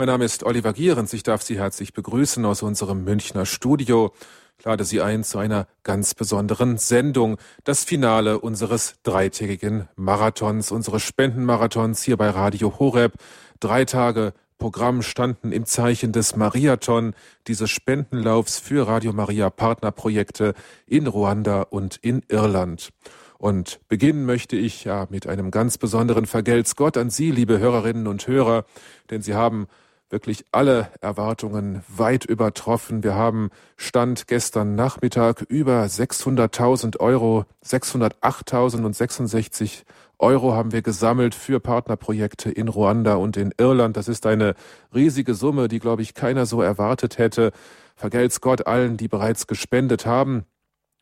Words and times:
Mein 0.00 0.06
Name 0.06 0.24
ist 0.24 0.44
Oliver 0.44 0.72
Gierens. 0.72 1.12
Ich 1.12 1.24
darf 1.24 1.42
Sie 1.42 1.58
herzlich 1.58 1.92
begrüßen 1.92 2.42
aus 2.46 2.62
unserem 2.62 3.04
Münchner 3.04 3.44
Studio. 3.44 4.14
Ich 4.58 4.64
lade 4.64 4.82
Sie 4.84 5.02
ein 5.02 5.24
zu 5.24 5.36
einer 5.36 5.66
ganz 5.82 6.14
besonderen 6.14 6.78
Sendung. 6.78 7.36
Das 7.64 7.84
Finale 7.84 8.40
unseres 8.40 8.94
dreitägigen 9.02 9.90
Marathons, 9.96 10.72
unseres 10.72 11.02
Spendenmarathons 11.02 12.02
hier 12.02 12.16
bei 12.16 12.30
Radio 12.30 12.78
Horeb. 12.78 13.12
Drei 13.60 13.84
Tage 13.84 14.32
Programm 14.58 15.02
standen 15.02 15.52
im 15.52 15.66
Zeichen 15.66 16.12
des 16.12 16.34
Mariathon, 16.34 17.12
dieses 17.46 17.68
Spendenlaufs 17.68 18.58
für 18.58 18.88
Radio 18.88 19.12
Maria 19.12 19.50
Partnerprojekte 19.50 20.54
in 20.86 21.08
Ruanda 21.08 21.60
und 21.60 21.98
in 21.98 22.22
Irland. 22.30 22.88
Und 23.36 23.80
beginnen 23.88 24.24
möchte 24.24 24.56
ich 24.56 24.84
ja 24.84 25.06
mit 25.10 25.26
einem 25.26 25.50
ganz 25.50 25.76
besonderen 25.76 26.24
Vergelt's 26.24 26.74
Gott 26.74 26.96
an 26.96 27.10
Sie, 27.10 27.30
liebe 27.30 27.58
Hörerinnen 27.58 28.06
und 28.06 28.26
Hörer, 28.26 28.64
denn 29.10 29.20
Sie 29.20 29.34
haben 29.34 29.66
wirklich 30.10 30.44
alle 30.52 30.90
Erwartungen 31.00 31.82
weit 31.88 32.24
übertroffen. 32.24 33.02
Wir 33.02 33.14
haben 33.14 33.50
Stand 33.76 34.26
gestern 34.26 34.74
Nachmittag 34.74 35.42
über 35.48 35.84
600.000 35.84 37.00
Euro, 37.00 37.46
608.066 37.64 39.84
Euro 40.20 40.54
haben 40.54 40.72
wir 40.72 40.82
gesammelt 40.82 41.34
für 41.34 41.60
Partnerprojekte 41.60 42.50
in 42.50 42.68
Ruanda 42.68 43.14
und 43.14 43.38
in 43.38 43.52
Irland. 43.56 43.96
Das 43.96 44.06
ist 44.06 44.26
eine 44.26 44.54
riesige 44.94 45.34
Summe, 45.34 45.68
die, 45.68 45.78
glaube 45.78 46.02
ich, 46.02 46.14
keiner 46.14 46.44
so 46.44 46.60
erwartet 46.60 47.16
hätte. 47.16 47.52
Vergelt's 47.96 48.40
Gott 48.40 48.66
allen, 48.66 48.98
die 48.98 49.08
bereits 49.08 49.46
gespendet 49.46 50.06
haben. 50.06 50.44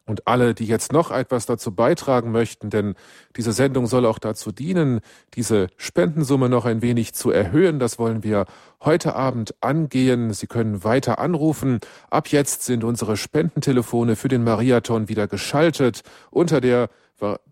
Und 0.08 0.26
alle, 0.26 0.54
die 0.54 0.64
jetzt 0.64 0.94
noch 0.94 1.10
etwas 1.10 1.44
dazu 1.44 1.74
beitragen 1.74 2.32
möchten, 2.32 2.70
denn 2.70 2.94
diese 3.36 3.52
Sendung 3.52 3.86
soll 3.86 4.06
auch 4.06 4.18
dazu 4.18 4.52
dienen, 4.52 5.00
diese 5.34 5.66
Spendensumme 5.76 6.48
noch 6.48 6.64
ein 6.64 6.80
wenig 6.80 7.12
zu 7.12 7.30
erhöhen. 7.30 7.78
Das 7.78 7.98
wollen 7.98 8.24
wir 8.24 8.46
heute 8.82 9.14
Abend 9.14 9.54
angehen. 9.60 10.32
Sie 10.32 10.46
können 10.46 10.82
weiter 10.82 11.18
anrufen. 11.18 11.80
Ab 12.08 12.28
jetzt 12.28 12.64
sind 12.64 12.84
unsere 12.84 13.18
Spendentelefone 13.18 14.16
für 14.16 14.28
den 14.28 14.45
Mariathon 14.45 15.10
wieder 15.10 15.28
geschaltet 15.28 16.00
unter 16.30 16.62
der 16.62 16.88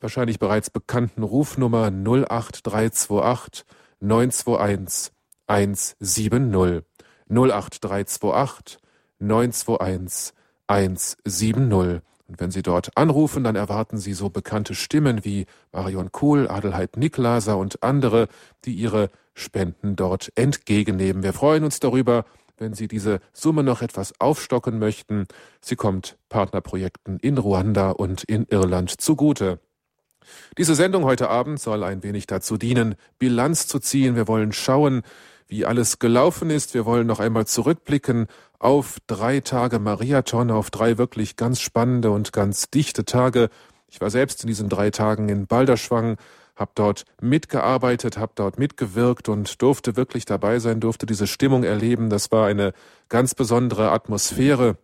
wahrscheinlich 0.00 0.38
bereits 0.38 0.70
bekannten 0.70 1.24
Rufnummer 1.24 1.90
08328 1.90 3.66
921 4.00 5.12
170. 5.46 6.84
08328 7.28 8.78
921 9.18 10.32
170. 10.68 12.02
Und 12.28 12.40
wenn 12.40 12.50
Sie 12.50 12.62
dort 12.62 12.96
anrufen, 12.96 13.44
dann 13.44 13.56
erwarten 13.56 13.98
Sie 13.98 14.12
so 14.12 14.30
bekannte 14.30 14.74
Stimmen 14.74 15.24
wie 15.24 15.46
Marion 15.72 16.10
Kohl, 16.10 16.48
Adelheid 16.48 16.96
Niklaser 16.96 17.56
und 17.56 17.82
andere, 17.82 18.28
die 18.64 18.74
ihre 18.74 19.10
Spenden 19.34 19.94
dort 19.94 20.32
entgegennehmen. 20.34 21.22
Wir 21.22 21.32
freuen 21.32 21.62
uns 21.62 21.78
darüber, 21.78 22.24
wenn 22.58 22.74
Sie 22.74 22.88
diese 22.88 23.20
Summe 23.32 23.62
noch 23.62 23.82
etwas 23.82 24.18
aufstocken 24.20 24.78
möchten. 24.78 25.26
Sie 25.60 25.76
kommt 25.76 26.16
Partnerprojekten 26.28 27.18
in 27.20 27.38
Ruanda 27.38 27.90
und 27.90 28.24
in 28.24 28.46
Irland 28.50 29.00
zugute. 29.00 29.60
Diese 30.58 30.74
Sendung 30.74 31.04
heute 31.04 31.28
Abend 31.28 31.60
soll 31.60 31.84
ein 31.84 32.02
wenig 32.02 32.26
dazu 32.26 32.56
dienen, 32.56 32.96
Bilanz 33.18 33.68
zu 33.68 33.78
ziehen. 33.78 34.16
Wir 34.16 34.26
wollen 34.26 34.52
schauen, 34.52 35.02
wie 35.48 35.64
alles 35.64 35.98
gelaufen 35.98 36.50
ist. 36.50 36.74
Wir 36.74 36.84
wollen 36.86 37.06
noch 37.06 37.20
einmal 37.20 37.46
zurückblicken 37.46 38.26
auf 38.58 38.98
drei 39.06 39.40
Tage 39.40 39.78
Mariathon, 39.78 40.50
auf 40.50 40.70
drei 40.70 40.98
wirklich 40.98 41.36
ganz 41.36 41.60
spannende 41.60 42.10
und 42.10 42.32
ganz 42.32 42.70
dichte 42.70 43.04
Tage. 43.04 43.48
Ich 43.88 44.00
war 44.00 44.10
selbst 44.10 44.42
in 44.42 44.48
diesen 44.48 44.68
drei 44.68 44.90
Tagen 44.90 45.28
in 45.28 45.46
Balderschwang, 45.46 46.16
habe 46.56 46.72
dort 46.74 47.04
mitgearbeitet, 47.20 48.16
habe 48.16 48.32
dort 48.34 48.58
mitgewirkt 48.58 49.28
und 49.28 49.60
durfte 49.62 49.96
wirklich 49.96 50.24
dabei 50.24 50.58
sein, 50.58 50.80
durfte 50.80 51.06
diese 51.06 51.26
Stimmung 51.26 51.64
erleben. 51.64 52.10
Das 52.10 52.32
war 52.32 52.46
eine 52.46 52.72
ganz 53.08 53.34
besondere 53.34 53.90
Atmosphäre. 53.90 54.78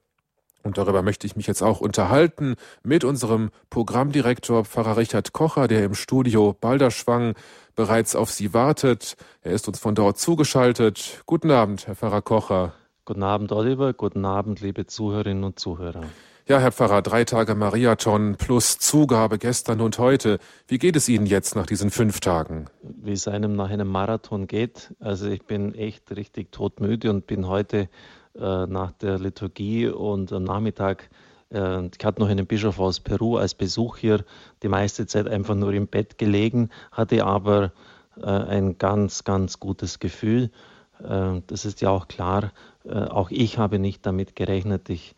Und 0.62 0.78
darüber 0.78 1.02
möchte 1.02 1.26
ich 1.26 1.34
mich 1.34 1.48
jetzt 1.48 1.62
auch 1.62 1.80
unterhalten 1.80 2.54
mit 2.84 3.02
unserem 3.02 3.50
Programmdirektor 3.70 4.64
Pfarrer 4.64 4.96
Richard 4.96 5.32
Kocher, 5.32 5.66
der 5.66 5.84
im 5.84 5.94
Studio 5.94 6.56
Balderschwang 6.60 7.34
bereits 7.74 8.14
auf 8.14 8.30
Sie 8.30 8.54
wartet. 8.54 9.16
Er 9.42 9.52
ist 9.52 9.68
uns 9.68 9.78
von 9.78 9.94
dort 9.94 10.18
zugeschaltet. 10.18 11.22
Guten 11.26 11.50
Abend, 11.50 11.86
Herr 11.86 11.94
Pfarrer 11.94 12.22
Kocher. 12.22 12.72
Guten 13.04 13.22
Abend, 13.22 13.52
Oliver. 13.52 13.92
Guten 13.92 14.24
Abend, 14.24 14.60
liebe 14.60 14.86
Zuhörerinnen 14.86 15.44
und 15.44 15.58
Zuhörer. 15.58 16.04
Ja, 16.48 16.58
Herr 16.58 16.72
Pfarrer, 16.72 17.02
drei 17.02 17.24
Tage 17.24 17.54
Mariathon 17.54 18.34
plus 18.36 18.78
Zugabe 18.78 19.38
gestern 19.38 19.80
und 19.80 19.98
heute. 19.98 20.38
Wie 20.66 20.78
geht 20.78 20.96
es 20.96 21.08
Ihnen 21.08 21.26
jetzt 21.26 21.54
nach 21.54 21.66
diesen 21.66 21.90
fünf 21.90 22.18
Tagen? 22.18 22.66
Wie 22.82 23.12
es 23.12 23.28
einem 23.28 23.54
nach 23.54 23.70
einem 23.70 23.88
Marathon 23.88 24.48
geht. 24.48 24.92
Also 24.98 25.28
ich 25.28 25.44
bin 25.44 25.72
echt 25.74 26.14
richtig 26.16 26.50
todmüde 26.50 27.10
und 27.10 27.28
bin 27.28 27.46
heute 27.46 27.88
äh, 28.34 28.66
nach 28.66 28.90
der 28.92 29.18
Liturgie 29.20 29.86
und 29.86 30.32
am 30.32 30.42
Nachmittag 30.42 31.10
ich 31.52 32.04
hatte 32.04 32.20
noch 32.20 32.28
einen 32.28 32.46
Bischof 32.46 32.80
aus 32.80 33.00
Peru 33.00 33.36
als 33.36 33.54
Besuch 33.54 33.98
hier, 33.98 34.24
die 34.62 34.68
meiste 34.68 35.06
Zeit 35.06 35.28
einfach 35.28 35.54
nur 35.54 35.72
im 35.74 35.86
Bett 35.86 36.16
gelegen, 36.16 36.70
hatte 36.90 37.24
aber 37.24 37.72
äh, 38.16 38.26
ein 38.26 38.78
ganz, 38.78 39.24
ganz 39.24 39.60
gutes 39.60 39.98
Gefühl. 39.98 40.50
Das 40.98 41.64
ist 41.64 41.80
ja 41.80 41.90
auch 41.90 42.06
klar. 42.06 42.52
Auch 42.88 43.32
ich 43.32 43.58
habe 43.58 43.80
nicht 43.80 44.06
damit 44.06 44.36
gerechnet. 44.36 44.88
Ich 44.88 45.16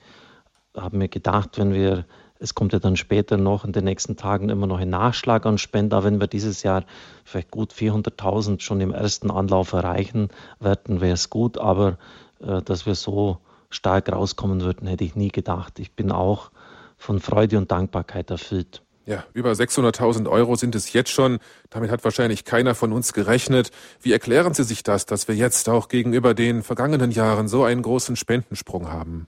habe 0.77 0.97
mir 0.97 1.09
gedacht, 1.09 1.59
wenn 1.59 1.73
wir, 1.73 2.05
es 2.39 2.55
kommt 2.55 2.73
ja 2.73 2.79
dann 2.79 2.97
später 2.97 3.37
noch 3.37 3.65
in 3.65 3.73
den 3.73 3.85
nächsten 3.85 4.17
Tagen 4.17 4.49
immer 4.49 4.67
noch 4.67 4.79
ein 4.79 4.91
Nachschlag 4.91 5.47
an 5.47 5.59
Spenden, 5.59 5.95
aber 5.95 6.07
wenn 6.07 6.21
wir 6.21 6.27
dieses 6.27 6.63
Jahr 6.63 6.85
vielleicht 7.25 7.51
gut 7.51 7.73
400.000 7.73 8.61
schon 8.61 8.81
im 8.81 8.93
ersten 8.93 9.31
Anlauf 9.31 9.73
erreichen 9.73 10.29
werden, 10.61 11.01
wäre 11.01 11.15
es 11.15 11.31
gut. 11.31 11.59
Aber 11.59 11.99
äh, 12.41 12.61
dass 12.63 12.87
wir 12.87 12.95
so 12.95 13.39
stark 13.75 14.11
rauskommen 14.11 14.63
würden, 14.63 14.87
hätte 14.87 15.05
ich 15.05 15.17
nie 15.17 15.31
gedacht. 15.31 15.79
Ich 15.79 15.93
bin 15.93 16.13
auch 16.13 16.51
von 16.97 17.21
Freude 17.21 17.59
und 17.59 17.71
Dankbarkeit 17.71 18.31
erfüllt. 18.31 18.83
Ja, 19.07 19.25
über 19.35 19.53
600.000 19.53 20.31
Euro 20.31 20.57
sind 20.57 20.75
es 20.75 20.93
jetzt 20.95 21.11
schon. 21.11 21.39
Damit 21.69 21.91
hat 21.91 22.05
wahrscheinlich 22.05 22.45
keiner 22.47 22.75
von 22.75 22.93
uns 22.93 23.13
gerechnet. 23.13 23.71
Wie 24.01 24.13
erklären 24.13 24.55
Sie 24.55 24.65
sich 24.65 24.83
das, 24.83 25.05
dass 25.05 25.29
wir 25.29 25.35
jetzt 25.35 25.69
auch 25.69 25.89
gegenüber 25.89 26.33
den 26.33 26.63
vergangenen 26.63 27.11
Jahren 27.11 27.47
so 27.47 27.65
einen 27.65 27.83
großen 27.83 28.17
Spendensprung 28.17 28.91
haben? 28.91 29.27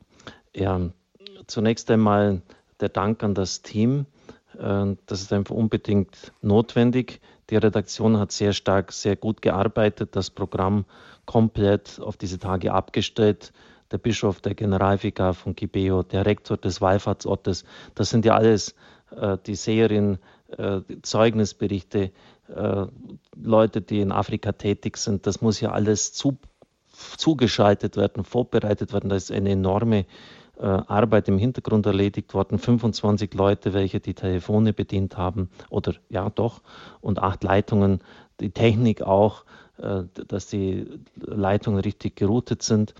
Ja, 0.54 0.80
zunächst 1.46 1.90
einmal 1.90 2.40
der 2.80 2.88
Dank 2.88 3.22
an 3.22 3.34
das 3.34 3.60
Team. 3.60 4.06
Äh, 4.58 4.96
das 5.04 5.20
ist 5.20 5.32
einfach 5.34 5.54
unbedingt 5.54 6.32
notwendig. 6.40 7.20
Die 7.50 7.56
Redaktion 7.56 8.18
hat 8.18 8.32
sehr 8.32 8.54
stark, 8.54 8.92
sehr 8.92 9.16
gut 9.16 9.42
gearbeitet. 9.42 10.16
Das 10.16 10.30
Programm 10.30 10.86
komplett 11.26 12.00
auf 12.00 12.16
diese 12.16 12.38
Tage 12.38 12.72
abgestellt. 12.72 13.52
Der 13.90 13.98
Bischof, 13.98 14.40
der 14.40 14.54
Generalvikar 14.54 15.34
von 15.34 15.54
Gibeo, 15.54 16.02
der 16.02 16.26
Rektor 16.26 16.56
des 16.56 16.80
Wallfahrtsortes, 16.80 17.64
das 17.94 18.10
sind 18.10 18.24
ja 18.24 18.34
alles 18.34 18.74
äh, 19.16 19.38
die 19.46 19.54
Serien, 19.54 20.18
äh, 20.56 20.80
Zeugnisberichte, 21.02 22.10
äh, 22.54 22.86
Leute, 23.40 23.80
die 23.80 24.00
in 24.00 24.12
Afrika 24.12 24.52
tätig 24.52 24.96
sind. 24.96 25.26
Das 25.26 25.40
muss 25.40 25.60
ja 25.60 25.72
alles 25.72 26.12
zu, 26.12 26.38
zugeschaltet 27.16 27.96
werden, 27.96 28.24
vorbereitet 28.24 28.92
werden. 28.92 29.10
Da 29.10 29.16
ist 29.16 29.32
eine 29.32 29.50
enorme 29.50 30.06
äh, 30.58 30.64
Arbeit 30.64 31.28
im 31.28 31.38
Hintergrund 31.38 31.86
erledigt 31.86 32.34
worden. 32.34 32.58
25 32.58 33.34
Leute, 33.34 33.72
welche 33.72 34.00
die 34.00 34.14
Telefone 34.14 34.72
bedient 34.72 35.16
haben, 35.16 35.50
oder 35.70 35.94
ja 36.08 36.30
doch, 36.30 36.62
und 37.00 37.20
acht 37.20 37.44
Leitungen, 37.44 38.00
die 38.40 38.50
Technik 38.50 39.02
auch. 39.02 39.44
Äh, 39.78 40.04
dass 40.28 40.46
die 40.46 40.86
Leitungen 41.16 41.80
richtig 41.80 42.16
geroutet 42.16 42.62
sind. 42.62 42.94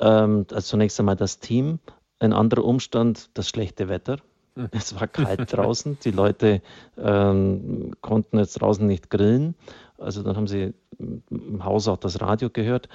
Ähm, 0.00 0.46
also 0.50 0.60
zunächst 0.60 0.98
einmal 0.98 1.16
das 1.16 1.38
Team. 1.38 1.78
Ein 2.18 2.32
anderer 2.32 2.64
Umstand, 2.64 3.30
das 3.34 3.48
schlechte 3.48 3.88
Wetter. 3.88 4.18
Hm. 4.56 4.68
Es 4.72 4.98
war 4.98 5.06
kalt 5.06 5.52
draußen. 5.52 5.98
Die 6.04 6.10
Leute 6.10 6.62
ähm, 6.98 7.92
konnten 8.00 8.38
jetzt 8.38 8.60
draußen 8.60 8.86
nicht 8.86 9.10
grillen. 9.10 9.54
Also 9.98 10.22
dann 10.22 10.36
haben 10.36 10.48
sie 10.48 10.74
im 10.98 11.64
Haus 11.64 11.88
auch 11.88 11.98
das 11.98 12.20
Radio 12.20 12.50
gehört. 12.50 12.88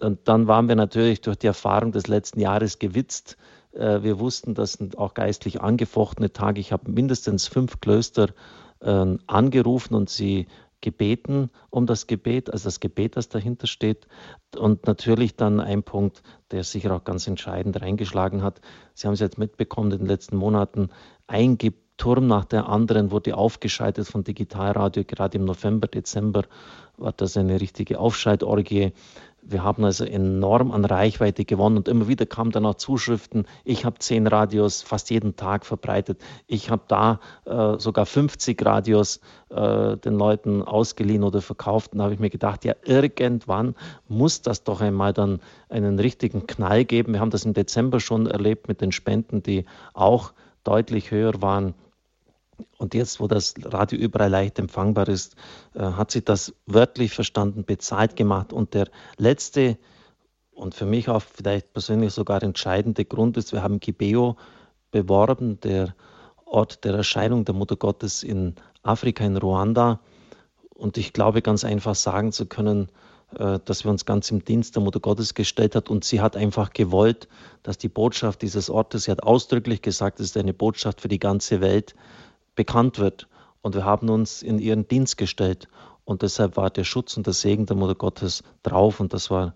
Und 0.00 0.20
dann 0.28 0.48
waren 0.48 0.68
wir 0.68 0.76
natürlich 0.76 1.20
durch 1.20 1.38
die 1.38 1.46
Erfahrung 1.46 1.92
des 1.92 2.06
letzten 2.08 2.40
Jahres 2.40 2.78
gewitzt. 2.78 3.36
Äh, 3.72 4.02
wir 4.02 4.18
wussten, 4.18 4.54
das 4.54 4.74
sind 4.74 4.98
auch 4.98 5.14
geistlich 5.14 5.60
angefochtene 5.60 6.32
Tage. 6.32 6.60
Ich 6.60 6.72
habe 6.72 6.90
mindestens 6.90 7.46
fünf 7.46 7.80
Klöster 7.80 8.30
äh, 8.80 9.16
angerufen 9.26 9.94
und 9.94 10.10
sie 10.10 10.46
gebeten 10.84 11.50
um 11.70 11.86
das 11.86 12.06
Gebet, 12.06 12.50
also 12.52 12.66
das 12.66 12.78
Gebet, 12.78 13.16
das 13.16 13.30
dahinter 13.30 13.66
steht. 13.66 14.06
Und 14.56 14.86
natürlich 14.86 15.34
dann 15.34 15.58
ein 15.58 15.82
Punkt, 15.82 16.22
der 16.50 16.62
sicher 16.62 16.94
auch 16.94 17.04
ganz 17.04 17.26
entscheidend 17.26 17.80
reingeschlagen 17.80 18.42
hat. 18.42 18.60
Sie 18.92 19.06
haben 19.06 19.14
es 19.14 19.20
jetzt 19.20 19.38
mitbekommen 19.38 19.90
in 19.92 19.98
den 19.98 20.06
letzten 20.06 20.36
Monaten, 20.36 20.90
ein 21.26 21.56
Turm 21.96 22.26
nach 22.26 22.44
der 22.44 22.68
anderen 22.68 23.12
wurde 23.12 23.36
aufgeschaltet 23.36 24.08
von 24.08 24.24
Digitalradio. 24.24 25.04
Gerade 25.04 25.38
im 25.38 25.44
November, 25.44 25.86
Dezember 25.86 26.42
war 26.96 27.12
das 27.12 27.36
eine 27.36 27.60
richtige 27.60 27.98
Aufschaltorgie. 28.00 28.92
Wir 29.46 29.62
haben 29.62 29.84
also 29.84 30.04
enorm 30.04 30.72
an 30.72 30.84
Reichweite 30.84 31.44
gewonnen 31.44 31.76
und 31.76 31.88
immer 31.88 32.08
wieder 32.08 32.24
kamen 32.24 32.50
dann 32.50 32.64
auch 32.64 32.76
Zuschriften. 32.76 33.46
Ich 33.64 33.84
habe 33.84 33.98
zehn 33.98 34.26
Radios 34.26 34.82
fast 34.82 35.10
jeden 35.10 35.36
Tag 35.36 35.66
verbreitet. 35.66 36.20
Ich 36.46 36.70
habe 36.70 36.82
da 36.88 37.20
äh, 37.44 37.78
sogar 37.78 38.06
50 38.06 38.64
Radios 38.64 39.20
äh, 39.50 39.96
den 39.98 40.14
Leuten 40.14 40.62
ausgeliehen 40.62 41.22
oder 41.22 41.42
verkauft. 41.42 41.92
Und 41.92 41.98
da 41.98 42.04
habe 42.04 42.14
ich 42.14 42.20
mir 42.20 42.30
gedacht, 42.30 42.64
ja, 42.64 42.74
irgendwann 42.84 43.74
muss 44.08 44.40
das 44.40 44.64
doch 44.64 44.80
einmal 44.80 45.12
dann 45.12 45.40
einen 45.68 45.98
richtigen 45.98 46.46
Knall 46.46 46.84
geben. 46.84 47.12
Wir 47.12 47.20
haben 47.20 47.30
das 47.30 47.44
im 47.44 47.52
Dezember 47.52 48.00
schon 48.00 48.26
erlebt 48.26 48.68
mit 48.68 48.80
den 48.80 48.92
Spenden, 48.92 49.42
die 49.42 49.66
auch 49.92 50.32
deutlich 50.64 51.10
höher 51.10 51.42
waren. 51.42 51.74
Und 52.78 52.94
jetzt, 52.94 53.20
wo 53.20 53.28
das 53.28 53.54
Radio 53.62 53.98
überall 53.98 54.30
leicht 54.30 54.58
empfangbar 54.58 55.08
ist, 55.08 55.36
äh, 55.74 55.80
hat 55.80 56.10
sich 56.10 56.24
das 56.24 56.54
wörtlich 56.66 57.12
verstanden, 57.12 57.64
bezahlt 57.64 58.16
gemacht. 58.16 58.52
Und 58.52 58.74
der 58.74 58.88
letzte 59.16 59.78
und 60.54 60.74
für 60.74 60.86
mich 60.86 61.08
auch 61.08 61.22
vielleicht 61.22 61.72
persönlich 61.72 62.12
sogar 62.12 62.42
entscheidende 62.42 63.04
Grund 63.04 63.36
ist, 63.36 63.52
wir 63.52 63.62
haben 63.62 63.80
Gibeo 63.80 64.36
beworben, 64.90 65.60
der 65.60 65.94
Ort 66.44 66.84
der 66.84 66.94
Erscheinung 66.94 67.44
der 67.44 67.54
Mutter 67.54 67.76
Gottes 67.76 68.22
in 68.22 68.54
Afrika, 68.82 69.24
in 69.24 69.36
Ruanda. 69.36 70.00
Und 70.74 70.96
ich 70.96 71.12
glaube, 71.12 71.42
ganz 71.42 71.64
einfach 71.64 71.96
sagen 71.96 72.30
zu 72.30 72.46
können, 72.46 72.88
äh, 73.36 73.58
dass 73.64 73.84
wir 73.84 73.90
uns 73.90 74.04
ganz 74.04 74.30
im 74.30 74.44
Dienst 74.44 74.76
der 74.76 74.82
Mutter 74.82 75.00
Gottes 75.00 75.34
gestellt 75.34 75.74
hat 75.74 75.90
und 75.90 76.04
sie 76.04 76.20
hat 76.20 76.36
einfach 76.36 76.72
gewollt, 76.72 77.28
dass 77.62 77.78
die 77.78 77.88
Botschaft 77.88 78.42
dieses 78.42 78.70
Ortes, 78.70 79.04
sie 79.04 79.10
hat 79.10 79.22
ausdrücklich 79.22 79.82
gesagt, 79.82 80.20
es 80.20 80.26
ist 80.26 80.36
eine 80.36 80.54
Botschaft 80.54 81.00
für 81.00 81.08
die 81.08 81.18
ganze 81.18 81.60
Welt, 81.60 81.94
bekannt 82.54 82.98
wird. 82.98 83.28
Und 83.62 83.74
wir 83.74 83.84
haben 83.84 84.10
uns 84.10 84.42
in 84.42 84.58
ihren 84.58 84.86
Dienst 84.88 85.16
gestellt. 85.16 85.68
Und 86.04 86.22
deshalb 86.22 86.56
war 86.56 86.70
der 86.70 86.84
Schutz 86.84 87.16
und 87.16 87.26
der 87.26 87.32
Segen 87.32 87.66
der 87.66 87.76
Mutter 87.76 87.94
Gottes 87.94 88.42
drauf. 88.62 89.00
Und 89.00 89.14
das 89.14 89.30
war 89.30 89.54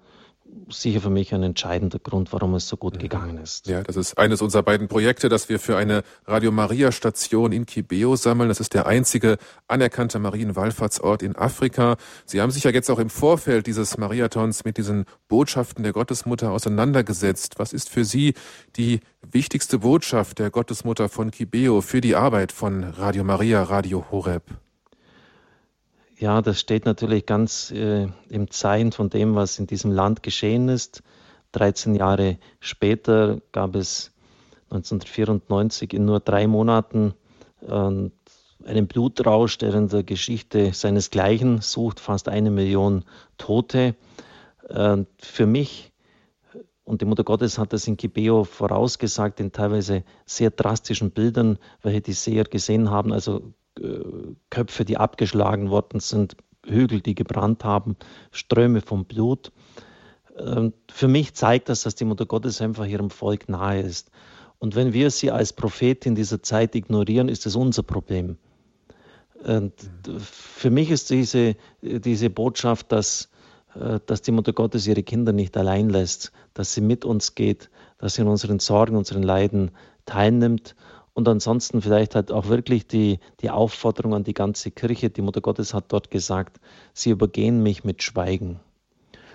sicher 0.71 1.01
für 1.01 1.11
mich 1.11 1.35
ein 1.35 1.43
entscheidender 1.43 1.99
Grund, 1.99 2.33
warum 2.33 2.55
es 2.55 2.69
so 2.69 2.77
gut 2.77 2.95
mhm. 2.95 2.99
gegangen 2.99 3.39
ist. 3.39 3.67
Ja, 3.67 3.83
das 3.83 3.97
ist 3.97 4.19
eines 4.19 4.43
unserer 4.43 4.63
beiden 4.63 4.89
Projekte, 4.89 5.29
das 5.29 5.49
wir 5.49 5.59
für 5.59 5.77
eine 5.77 6.03
Radio 6.27 6.53
Maria 6.53 6.93
Station 6.93 7.53
in 7.53 7.67
Kibeo 7.67 8.17
sammeln. 8.17 8.49
Das 8.49 8.61
ist 8.61 8.75
der 8.75 8.87
einzige 8.87 9.39
anerkannte 9.67 10.19
Marienwallfahrtsort 10.19 11.23
in 11.23 11.37
Afrika. 11.37 11.97
Sie 12.25 12.41
haben 12.41 12.51
sich 12.51 12.65
ja 12.65 12.71
jetzt 12.71 12.91
auch 12.91 12.99
im 12.99 13.11
Vorfeld 13.11 13.67
dieses 13.67 13.99
Mariathons 13.99 14.65
mit 14.65 14.77
diesen 14.77 15.05
Botschaften 15.29 15.83
der 15.83 15.93
Gottesmutter 15.93 16.51
auseinandergesetzt. 16.51 17.59
Was 17.59 17.73
ist 17.73 17.89
für 17.89 18.05
Sie 18.05 18.35
die 18.77 19.01
wichtigste 19.31 19.79
Botschaft 19.79 20.39
der 20.39 20.51
Gottesmutter 20.51 21.09
von 21.09 21.31
Kibeo 21.31 21.81
für 21.81 22.01
die 22.01 22.15
Arbeit 22.15 22.53
von 22.53 22.85
Radio 22.85 23.25
Maria, 23.25 23.63
Radio 23.63 24.05
Horeb? 24.11 24.43
Ja, 26.21 26.43
das 26.43 26.59
steht 26.59 26.85
natürlich 26.85 27.27
ganz 27.27 27.71
äh, 27.71 28.09
im 28.29 28.51
Zeichen 28.51 28.91
von 28.91 29.09
dem, 29.09 29.37
was 29.37 29.61
in 29.61 29.69
diesem 29.69 29.93
Land 29.93 30.25
geschehen 30.25 30.69
ist. 30.69 31.05
13 31.53 31.95
Jahre 31.95 32.39
später 32.59 33.41
gab 33.53 33.77
es 33.77 34.13
1994 34.71 35.95
in 35.95 36.05
nur 36.05 36.19
drei 36.19 36.49
Monaten 36.49 37.15
äh, 37.61 37.71
einen 37.71 38.87
Blutrausch, 38.89 39.59
der 39.59 39.73
in 39.75 39.89
der 39.89 40.03
Geschichte 40.03 40.73
seinesgleichen 40.73 41.61
sucht, 41.61 42.01
fast 42.01 42.29
eine 42.29 42.51
Million 42.51 43.05
Tote. 43.37 43.95
Äh, 44.69 45.05
für 45.19 45.47
mich 45.47 45.93
und 46.83 47.01
die 47.01 47.05
Mutter 47.05 47.23
Gottes 47.23 47.59
hat 47.59 47.73
das 47.73 47.87
in 47.87 47.97
Kibeo 47.97 48.43
vorausgesagt, 48.43 49.39
in 49.39 49.53
teilweise 49.53 50.03
sehr 50.27 50.51
drastischen 50.51 51.13
Bildern, 51.13 51.59
welche 51.83 52.01
die 52.01 52.13
Seher 52.13 52.45
gesehen 52.45 52.91
haben, 52.91 53.13
also 53.13 53.53
Köpfe, 54.51 54.85
die 54.85 54.97
abgeschlagen 54.97 55.71
worden 55.71 56.01
sind, 56.01 56.37
Hügel, 56.67 57.01
die 57.01 57.15
gebrannt 57.15 57.65
haben, 57.65 57.97
Ströme 58.31 58.81
von 58.81 59.05
Blut. 59.05 59.53
Ähm, 60.39 60.73
für 60.91 61.09
mich 61.09 61.35
zeigt 61.35 61.69
das, 61.69 61.83
dass 61.83 61.95
die 61.95 62.05
Mutter 62.05 62.27
Gottes 62.27 62.61
einfach 62.61 62.87
ihrem 62.87 63.11
Volk 63.11 63.49
nahe 63.49 63.81
ist. 63.81 64.11
Und 64.59 64.75
wenn 64.75 64.93
wir 64.93 65.11
sie 65.11 65.31
als 65.31 65.53
Prophet 65.53 66.05
in 66.07 66.15
dieser 66.15 66.43
Zeit 66.43 66.75
ignorieren, 66.75 67.29
ist 67.29 67.47
es 67.47 67.55
unser 67.55 67.83
Problem. 67.85 68.39
Und 69.45 69.73
für 70.19 70.71
mich 70.71 70.91
ist 70.91 71.11
diese, 71.11 71.55
diese 71.81 72.29
Botschaft, 72.29 72.91
dass, 72.91 73.31
äh, 73.75 74.01
dass 74.05 74.23
die 74.23 74.33
Mutter 74.33 74.53
Gottes 74.53 74.87
ihre 74.87 75.03
Kinder 75.05 75.33
nicht 75.33 75.57
allein 75.57 75.91
lässt, 75.91 76.33
dass 76.55 76.75
sie 76.75 76.81
mit 76.81 77.05
uns 77.05 77.35
geht, 77.35 77.71
dass 77.99 78.15
sie 78.15 78.23
in 78.23 78.29
unseren 78.29 78.59
Sorgen, 78.59 78.97
unseren 78.97 79.23
Leiden 79.23 79.71
teilnimmt 80.07 80.75
und 81.19 81.27
ansonsten 81.27 81.83
vielleicht 81.83 82.15
halt 82.15 82.31
auch 82.31 82.47
wirklich 82.47 82.87
die, 82.87 83.19
die 83.41 83.51
Aufforderung 83.51 84.15
an 84.15 84.23
die 84.23 84.35
ganze 84.35 84.71
Kirche. 84.71 85.11
Die 85.11 85.21
Mutter 85.21 85.41
Gottes 85.41 85.75
hat 85.75 85.87
dort 85.89 86.13
gesagt, 86.13 86.61
sie 86.95 87.11
übergehen 87.11 87.61
mich 87.61 87.83
mit 87.83 88.05
Schweigen. 88.05 88.61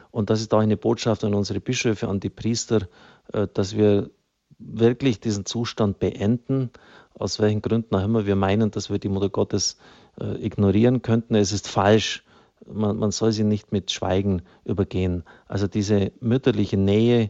Und 0.10 0.30
das 0.30 0.40
ist 0.40 0.54
auch 0.54 0.62
eine 0.62 0.78
Botschaft 0.78 1.26
an 1.26 1.34
unsere 1.34 1.60
Bischöfe, 1.60 2.08
an 2.08 2.22
die 2.22 2.30
Priester, 2.30 2.88
äh, 3.34 3.50
dass 3.54 3.76
wir 3.76 4.12
wirklich 4.60 5.20
diesen 5.20 5.46
Zustand 5.46 6.00
beenden, 6.00 6.70
aus 7.16 7.42
welchen 7.42 7.62
Gründen 7.62 7.94
auch 7.96 8.06
immer 8.06 8.26
wir 8.26 8.38
meinen, 8.38 8.72
dass 8.72 8.90
wir 8.90 8.98
die 8.98 9.10
Mutter 9.10 9.28
Gottes 9.28 9.78
äh, 10.22 10.42
ignorieren 10.42 11.02
könnten. 11.02 11.36
Es 11.36 11.52
ist 11.52 11.68
falsch. 11.68 12.24
Man, 12.66 12.96
man 12.96 13.12
soll 13.12 13.34
sie 13.34 13.44
nicht 13.44 13.74
mit 13.74 13.92
Schweigen 13.92 14.44
übergehen. 14.64 15.26
Also 15.50 15.68
diese 15.68 16.14
mütterliche 16.22 16.78
Nähe, 16.78 17.30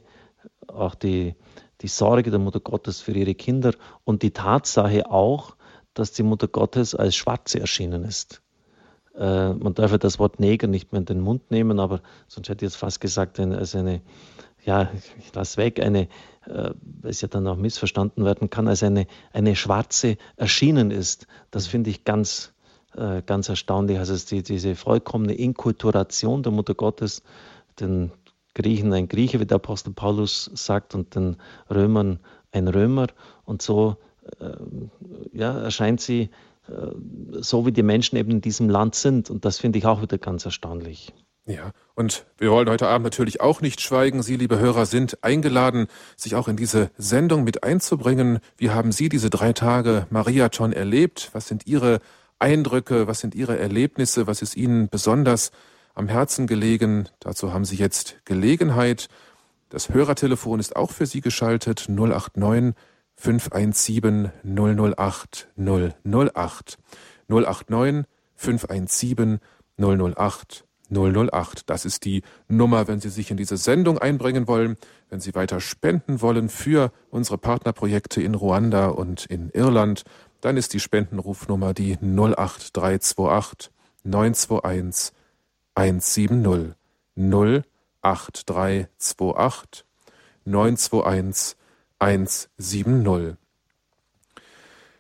auch 0.68 0.94
die, 0.94 1.34
die 1.82 1.88
Sorge 1.88 2.32
der 2.32 2.40
Mutter 2.40 2.60
Gottes 2.60 3.02
für 3.02 3.12
ihre 3.12 3.36
Kinder 3.36 3.74
und 4.04 4.22
die 4.24 4.32
Tatsache 4.32 5.10
auch, 5.10 5.56
dass 5.94 6.12
die 6.12 6.24
Mutter 6.24 6.48
Gottes 6.48 6.96
als 6.96 7.16
Schwarze 7.16 7.60
erschienen 7.60 8.04
ist. 8.04 8.42
Äh, 9.16 9.54
man 9.54 9.74
darf 9.74 9.92
ja 9.92 9.98
das 9.98 10.20
Wort 10.20 10.40
Neger 10.40 10.68
nicht 10.68 10.92
mehr 10.92 11.00
in 11.00 11.06
den 11.06 11.20
Mund 11.20 11.52
nehmen, 11.52 11.80
aber 11.80 12.02
sonst 12.28 12.50
hätte 12.50 12.66
ich 12.66 12.72
jetzt 12.72 12.78
fast 12.78 13.00
gesagt, 13.00 13.40
als 13.40 13.76
eine, 13.76 14.02
ja, 14.64 14.90
ich 15.20 15.34
lasse 15.36 15.58
weg, 15.58 15.80
eine, 15.82 16.08
äh, 16.48 16.72
es 17.04 17.22
ja 17.22 17.28
dann 17.28 17.48
auch 17.48 17.58
missverstanden 17.58 18.26
werden 18.26 18.50
kann, 18.50 18.68
als 18.68 18.82
eine, 18.82 19.06
eine 19.32 19.56
Schwarze 19.56 20.18
erschienen 20.36 20.90
ist. 20.90 21.28
Das 21.52 21.68
finde 21.68 21.92
ich 21.92 22.06
ganz, 22.06 22.54
äh, 22.96 23.22
ganz 23.24 23.50
erstaunlich. 23.50 24.00
Also 24.00 24.16
die, 24.16 24.42
diese 24.42 24.76
vollkommene 24.76 25.34
Inkulturation 25.34 26.42
der 26.42 26.52
Mutter 26.52 26.74
Gottes, 26.74 27.22
den, 27.80 28.12
Griechen 28.56 28.94
ein 28.94 29.08
Grieche, 29.08 29.40
wie 29.40 29.46
der 29.46 29.56
Apostel 29.56 29.94
Paulus 29.94 30.50
sagt, 30.54 30.96
und 30.96 31.16
den 31.16 31.38
Römern 31.70 32.20
ein 32.52 32.68
Römer. 32.68 33.08
Und 33.46 33.62
so 33.62 33.98
äh, 34.40 34.56
ja, 35.34 35.60
erscheint 35.60 36.02
sie 36.02 36.30
äh, 36.68 37.42
so, 37.42 37.66
wie 37.66 37.72
die 37.72 37.84
Menschen 37.84 38.18
eben 38.18 38.32
in 38.32 38.42
diesem 38.42 38.70
Land 38.70 38.96
sind. 38.96 39.30
Und 39.30 39.46
das 39.46 39.60
finde 39.60 39.80
ich 39.80 39.86
auch 39.86 40.02
wieder 40.02 40.18
ganz 40.18 40.46
erstaunlich. 40.46 41.14
Ja, 41.46 41.72
und 41.96 42.26
wir 42.38 42.52
wollen 42.52 42.70
heute 42.70 42.88
Abend 42.88 43.04
natürlich 43.04 43.42
auch 43.42 43.60
nicht 43.60 43.82
schweigen. 43.82 44.24
Sie, 44.24 44.38
liebe 44.38 44.60
Hörer, 44.60 44.86
sind 44.86 45.22
eingeladen, 45.24 45.88
sich 46.16 46.36
auch 46.36 46.48
in 46.48 46.56
diese 46.56 46.90
Sendung 46.98 47.44
mit 47.44 47.66
einzubringen. 47.66 48.40
Wie 48.56 48.70
haben 48.70 48.94
Sie 48.94 49.10
diese 49.10 49.30
drei 49.30 49.52
Tage 49.52 50.08
Mariathon 50.10 50.72
erlebt? 50.72 51.32
Was 51.34 51.50
sind 51.50 51.68
Ihre 51.68 52.00
Eindrücke? 52.40 53.08
Was 53.08 53.20
sind 53.20 53.36
Ihre 53.36 53.60
Erlebnisse? 53.60 54.26
Was 54.26 54.42
ist 54.42 54.56
Ihnen 54.56 54.88
besonders 54.88 55.52
am 55.94 56.08
Herzen 56.08 56.48
gelegen. 56.48 57.10
Dazu 57.20 57.54
haben 57.54 57.66
Sie 57.66 57.76
jetzt 57.76 58.18
Gelegenheit. 58.26 59.08
Das 59.70 59.90
Hörertelefon 59.90 60.60
ist 60.60 60.76
auch 60.76 60.92
für 60.92 61.06
Sie 61.06 61.22
geschaltet 61.22 61.88
089 61.90 62.74
517 63.16 64.32
008 64.44 65.48
008 65.58 66.78
089 67.28 68.06
517 68.36 69.40
008 69.78 70.66
008. 70.92 71.70
Das 71.70 71.86
ist 71.86 72.06
die 72.06 72.24
Nummer, 72.48 72.88
wenn 72.88 73.00
Sie 73.00 73.10
sich 73.10 73.32
in 73.32 73.38
diese 73.38 73.58
Sendung 73.58 73.98
einbringen 73.98 74.48
wollen, 74.48 74.78
wenn 75.10 75.20
Sie 75.20 75.34
weiter 75.36 75.60
spenden 75.60 76.22
wollen 76.22 76.50
für 76.50 76.92
unsere 77.10 77.38
Partnerprojekte 77.38 78.22
in 78.22 78.36
Ruanda 78.36 78.88
und 78.88 79.26
in 79.26 79.50
Irland, 79.50 80.04
dann 80.42 80.58
ist 80.58 80.74
die 80.74 80.80
Spendenrufnummer 80.80 81.74
die 81.74 81.98
08328 82.02 83.72
921 84.04 85.14
170 85.76 86.76
08328 87.16 89.86
921 90.46 91.56
170. 92.00 93.38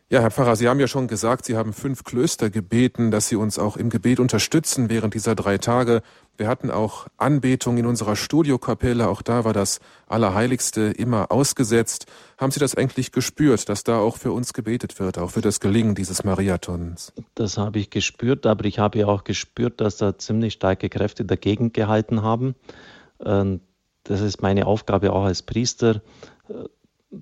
Ja, 0.09 0.21
Herr 0.21 0.31
Pfarrer, 0.31 0.55
Sie 0.55 0.69
haben 0.69 0.79
ja 0.79 0.87
schon 0.87 1.07
gesagt, 1.07 1.45
Sie 1.45 1.57
haben 1.57 1.73
fünf 1.73 2.03
Klöster 2.03 2.49
gebeten, 2.49 3.09
dass 3.09 3.29
Sie 3.29 3.35
uns 3.35 3.57
auch 3.57 3.77
im 3.77 3.89
Gebet 3.89 4.19
unterstützen 4.19 4.89
während 4.89 5.15
dieser 5.15 5.33
drei 5.33 5.57
Tage. 5.57 6.03
Wir 6.35 6.47
hatten 6.47 6.71
auch 6.71 7.07
Anbetung 7.17 7.77
in 7.77 7.85
unserer 7.85 8.15
Studiokapelle, 8.15 9.07
auch 9.07 9.21
da 9.21 9.45
war 9.45 9.53
das 9.53 9.79
Allerheiligste 10.07 10.81
immer 10.81 11.31
ausgesetzt. 11.31 12.07
Haben 12.39 12.51
Sie 12.51 12.59
das 12.59 12.75
eigentlich 12.75 13.11
gespürt, 13.11 13.69
dass 13.69 13.83
da 13.83 13.99
auch 13.99 14.17
für 14.17 14.31
uns 14.31 14.53
gebetet 14.53 14.99
wird, 14.99 15.19
auch 15.19 15.29
für 15.29 15.41
das 15.41 15.59
Gelingen 15.59 15.93
dieses 15.93 16.23
Marathons? 16.23 17.13
Das 17.35 17.59
habe 17.59 17.77
ich 17.77 17.91
gespürt, 17.91 18.47
aber 18.47 18.65
ich 18.65 18.79
habe 18.79 18.99
ja 18.99 19.05
auch 19.05 19.23
gespürt, 19.23 19.79
dass 19.79 19.97
da 19.97 20.17
ziemlich 20.17 20.53
starke 20.53 20.89
Kräfte 20.89 21.23
dagegen 21.23 21.71
gehalten 21.71 22.23
haben. 22.23 22.55
Ähm, 23.23 23.61
das 24.03 24.21
ist 24.21 24.41
meine 24.41 24.65
Aufgabe 24.65 25.13
auch 25.13 25.25
als 25.25 25.43
Priester, 25.43 26.01
äh, 26.49 27.17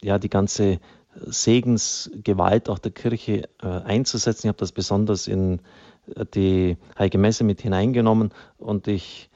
ja, 0.00 0.20
die 0.20 0.30
ganze 0.30 0.78
Segensgewalt 1.26 2.68
auch 2.68 2.78
der 2.78 2.92
Kirche 2.92 3.48
äh, 3.60 3.66
einzusetzen. 3.66 4.46
Ich 4.46 4.48
habe 4.48 4.58
das 4.58 4.72
besonders 4.72 5.26
in 5.26 5.60
die 6.34 6.76
Heilige 6.98 7.18
Messe 7.18 7.44
mit 7.44 7.60
hineingenommen 7.60 8.32
und 8.58 8.88
ich 8.88 9.30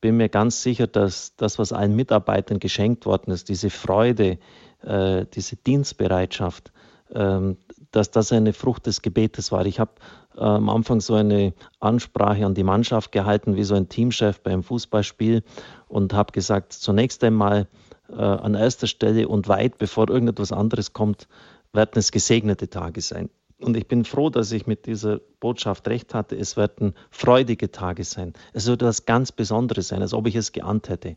bin 0.00 0.16
mir 0.16 0.28
ganz 0.28 0.62
sicher, 0.62 0.86
dass 0.86 1.36
das, 1.36 1.58
was 1.58 1.72
allen 1.72 1.96
Mitarbeitern 1.96 2.58
geschenkt 2.58 3.06
worden 3.06 3.30
ist, 3.30 3.48
diese 3.48 3.70
Freude, 3.70 4.38
äh, 4.82 5.26
diese 5.34 5.56
Dienstbereitschaft, 5.56 6.72
ähm, 7.12 7.56
dass 7.90 8.10
das 8.10 8.32
eine 8.32 8.52
Frucht 8.52 8.86
des 8.86 9.02
Gebetes 9.02 9.52
war. 9.52 9.64
Ich 9.66 9.80
habe 9.80 9.92
äh, 10.36 10.40
am 10.40 10.68
Anfang 10.68 11.00
so 11.00 11.14
eine 11.14 11.54
Ansprache 11.80 12.44
an 12.44 12.54
die 12.54 12.62
Mannschaft 12.62 13.10
gehalten, 13.12 13.56
wie 13.56 13.64
so 13.64 13.74
ein 13.74 13.88
Teamchef 13.88 14.40
beim 14.40 14.62
Fußballspiel 14.62 15.42
und 15.88 16.12
habe 16.12 16.32
gesagt, 16.32 16.72
zunächst 16.72 17.24
einmal 17.24 17.66
äh, 18.08 18.14
an 18.14 18.54
erster 18.54 18.86
Stelle 18.86 19.28
und 19.28 19.48
weit 19.48 19.78
bevor 19.78 20.08
irgendetwas 20.08 20.52
anderes 20.52 20.92
kommt, 20.92 21.26
werden 21.72 21.92
es 21.94 22.12
gesegnete 22.12 22.68
Tage 22.68 23.00
sein. 23.00 23.30
Und 23.58 23.76
ich 23.76 23.88
bin 23.88 24.04
froh, 24.04 24.28
dass 24.28 24.52
ich 24.52 24.66
mit 24.66 24.86
dieser 24.86 25.20
Botschaft 25.40 25.88
recht 25.88 26.12
hatte. 26.12 26.36
Es 26.36 26.56
werden 26.56 26.94
freudige 27.10 27.70
Tage 27.70 28.04
sein. 28.04 28.34
Es 28.52 28.66
wird 28.66 28.82
etwas 28.82 29.06
ganz 29.06 29.32
Besonderes 29.32 29.88
sein, 29.88 30.02
als 30.02 30.12
ob 30.12 30.26
ich 30.26 30.36
es 30.36 30.52
geahnt 30.52 30.90
hätte. 30.90 31.16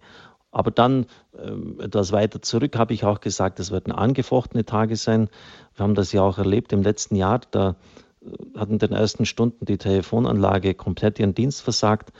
Aber 0.52 0.72
dann 0.72 1.06
äh, 1.38 1.84
etwas 1.84 2.12
weiter 2.12 2.42
zurück 2.42 2.78
habe 2.78 2.94
ich 2.94 3.04
auch 3.04 3.20
gesagt, 3.20 3.60
es 3.60 3.72
werden 3.72 3.92
angefochtene 3.92 4.66
Tage 4.66 4.96
sein. 4.96 5.30
Wir 5.76 5.84
haben 5.84 5.96
das 5.96 6.12
ja 6.12 6.22
auch 6.22 6.38
erlebt 6.38 6.74
im 6.74 6.82
letzten 6.82 7.16
Jahr. 7.16 7.42
Da 7.52 7.76
äh, 8.22 8.58
hat 8.58 8.70
in 8.70 8.80
den 8.80 8.94
ersten 8.94 9.26
Stunden 9.26 9.66
die 9.66 9.78
Telefonanlage 9.78 10.74
komplett 10.74 11.20
ihren 11.20 11.36
Dienst 11.36 11.62
versagt. 11.62 12.14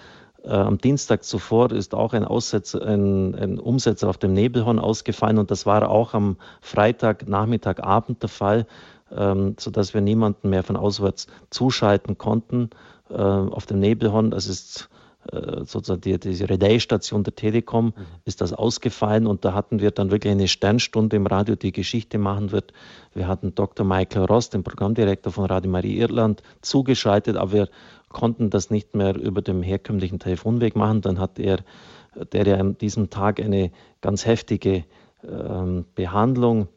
Äh, 0.44 0.50
am 0.50 0.78
Dienstag 0.78 1.24
zuvor 1.24 1.72
ist 1.72 1.96
auch 1.96 2.14
ein, 2.14 2.24
Aussetzer, 2.24 2.86
ein, 2.86 3.36
ein, 3.36 3.60
Umsetzer 3.60 4.10
auf 4.10 4.18
dem 4.18 4.34
Nebelhorn 4.34 4.80
ausgefallen 4.80 5.38
und 5.38 5.50
das 5.50 5.66
war 5.66 5.90
auch 5.90 6.14
am 6.14 6.38
Freitag, 6.62 7.28
Nachmittag, 7.28 7.84
Abend 7.84 8.22
der 8.22 8.30
Fall 8.30 8.68
ähm, 9.16 9.56
sodass 9.60 9.94
wir 9.94 10.02
niemanden 10.02 10.50
mehr 10.50 10.64
von 10.64 10.78
auswärts 10.78 11.28
zuschalten 11.50 12.18
konnten. 12.18 12.70
Äh, 13.10 13.16
auf 13.16 13.66
dem 13.66 13.80
Nebelhorn, 13.80 14.32
das 14.32 14.48
ist 14.48 14.90
äh, 15.32 15.66
sozusagen 15.66 16.02
die, 16.02 16.20
diese 16.20 16.50
Relaisstation 16.50 17.24
der 17.24 17.36
Telekom, 17.36 17.88
mhm. 17.88 17.94
ist 18.26 18.42
das 18.42 18.54
ausgefallen 18.54 19.28
und 19.28 19.44
da 19.46 19.54
hatten 19.54 19.80
wir 19.80 19.92
dann 19.92 20.12
wirklich 20.12 20.32
eine 20.32 20.48
Sternstunde 20.48 21.18
im 21.18 21.28
Radio, 21.28 21.56
die 21.56 21.72
Geschichte 21.72 22.18
machen 22.18 22.52
wird. 22.52 22.74
Wir 23.14 23.28
hatten 23.28 23.54
Dr. 23.54 23.86
Michael 23.86 24.26
Ross, 24.26 24.50
den 24.50 24.64
Programmdirektor 24.64 25.34
von 25.34 25.46
Radio 25.46 25.70
Marie 25.70 25.98
Irland, 25.98 26.42
zugeschaltet, 26.62 27.36
aber 27.36 27.52
wir 27.52 27.70
konnten 28.08 28.50
das 28.50 28.70
nicht 28.70 28.96
mehr 28.96 29.16
über 29.16 29.42
dem 29.42 29.62
herkömmlichen 29.62 30.20
Telefonweg 30.20 30.76
machen. 30.76 31.02
Dann 31.02 31.20
hat 31.20 31.38
er, 31.38 31.60
der 32.32 32.48
ja 32.48 32.58
an 32.58 32.78
diesem 32.78 33.10
Tag 33.10 33.40
eine 33.40 33.72
ganz 34.02 34.26
heftige 34.26 34.86
ähm, 35.24 35.86
Behandlung 35.96 36.70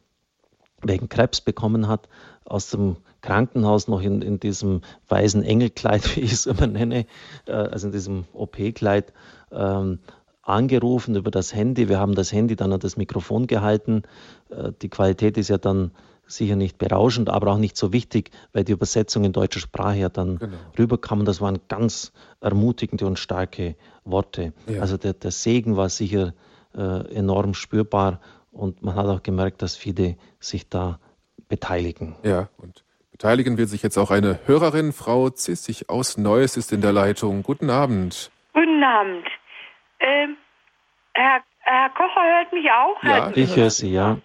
wegen 0.82 1.08
Krebs 1.08 1.40
bekommen 1.40 1.88
hat, 1.88 2.08
aus 2.44 2.70
dem 2.70 2.96
Krankenhaus 3.20 3.88
noch 3.88 4.02
in, 4.02 4.20
in 4.20 4.40
diesem 4.40 4.82
weißen 5.08 5.42
Engelkleid, 5.42 6.16
wie 6.16 6.20
ich 6.20 6.32
es 6.32 6.46
immer 6.46 6.66
nenne, 6.66 7.06
äh, 7.46 7.52
also 7.52 7.86
in 7.86 7.92
diesem 7.92 8.24
OP-Kleid, 8.32 9.12
ähm, 9.50 9.98
angerufen 10.42 11.14
über 11.14 11.30
das 11.30 11.54
Handy. 11.54 11.88
Wir 11.88 12.00
haben 12.00 12.14
das 12.14 12.32
Handy 12.32 12.56
dann 12.56 12.72
an 12.72 12.80
das 12.80 12.96
Mikrofon 12.96 13.46
gehalten. 13.46 14.02
Äh, 14.50 14.72
die 14.82 14.88
Qualität 14.88 15.38
ist 15.38 15.48
ja 15.48 15.58
dann 15.58 15.92
sicher 16.26 16.56
nicht 16.56 16.78
berauschend, 16.78 17.30
aber 17.30 17.52
auch 17.52 17.58
nicht 17.58 17.76
so 17.76 17.92
wichtig, 17.92 18.30
weil 18.52 18.64
die 18.64 18.72
Übersetzung 18.72 19.24
in 19.24 19.32
deutscher 19.32 19.60
Sprache 19.60 19.98
ja 19.98 20.08
dann 20.08 20.38
genau. 20.38 20.56
rüberkam. 20.78 21.20
Und 21.20 21.26
das 21.26 21.40
waren 21.40 21.58
ganz 21.68 22.12
ermutigende 22.40 23.06
und 23.06 23.18
starke 23.18 23.76
Worte. 24.04 24.52
Ja. 24.66 24.80
Also 24.80 24.96
der, 24.96 25.12
der, 25.12 25.30
Segen 25.30 25.76
war 25.76 25.88
sicher 25.88 26.34
äh, 26.74 27.14
enorm 27.14 27.54
spürbar 27.54 28.20
und 28.52 28.82
man 28.82 28.94
hat 28.94 29.06
auch 29.06 29.22
gemerkt, 29.22 29.62
dass 29.62 29.76
viele 29.76 30.16
sich 30.38 30.68
da 30.68 31.00
beteiligen. 31.48 32.16
Ja, 32.22 32.48
und 32.58 32.84
beteiligen 33.10 33.58
will 33.58 33.66
sich 33.66 33.82
jetzt 33.82 33.98
auch 33.98 34.10
eine 34.10 34.40
Hörerin. 34.46 34.92
Frau 34.92 35.30
Zissig 35.30 35.88
aus 35.88 36.16
Neuss 36.16 36.56
ist 36.56 36.72
in 36.72 36.80
der 36.80 36.92
Leitung. 36.92 37.42
Guten 37.42 37.70
Abend. 37.70 38.30
Guten 38.52 38.82
Abend. 38.84 39.26
Ähm, 40.00 40.36
Herr, 41.14 41.40
Herr, 41.60 41.90
Kocher 41.90 42.22
hört 42.22 42.52
mich 42.52 42.70
auch? 42.70 43.02
Ja, 43.02 43.26
hört 43.26 43.36
ich 43.36 43.56
höre 43.56 43.70
Sie, 43.70 43.92
ja. 43.92 44.18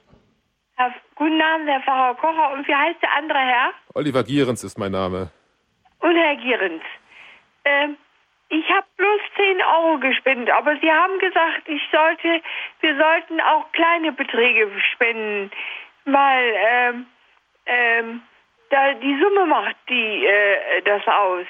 Herr, 0.76 0.94
guten 1.16 1.42
Abend, 1.42 1.68
Herr 1.68 1.82
Pfarrer 1.82 2.16
Kocher. 2.16 2.54
Und 2.54 2.68
wie 2.68 2.76
heißt 2.76 3.02
der 3.02 3.10
andere 3.18 3.40
Herr? 3.40 3.72
Oliver 3.94 4.24
Gierens 4.24 4.64
ist 4.64 4.78
mein 4.78 4.92
Name. 4.92 5.32
Und 6.00 6.16
Herr 6.16 6.36
Gierens. 6.36 6.84
Ähm, 7.66 7.98
ich 8.50 8.70
habe 8.70 8.88
bloß 8.96 9.20
10 9.36 9.58
Euro 9.62 10.00
gespendet, 10.00 10.50
aber 10.52 10.76
Sie 10.82 10.92
haben 10.92 11.20
gesagt, 11.20 11.68
ich 11.68 11.82
sollte, 11.92 12.42
wir 12.82 12.98
sollten 12.98 13.42
auch 13.42 13.72
kleine 13.74 14.12
Beträge 14.12 14.70
spenden, 14.94 15.52
weil 16.06 16.54
ähm, 16.70 17.06
ähm, 17.66 18.22
da 18.70 18.94
die 18.94 19.20
Summe 19.22 19.46
macht 19.46 19.76
die 19.90 20.26
äh, 20.26 20.82
das 20.84 21.02
aus. 21.08 21.46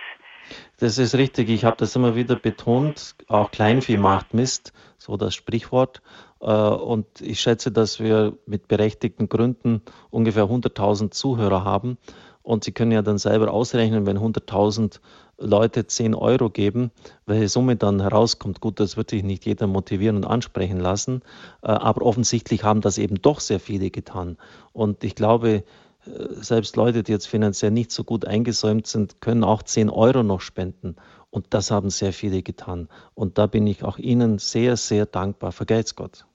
Das 0.79 0.97
ist 0.97 1.15
richtig. 1.15 1.49
Ich 1.49 1.65
habe 1.65 1.75
das 1.77 1.95
immer 1.95 2.15
wieder 2.15 2.35
betont. 2.35 3.15
Auch 3.27 3.51
Kleinvieh 3.51 3.97
macht 3.97 4.33
Mist, 4.33 4.73
so 4.97 5.17
das 5.17 5.35
Sprichwort. 5.35 6.01
Äh, 6.39 6.45
und 6.45 7.21
ich 7.21 7.41
schätze, 7.41 7.71
dass 7.71 7.99
wir 7.99 8.37
mit 8.45 8.67
berechtigten 8.67 9.27
Gründen 9.29 9.81
ungefähr 10.09 10.45
100.000 10.45 11.11
Zuhörer 11.11 11.63
haben. 11.63 11.97
Und 12.43 12.63
Sie 12.63 12.71
können 12.71 12.91
ja 12.91 13.01
dann 13.01 13.17
selber 13.17 13.51
ausrechnen, 13.51 14.05
wenn 14.05 14.17
100.000 14.17 15.01
Leute 15.37 15.85
10 15.85 16.15
Euro 16.15 16.49
geben, 16.49 16.91
welche 17.25 17.47
Summe 17.47 17.75
dann 17.75 18.01
herauskommt. 18.01 18.59
Gut, 18.59 18.79
das 18.79 18.97
wird 18.97 19.11
sich 19.11 19.23
nicht 19.23 19.45
jeder 19.45 19.67
motivieren 19.67 20.17
und 20.17 20.25
ansprechen 20.25 20.79
lassen, 20.79 21.21
äh, 21.61 21.67
aber 21.67 22.03
offensichtlich 22.03 22.63
haben 22.63 22.81
das 22.81 22.97
eben 22.97 23.21
doch 23.21 23.39
sehr 23.39 23.59
viele 23.59 23.91
getan. 23.91 24.37
Und 24.73 25.03
ich 25.03 25.15
glaube, 25.15 25.49
äh, 25.49 25.63
selbst 26.05 26.75
Leute, 26.75 27.03
die 27.03 27.11
jetzt 27.11 27.27
finanziell 27.27 27.71
nicht 27.71 27.91
so 27.91 28.03
gut 28.03 28.25
eingesäumt 28.25 28.87
sind, 28.87 29.21
können 29.21 29.43
auch 29.43 29.63
10 29.63 29.89
Euro 29.89 30.23
noch 30.23 30.41
spenden. 30.41 30.95
Und 31.29 31.53
das 31.53 31.71
haben 31.71 31.89
sehr 31.89 32.13
viele 32.13 32.41
getan. 32.41 32.89
Und 33.13 33.37
da 33.37 33.47
bin 33.47 33.67
ich 33.67 33.83
auch 33.83 33.97
Ihnen 33.97 34.39
sehr, 34.39 34.77
sehr 34.77 35.05
dankbar. 35.05 35.51
Vergelt's 35.51 35.95
Gott. 35.95 36.25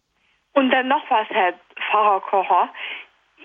Und 0.52 0.70
dann 0.70 0.86
noch 0.86 1.02
was, 1.08 1.26
Herr 1.30 1.54
Pfarrer 1.90 2.20
Kocher 2.20 2.68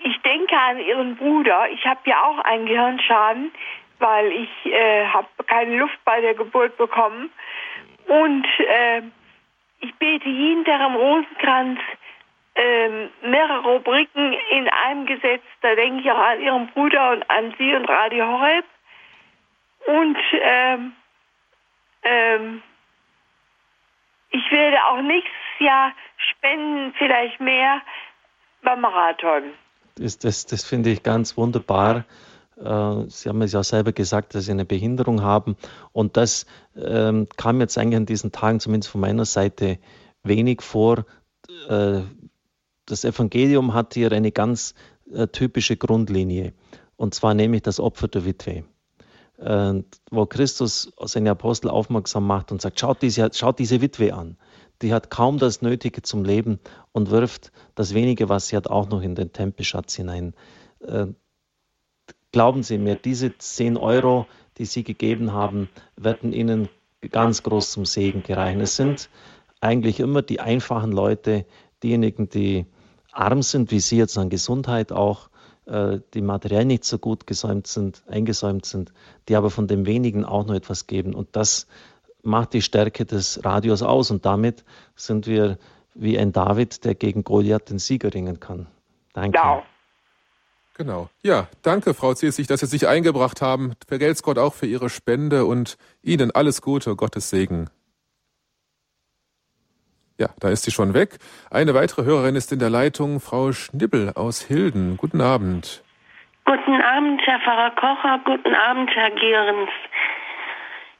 ich 0.04 0.16
denke 0.22 0.56
an 0.56 0.78
Ihren 0.78 1.16
Bruder. 1.16 1.68
Ich 1.70 1.84
habe 1.84 2.00
ja 2.04 2.22
auch 2.24 2.38
einen 2.44 2.66
Gehirnschaden, 2.66 3.52
weil 3.98 4.32
ich 4.32 4.72
äh, 4.72 5.06
habe 5.06 5.28
keine 5.46 5.76
Luft 5.76 5.98
bei 6.04 6.20
der 6.20 6.34
Geburt 6.34 6.76
bekommen. 6.76 7.30
Und 8.06 8.46
äh, 8.58 9.02
ich 9.80 9.94
bete 9.96 10.28
jeden 10.28 10.64
Tag 10.64 10.80
Rosenkranz 10.94 11.78
äh, 12.54 12.88
mehrere 13.22 13.62
Rubriken 13.62 14.34
in 14.50 14.68
einem 14.68 15.06
Gesetz. 15.06 15.42
Da 15.60 15.74
denke 15.74 16.00
ich 16.00 16.10
auch 16.10 16.18
an 16.18 16.40
Ihren 16.40 16.66
Bruder 16.68 17.12
und 17.12 17.30
an 17.30 17.54
Sie 17.58 17.74
und 17.74 17.88
Radio 17.88 18.26
Horeb. 18.26 18.64
Und 19.86 20.18
ähm, 20.40 20.92
ähm, 22.02 22.62
ich 24.30 24.50
werde 24.50 24.84
auch 24.84 25.00
nächstes 25.00 25.32
Jahr 25.60 25.92
spenden, 26.16 26.92
vielleicht 26.98 27.40
mehr 27.40 27.80
beim 28.62 28.80
Marathon 28.80 29.54
ist 29.98 30.24
das, 30.24 30.46
das 30.46 30.64
finde 30.64 30.90
ich 30.90 31.02
ganz 31.02 31.36
wunderbar. 31.36 32.04
Äh, 32.58 33.04
Sie 33.08 33.28
haben 33.28 33.42
es 33.42 33.52
ja 33.52 33.62
selber 33.62 33.92
gesagt, 33.92 34.34
dass 34.34 34.44
Sie 34.44 34.50
eine 34.50 34.64
Behinderung 34.64 35.22
haben. 35.22 35.56
Und 35.92 36.16
das 36.16 36.46
ähm, 36.76 37.28
kam 37.36 37.60
jetzt 37.60 37.78
eigentlich 37.78 37.96
an 37.96 38.06
diesen 38.06 38.32
Tagen, 38.32 38.60
zumindest 38.60 38.90
von 38.90 39.00
meiner 39.00 39.24
Seite, 39.24 39.78
wenig 40.22 40.62
vor. 40.62 41.04
Äh, 41.68 42.00
das 42.86 43.04
Evangelium 43.04 43.74
hat 43.74 43.94
hier 43.94 44.12
eine 44.12 44.32
ganz 44.32 44.74
äh, 45.12 45.26
typische 45.28 45.76
Grundlinie. 45.76 46.52
Und 46.96 47.14
zwar 47.14 47.34
nämlich 47.34 47.62
das 47.62 47.80
Opfer 47.80 48.08
der 48.08 48.24
Witwe. 48.24 48.64
Äh, 49.38 49.82
wo 50.10 50.26
Christus 50.26 50.92
seine 51.04 51.30
Apostel 51.30 51.70
aufmerksam 51.70 52.26
macht 52.26 52.50
und 52.50 52.60
sagt, 52.60 52.80
schaut 52.80 53.02
diese, 53.02 53.30
schaut 53.32 53.58
diese 53.58 53.80
Witwe 53.80 54.12
an 54.14 54.36
die 54.82 54.92
hat 54.92 55.10
kaum 55.10 55.38
das 55.38 55.62
Nötige 55.62 56.02
zum 56.02 56.24
Leben 56.24 56.60
und 56.92 57.10
wirft 57.10 57.52
das 57.74 57.94
wenige, 57.94 58.28
was 58.28 58.48
sie 58.48 58.56
hat, 58.56 58.68
auch 58.68 58.88
noch 58.88 59.02
in 59.02 59.14
den 59.14 59.32
Tempelschatz 59.32 59.94
hinein. 59.94 60.34
Glauben 62.32 62.62
Sie 62.62 62.78
mir, 62.78 62.96
diese 62.96 63.36
10 63.36 63.76
Euro, 63.76 64.26
die 64.58 64.64
Sie 64.64 64.84
gegeben 64.84 65.32
haben, 65.32 65.68
werden 65.96 66.32
Ihnen 66.32 66.68
ganz 67.10 67.42
groß 67.42 67.72
zum 67.72 67.84
Segen 67.84 68.22
gereichen. 68.22 68.60
Es 68.60 68.76
sind 68.76 69.08
eigentlich 69.60 70.00
immer 70.00 70.22
die 70.22 70.40
einfachen 70.40 70.92
Leute, 70.92 71.46
diejenigen, 71.82 72.28
die 72.28 72.66
arm 73.12 73.42
sind, 73.42 73.70
wie 73.70 73.80
Sie 73.80 73.96
jetzt 73.96 74.18
an 74.18 74.28
Gesundheit 74.28 74.92
auch, 74.92 75.30
äh, 75.66 76.00
die 76.14 76.22
materiell 76.22 76.64
nicht 76.64 76.84
so 76.84 76.98
gut 76.98 77.26
gesäumt 77.26 77.66
sind, 77.66 78.02
eingesäumt 78.06 78.66
sind, 78.66 78.92
die 79.28 79.36
aber 79.36 79.50
von 79.50 79.66
dem 79.66 79.86
wenigen 79.86 80.24
auch 80.24 80.46
noch 80.46 80.54
etwas 80.54 80.86
geben. 80.86 81.14
Und 81.14 81.28
das 81.32 81.66
macht 82.22 82.52
die 82.52 82.62
Stärke 82.62 83.04
des 83.04 83.44
Radios 83.44 83.82
aus 83.82 84.10
und 84.10 84.26
damit 84.26 84.64
sind 84.96 85.26
wir 85.26 85.58
wie 85.94 86.18
ein 86.18 86.32
David, 86.32 86.84
der 86.84 86.94
gegen 86.94 87.24
Goliath 87.24 87.70
den 87.70 87.78
Sieger 87.78 88.12
ringen 88.12 88.38
kann. 88.38 88.66
Danke. 89.12 89.38
Ja. 89.38 89.62
Genau. 90.78 91.10
Ja, 91.24 91.48
danke, 91.64 91.92
Frau 91.92 92.14
Ziesig, 92.14 92.46
dass 92.46 92.60
Sie 92.60 92.66
sich 92.66 92.86
eingebracht 92.86 93.42
haben. 93.42 93.74
Vergelt's 93.88 94.22
Gott 94.22 94.38
auch 94.38 94.54
für 94.54 94.66
Ihre 94.66 94.88
Spende 94.88 95.44
und 95.44 95.76
Ihnen 96.02 96.30
alles 96.30 96.62
Gute, 96.62 96.94
Gottes 96.94 97.30
Segen. 97.30 97.68
Ja, 100.18 100.28
da 100.40 100.50
ist 100.50 100.64
sie 100.64 100.70
schon 100.70 100.94
weg. 100.94 101.18
Eine 101.50 101.74
weitere 101.74 102.04
Hörerin 102.04 102.36
ist 102.36 102.52
in 102.52 102.60
der 102.60 102.70
Leitung, 102.70 103.18
Frau 103.18 103.52
Schnibbel 103.52 104.12
aus 104.14 104.40
Hilden. 104.42 104.96
Guten 104.96 105.20
Abend. 105.20 105.82
Guten 106.44 106.80
Abend, 106.80 107.20
Herr 107.24 107.40
Pfarrer 107.40 107.70
Kocher. 107.72 108.20
Guten 108.24 108.54
Abend, 108.54 108.90
Herr 108.94 109.10
Gierens. 109.10 109.70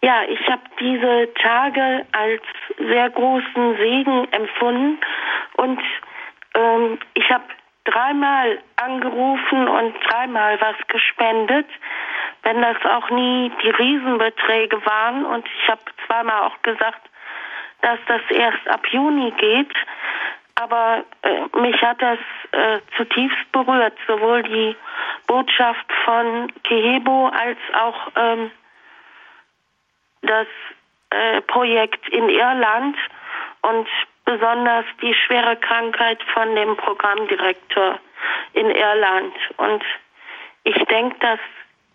Ja, 0.03 0.23
ich 0.29 0.41
habe 0.49 0.63
diese 0.81 1.29
Tage 1.41 2.05
als 2.13 2.43
sehr 2.79 3.11
großen 3.11 3.77
Segen 3.77 4.33
empfunden 4.33 4.99
und 5.57 5.81
ähm, 6.55 6.99
ich 7.15 7.29
habe 7.31 7.45
dreimal 7.91 8.59
angerufen 8.77 9.69
und 9.69 9.95
dreimal 10.05 10.61
was 10.61 10.77
gespendet, 10.89 11.67
wenn 12.43 12.61
das 12.63 12.77
auch 12.85 13.11
nie 13.11 13.51
die 13.63 13.71
Riesenbeträge 13.71 14.85
waren. 14.85 15.25
Und 15.25 15.47
ich 15.47 15.69
habe 15.69 15.81
zweimal 16.07 16.43
auch 16.43 16.63
gesagt, 16.63 17.01
dass 17.83 17.99
das 18.07 18.21
erst 18.31 18.69
ab 18.69 18.87
Juni 18.89 19.33
geht. 19.33 19.73
Aber 20.57 21.05
äh, 21.23 21.59
mich 21.61 21.81
hat 21.83 22.03
das 22.03 22.19
äh, 22.51 22.81
zutiefst 22.97 23.53
berührt, 23.53 23.97
sowohl 24.07 24.43
die 24.43 24.77
Botschaft 25.27 25.87
von 26.05 26.53
Kehebo 26.65 27.29
als 27.29 27.59
auch 27.75 28.09
ähm, 28.17 28.51
das 30.23 30.49
äh, 31.11 31.41
Projekt 31.43 32.09
in 32.09 32.29
Irland 32.29 32.97
und 33.63 33.89
besonders 34.29 34.85
die 35.01 35.15
schwere 35.15 35.57
Krankheit 35.57 36.23
von 36.35 36.55
dem 36.55 36.77
Programmdirektor 36.77 37.99
in 38.53 38.71
Irland. 38.71 39.35
Und 39.57 39.83
ich 40.65 40.77
denke, 40.85 41.17
dass 41.21 41.39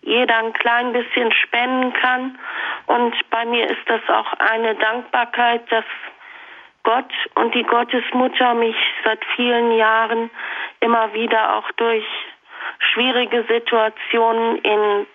jeder 0.02 0.38
ein 0.38 0.54
klein 0.54 0.94
bisschen 0.94 1.32
spenden 1.32 1.94
kann. 1.94 2.40
Und 2.88 3.14
bei 3.30 3.46
mir 3.46 3.70
ist 3.70 3.88
das 3.88 4.02
auch 4.08 4.34
eine 4.40 4.74
Dankbarkeit, 4.74 5.72
dass 5.72 5.86
Gott 6.82 7.14
und 7.36 7.54
die 7.54 7.64
Gottesmutter 7.64 8.56
mich 8.56 8.76
seit 9.04 9.24
vielen 9.36 9.72
Jahren 9.78 10.32
immer 10.80 11.14
wieder 11.14 11.58
auch 11.58 11.72
durch 11.74 12.06
schwierige 12.80 13.44
Situationen 13.44 14.58
in 14.58 15.06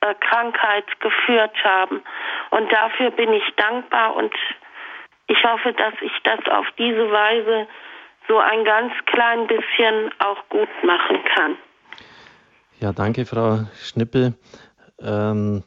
äh, 0.00 0.14
Krankheit 0.20 0.86
geführt 1.00 1.56
haben. 1.64 2.04
Und 2.50 2.72
dafür 2.72 3.10
bin 3.10 3.32
ich 3.32 3.44
dankbar 3.56 4.14
und 4.14 4.32
ich 5.26 5.44
hoffe, 5.44 5.72
dass 5.72 5.94
ich 6.02 6.12
das 6.24 6.40
auf 6.52 6.66
diese 6.78 7.10
Weise 7.10 7.66
so 8.28 8.38
ein 8.38 8.64
ganz 8.64 8.92
klein 9.06 9.46
bisschen 9.46 10.10
auch 10.18 10.48
gut 10.48 10.68
machen 10.84 11.18
kann. 11.34 11.56
Ja, 12.80 12.92
danke, 12.92 13.26
Frau 13.26 13.66
Schnippel. 13.80 14.34
Ähm, 15.00 15.64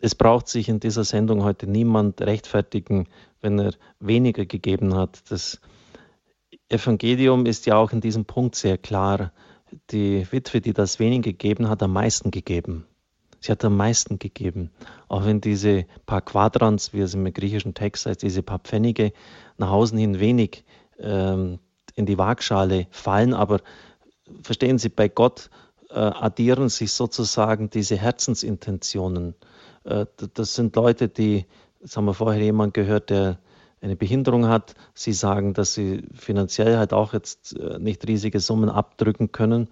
es 0.00 0.14
braucht 0.14 0.48
sich 0.48 0.68
in 0.68 0.80
dieser 0.80 1.04
Sendung 1.04 1.42
heute 1.42 1.66
niemand 1.66 2.20
rechtfertigen, 2.20 3.08
wenn 3.40 3.58
er 3.58 3.72
weniger 3.98 4.44
gegeben 4.44 4.94
hat. 4.96 5.30
Das 5.30 5.60
Evangelium 6.68 7.46
ist 7.46 7.66
ja 7.66 7.76
auch 7.76 7.92
in 7.92 8.00
diesem 8.00 8.24
Punkt 8.24 8.54
sehr 8.54 8.78
klar. 8.78 9.32
Die 9.90 10.30
Witwe, 10.30 10.60
die 10.60 10.72
das 10.72 10.98
wenig 10.98 11.22
gegeben 11.22 11.68
hat, 11.68 11.82
am 11.82 11.92
meisten 11.92 12.30
gegeben. 12.30 12.86
Sie 13.40 13.52
hat 13.52 13.64
am 13.64 13.76
meisten 13.76 14.18
gegeben. 14.18 14.70
Auch 15.08 15.24
wenn 15.24 15.40
diese 15.40 15.86
paar 16.06 16.22
Quadrans, 16.22 16.92
wie 16.92 17.00
es 17.00 17.14
im 17.14 17.32
griechischen 17.32 17.74
Text 17.74 18.06
heißt, 18.06 18.22
diese 18.22 18.42
paar 18.42 18.58
Pfennige 18.58 19.12
nach 19.56 19.70
außen 19.70 19.98
hin 19.98 20.18
wenig 20.18 20.64
ähm, 20.98 21.58
in 21.94 22.06
die 22.06 22.18
Waagschale 22.18 22.86
fallen, 22.90 23.34
aber 23.34 23.60
verstehen 24.42 24.78
Sie, 24.78 24.88
bei 24.88 25.08
Gott 25.08 25.50
äh, 25.90 25.94
addieren 25.94 26.68
sich 26.68 26.92
sozusagen 26.92 27.70
diese 27.70 27.96
Herzensintentionen. 27.96 29.34
Äh, 29.84 30.06
das 30.34 30.54
sind 30.54 30.76
Leute, 30.76 31.08
die, 31.08 31.46
das 31.80 31.96
haben 31.96 32.04
wir 32.04 32.14
vorher 32.14 32.42
jemand 32.42 32.74
gehört, 32.74 33.10
der 33.10 33.38
eine 33.80 33.96
Behinderung 33.96 34.48
hat. 34.48 34.74
Sie 34.94 35.12
sagen, 35.12 35.54
dass 35.54 35.74
sie 35.74 36.02
finanziell 36.12 36.76
halt 36.76 36.92
auch 36.92 37.12
jetzt 37.12 37.56
äh, 37.56 37.78
nicht 37.78 38.06
riesige 38.06 38.40
Summen 38.40 38.68
abdrücken 38.68 39.32
können. 39.32 39.68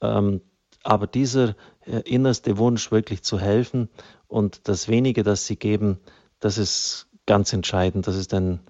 Ähm, 0.00 0.40
aber 0.84 1.06
dieser 1.06 1.56
äh, 1.86 2.00
innerste 2.04 2.58
Wunsch, 2.58 2.92
wirklich 2.92 3.22
zu 3.22 3.40
helfen 3.40 3.88
und 4.28 4.68
das 4.68 4.88
wenige, 4.88 5.22
das 5.22 5.46
sie 5.46 5.56
geben, 5.56 5.98
das 6.40 6.58
ist 6.58 7.08
ganz 7.26 7.52
entscheidend. 7.52 8.06
Das 8.06 8.16
ist 8.16 8.34
ein, 8.34 8.60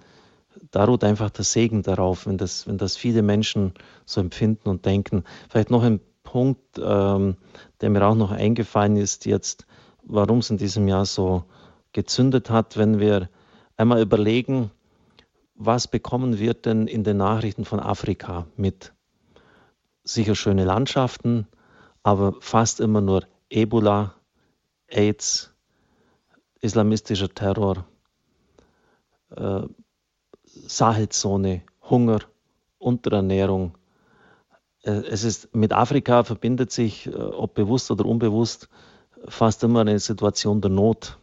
da 0.71 0.85
ruht 0.85 1.05
einfach 1.05 1.31
der 1.31 1.45
Segen 1.45 1.83
darauf, 1.83 2.27
wenn 2.27 2.39
das, 2.39 2.67
wenn 2.67 2.79
das 2.79 2.97
viele 2.97 3.23
Menschen 3.23 3.75
so 4.07 4.21
empfinden 4.21 4.69
und 4.69 4.87
denken. 4.87 5.25
Vielleicht 5.51 5.71
noch 5.71 5.83
ein 5.83 6.01
Punkt, 6.23 6.81
ähm, 6.83 7.37
der 7.81 7.91
mir 7.91 8.07
auch 8.07 8.15
noch 8.15 8.31
eingefallen 8.31 8.97
ist 8.97 9.27
jetzt, 9.27 9.67
warum 10.05 10.39
es 10.39 10.51
in 10.51 10.57
diesem 10.57 10.89
Jahr 10.89 11.07
so 11.07 11.45
gezündet 11.93 12.51
hat, 12.51 12.77
wenn 12.77 13.01
wir 13.01 13.29
einmal 13.77 14.01
überlegen, 14.01 14.71
was 15.55 15.87
bekommen 15.87 16.39
wir 16.39 16.55
denn 16.55 16.87
in 16.87 17.05
den 17.05 17.17
Nachrichten 17.17 17.65
von 17.65 17.81
Afrika 17.81 18.47
mit? 18.57 18.93
Sicher 20.03 20.35
schöne 20.35 20.65
Landschaften, 20.65 21.47
aber 22.05 22.35
fast 22.41 22.81
immer 22.81 23.01
nur 23.01 23.25
Ebola, 23.51 24.15
AIDS, 24.87 25.53
islamistischer 26.61 27.31
Terror, 27.35 27.87
äh, 29.35 29.63
Sahelzone, 30.45 31.63
Hunger, 31.91 32.21
Unterernährung. 32.79 33.77
Äh, 34.83 34.91
es 35.11 35.25
ist 35.25 35.55
mit 35.55 35.73
Afrika 35.73 36.23
verbindet 36.25 36.71
sich, 36.71 37.07
äh, 37.07 37.11
ob 37.15 37.55
bewusst 37.55 37.91
oder 37.91 38.05
unbewusst, 38.05 38.69
fast 39.27 39.65
immer 39.65 39.81
eine 39.81 39.99
Situation 39.99 40.61
der 40.61 40.71
Not. 40.71 41.19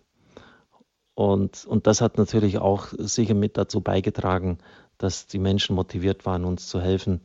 Und, 1.13 1.65
und 1.65 1.85
das 1.85 2.01
hat 2.01 2.17
natürlich 2.17 2.57
auch 2.57 2.87
sicher 2.97 3.35
mit 3.35 3.55
dazu 3.55 3.81
beigetragen, 3.81 4.57
dass 4.97 5.27
die 5.27 5.39
Menschen 5.39 5.75
motiviert 5.75 6.25
waren, 6.25 6.43
uns 6.43 6.67
zu 6.67 6.81
helfen. 6.81 7.21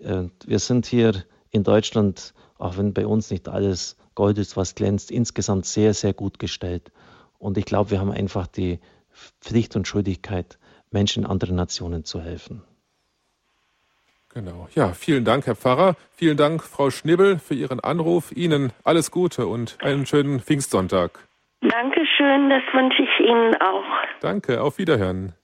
Äh, 0.00 0.24
wir 0.44 0.58
sind 0.58 0.86
hier 0.86 1.24
in 1.50 1.64
Deutschland 1.64 2.34
auch 2.60 2.76
wenn 2.76 2.92
bei 2.92 3.06
uns 3.06 3.30
nicht 3.30 3.48
alles 3.48 3.96
Gold 4.14 4.38
ist, 4.38 4.56
was 4.56 4.74
glänzt, 4.74 5.10
insgesamt 5.10 5.64
sehr, 5.64 5.94
sehr 5.94 6.12
gut 6.12 6.38
gestellt. 6.38 6.92
Und 7.38 7.56
ich 7.56 7.64
glaube, 7.64 7.90
wir 7.90 8.00
haben 8.00 8.12
einfach 8.12 8.46
die 8.46 8.80
Pflicht 9.40 9.76
und 9.76 9.88
Schuldigkeit, 9.88 10.58
Menschen 10.90 11.24
in 11.24 11.30
anderen 11.30 11.56
Nationen 11.56 12.04
zu 12.04 12.20
helfen. 12.20 12.62
Genau. 14.32 14.68
Ja, 14.74 14.92
vielen 14.92 15.24
Dank, 15.24 15.46
Herr 15.46 15.56
Pfarrer. 15.56 15.96
Vielen 16.12 16.36
Dank, 16.36 16.62
Frau 16.62 16.90
Schnibbel, 16.90 17.38
für 17.38 17.54
Ihren 17.54 17.80
Anruf. 17.80 18.30
Ihnen 18.30 18.72
alles 18.84 19.10
Gute 19.10 19.46
und 19.46 19.78
einen 19.82 20.06
schönen 20.06 20.40
Pfingstsonntag. 20.40 21.26
Dankeschön, 21.62 22.50
das 22.50 22.62
wünsche 22.72 23.02
ich 23.02 23.26
Ihnen 23.26 23.54
auch. 23.60 23.84
Danke, 24.20 24.62
auf 24.62 24.78
Wiederhören. 24.78 25.34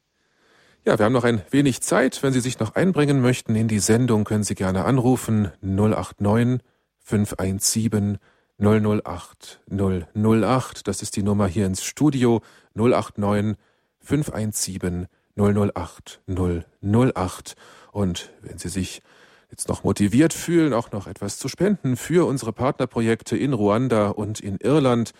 Ja, 0.86 0.96
wir 1.00 1.04
haben 1.04 1.12
noch 1.12 1.24
ein 1.24 1.42
wenig 1.50 1.80
Zeit. 1.80 2.22
Wenn 2.22 2.32
Sie 2.32 2.38
sich 2.38 2.60
noch 2.60 2.76
einbringen 2.76 3.20
möchten 3.20 3.56
in 3.56 3.66
die 3.66 3.80
Sendung, 3.80 4.22
können 4.22 4.44
Sie 4.44 4.54
gerne 4.54 4.84
anrufen 4.84 5.50
089 5.60 6.60
517 7.00 8.18
008 8.60 9.62
008. 9.68 10.86
Das 10.86 11.02
ist 11.02 11.16
die 11.16 11.24
Nummer 11.24 11.48
hier 11.48 11.66
ins 11.66 11.82
Studio 11.82 12.40
089 12.74 13.56
517 13.98 15.08
008 15.34 16.20
008. 16.28 17.56
Und 17.90 18.30
wenn 18.42 18.58
Sie 18.58 18.68
sich 18.68 19.02
jetzt 19.50 19.68
noch 19.68 19.82
motiviert 19.82 20.32
fühlen, 20.32 20.72
auch 20.72 20.92
noch 20.92 21.08
etwas 21.08 21.38
zu 21.38 21.48
spenden 21.48 21.96
für 21.96 22.28
unsere 22.28 22.52
Partnerprojekte 22.52 23.36
in 23.36 23.54
Ruanda 23.54 24.10
und 24.10 24.38
in 24.38 24.56
Irland, 24.58 25.10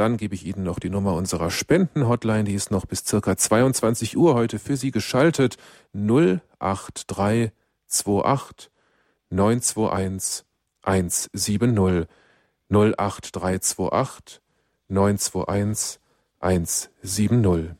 dann 0.00 0.16
gebe 0.16 0.34
ich 0.34 0.46
Ihnen 0.46 0.64
noch 0.64 0.78
die 0.78 0.88
Nummer 0.88 1.12
unserer 1.14 1.50
Spendenhotline, 1.50 2.44
die 2.44 2.54
ist 2.54 2.70
noch 2.70 2.86
bis 2.86 3.04
circa 3.04 3.36
22 3.36 4.16
Uhr 4.16 4.32
heute 4.34 4.58
für 4.58 4.78
Sie 4.78 4.92
geschaltet. 4.92 5.58
08328 5.92 8.70
921 9.28 10.46
170 10.82 12.08
08328 12.70 14.40
921 14.88 16.00
170. 16.40 17.79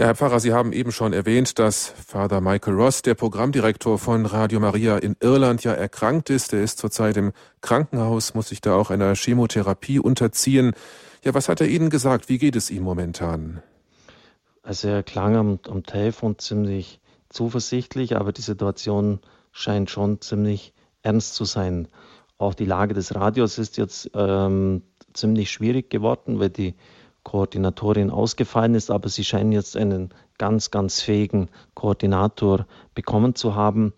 Ja, 0.00 0.06
Herr 0.06 0.14
Pfarrer, 0.14 0.38
Sie 0.38 0.52
haben 0.52 0.72
eben 0.72 0.92
schon 0.92 1.12
erwähnt, 1.12 1.58
dass 1.58 1.88
Father 1.88 2.40
Michael 2.40 2.74
Ross, 2.74 3.02
der 3.02 3.16
Programmdirektor 3.16 3.98
von 3.98 4.26
Radio 4.26 4.60
Maria 4.60 4.96
in 4.96 5.16
Irland, 5.18 5.64
ja 5.64 5.72
erkrankt 5.72 6.30
ist. 6.30 6.52
Er 6.52 6.62
ist 6.62 6.78
zurzeit 6.78 7.16
im 7.16 7.32
Krankenhaus, 7.62 8.32
muss 8.32 8.50
sich 8.50 8.60
da 8.60 8.76
auch 8.76 8.90
einer 8.90 9.16
Chemotherapie 9.16 9.98
unterziehen. 9.98 10.74
Ja, 11.24 11.34
was 11.34 11.48
hat 11.48 11.60
er 11.60 11.66
Ihnen 11.66 11.90
gesagt? 11.90 12.28
Wie 12.28 12.38
geht 12.38 12.54
es 12.54 12.70
ihm 12.70 12.84
momentan? 12.84 13.60
Also 14.62 14.86
er 14.86 15.02
klang 15.02 15.34
am, 15.34 15.58
am 15.68 15.82
Telefon 15.82 16.38
ziemlich 16.38 17.00
zuversichtlich, 17.28 18.14
aber 18.14 18.30
die 18.30 18.42
Situation 18.42 19.18
scheint 19.50 19.90
schon 19.90 20.20
ziemlich 20.20 20.74
ernst 21.02 21.34
zu 21.34 21.44
sein. 21.44 21.88
Auch 22.38 22.54
die 22.54 22.66
Lage 22.66 22.94
des 22.94 23.16
Radios 23.16 23.58
ist 23.58 23.76
jetzt 23.76 24.12
ähm, 24.14 24.82
ziemlich 25.12 25.50
schwierig 25.50 25.90
geworden, 25.90 26.38
weil 26.38 26.50
die 26.50 26.76
Koordinatorin 27.28 28.10
ausgefallen 28.10 28.74
ist, 28.74 28.90
aber 28.90 29.10
sie 29.10 29.22
scheinen 29.22 29.52
jetzt 29.52 29.76
einen 29.76 30.14
ganz, 30.38 30.70
ganz 30.70 31.02
fähigen 31.02 31.50
Koordinator 31.74 32.66
bekommen 32.94 33.34
zu 33.34 33.54
haben. 33.54 33.92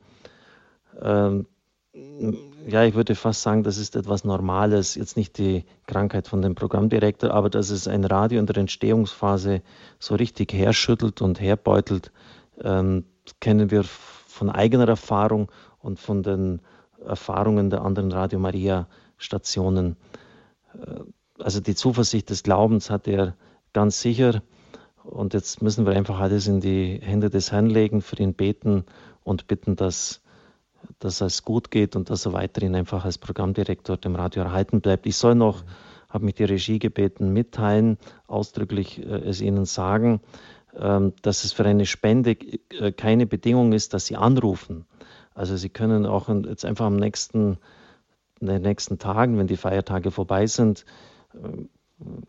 Ähm, 1.00 1.46
ja, 2.66 2.84
ich 2.84 2.94
würde 2.94 3.14
fast 3.14 3.42
sagen, 3.42 3.62
das 3.62 3.78
ist 3.78 3.94
etwas 3.94 4.24
Normales, 4.24 4.96
jetzt 4.96 5.16
nicht 5.16 5.38
die 5.38 5.64
Krankheit 5.86 6.26
von 6.26 6.42
dem 6.42 6.56
Programmdirektor, 6.56 7.30
aber 7.30 7.50
dass 7.50 7.70
es 7.70 7.86
ein 7.86 8.04
Radio 8.04 8.40
in 8.40 8.46
der 8.46 8.56
Entstehungsphase 8.56 9.62
so 10.00 10.16
richtig 10.16 10.52
herschüttelt 10.52 11.22
und 11.22 11.40
herbeutelt, 11.40 12.10
ähm, 12.60 13.04
kennen 13.38 13.70
wir 13.70 13.84
von 13.84 14.50
eigener 14.50 14.88
Erfahrung 14.88 15.52
und 15.78 16.00
von 16.00 16.24
den 16.24 16.62
Erfahrungen 17.06 17.70
der 17.70 17.82
anderen 17.82 18.10
Radio 18.10 18.40
Maria 18.40 18.88
Stationen. 19.18 19.96
Äh, 20.74 21.04
also 21.42 21.60
die 21.60 21.74
Zuversicht 21.74 22.30
des 22.30 22.42
Glaubens 22.42 22.90
hat 22.90 23.08
er 23.08 23.34
ganz 23.72 24.00
sicher. 24.00 24.42
Und 25.04 25.34
jetzt 25.34 25.62
müssen 25.62 25.86
wir 25.86 25.94
einfach 25.94 26.20
alles 26.20 26.46
in 26.46 26.60
die 26.60 27.00
Hände 27.02 27.30
des 27.30 27.52
Herrn 27.52 27.66
legen, 27.66 28.02
für 28.02 28.16
ihn 28.16 28.34
beten 28.34 28.84
und 29.24 29.46
bitten, 29.46 29.76
dass, 29.76 30.20
dass 30.98 31.20
es 31.20 31.44
gut 31.44 31.70
geht 31.70 31.96
und 31.96 32.10
dass 32.10 32.26
er 32.26 32.32
weiterhin 32.32 32.74
einfach 32.74 33.04
als 33.04 33.18
Programmdirektor 33.18 33.96
dem 33.96 34.14
Radio 34.14 34.42
erhalten 34.42 34.80
bleibt. 34.80 35.06
Ich 35.06 35.16
soll 35.16 35.34
noch, 35.34 35.64
habe 36.08 36.24
mich 36.24 36.34
die 36.34 36.44
Regie 36.44 36.78
gebeten, 36.78 37.32
mitteilen, 37.32 37.98
ausdrücklich 38.26 38.98
äh, 38.98 39.28
es 39.28 39.40
Ihnen 39.40 39.64
sagen, 39.64 40.20
ähm, 40.76 41.14
dass 41.22 41.44
es 41.44 41.52
für 41.52 41.64
eine 41.64 41.86
Spende 41.86 42.32
äh, 42.32 42.92
keine 42.92 43.26
Bedingung 43.26 43.72
ist, 43.72 43.94
dass 43.94 44.06
Sie 44.06 44.16
anrufen. 44.16 44.84
Also 45.34 45.56
Sie 45.56 45.68
können 45.70 46.06
auch 46.06 46.28
jetzt 46.28 46.64
einfach 46.64 46.86
am 46.86 46.96
nächsten, 46.96 47.58
in 48.40 48.46
den 48.46 48.62
nächsten 48.62 48.98
Tagen, 48.98 49.38
wenn 49.38 49.46
die 49.46 49.56
Feiertage 49.56 50.10
vorbei 50.10 50.46
sind, 50.46 50.84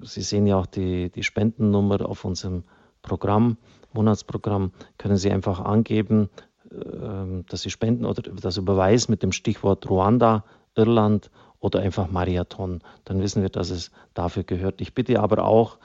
Sie 0.02 0.22
sehen 0.22 0.48
ja 0.48 0.58
auch 0.58 0.66
die, 0.66 1.10
die 1.10 1.24
Spendennummer 1.24 2.08
auf 2.08 2.26
unserem 2.26 2.64
Programm, 3.02 3.58
Monatsprogramm, 3.94 4.72
können 4.98 5.18
Sie 5.18 5.32
einfach 5.32 5.60
angeben, 5.60 6.30
ähm, 6.72 7.46
dass 7.50 7.62
Sie 7.62 7.70
spenden 7.70 8.06
oder 8.06 8.22
das 8.22 8.58
überweisen 8.58 9.12
mit 9.12 9.24
dem 9.24 9.32
Stichwort 9.32 9.90
Ruanda, 9.90 10.44
Irland 10.76 11.32
oder 11.60 11.80
einfach 11.80 12.10
Marathon. 12.10 12.82
Dann 13.06 13.22
wissen 13.22 13.42
wir, 13.42 13.50
dass 13.50 13.70
es 13.70 13.92
dafür 14.14 14.44
gehört. 14.44 14.82
Ich 14.82 14.94
bitte 14.94 15.20
aber 15.20 15.44
auch, 15.46 15.78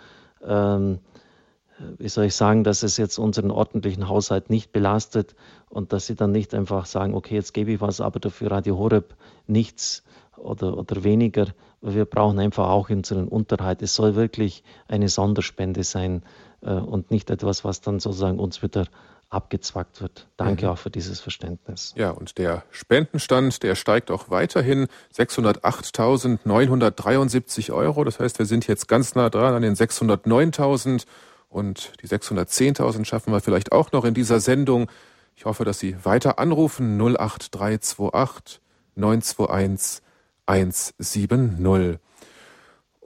ähm, 0.44 0.98
wie 1.98 2.08
soll 2.08 2.26
ich 2.26 2.34
sagen, 2.34 2.64
dass 2.64 2.82
es 2.82 2.96
jetzt 2.96 3.18
unseren 3.18 3.50
ordentlichen 3.50 4.08
Haushalt 4.08 4.48
nicht 4.48 4.72
belastet 4.72 5.34
und 5.68 5.92
dass 5.92 6.06
Sie 6.06 6.14
dann 6.14 6.32
nicht 6.32 6.54
einfach 6.54 6.86
sagen, 6.86 7.14
okay, 7.14 7.34
jetzt 7.34 7.52
gebe 7.52 7.72
ich 7.72 7.80
was, 7.80 8.00
aber 8.00 8.18
dafür 8.18 8.50
Radio 8.50 8.78
Horeb 8.78 9.14
nichts 9.46 10.02
oder, 10.38 10.76
oder 10.76 11.04
weniger. 11.04 11.46
Wir 11.80 12.04
brauchen 12.04 12.38
einfach 12.38 12.68
auch 12.68 12.90
unseren 12.90 13.28
Unterhalt. 13.28 13.82
Es 13.82 13.94
soll 13.94 14.14
wirklich 14.14 14.62
eine 14.88 15.08
Sonderspende 15.08 15.84
sein 15.84 16.22
äh, 16.62 16.70
und 16.70 17.10
nicht 17.10 17.30
etwas, 17.30 17.64
was 17.64 17.80
dann 17.80 18.00
sozusagen 18.00 18.38
uns 18.38 18.62
wieder 18.62 18.86
abgezwackt 19.28 20.00
wird. 20.00 20.28
Danke 20.36 20.66
mhm. 20.66 20.72
auch 20.72 20.78
für 20.78 20.90
dieses 20.90 21.20
Verständnis. 21.20 21.92
Ja, 21.96 22.10
und 22.10 22.38
der 22.38 22.62
Spendenstand, 22.70 23.62
der 23.62 23.74
steigt 23.74 24.10
auch 24.10 24.30
weiterhin 24.30 24.86
608.973 25.14 27.72
Euro. 27.72 28.04
Das 28.04 28.20
heißt, 28.20 28.38
wir 28.38 28.46
sind 28.46 28.68
jetzt 28.68 28.88
ganz 28.88 29.14
nah 29.14 29.28
dran 29.28 29.54
an 29.54 29.60
den 29.62 29.74
609.000 29.74 31.04
und 31.48 31.92
die 32.02 32.08
610.000 32.08 33.04
schaffen 33.04 33.32
wir 33.32 33.40
vielleicht 33.40 33.72
auch 33.72 33.92
noch 33.92 34.04
in 34.04 34.14
dieser 34.14 34.40
Sendung. 34.40 34.90
Ich 35.34 35.44
hoffe, 35.44 35.64
dass 35.64 35.78
Sie 35.78 35.96
weiter 36.04 36.38
anrufen 36.38 37.00
08328 37.00 38.60
921 38.94 40.05
170. 40.48 41.98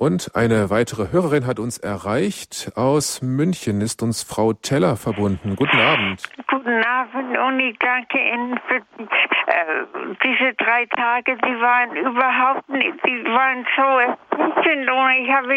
Und 0.01 0.35
eine 0.35 0.71
weitere 0.71 1.13
Hörerin 1.13 1.47
hat 1.47 1.59
uns 1.59 1.77
erreicht. 1.77 2.73
Aus 2.75 3.21
München 3.21 3.83
ist 3.83 4.03
uns 4.03 4.23
Frau 4.23 4.55
Teller 4.55 4.97
verbunden. 4.97 5.57
Guten 5.57 5.79
Abend. 5.79 6.23
Guten 6.49 6.83
Abend 6.83 7.37
und 7.37 7.61
ich 7.61 7.79
danke 7.79 8.19
Ihnen 8.19 8.59
für 8.67 8.77
äh, 8.77 10.15
diese 10.25 10.55
drei 10.55 10.87
Tage. 10.87 11.37
Die 11.37 11.61
waren 11.61 11.95
überhaupt 11.97 12.67
nicht, 12.71 12.95
die 13.05 13.25
waren 13.27 13.67
so 13.77 13.83
erfrischend 13.83 14.91
und 14.91 15.11
ich 15.21 15.31
habe 15.31 15.49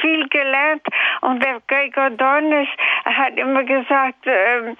viel 0.00 0.28
gelernt. 0.28 0.82
Und 1.20 1.42
der 1.42 1.60
Gregor 1.66 2.10
Dornes 2.10 2.68
hat 3.04 3.36
immer 3.36 3.62
gesagt, 3.62 4.26
äh, 4.26 4.74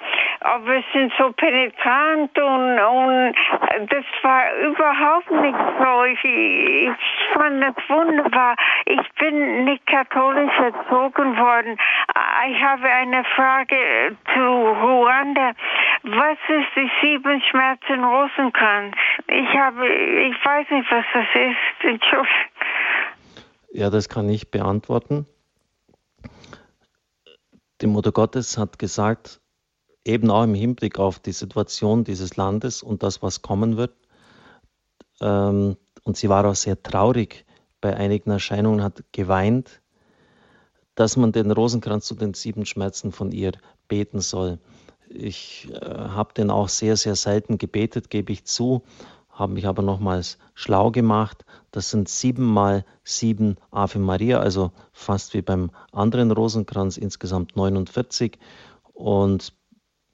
wir 0.65 0.85
sind 0.93 1.13
so 1.19 1.33
penetrant 1.33 2.37
und, 2.39 2.81
und 2.81 3.93
das 3.93 4.05
war 4.23 4.43
überhaupt 4.57 5.31
nicht 5.31 5.59
so. 5.81 6.05
Ich, 6.05 6.25
ich 6.25 6.91
fand 7.35 7.63
das 7.63 7.75
wunderbar. 7.89 8.57
Ich 8.87 9.02
bin 9.19 9.65
nicht 9.65 9.87
katholisch 9.87 10.53
erzogen 10.59 11.37
worden. 11.37 11.79
Ich 12.51 12.63
habe 12.63 12.85
eine 12.85 13.25
Frage 13.37 14.17
zu 14.35 14.41
Ruanda. 14.41 15.53
Was 16.03 16.39
ist 16.49 16.69
die 16.77 16.91
sieben 17.01 17.41
Schmerzen 17.51 18.05
Rosenkranz? 18.05 18.97
Ich 19.29 19.59
habe, 19.59 19.89
ich 19.89 20.45
weiß 20.45 20.67
nicht, 20.71 20.91
was 20.91 21.05
das 21.13 21.27
ist. 21.35 21.73
Ja, 23.73 23.91
das 23.91 24.09
kann 24.09 24.29
ich 24.29 24.51
beantworten. 24.51 25.27
Die 27.81 27.87
Mutter 27.87 28.13
Gottes 28.13 28.59
hat 28.59 28.79
gesagt, 28.79 29.41
eben 30.05 30.31
auch 30.31 30.45
im 30.45 30.55
Hinblick 30.55 30.99
auf 30.99 31.19
die 31.19 31.33
Situation 31.33 32.05
dieses 32.05 32.37
Landes 32.37 32.83
und 32.83 33.03
das, 33.03 33.23
was 33.23 33.43
kommen 33.43 33.77
wird. 33.77 33.95
Ähm, 35.21 35.77
und 36.05 36.17
sie 36.17 36.29
war 36.29 36.45
auch 36.45 36.55
sehr 36.55 36.83
traurig 36.83 37.45
bei 37.83 37.95
einigen 37.95 38.31
Erscheinungen, 38.31 38.83
hat 38.83 39.05
geweint, 39.13 39.83
dass 40.95 41.19
man 41.19 41.33
den 41.33 41.51
Rosenkranz 41.51 42.07
zu 42.07 42.15
den 42.15 42.33
sieben 42.33 42.65
Schmerzen 42.65 43.13
von 43.13 43.33
ihr 43.33 43.53
beten 43.89 44.21
soll. 44.21 44.59
Ich 45.09 45.69
äh, 45.71 45.85
habe 45.85 46.33
den 46.33 46.51
auch 46.51 46.71
sehr, 46.71 46.97
sehr 46.97 47.17
selten 47.17 47.59
gebetet, 47.59 48.09
gebe 48.09 48.33
ich 48.33 48.45
zu, 48.45 48.83
habe 49.29 49.55
mich 49.55 49.67
aber 49.67 49.83
nochmals 49.83 50.39
schlau 50.55 50.91
gemacht. 50.91 51.45
Das 51.71 51.91
sind 51.91 52.09
siebenmal 52.09 52.85
sieben 53.05 53.57
Ave 53.71 53.99
Maria, 53.99 54.41
also 54.41 54.73
fast 54.93 55.35
wie 55.35 55.43
beim 55.43 55.71
anderen 55.91 56.31
Rosenkranz, 56.31 56.97
insgesamt 56.97 57.57
49. 57.57 58.39
Und 58.95 59.55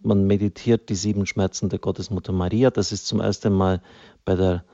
man 0.00 0.26
meditiert 0.26 0.88
die 0.88 0.94
sieben 0.94 1.26
Schmerzen 1.26 1.68
der 1.68 1.80
Gottesmutter 1.80 2.32
Maria. 2.32 2.70
Das 2.70 2.92
ist 2.92 3.06
zum 3.06 3.20
ersten 3.20 3.52
Mal 3.52 3.82
bei 4.24 4.36
der 4.36 4.64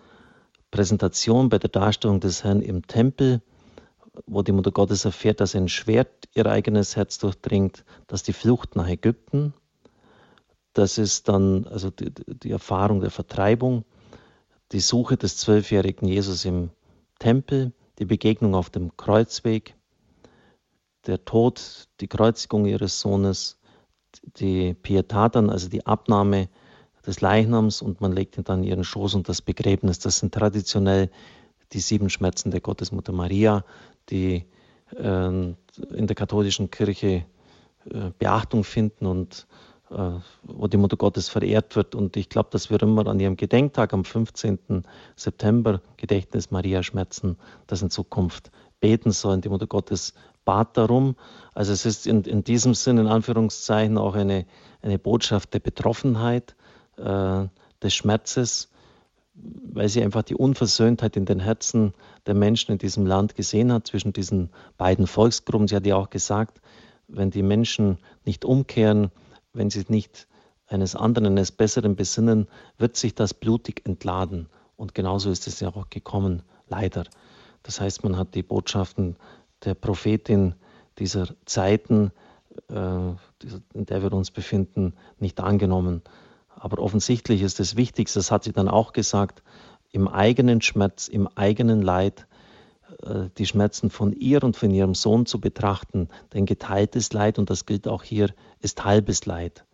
Präsentation, 0.75 1.51
bei 1.51 1.61
der 1.61 1.71
Darstellung 1.71 2.19
des 2.19 2.43
Herrn 2.43 2.61
im 2.61 2.85
Tempel, 2.85 3.41
wo 4.27 4.43
die 4.43 4.51
Mutter 4.51 4.73
Gottes 4.73 5.05
erfährt, 5.05 5.39
dass 5.39 5.55
ein 5.55 5.69
Schwert 5.69 6.29
ihr 6.35 6.47
eigenes 6.47 6.97
Herz 6.97 7.19
durchdringt, 7.19 7.85
dass 8.09 8.25
die 8.25 8.33
Flucht 8.33 8.75
nach 8.75 8.89
Ägypten, 8.89 9.55
das 10.73 10.99
ist 10.99 11.29
dann 11.29 11.69
also 11.69 11.91
die, 11.91 12.13
die 12.13 12.51
Erfahrung 12.51 12.99
der 12.99 13.13
Vertreibung, 13.13 13.85
die 14.73 14.81
Suche 14.81 15.17
des 15.17 15.37
zwölfjährigen 15.37 16.09
Jesus 16.09 16.45
im 16.45 16.71
Tempel, 17.21 17.73
die 18.01 18.07
Begegnung 18.07 18.57
auf 18.57 18.69
dem 18.69 18.97
Kreuzweg, 18.97 19.77
der 21.07 21.25
Tod, 21.25 21.87
die 22.01 22.09
Kreuzigung 22.09 22.67
ihres 22.67 22.99
Sohnes, 22.99 23.61
die 24.39 24.75
Pietaten, 24.75 25.51
also 25.51 25.69
die 25.69 25.87
Abnahme 25.87 26.49
des 27.07 27.21
Leichnams 27.21 27.83
und 27.83 28.01
man 28.01 28.13
legt 28.13 28.39
ihn 28.39 28.45
dann 28.45 28.65
ihren 28.65 28.85
Schoß 28.85 29.15
und 29.15 29.29
das 29.29 29.43
Begräbnis. 29.43 29.99
Das 29.99 30.19
sind 30.19 30.35
traditionell 30.35 31.11
die 31.73 31.81
sieben 31.81 32.11
Schmerzen 32.11 32.51
der 32.51 32.61
Gottesmutter 32.61 33.13
Maria, 33.13 33.65
die 34.11 34.45
äh, 34.97 35.27
in 35.27 35.57
der 36.07 36.15
katholischen 36.15 36.71
Kirche 36.71 37.25
äh, 37.91 38.11
Beachtung 38.19 38.65
finden 38.65 39.07
und 39.07 39.47
äh, 39.91 40.11
wo 40.43 40.67
die 40.67 40.77
Mutter 40.77 40.97
Gottes 40.97 41.29
verehrt 41.29 41.77
wird. 41.77 41.95
Und 41.95 42.17
ich 42.17 42.29
glaube, 42.29 42.49
dass 42.51 42.71
wir 42.71 42.83
immer 42.83 43.07
an 43.07 43.21
ihrem 43.21 43.37
Gedenktag 43.37 43.93
am 43.93 44.05
15. 44.05 44.85
September, 45.17 45.81
Gedächtnis 45.97 46.51
Maria 46.51 46.83
Schmerzen, 46.83 47.37
das 47.67 47.83
in 47.83 47.91
Zukunft 47.91 48.51
beten 48.81 49.13
sollen. 49.13 49.41
Die 49.41 49.49
Mutter 49.49 49.67
Gottes 49.67 50.15
bat 50.45 50.77
darum. 50.77 51.17
Also 51.55 51.73
es 51.73 51.87
ist 51.87 52.07
in, 52.07 52.23
in 52.23 52.45
diesem 52.45 52.75
Sinn, 52.75 52.99
in 52.99 53.07
Anführungszeichen, 53.07 53.99
auch 53.99 54.15
eine, 54.15 54.47
eine 54.83 54.99
Botschaft 54.99 55.55
der 55.55 55.61
Betroffenheit, 55.61 56.55
äh, 56.97 57.47
des 57.83 57.95
Schmerzes, 57.95 58.71
weil 59.35 59.89
sie 59.89 60.03
einfach 60.03 60.23
die 60.23 60.37
Unversöhntheit 60.37 61.17
in 61.17 61.25
den 61.25 61.41
Herzen 61.41 61.93
der 62.27 62.35
Menschen 62.35 62.73
in 62.73 62.79
diesem 62.79 63.05
Land 63.07 63.35
gesehen 63.35 63.73
hat, 63.73 63.87
zwischen 63.87 64.13
diesen 64.13 64.51
beiden 64.79 65.07
Volksgruppen. 65.07 65.69
Sie 65.69 65.77
hat 65.77 65.87
ja 65.87 65.97
auch 65.97 66.11
gesagt, 66.11 66.61
wenn 67.09 67.31
die 67.31 67.43
Menschen 67.43 67.99
nicht 68.25 68.45
umkehren, 68.45 69.11
wenn 69.53 69.71
sie 69.71 69.85
nicht 69.89 70.29
eines 70.67 70.97
anderen, 70.97 71.27
eines 71.27 71.53
Besseren 71.53 71.97
besinnen, 71.97 72.49
wird 72.79 72.97
sich 72.97 73.15
das 73.15 73.35
blutig 73.35 73.83
entladen. 73.85 74.49
Und 74.77 74.95
genauso 74.95 75.31
ist 75.31 75.47
es 75.47 75.61
ja 75.61 75.69
auch 75.69 75.91
gekommen, 75.91 76.43
leider. 76.69 77.05
Das 77.63 77.81
heißt, 77.81 78.05
man 78.05 78.17
hat 78.17 78.35
die 78.35 78.43
Botschaften 78.43 79.17
der 79.65 79.75
Prophetin 79.75 80.55
dieser 80.99 81.29
Zeiten, 81.45 82.13
äh, 82.69 82.75
in 82.75 83.87
der 83.87 84.03
wir 84.03 84.13
uns 84.13 84.31
befinden, 84.31 84.95
nicht 85.19 85.41
angenommen. 85.41 86.03
Aber 86.65 86.79
offensichtlich 86.79 87.43
ist 87.43 87.61
das 87.61 87.77
Wichtigste, 87.77 88.19
das 88.21 88.31
hat 88.31 88.45
sie 88.45 88.53
dann 88.53 88.69
auch 88.69 88.95
gesagt, 88.95 89.43
im 89.93 90.09
eigenen 90.09 90.63
Schmerz, 90.63 91.09
im 91.09 91.29
eigenen 91.29 91.83
Leid 91.83 92.27
äh, 93.03 93.29
die 93.37 93.45
Schmerzen 93.45 93.91
von 93.91 94.15
ihr 94.15 94.43
und 94.43 94.57
von 94.57 94.71
ihrem 94.71 94.95
Sohn 94.95 95.27
zu 95.27 95.43
betrachten. 95.43 96.09
Denn 96.33 96.47
geteiltes 96.47 97.13
Leid, 97.13 97.39
und 97.39 97.51
das 97.51 97.67
gilt 97.67 97.87
auch 97.87 98.03
hier, 98.03 98.31
ist 98.63 98.83
halbes 98.83 99.27
Leid. 99.27 99.67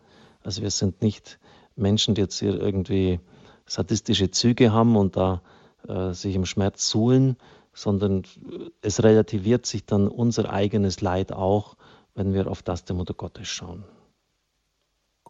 Also 0.43 0.63
wir 0.63 0.73
sind 0.73 1.01
nicht 1.01 1.39
Menschen, 1.77 2.17
die 2.17 2.23
jetzt 2.23 2.41
hier 2.41 2.61
irgendwie 2.61 3.21
sadistische 3.67 4.33
Züge 4.33 4.73
haben 4.73 4.97
und 4.97 5.17
da 5.17 5.43
äh, 5.87 6.13
sich 6.13 6.35
im 6.35 6.45
Schmerz 6.45 6.91
suhlen, 6.91 7.37
sondern 7.73 8.25
es 8.83 9.01
relativiert 9.01 9.65
sich 9.65 9.87
dann 9.87 10.09
unser 10.09 10.53
eigenes 10.53 11.01
Leid 11.03 11.31
auch, 11.31 11.77
wenn 12.17 12.35
wir 12.35 12.49
auf 12.49 12.65
das 12.65 12.85
der 12.85 12.97
Mutter 12.97 13.15
Gottes 13.15 13.47
schauen. 13.47 13.85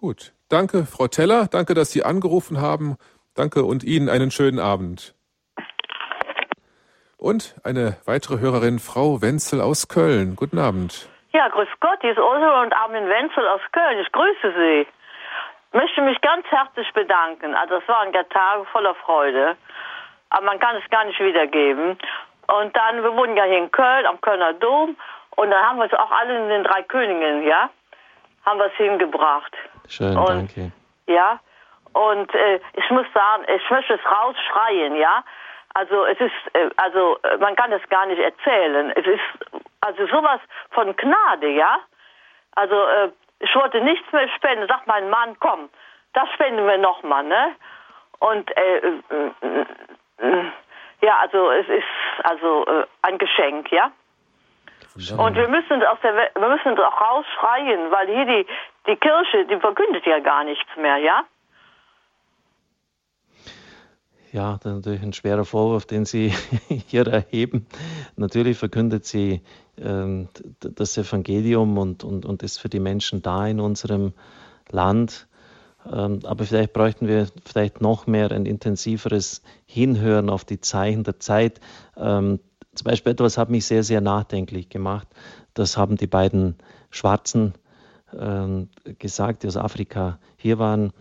Gut, 0.00 0.32
danke, 0.48 0.86
Frau 0.86 1.08
Teller, 1.08 1.46
danke, 1.46 1.74
dass 1.74 1.92
Sie 1.92 2.04
angerufen 2.04 2.58
haben. 2.58 2.96
Danke 3.36 3.64
und 3.64 3.84
Ihnen 3.84 4.08
einen 4.08 4.30
schönen 4.30 4.58
Abend. 4.58 5.14
Und 7.18 7.54
eine 7.64 7.98
weitere 8.06 8.40
Hörerin, 8.40 8.78
Frau 8.78 9.20
Wenzel 9.20 9.60
aus 9.60 9.88
Köln. 9.88 10.36
Guten 10.36 10.58
Abend. 10.58 11.06
Ja, 11.32 11.48
grüß 11.48 11.68
Gott, 11.80 11.98
hier 12.00 12.12
ist 12.12 12.18
Ursula 12.18 12.62
und 12.62 12.72
Armin 12.72 13.10
Wenzel 13.10 13.46
aus 13.46 13.60
Köln. 13.72 13.98
Ich 13.98 14.10
grüße 14.10 14.54
Sie. 14.56 14.86
Ich 15.68 15.74
möchte 15.74 16.00
mich 16.00 16.18
ganz 16.22 16.46
herzlich 16.46 16.90
bedanken. 16.94 17.54
Also 17.54 17.74
es 17.76 17.86
waren 17.86 18.10
ja 18.14 18.22
Tage 18.24 18.64
voller 18.72 18.94
Freude. 18.94 19.54
Aber 20.30 20.46
man 20.46 20.58
kann 20.58 20.76
es 20.76 20.90
gar 20.90 21.04
nicht 21.04 21.20
wiedergeben. 21.20 21.98
Und 22.46 22.74
dann, 22.74 23.02
wir 23.02 23.14
wohnen 23.14 23.36
ja 23.36 23.44
hier 23.44 23.58
in 23.58 23.70
Köln, 23.70 24.06
am 24.06 24.18
Kölner 24.22 24.54
Dom. 24.54 24.96
Und 25.36 25.50
dann 25.50 25.62
haben 25.62 25.78
wir 25.78 25.84
es 25.84 25.92
auch 25.92 26.10
alle 26.10 26.42
in 26.42 26.48
den 26.48 26.64
drei 26.64 26.82
Königen, 26.84 27.42
ja, 27.42 27.68
haben 28.46 28.58
wir 28.58 28.66
es 28.66 28.76
hingebracht. 28.76 29.54
Schön, 29.90 30.16
und, 30.16 30.28
danke. 30.28 30.72
Ja, 31.06 31.40
und 31.92 32.32
äh, 32.34 32.60
ich 32.74 32.90
muss 32.90 33.06
sagen, 33.12 33.44
ich 33.54 33.70
möchte 33.70 33.94
es 33.94 34.00
rausschreien, 34.04 34.96
ja. 34.96 35.24
Also 35.74 36.04
es 36.04 36.18
ist, 36.20 36.54
äh, 36.54 36.70
also 36.76 37.18
äh, 37.22 37.36
man 37.38 37.56
kann 37.56 37.72
es 37.72 37.82
gar 37.88 38.06
nicht 38.06 38.20
erzählen. 38.20 38.92
Es 38.94 39.06
ist 39.06 39.64
also 39.80 40.06
sowas 40.06 40.40
von 40.70 40.94
Gnade, 40.96 41.48
ja. 41.48 41.80
Also 42.54 42.74
äh, 42.74 43.10
ich 43.40 43.54
wollte 43.54 43.80
nichts 43.80 44.10
mehr 44.12 44.28
spenden. 44.28 44.68
Sagt 44.68 44.86
mein 44.86 45.10
Mann, 45.10 45.36
komm, 45.40 45.68
das 46.12 46.28
spenden 46.34 46.66
wir 46.66 46.78
nochmal, 46.78 47.24
ne? 47.24 47.56
Und 48.20 48.56
äh, 48.56 48.76
äh, 48.78 49.64
äh, 50.18 50.44
ja, 51.02 51.18
also 51.18 51.50
es 51.50 51.68
ist 51.68 52.24
also 52.24 52.66
äh, 52.66 52.86
ein 53.02 53.18
Geschenk, 53.18 53.72
ja. 53.72 53.90
Und 55.08 55.34
wir 55.34 55.48
müssen 55.48 55.82
aus 55.84 55.98
der 56.02 56.14
wir 56.14 56.48
müssen 56.48 56.78
auch 56.78 57.00
rausschreien, 57.00 57.90
weil 57.90 58.06
hier 58.06 58.26
die 58.26 58.46
die 58.86 58.96
Kirche, 58.96 59.46
die 59.46 59.56
verkündet 59.58 60.04
ja 60.06 60.18
gar 60.20 60.44
nichts 60.44 60.68
mehr, 60.76 60.98
ja. 60.98 61.24
Ja, 64.32 64.58
das 64.62 64.72
ist 64.72 64.76
natürlich 64.76 65.02
ein 65.02 65.12
schwerer 65.12 65.44
Vorwurf, 65.44 65.86
den 65.86 66.04
Sie 66.04 66.28
hier 66.86 67.06
erheben. 67.06 67.66
Natürlich 68.16 68.58
verkündet 68.58 69.04
sie 69.04 69.42
ähm, 69.76 70.28
das 70.60 70.96
Evangelium 70.96 71.78
und, 71.78 72.04
und, 72.04 72.24
und 72.24 72.42
ist 72.44 72.58
für 72.58 72.68
die 72.68 72.78
Menschen 72.78 73.22
da 73.22 73.46
in 73.48 73.58
unserem 73.58 74.12
Land. 74.70 75.26
Ähm, 75.90 76.20
aber 76.24 76.44
vielleicht 76.44 76.72
bräuchten 76.72 77.08
wir 77.08 77.26
vielleicht 77.44 77.80
noch 77.80 78.06
mehr 78.06 78.30
ein 78.30 78.46
intensiveres 78.46 79.42
Hinhören 79.66 80.30
auf 80.30 80.44
die 80.44 80.60
Zeichen 80.60 81.02
der 81.02 81.18
Zeit. 81.18 81.60
Ähm, 81.96 82.38
zum 82.74 82.84
Beispiel 82.84 83.12
etwas 83.12 83.38
hat 83.38 83.50
mich 83.50 83.66
sehr, 83.66 83.82
sehr 83.82 84.00
nachdenklich 84.00 84.68
gemacht. 84.68 85.08
Das 85.54 85.76
haben 85.76 85.96
die 85.96 86.06
beiden 86.06 86.56
Schwarzen 86.90 87.54
ähm, 88.16 88.68
gesagt, 88.98 89.42
die 89.42 89.48
aus 89.48 89.56
Afrika 89.56 90.18
hier 90.36 90.58
waren 90.58 90.92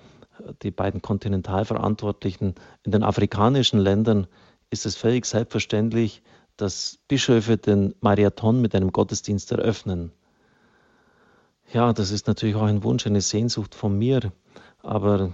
die 0.62 0.71
beiden 0.71 1.01
Kontinentalverantwortlichen 1.01 2.55
in 2.84 2.91
den 2.91 3.03
afrikanischen 3.03 3.79
Ländern 3.79 4.27
ist 4.69 4.86
es 4.86 4.95
völlig 4.95 5.25
selbstverständlich, 5.25 6.21
dass 6.58 6.99
Bischöfe 7.08 7.58
den 7.58 7.95
Marathon 8.01 8.62
mit 8.62 8.75
einem 8.75 8.91
Gottesdienst 8.91 9.51
eröffnen. 9.51 10.12
Ja, 11.73 11.93
das 11.93 12.12
ist 12.12 12.27
natürlich 12.27 12.55
auch 12.55 12.63
ein 12.63 12.84
Wunsch, 12.84 13.05
eine 13.05 13.21
Sehnsucht 13.21 13.75
von 13.75 13.97
mir, 13.97 14.32
aber 14.82 15.34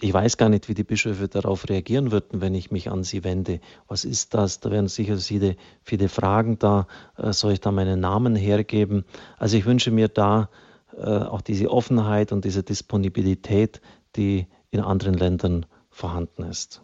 ich 0.00 0.14
weiß 0.14 0.36
gar 0.36 0.48
nicht, 0.48 0.68
wie 0.68 0.74
die 0.74 0.84
Bischöfe 0.84 1.28
darauf 1.28 1.68
reagieren 1.68 2.12
würden, 2.12 2.40
wenn 2.40 2.54
ich 2.54 2.70
mich 2.70 2.90
an 2.90 3.02
sie 3.02 3.24
wende. 3.24 3.60
Was 3.88 4.04
ist 4.04 4.32
das? 4.34 4.60
Da 4.60 4.70
wären 4.70 4.86
sicher 4.86 5.16
viele, 5.16 5.56
viele 5.82 6.08
Fragen 6.08 6.58
da. 6.58 6.86
Äh, 7.16 7.32
soll 7.32 7.52
ich 7.52 7.60
da 7.60 7.72
meinen 7.72 8.00
Namen 8.00 8.36
hergeben? 8.36 9.04
Also 9.38 9.56
ich 9.56 9.66
wünsche 9.66 9.90
mir 9.90 10.08
da 10.08 10.48
äh, 10.96 11.02
auch 11.02 11.40
diese 11.40 11.70
Offenheit 11.70 12.30
und 12.30 12.44
diese 12.44 12.62
Disponibilität, 12.62 13.80
die 14.14 14.46
in 14.70 14.80
anderen 14.80 15.14
Ländern 15.14 15.66
vorhanden 15.90 16.44
ist. 16.44 16.82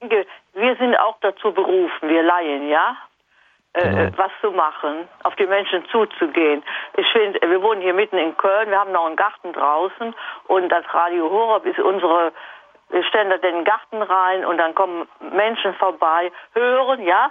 Wir 0.00 0.76
sind 0.76 0.96
auch 0.96 1.16
dazu 1.20 1.52
berufen, 1.52 2.08
wir 2.08 2.22
Laien, 2.22 2.68
ja, 2.68 2.96
genau. 3.74 3.98
äh, 3.98 4.12
was 4.16 4.30
zu 4.40 4.50
machen, 4.50 5.08
auf 5.22 5.34
die 5.36 5.46
Menschen 5.46 5.84
zuzugehen. 5.90 6.62
Ich 6.96 7.06
finde, 7.12 7.40
wir 7.40 7.62
wohnen 7.62 7.80
hier 7.80 7.94
mitten 7.94 8.18
in 8.18 8.36
Köln, 8.36 8.70
wir 8.70 8.78
haben 8.78 8.92
noch 8.92 9.06
einen 9.06 9.16
Garten 9.16 9.52
draußen 9.52 10.14
und 10.48 10.68
das 10.68 10.84
Radio 10.92 11.30
Horeb 11.30 11.66
ist 11.66 11.78
unsere, 11.78 12.32
wir 12.90 13.04
stellen 13.04 13.30
da 13.30 13.38
den 13.38 13.64
Garten 13.64 14.02
rein 14.02 14.44
und 14.44 14.58
dann 14.58 14.74
kommen 14.74 15.08
Menschen 15.32 15.74
vorbei, 15.74 16.30
hören, 16.54 17.02
ja, 17.02 17.30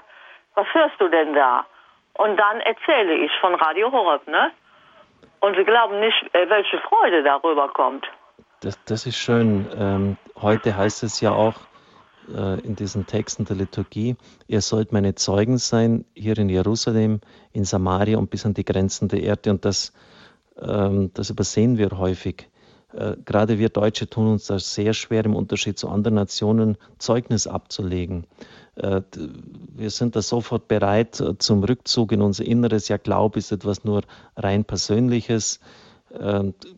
was 0.56 0.68
hörst 0.74 1.00
du 1.00 1.08
denn 1.08 1.34
da? 1.34 1.66
Und 2.14 2.38
dann 2.38 2.60
erzähle 2.62 3.14
ich 3.14 3.32
von 3.40 3.56
Radio 3.56 3.92
Horeb, 3.92 4.28
ne? 4.28 4.52
Und 5.40 5.56
sie 5.56 5.64
glauben 5.64 6.00
nicht, 6.00 6.24
äh, 6.34 6.50
welche 6.50 6.78
Freude 6.80 7.24
darüber 7.24 7.68
kommt. 7.70 8.06
Das, 8.62 8.84
das 8.86 9.08
ist 9.08 9.18
schön. 9.18 9.68
Ähm, 9.76 10.18
heute 10.40 10.76
heißt 10.76 11.04
es 11.04 11.20
ja 11.22 11.32
auch 11.32 11.56
äh, 11.56 11.71
in 12.64 12.76
diesen 12.76 13.08
Texten 13.08 13.46
der 13.46 13.56
Liturgie, 13.56 14.16
ihr 14.48 14.62
sollt 14.62 14.92
meine 14.92 15.16
Zeugen 15.16 15.58
sein, 15.58 16.06
hier 16.14 16.38
in 16.38 16.50
Jerusalem, 16.50 17.20
in 17.52 17.66
Samaria 17.66 18.18
und 18.18 18.30
bis 18.30 18.46
an 18.46 18.54
die 18.54 18.64
Grenzen 18.64 19.08
der 19.08 19.24
Erde. 19.24 19.50
Und 19.50 19.66
das, 19.66 19.92
ähm, 20.62 21.12
das 21.14 21.30
übersehen 21.30 21.78
wir 21.78 21.90
häufig. 21.98 22.48
Äh, 22.94 23.18
gerade 23.26 23.58
wir 23.58 23.70
Deutsche 23.70 24.10
tun 24.10 24.28
uns 24.28 24.48
das 24.48 24.74
sehr 24.74 24.94
schwer, 24.94 25.26
im 25.26 25.36
Unterschied 25.36 25.78
zu 25.78 25.90
anderen 25.90 26.16
Nationen 26.16 26.78
Zeugnis 26.98 27.48
abzulegen. 27.48 28.28
Äh, 28.76 29.02
wir 29.76 29.90
sind 29.90 30.16
da 30.16 30.22
sofort 30.22 30.68
bereit 30.68 31.20
äh, 31.20 31.38
zum 31.38 31.64
Rückzug 31.64 32.12
in 32.12 32.22
unser 32.22 32.46
Inneres. 32.46 32.88
Ja, 32.88 32.98
Glaube 32.98 33.40
ist 33.40 33.52
etwas 33.52 33.84
nur 33.84 34.04
rein 34.36 34.66
Persönliches. 34.66 35.60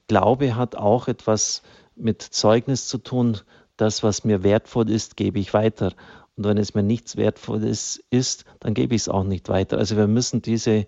Glaube 0.08 0.56
hat 0.56 0.76
auch 0.76 1.08
etwas 1.08 1.64
mit 1.96 2.22
Zeugnis 2.22 2.88
zu 2.88 3.00
tun. 3.00 3.40
Das, 3.84 4.02
was 4.02 4.24
mir 4.24 4.44
wertvoll 4.44 4.90
ist, 4.90 5.18
gebe 5.18 5.40
ich 5.40 5.54
weiter. 5.54 5.92
Und 6.38 6.46
wenn 6.46 6.58
es 6.58 6.74
mir 6.74 6.84
nichts 6.84 7.18
Wertvolles 7.18 8.02
ist, 8.12 8.46
dann 8.62 8.74
gebe 8.74 8.96
ich 8.96 9.02
es 9.02 9.10
auch 9.10 9.26
nicht 9.26 9.50
weiter. 9.50 9.78
Also 9.78 9.98
wir 9.98 10.08
müssen 10.08 10.42
diese 10.42 10.88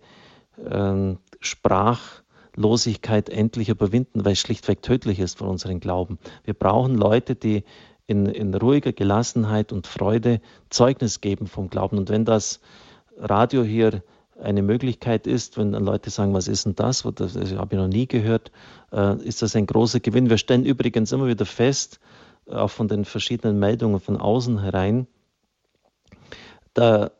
äh, 0.65 1.15
Sprachlosigkeit 1.41 3.27
endlich 3.27 3.67
überwinden, 3.67 4.23
weil 4.23 4.31
es 4.31 4.39
schlichtweg 4.39 4.81
tödlich 4.81 5.19
ist 5.19 5.39
für 5.39 5.43
unseren 5.43 5.81
Glauben. 5.81 6.19
Wir 6.45 6.53
brauchen 6.53 6.95
Leute, 6.95 7.35
die 7.35 7.65
in, 8.07 8.27
in 8.27 8.53
ruhiger 8.53 8.93
Gelassenheit 8.93 9.73
und 9.73 9.87
Freude 9.87 10.39
Zeugnis 10.69 11.19
geben 11.19 11.47
vom 11.47 11.69
Glauben. 11.69 11.97
Und 11.97 12.07
wenn 12.07 12.23
das 12.23 12.61
Radio 13.17 13.65
hier 13.65 14.03
eine 14.41 14.61
Möglichkeit 14.61 15.27
ist, 15.27 15.57
wenn 15.57 15.73
dann 15.73 15.83
Leute 15.83 16.11
sagen, 16.11 16.33
was 16.33 16.47
ist 16.47 16.65
denn 16.65 16.75
das? 16.75 17.03
Das 17.15 17.35
habe 17.35 17.75
ich 17.75 17.77
noch 17.77 17.89
nie 17.89 18.07
gehört, 18.07 18.53
äh, 18.93 19.21
ist 19.21 19.41
das 19.41 19.53
ein 19.57 19.65
großer 19.65 19.99
Gewinn. 19.99 20.29
Wir 20.29 20.37
stellen 20.37 20.63
übrigens 20.63 21.11
immer 21.11 21.27
wieder 21.27 21.45
fest, 21.45 21.99
auch 22.49 22.69
von 22.69 22.87
den 22.87 23.05
verschiedenen 23.05 23.59
Meldungen 23.59 23.99
von 23.99 24.17
außen 24.17 24.59
herein, 24.59 25.07
da, 26.73 27.11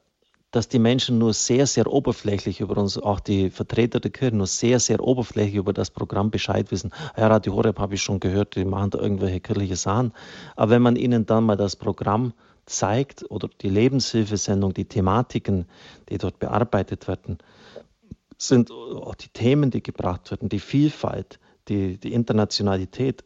dass 0.52 0.68
die 0.68 0.80
Menschen 0.80 1.18
nur 1.18 1.34
sehr, 1.34 1.68
sehr 1.68 1.92
oberflächlich 1.92 2.62
über 2.62 2.78
uns, 2.78 2.98
auch 2.98 3.20
die 3.20 3.50
Vertreter 3.50 4.00
der 4.00 4.12
Kirche, 4.12 4.36
nur 4.36 4.48
sehr, 4.48 4.80
sehr 4.80 5.02
oberflächlich 5.02 5.56
über 5.56 5.74
das 5.74 5.92
Programm 5.92 6.32
Bescheid 6.32 6.72
wissen. 6.72 6.92
Ja, 7.18 7.28
Radio 7.28 7.56
Horeb 7.56 7.80
habe 7.80 7.96
ich 7.96 8.02
schon 8.02 8.20
gehört, 8.20 8.56
die 8.56 8.66
machen 8.66 8.92
da 8.92 9.00
irgendwelche 9.00 9.40
kirchliche 9.40 9.76
Sachen. 9.76 10.14
Aber 10.56 10.72
wenn 10.72 10.82
man 10.82 10.96
ihnen 10.96 11.26
dann 11.26 11.46
mal 11.46 11.58
das 11.58 11.76
Programm 11.76 12.34
zeigt 12.66 13.30
oder 13.30 13.50
die 13.62 13.70
Lebenshilfesendung, 13.70 14.74
die 14.74 14.86
Thematiken, 14.86 15.68
die 16.10 16.18
dort 16.18 16.40
bearbeitet 16.40 17.08
werden, 17.08 17.38
sind 18.38 18.72
auch 18.72 19.16
die 19.16 19.30
Themen, 19.30 19.72
die 19.72 19.84
gebracht 19.84 20.32
werden, 20.32 20.50
die 20.50 20.60
Vielfalt, 20.60 21.40
die, 21.68 21.98
die 21.98 22.14
Internationalität, 22.14 23.24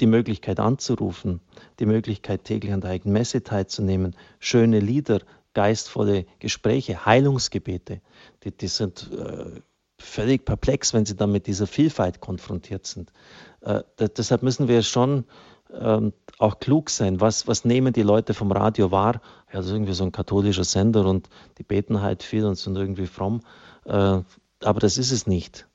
die 0.00 0.06
Möglichkeit 0.06 0.60
anzurufen, 0.60 1.40
die 1.78 1.86
Möglichkeit 1.86 2.44
täglich 2.44 2.72
an 2.72 2.80
der 2.80 2.90
eigenen 2.90 3.12
Messe 3.12 3.42
teilzunehmen, 3.42 4.16
schöne 4.38 4.80
Lieder, 4.80 5.20
geistvolle 5.54 6.26
Gespräche, 6.40 7.06
Heilungsgebete, 7.06 8.00
die, 8.42 8.50
die 8.50 8.66
sind 8.66 9.10
äh, 9.12 9.60
völlig 9.98 10.44
perplex, 10.44 10.92
wenn 10.92 11.06
sie 11.06 11.16
dann 11.16 11.32
mit 11.32 11.46
dieser 11.46 11.66
Vielfalt 11.66 12.20
konfrontiert 12.20 12.86
sind. 12.86 13.12
Äh, 13.60 13.82
deshalb 13.98 14.42
müssen 14.42 14.68
wir 14.68 14.82
schon 14.82 15.24
ähm, 15.72 16.12
auch 16.38 16.58
klug 16.58 16.90
sein. 16.90 17.20
Was, 17.20 17.46
was 17.46 17.64
nehmen 17.64 17.92
die 17.92 18.02
Leute 18.02 18.34
vom 18.34 18.52
Radio 18.52 18.90
wahr? 18.90 19.20
Ja, 19.52 19.58
das 19.58 19.66
ist 19.66 19.72
irgendwie 19.72 19.94
so 19.94 20.04
ein 20.04 20.12
katholischer 20.12 20.64
Sender 20.64 21.06
und 21.06 21.28
die 21.58 21.62
beten 21.62 22.02
halt 22.02 22.22
viel 22.22 22.44
und 22.44 22.56
sind 22.56 22.76
irgendwie 22.76 23.06
fromm. 23.06 23.40
Äh, 23.84 24.20
aber 24.60 24.80
das 24.80 24.98
ist 24.98 25.12
es 25.12 25.26
nicht. 25.26 25.66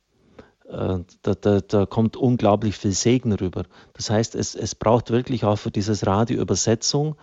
Äh, 0.69 0.99
da, 1.23 1.33
da, 1.33 1.61
da, 1.61 1.85
kommt 1.87 2.15
unglaublich 2.15 2.77
viel 2.77 2.91
Segen 2.91 3.33
rüber. 3.33 3.63
Das 3.93 4.11
heißt, 4.11 4.35
es, 4.35 4.53
es 4.53 4.75
braucht 4.75 5.09
wirklich 5.09 5.43
auch 5.43 5.57
für 5.57 5.71
dieses 5.71 6.05
Radio 6.05 6.39
Übersetzung 6.39 7.15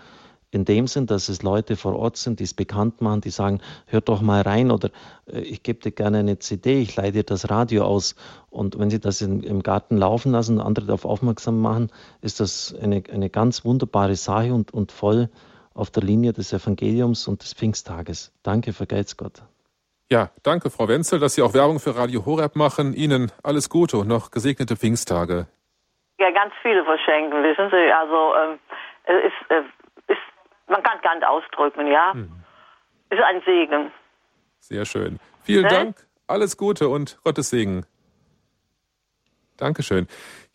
in 0.51 0.65
dem 0.65 0.89
Sinn, 0.89 1.07
dass 1.07 1.29
es 1.29 1.43
Leute 1.43 1.77
vor 1.77 1.95
Ort 1.97 2.17
sind, 2.17 2.41
die 2.41 2.45
es 2.45 2.55
bekannt 2.55 3.01
machen, 3.03 3.21
die 3.21 3.31
sagen, 3.31 3.61
hör 3.87 4.01
doch 4.01 4.21
mal 4.21 4.43
rein 4.43 4.73
oder 4.73 4.91
äh, 5.27 5.41
ich 5.41 5.63
gebe 5.63 5.81
dir 5.81 5.93
gerne 5.93 6.19
eine 6.19 6.41
CD, 6.41 6.81
ich 6.81 6.97
leih 6.97 7.13
dir 7.13 7.23
das 7.23 7.49
Radio 7.49 7.85
aus. 7.85 8.17
Und 8.51 8.79
wenn 8.79 8.91
sie 8.91 8.99
das 8.99 9.21
in, 9.21 9.45
im 9.45 9.63
Garten 9.63 9.97
laufen 9.97 10.33
lassen 10.33 10.59
und 10.59 10.67
andere 10.67 10.87
darauf 10.87 11.05
aufmerksam 11.05 11.61
machen, 11.61 11.91
ist 12.23 12.41
das 12.41 12.75
eine, 12.75 13.03
eine 13.13 13.31
ganz 13.31 13.65
wunderbare 13.65 14.17
Sache 14.17 14.55
und, 14.55 14.75
und 14.75 14.91
voll 14.91 15.31
auf 15.73 15.91
der 15.91 16.03
Linie 16.03 16.33
des 16.33 16.53
Evangeliums 16.53 17.29
und 17.29 17.43
des 17.43 17.53
Pfingsttages. 17.53 18.33
Danke, 18.43 18.73
vergelt's 18.73 19.17
Gott. 19.17 19.43
Ja, 20.11 20.31
danke, 20.45 20.71
Frau 20.71 20.87
Wenzel, 20.87 21.19
dass 21.19 21.35
Sie 21.35 21.43
auch 21.43 21.53
Werbung 21.53 21.81
für 21.81 21.97
Radio 21.97 22.25
Horeb 22.25 22.55
machen. 22.55 22.95
Ihnen 22.95 23.33
alles 23.43 23.69
Gute 23.69 23.99
und 23.99 24.07
noch 24.07 24.31
gesegnete 24.31 24.77
Pfingsttage. 24.77 25.49
Ja, 26.19 26.31
ganz 26.31 26.55
viele 26.63 26.85
verschenken, 26.85 27.43
wissen 27.43 27.69
Sie. 27.71 27.93
Also 27.93 28.35
ähm, 28.37 28.61
es 29.05 29.25
ist, 29.25 29.35
äh, 29.51 29.63
ist, 30.13 30.21
man 30.69 30.81
kann 30.83 31.01
gar 31.03 31.17
nicht 31.17 31.27
ausdrücken, 31.27 31.89
ja. 31.89 32.13
Hm. 32.13 32.31
ist 33.11 33.21
ein 33.21 33.43
Segen. 33.45 33.91
Sehr 34.61 34.85
schön. 34.85 35.19
Vielen 35.43 35.65
ne? 35.65 35.69
Dank, 35.69 35.97
alles 36.29 36.57
Gute 36.57 36.89
und 36.89 37.19
Gottes 37.25 37.51
Segen. 37.51 37.85
Dankeschön. 39.57 40.07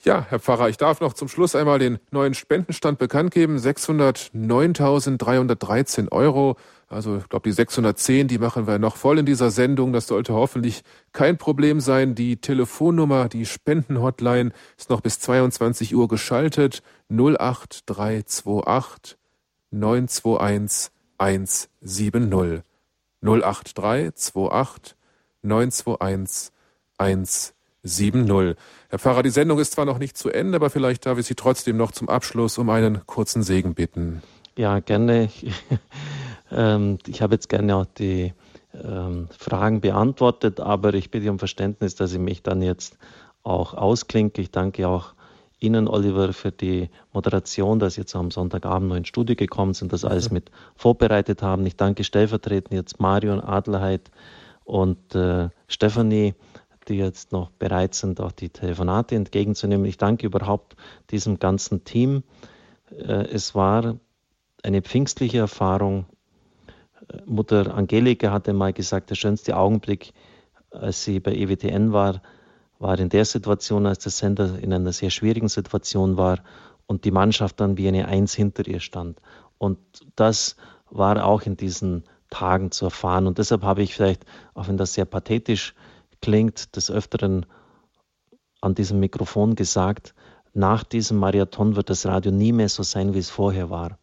Ja, 0.04 0.26
Herr 0.30 0.40
Pfarrer, 0.40 0.70
ich 0.70 0.78
darf 0.78 1.02
noch 1.02 1.14
zum 1.14 1.28
Schluss 1.28 1.56
einmal 1.56 1.78
den 1.80 2.00
neuen 2.12 2.34
Spendenstand 2.34 2.98
bekannt 3.00 3.32
geben. 3.32 3.58
609.313 3.58 6.10
Euro. 6.12 6.56
Also 6.92 7.18
ich 7.18 7.30
glaube, 7.30 7.48
die 7.48 7.54
610, 7.54 8.28
die 8.28 8.38
machen 8.38 8.68
wir 8.68 8.78
noch 8.78 8.98
voll 8.98 9.20
in 9.20 9.26
dieser 9.26 9.50
Sendung. 9.50 9.94
Das 9.94 10.08
sollte 10.08 10.34
hoffentlich 10.34 10.84
kein 11.14 11.38
Problem 11.38 11.80
sein. 11.80 12.16
Die 12.16 12.36
Telefonnummer, 12.38 13.30
die 13.30 13.46
Spendenhotline 13.46 14.52
ist 14.78 14.90
noch 14.90 15.00
bis 15.02 15.20
22 15.20 15.96
Uhr 15.96 16.10
geschaltet. 16.10 16.84
08328 17.10 19.18
921 19.72 20.92
170. 21.18 22.64
08328 23.22 24.96
921 25.44 26.52
170. 26.98 28.58
Herr 28.90 29.00
Pfarrer, 29.00 29.24
die 29.24 29.30
Sendung 29.30 29.60
ist 29.60 29.74
zwar 29.74 29.86
noch 29.86 29.98
nicht 29.98 30.18
zu 30.18 30.30
Ende, 30.30 30.58
aber 30.58 30.70
vielleicht 30.70 31.06
darf 31.06 31.18
ich 31.18 31.26
Sie 31.26 31.36
trotzdem 31.36 31.78
noch 31.78 31.92
zum 31.92 32.10
Abschluss 32.10 32.58
um 32.58 32.70
einen 32.70 33.06
kurzen 33.06 33.44
Segen 33.44 33.76
bitten. 33.76 34.22
Ja, 34.58 34.80
gerne. 34.80 35.30
Ähm, 36.52 36.98
ich 37.08 37.22
habe 37.22 37.36
jetzt 37.36 37.50
gerne 37.50 37.76
auch 37.76 37.86
die 37.86 38.34
ähm, 38.74 39.28
Fragen 39.38 39.82
beantwortet, 39.82 40.60
aber 40.60 40.94
ich 40.94 41.12
bitte 41.12 41.32
um 41.32 41.40
Verständnis, 41.40 41.96
dass 41.96 42.14
ich 42.14 42.20
mich 42.20 42.44
dann 42.44 42.62
jetzt 42.62 42.98
auch 43.44 43.74
ausklinke. 43.74 44.42
Ich 44.42 44.52
danke 44.52 44.88
auch 44.88 45.14
Ihnen, 45.60 45.88
Oliver, 45.88 46.34
für 46.34 46.52
die 46.52 46.90
Moderation, 47.14 47.80
dass 47.80 47.94
Sie 47.96 48.02
jetzt 48.02 48.16
am 48.16 48.32
Sonntagabend 48.32 48.90
noch 48.90 48.96
ins 48.96 49.08
Studio 49.08 49.36
gekommen 49.36 49.74
sind, 49.74 49.94
das 49.94 50.06
alles 50.06 50.32
mit 50.32 50.50
vorbereitet 50.76 51.44
haben. 51.44 51.66
Ich 51.66 51.76
danke 51.76 52.04
stellvertretend 52.04 52.74
jetzt 52.74 53.00
Marion 53.00 53.40
Adelheid 53.40 54.10
und 54.66 55.14
äh, 55.14 55.50
Stefanie 55.68 56.34
die 56.88 56.96
jetzt 56.96 57.32
noch 57.32 57.50
bereit 57.52 57.94
sind, 57.94 58.20
auch 58.20 58.32
die 58.32 58.50
Telefonate 58.50 59.16
entgegenzunehmen. 59.16 59.86
Ich 59.86 59.98
danke 59.98 60.26
überhaupt 60.26 60.76
diesem 61.10 61.40
ganzen 61.40 61.84
Team. 61.84 62.24
Äh, 62.90 63.28
es 63.32 63.56
war 63.56 63.98
eine 64.64 64.82
pfingstliche 64.82 65.40
Erfahrung. 65.40 66.06
Mutter 67.26 67.74
Angelika 67.76 68.32
hatte 68.32 68.54
mal 68.54 68.74
gesagt, 68.74 69.10
der 69.10 69.16
schönste 69.16 69.58
Augenblick, 69.58 70.14
als 70.72 71.04
sie 71.04 71.20
bei 71.20 71.34
EWTN 71.34 71.94
war, 71.94 72.22
war 72.80 73.00
in 73.00 73.10
der 73.10 73.26
Situation, 73.26 73.86
als 73.86 74.00
der 74.00 74.12
Sender 74.12 74.58
in 74.60 74.74
einer 74.74 74.92
sehr 74.92 75.10
schwierigen 75.10 75.50
Situation 75.50 76.18
war 76.18 76.40
und 76.88 77.06
die 77.06 77.12
Mannschaft 77.12 77.60
dann 77.60 77.78
wie 77.78 77.88
eine 77.88 78.08
Eins 78.08 78.34
hinter 78.34 78.68
ihr 78.68 78.80
stand. 78.80 79.22
Und 79.58 79.80
das 80.16 80.56
war 80.90 81.24
auch 81.26 81.44
in 81.44 81.56
diesen 81.56 82.04
Tagen 82.30 82.72
zu 82.72 82.86
erfahren. 82.86 83.28
Und 83.28 83.38
deshalb 83.38 83.64
habe 83.64 83.84
ich 83.84 83.94
vielleicht, 83.94 84.26
auch 84.54 84.68
wenn 84.68 84.78
das 84.78 84.94
sehr 84.94 85.06
pathetisch 85.06 85.76
klingt, 86.22 86.76
des 86.76 86.90
Öfteren 86.90 87.46
an 88.62 88.76
diesem 88.76 89.00
Mikrofon 89.00 89.56
gesagt, 89.56 90.14
nach 90.54 90.84
diesem 90.84 91.18
Marathon 91.18 91.76
wird 91.76 91.90
das 91.90 92.06
Radio 92.06 92.32
nie 92.32 92.52
mehr 92.52 92.70
so 92.70 92.84
sein, 92.84 93.14
wie 93.14 93.20
es 93.20 93.30
vorher 93.30 93.70
war. 93.70 93.98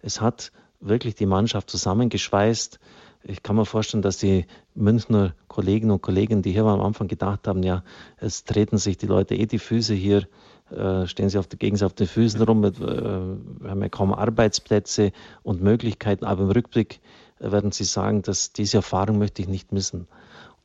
Es 0.00 0.20
hat 0.20 0.52
wirklich 0.88 1.14
die 1.14 1.26
Mannschaft 1.26 1.70
zusammengeschweißt. 1.70 2.78
Ich 3.24 3.42
kann 3.42 3.56
mir 3.56 3.66
vorstellen, 3.66 4.02
dass 4.02 4.18
die 4.18 4.46
Münchner 4.74 5.34
Kolleginnen 5.48 5.90
und 5.90 6.02
Kollegen, 6.02 6.42
die 6.42 6.52
hier 6.52 6.64
am 6.64 6.80
Anfang 6.80 7.08
gedacht 7.08 7.48
haben, 7.48 7.62
ja, 7.62 7.82
es 8.18 8.44
treten 8.44 8.78
sich 8.78 8.96
die 8.96 9.06
Leute 9.06 9.34
eh 9.34 9.46
die 9.46 9.58
Füße 9.58 9.94
hier, 9.94 10.28
äh, 10.70 11.06
stehen 11.06 11.28
sie 11.28 11.38
auf, 11.38 11.48
gegen 11.48 11.76
sie 11.76 11.84
auf 11.84 11.94
den 11.94 12.06
Füßen 12.06 12.40
rum, 12.42 12.64
äh, 12.64 12.72
wir 12.78 13.70
haben 13.70 13.82
ja 13.82 13.88
kaum 13.88 14.12
Arbeitsplätze 14.12 15.12
und 15.42 15.62
Möglichkeiten, 15.62 16.24
aber 16.24 16.44
im 16.44 16.50
Rückblick 16.50 17.00
werden 17.38 17.72
sie 17.72 17.84
sagen, 17.84 18.22
dass 18.22 18.52
diese 18.52 18.78
Erfahrung 18.78 19.18
möchte 19.18 19.42
ich 19.42 19.48
nicht 19.48 19.72
missen. 19.72 20.06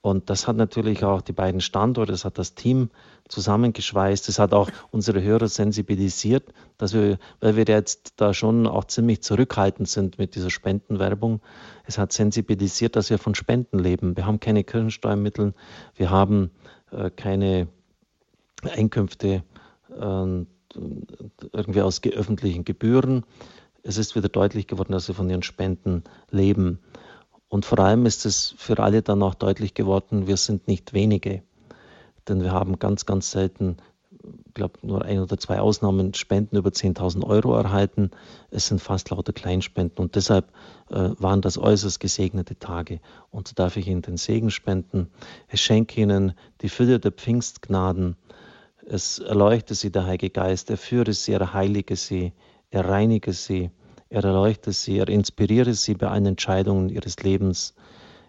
Und 0.01 0.31
das 0.31 0.47
hat 0.47 0.55
natürlich 0.55 1.03
auch 1.03 1.21
die 1.21 1.31
beiden 1.31 1.61
Standorte, 1.61 2.11
das 2.11 2.25
hat 2.25 2.39
das 2.39 2.55
Team 2.55 2.89
zusammengeschweißt, 3.27 4.27
das 4.27 4.39
hat 4.39 4.51
auch 4.53 4.69
unsere 4.89 5.21
Hörer 5.21 5.47
sensibilisiert, 5.47 6.51
dass 6.79 6.93
wir, 6.93 7.19
weil 7.39 7.55
wir 7.55 7.65
jetzt 7.65 8.13
da 8.15 8.33
schon 8.33 8.65
auch 8.65 8.85
ziemlich 8.85 9.21
zurückhaltend 9.21 9.87
sind 9.87 10.17
mit 10.17 10.33
dieser 10.33 10.49
Spendenwerbung, 10.49 11.39
es 11.85 11.99
hat 11.99 12.13
sensibilisiert, 12.13 12.95
dass 12.95 13.11
wir 13.11 13.19
von 13.19 13.35
Spenden 13.35 13.77
leben. 13.77 14.17
Wir 14.17 14.25
haben 14.25 14.39
keine 14.39 14.63
Kirchensteuermittel, 14.63 15.53
wir 15.95 16.09
haben 16.09 16.49
äh, 16.91 17.11
keine 17.11 17.67
Einkünfte 18.63 19.43
äh, 19.89 20.45
irgendwie 21.53 21.81
aus 21.81 22.01
öffentlichen 22.03 22.65
Gebühren. 22.65 23.23
Es 23.83 23.97
ist 23.97 24.15
wieder 24.15 24.29
deutlich 24.29 24.67
geworden, 24.67 24.93
dass 24.93 25.07
wir 25.07 25.15
von 25.15 25.29
ihren 25.29 25.43
Spenden 25.43 26.03
leben. 26.29 26.79
Und 27.51 27.65
vor 27.65 27.79
allem 27.79 28.05
ist 28.05 28.25
es 28.25 28.55
für 28.57 28.79
alle 28.79 29.01
dann 29.01 29.21
auch 29.21 29.35
deutlich 29.35 29.73
geworden, 29.73 30.25
wir 30.25 30.37
sind 30.37 30.69
nicht 30.69 30.93
wenige. 30.93 31.43
Denn 32.29 32.41
wir 32.41 32.53
haben 32.53 32.79
ganz, 32.79 33.05
ganz 33.05 33.29
selten, 33.29 33.75
ich 34.47 34.53
glaube 34.53 34.79
nur 34.83 35.03
ein 35.03 35.19
oder 35.19 35.37
zwei 35.37 35.59
Ausnahmen, 35.59 36.13
Spenden 36.13 36.55
über 36.55 36.69
10.000 36.69 37.27
Euro 37.27 37.53
erhalten. 37.57 38.11
Es 38.51 38.67
sind 38.67 38.79
fast 38.79 39.09
lauter 39.09 39.33
Kleinspenden. 39.33 39.97
Und 40.01 40.15
deshalb 40.15 40.47
äh, 40.91 41.09
waren 41.17 41.41
das 41.41 41.57
äußerst 41.57 41.99
gesegnete 41.99 42.57
Tage. 42.57 43.01
Und 43.31 43.49
so 43.49 43.53
darf 43.53 43.75
ich 43.75 43.85
Ihnen 43.85 44.01
den 44.01 44.15
Segen 44.15 44.49
spenden. 44.49 45.09
Es 45.49 45.59
schenke 45.59 45.99
Ihnen 45.99 46.35
die 46.61 46.69
Fülle 46.69 47.01
der 47.01 47.11
Pfingstgnaden. 47.11 48.15
Es 48.85 49.19
erleuchte 49.19 49.75
Sie 49.75 49.91
der 49.91 50.05
Heilige 50.05 50.29
Geist. 50.29 50.69
Er 50.69 50.77
führe 50.77 51.11
Sie, 51.11 51.33
er 51.33 51.53
heilige 51.53 51.97
Sie, 51.97 52.31
er 52.69 52.87
reinige 52.87 53.33
Sie 53.33 53.71
er 54.11 54.25
erleuchte 54.25 54.73
sie, 54.73 54.97
er 54.97 55.07
inspiriere 55.07 55.73
sie 55.73 55.93
bei 55.93 56.09
allen 56.09 56.25
Entscheidungen 56.25 56.89
ihres 56.89 57.15
Lebens. 57.23 57.73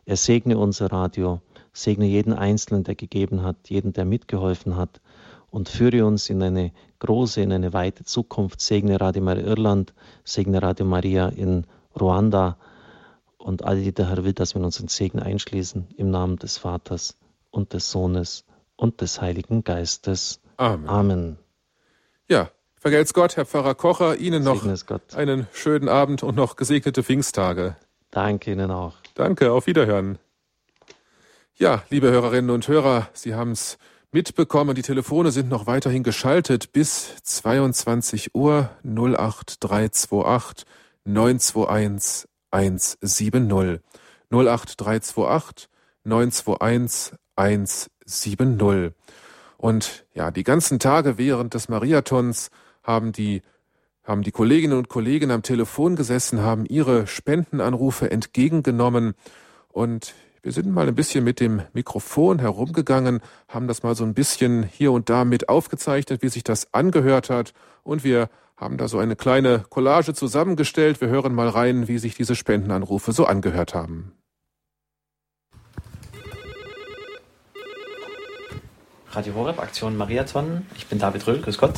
Er 0.04 0.16
segne 0.16 0.56
unser 0.56 0.92
Radio, 0.92 1.40
segne 1.72 2.06
jeden 2.06 2.32
Einzelnen, 2.32 2.84
der 2.84 2.94
gegeben 2.94 3.42
hat, 3.42 3.68
jeden, 3.68 3.92
der 3.92 4.04
mitgeholfen 4.04 4.76
hat 4.76 5.00
und 5.50 5.68
führe 5.68 6.06
uns 6.06 6.30
in 6.30 6.40
eine 6.40 6.70
große, 7.00 7.42
in 7.42 7.52
eine 7.52 7.72
weite 7.72 8.04
Zukunft. 8.04 8.60
Segne 8.60 9.00
Radio 9.00 9.24
Maria 9.24 9.44
Irland, 9.44 9.92
segne 10.22 10.62
Radio 10.62 10.86
Maria 10.86 11.26
in 11.26 11.66
Ruanda 12.00 12.58
und 13.36 13.64
alle, 13.64 13.82
die 13.82 13.92
der 13.92 14.08
Herr 14.08 14.22
will, 14.22 14.34
dass 14.34 14.54
wir 14.54 14.62
uns 14.62 14.78
in 14.78 14.86
Segen 14.86 15.18
einschließen, 15.18 15.88
im 15.96 16.10
Namen 16.10 16.36
des 16.36 16.58
Vaters 16.58 17.18
und 17.50 17.72
des 17.72 17.90
Sohnes 17.90 18.44
und 18.76 19.00
des 19.00 19.20
Heiligen 19.20 19.64
Geistes. 19.64 20.40
Amen. 20.58 20.88
Amen. 20.88 21.38
Ja, 22.28 22.52
Vergelt's 22.82 23.14
Gott, 23.14 23.36
Herr 23.36 23.46
Pfarrer 23.46 23.76
Kocher, 23.76 24.16
Ihnen 24.16 24.42
noch 24.42 24.66
einen 25.14 25.46
schönen 25.52 25.88
Abend 25.88 26.24
und 26.24 26.34
noch 26.34 26.56
gesegnete 26.56 27.04
Pfingsttage. 27.04 27.76
Danke 28.10 28.50
Ihnen 28.50 28.72
auch. 28.72 28.94
Danke, 29.14 29.52
auf 29.52 29.68
Wiederhören. 29.68 30.18
Ja, 31.54 31.84
liebe 31.90 32.10
Hörerinnen 32.10 32.50
und 32.50 32.66
Hörer, 32.66 33.08
Sie 33.12 33.36
haben 33.36 33.52
es 33.52 33.78
mitbekommen, 34.10 34.74
die 34.74 34.82
Telefone 34.82 35.30
sind 35.30 35.48
noch 35.48 35.68
weiterhin 35.68 36.02
geschaltet 36.02 36.72
bis 36.72 37.14
22 37.22 38.34
Uhr 38.34 38.70
08328 38.82 40.66
921 41.04 42.28
170. 42.50 43.80
08328 44.28 45.68
921 46.02 47.16
170. 47.36 48.92
Und 49.56 50.04
ja, 50.14 50.32
die 50.32 50.42
ganzen 50.42 50.80
Tage 50.80 51.16
während 51.16 51.54
des 51.54 51.68
Mariathons 51.68 52.50
haben 52.82 53.12
die 53.12 53.42
haben 54.04 54.22
die 54.22 54.32
Kolleginnen 54.32 54.76
und 54.76 54.88
Kollegen 54.88 55.30
am 55.30 55.42
Telefon 55.42 55.94
gesessen, 55.94 56.42
haben 56.42 56.66
ihre 56.66 57.06
Spendenanrufe 57.06 58.10
entgegengenommen 58.10 59.14
und 59.68 60.14
wir 60.42 60.50
sind 60.50 60.72
mal 60.72 60.88
ein 60.88 60.96
bisschen 60.96 61.22
mit 61.22 61.38
dem 61.38 61.62
Mikrofon 61.72 62.40
herumgegangen, 62.40 63.20
haben 63.46 63.68
das 63.68 63.84
mal 63.84 63.94
so 63.94 64.02
ein 64.02 64.14
bisschen 64.14 64.64
hier 64.64 64.90
und 64.90 65.08
da 65.08 65.24
mit 65.24 65.48
aufgezeichnet, 65.48 66.20
wie 66.20 66.28
sich 66.28 66.42
das 66.42 66.74
angehört 66.74 67.30
hat 67.30 67.54
und 67.84 68.02
wir 68.02 68.28
haben 68.56 68.76
da 68.76 68.88
so 68.88 68.98
eine 68.98 69.16
kleine 69.16 69.64
Collage 69.68 70.14
zusammengestellt. 70.14 71.00
Wir 71.00 71.08
hören 71.08 71.34
mal 71.34 71.48
rein, 71.48 71.88
wie 71.88 71.98
sich 71.98 72.14
diese 72.14 72.36
Spendenanrufe 72.36 73.12
so 73.12 73.24
angehört 73.24 73.74
haben. 73.74 74.12
Radio 79.14 79.34
Horeb, 79.34 79.58
Aktion 79.58 79.96
Mariathon. 79.98 80.66
Ich 80.74 80.86
bin 80.86 80.98
David 80.98 81.26
Röhl, 81.26 81.38
grüß 81.38 81.58
Gott. 81.58 81.74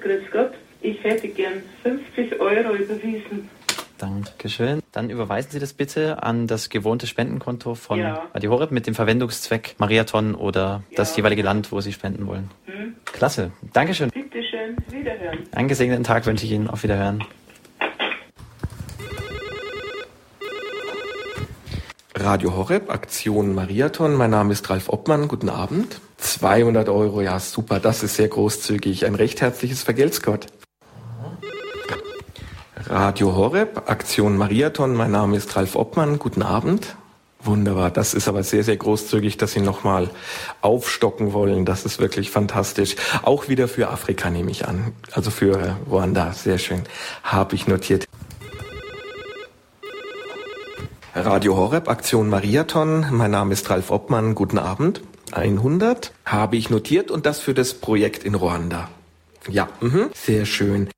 Grüß 0.00 0.24
Gott, 0.32 0.50
ich 0.80 1.02
hätte 1.04 1.28
gern 1.28 1.62
50 1.84 2.40
Euro 2.40 2.74
überwiesen. 2.74 3.48
Dankeschön. 3.98 4.82
Dann 4.90 5.08
überweisen 5.08 5.52
Sie 5.52 5.60
das 5.60 5.74
bitte 5.74 6.24
an 6.24 6.48
das 6.48 6.70
gewohnte 6.70 7.06
Spendenkonto 7.06 7.76
von 7.76 8.00
ja. 8.00 8.24
Radio 8.34 8.50
Horeb 8.50 8.72
mit 8.72 8.88
dem 8.88 8.96
Verwendungszweck 8.96 9.76
Mariathon 9.78 10.34
oder 10.34 10.82
ja. 10.90 10.96
das 10.96 11.16
jeweilige 11.16 11.42
Land, 11.42 11.70
wo 11.70 11.80
Sie 11.80 11.92
spenden 11.92 12.26
wollen. 12.26 12.50
Hm. 12.66 12.96
Klasse. 13.04 13.52
Dankeschön. 13.72 14.10
Bitteschön. 14.10 14.76
Wiederhören. 14.90 15.38
Einen 15.52 15.68
gesegneten 15.68 16.02
Tag 16.02 16.26
wünsche 16.26 16.46
ich 16.46 16.50
Ihnen. 16.50 16.68
Auf 16.68 16.82
Wiederhören. 16.82 17.22
Radio 22.16 22.56
Horeb, 22.56 22.90
Aktion 22.90 23.54
Mariathon. 23.54 24.14
Mein 24.14 24.30
Name 24.30 24.52
ist 24.52 24.68
Ralf 24.68 24.88
Obmann. 24.88 25.28
Guten 25.28 25.48
Abend. 25.48 26.00
200 26.22 26.88
Euro, 26.88 27.20
ja 27.20 27.38
super, 27.40 27.80
das 27.80 28.02
ist 28.02 28.16
sehr 28.16 28.28
großzügig. 28.28 29.04
Ein 29.06 29.16
recht 29.16 29.40
herzliches 29.40 29.82
Vergelt's 29.82 30.22
Gott. 30.22 30.46
Radio 32.86 33.34
Horeb, 33.34 33.90
Aktion 33.90 34.36
Mariathon. 34.36 34.94
Mein 34.94 35.10
Name 35.10 35.36
ist 35.36 35.54
Ralf 35.56 35.76
Obmann. 35.76 36.18
Guten 36.18 36.42
Abend. 36.42 36.96
Wunderbar. 37.42 37.90
Das 37.90 38.14
ist 38.14 38.28
aber 38.28 38.44
sehr, 38.44 38.62
sehr 38.62 38.76
großzügig, 38.76 39.36
dass 39.36 39.52
Sie 39.52 39.60
nochmal 39.60 40.10
aufstocken 40.60 41.32
wollen. 41.32 41.64
Das 41.64 41.84
ist 41.84 41.98
wirklich 41.98 42.30
fantastisch. 42.30 42.94
Auch 43.22 43.48
wieder 43.48 43.66
für 43.66 43.88
Afrika 43.88 44.30
nehme 44.30 44.50
ich 44.50 44.68
an. 44.68 44.92
Also 45.10 45.30
für 45.30 45.76
Ruanda. 45.90 46.32
Sehr 46.32 46.58
schön. 46.58 46.82
Habe 47.24 47.56
ich 47.56 47.66
notiert. 47.66 48.06
Radio 51.14 51.56
Horeb, 51.56 51.88
Aktion 51.88 52.28
Mariathon. 52.28 53.06
Mein 53.10 53.32
Name 53.32 53.52
ist 53.52 53.68
Ralf 53.70 53.90
Obmann. 53.90 54.34
Guten 54.34 54.58
Abend. 54.58 55.02
100 55.32 56.12
habe 56.24 56.56
ich 56.56 56.70
notiert 56.70 57.10
und 57.10 57.26
das 57.26 57.40
für 57.40 57.54
das 57.54 57.74
Projekt 57.74 58.24
in 58.24 58.34
Ruanda. 58.34 58.88
Ja, 59.48 59.68
mh, 59.80 60.10
sehr 60.14 60.46
schön. 60.46 60.88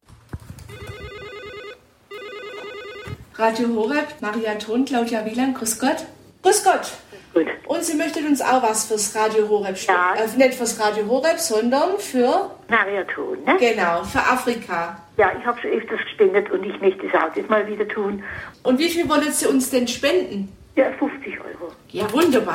Radio 3.36 3.68
Horeb, 3.74 4.06
Mariathon, 4.20 4.84
Claudia 4.84 5.24
Wieland, 5.24 5.56
grüß 5.58 5.78
Gott. 5.80 6.06
Grüß 6.42 6.62
Gott. 6.62 6.92
Gut. 7.34 7.46
Und 7.66 7.82
Sie 7.82 7.96
möchten 7.96 8.24
uns 8.26 8.40
auch 8.40 8.62
was 8.62 8.84
fürs 8.84 9.14
Radio 9.16 9.48
Horeb 9.48 9.76
spielen. 9.76 9.98
Ja. 10.16 10.24
Äh, 10.24 10.36
nicht 10.36 10.54
fürs 10.54 10.78
Radio 10.78 11.08
Horeb, 11.08 11.40
sondern 11.40 11.98
für, 11.98 12.50
Mariathon, 12.68 13.42
ne? 13.44 13.56
genau, 13.58 14.04
für 14.04 14.20
Afrika. 14.20 15.00
Ja, 15.16 15.32
ich 15.36 15.44
habe 15.44 15.60
schon 15.60 15.70
öfters 15.72 16.00
gespendet 16.04 16.50
und 16.52 16.64
ich 16.64 16.80
möchte 16.80 17.06
es 17.06 17.12
auch 17.14 17.48
mal 17.48 17.66
wieder 17.66 17.88
tun. 17.88 18.22
Und 18.62 18.78
wie 18.78 18.88
viel 18.88 19.08
wollen 19.08 19.32
Sie 19.32 19.46
uns 19.46 19.70
denn 19.70 19.88
spenden? 19.88 20.52
Ja, 20.76 20.92
50 20.92 21.38
Euro. 21.40 21.72
Ja, 21.90 22.10
wunderbar. 22.12 22.54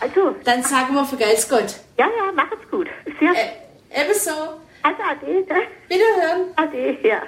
Also, 0.00 0.34
Dann 0.44 0.62
sagen 0.62 0.94
wir 0.94 1.04
vergelt's 1.04 1.48
Gott. 1.48 1.80
ja, 1.98 2.06
ja, 2.06 2.32
machet's 2.32 2.70
gut. 2.70 2.86
Sehr 3.18 3.32
Äh, 3.32 4.02
ebenso. 4.02 4.30
Also, 4.82 5.02
ade, 5.02 5.26
ne? 5.26 5.62
Wiederhören. 5.88 6.52
Ade, 6.56 6.98
ja. 7.06 7.22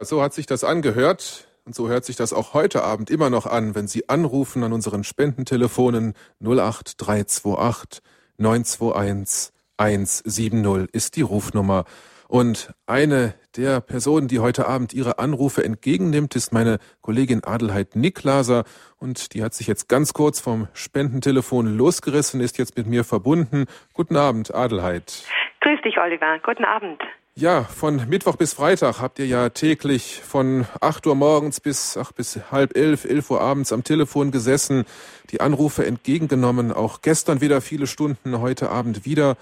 So 0.00 0.22
hat 0.22 0.32
sich 0.32 0.46
das 0.46 0.64
angehört. 0.64 1.44
Und 1.64 1.74
so 1.74 1.88
hört 1.88 2.06
sich 2.06 2.16
das 2.16 2.32
auch 2.32 2.54
heute 2.54 2.82
Abend 2.82 3.10
immer 3.10 3.28
noch 3.28 3.44
an, 3.44 3.74
wenn 3.74 3.88
Sie 3.88 4.08
anrufen 4.08 4.64
an 4.64 4.72
unseren 4.72 5.04
Spendentelefonen 5.04 6.14
08328 6.42 8.00
921 8.38 9.52
170 9.76 10.88
ist 10.94 11.16
die 11.16 11.22
Rufnummer. 11.22 11.84
Und 12.28 12.74
eine 12.86 13.34
der 13.56 13.80
Personen, 13.80 14.28
die 14.28 14.38
heute 14.38 14.68
Abend 14.68 14.92
ihre 14.92 15.18
Anrufe 15.18 15.64
entgegennimmt, 15.64 16.36
ist 16.36 16.52
meine 16.52 16.78
Kollegin 17.00 17.42
Adelheid 17.42 17.96
Niklaser. 17.96 18.64
Und 18.98 19.32
die 19.32 19.42
hat 19.42 19.54
sich 19.54 19.66
jetzt 19.66 19.88
ganz 19.88 20.12
kurz 20.12 20.38
vom 20.38 20.68
Spendentelefon 20.74 21.78
losgerissen, 21.78 22.42
ist 22.42 22.58
jetzt 22.58 22.76
mit 22.76 22.86
mir 22.86 23.04
verbunden. 23.04 23.64
Guten 23.94 24.16
Abend, 24.16 24.54
Adelheid. 24.54 25.24
Grüß 25.62 25.80
dich, 25.82 25.98
Oliver. 25.98 26.38
Guten 26.44 26.66
Abend. 26.66 27.00
Ja, 27.34 27.62
von 27.62 28.08
Mittwoch 28.08 28.36
bis 28.36 28.52
Freitag 28.52 29.00
habt 29.00 29.18
ihr 29.20 29.26
ja 29.26 29.48
täglich 29.48 30.20
von 30.20 30.66
8 30.80 31.06
Uhr 31.06 31.14
morgens 31.14 31.60
bis, 31.60 31.96
ach, 31.96 32.12
bis 32.12 32.40
halb 32.50 32.76
elf, 32.76 33.04
elf 33.04 33.30
Uhr 33.30 33.40
abends 33.40 33.72
am 33.72 33.84
Telefon 33.84 34.32
gesessen, 34.32 34.84
die 35.30 35.40
Anrufe 35.40 35.86
entgegengenommen, 35.86 36.72
auch 36.72 37.00
gestern 37.00 37.40
wieder 37.40 37.60
viele 37.60 37.86
Stunden, 37.86 38.40
heute 38.40 38.70
Abend 38.70 39.06
wieder. 39.06 39.36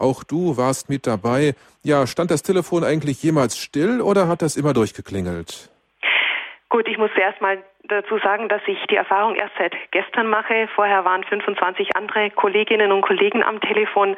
Auch 0.00 0.24
du 0.24 0.56
warst 0.56 0.88
mit 0.88 1.06
dabei. 1.06 1.54
Ja, 1.84 2.06
stand 2.06 2.30
das 2.30 2.42
Telefon 2.42 2.84
eigentlich 2.84 3.22
jemals 3.22 3.58
still 3.58 4.00
oder 4.00 4.28
hat 4.28 4.42
das 4.42 4.56
immer 4.56 4.72
durchgeklingelt? 4.72 5.70
Gut, 6.70 6.88
ich 6.88 6.98
muss 6.98 7.10
zuerst 7.14 7.40
mal 7.40 7.58
dazu 7.84 8.18
sagen, 8.18 8.48
dass 8.48 8.62
ich 8.66 8.78
die 8.88 8.96
Erfahrung 8.96 9.34
erst 9.34 9.54
seit 9.58 9.74
gestern 9.90 10.28
mache. 10.28 10.68
Vorher 10.74 11.04
waren 11.04 11.24
25 11.24 11.96
andere 11.96 12.30
Kolleginnen 12.30 12.92
und 12.92 13.02
Kollegen 13.02 13.42
am 13.42 13.60
Telefon. 13.60 14.16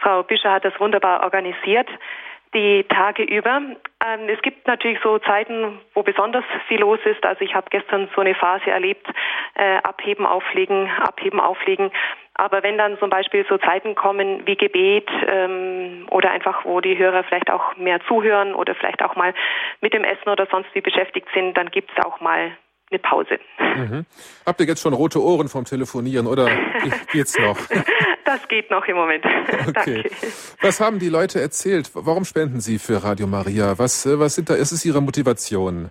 Frau 0.00 0.22
Bischer 0.22 0.50
hat 0.50 0.64
das 0.64 0.78
wunderbar 0.80 1.22
organisiert, 1.22 1.88
die 2.54 2.84
Tage 2.88 3.22
über. 3.22 3.56
Ähm, 3.56 4.28
es 4.28 4.40
gibt 4.42 4.66
natürlich 4.66 4.98
so 5.02 5.18
Zeiten, 5.18 5.78
wo 5.94 6.02
besonders 6.02 6.44
viel 6.68 6.80
los 6.80 7.00
ist. 7.04 7.24
Also 7.24 7.42
ich 7.42 7.54
habe 7.54 7.66
gestern 7.70 8.08
so 8.14 8.20
eine 8.20 8.34
Phase 8.34 8.70
erlebt, 8.70 9.06
äh, 9.54 9.76
abheben, 9.78 10.26
auflegen, 10.26 10.88
abheben, 10.88 11.40
auflegen. 11.40 11.90
Aber 12.36 12.62
wenn 12.62 12.76
dann 12.78 12.98
zum 12.98 13.10
Beispiel 13.10 13.46
so 13.48 13.58
Zeiten 13.58 13.94
kommen 13.94 14.44
wie 14.46 14.56
Gebet 14.56 15.08
ähm, 15.28 16.06
oder 16.10 16.30
einfach, 16.32 16.64
wo 16.64 16.80
die 16.80 16.98
Hörer 16.98 17.22
vielleicht 17.24 17.50
auch 17.50 17.76
mehr 17.76 18.00
zuhören 18.08 18.54
oder 18.54 18.74
vielleicht 18.74 19.02
auch 19.02 19.14
mal 19.16 19.32
mit 19.80 19.94
dem 19.94 20.02
Essen 20.04 20.28
oder 20.28 20.46
sonst 20.50 20.68
wie 20.74 20.80
beschäftigt 20.80 21.28
sind, 21.32 21.56
dann 21.56 21.70
gibt 21.70 21.90
es 21.96 22.04
auch 22.04 22.20
mal 22.20 22.50
eine 22.90 22.98
Pause. 22.98 23.38
Mhm. 23.58 24.04
Habt 24.44 24.60
ihr 24.60 24.66
jetzt 24.66 24.82
schon 24.82 24.92
rote 24.94 25.20
Ohren 25.22 25.48
vom 25.48 25.64
Telefonieren 25.64 26.26
oder 26.26 26.46
ge- 26.82 26.92
geht's 27.12 27.38
noch? 27.38 27.56
Das 28.26 28.48
geht 28.48 28.70
noch 28.70 28.86
im 28.86 28.96
Moment. 28.96 29.22
Okay. 29.68 30.02
Danke. 30.02 30.10
Was 30.62 30.80
haben 30.80 30.98
die 30.98 31.10
Leute 31.10 31.40
erzählt? 31.42 31.90
Warum 31.94 32.24
spenden 32.24 32.60
sie 32.60 32.78
für 32.78 33.04
Radio 33.04 33.26
Maria? 33.26 33.74
Was, 33.78 34.06
äh, 34.06 34.18
was 34.18 34.34
sind 34.34 34.48
da, 34.48 34.54
ist 34.54 34.72
es 34.72 34.82
ihre 34.86 35.02
Motivation? 35.02 35.90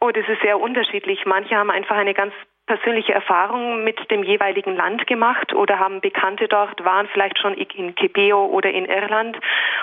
Oh, 0.00 0.10
das 0.10 0.24
ist 0.28 0.40
sehr 0.42 0.60
unterschiedlich. 0.60 1.26
Manche 1.26 1.56
haben 1.56 1.70
einfach 1.70 1.96
eine 1.96 2.14
ganz 2.14 2.32
persönliche 2.70 3.12
Erfahrung 3.12 3.82
mit 3.82 3.98
dem 4.12 4.22
jeweiligen 4.22 4.76
Land 4.76 5.08
gemacht 5.08 5.52
oder 5.52 5.80
haben 5.80 6.00
Bekannte 6.00 6.46
dort, 6.46 6.84
waren 6.84 7.08
vielleicht 7.08 7.36
schon 7.40 7.54
in 7.54 7.96
Kibeo 7.96 8.46
oder 8.46 8.70
in 8.70 8.84
Irland 8.84 9.36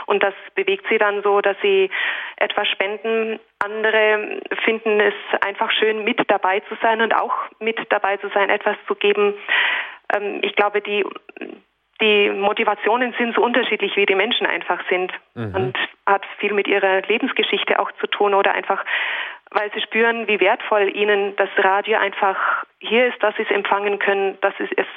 und 0.05 0.23
das 0.23 0.33
bewegt 0.55 0.85
sie 0.89 0.97
dann 0.97 1.21
so, 1.21 1.41
dass 1.41 1.57
sie 1.61 1.89
etwas 2.37 2.65
spenden. 2.69 3.41
Andere 3.59 4.39
finden 4.63 5.01
es 5.01 5.13
einfach 5.45 5.69
schön, 5.71 6.05
mit 6.05 6.21
dabei 6.31 6.61
zu 6.61 6.75
sein 6.81 7.01
und 7.01 7.13
auch 7.13 7.33
mit 7.59 7.77
dabei 7.89 8.15
zu 8.15 8.29
sein, 8.29 8.49
etwas 8.49 8.77
zu 8.87 8.95
geben. 8.95 9.33
Ähm, 10.15 10.39
ich 10.41 10.55
glaube, 10.55 10.79
die, 10.79 11.03
die 11.99 12.29
Motivationen 12.29 13.13
sind 13.17 13.35
so 13.35 13.43
unterschiedlich, 13.43 13.97
wie 13.97 14.05
die 14.05 14.15
Menschen 14.15 14.47
einfach 14.47 14.79
sind 14.89 15.11
Mhm. 15.35 15.55
und 15.55 15.77
hat 16.05 16.25
viel 16.37 16.53
mit 16.53 16.69
ihrer 16.69 17.01
Lebensgeschichte 17.01 17.79
auch 17.79 17.91
zu 17.99 18.07
tun 18.07 18.33
oder 18.33 18.53
einfach 18.53 18.85
weil 19.51 19.71
sie 19.73 19.81
spüren, 19.81 20.27
wie 20.27 20.39
wertvoll 20.39 20.95
ihnen 20.95 21.35
das 21.35 21.49
Radio 21.57 21.97
einfach 21.97 22.65
hier 22.79 23.07
ist, 23.07 23.21
dass 23.21 23.35
sie 23.35 23.43
es 23.43 23.51
empfangen 23.51 23.99
können, 23.99 24.37
dass 24.41 24.53
sie 24.57 24.67
es 24.75 24.87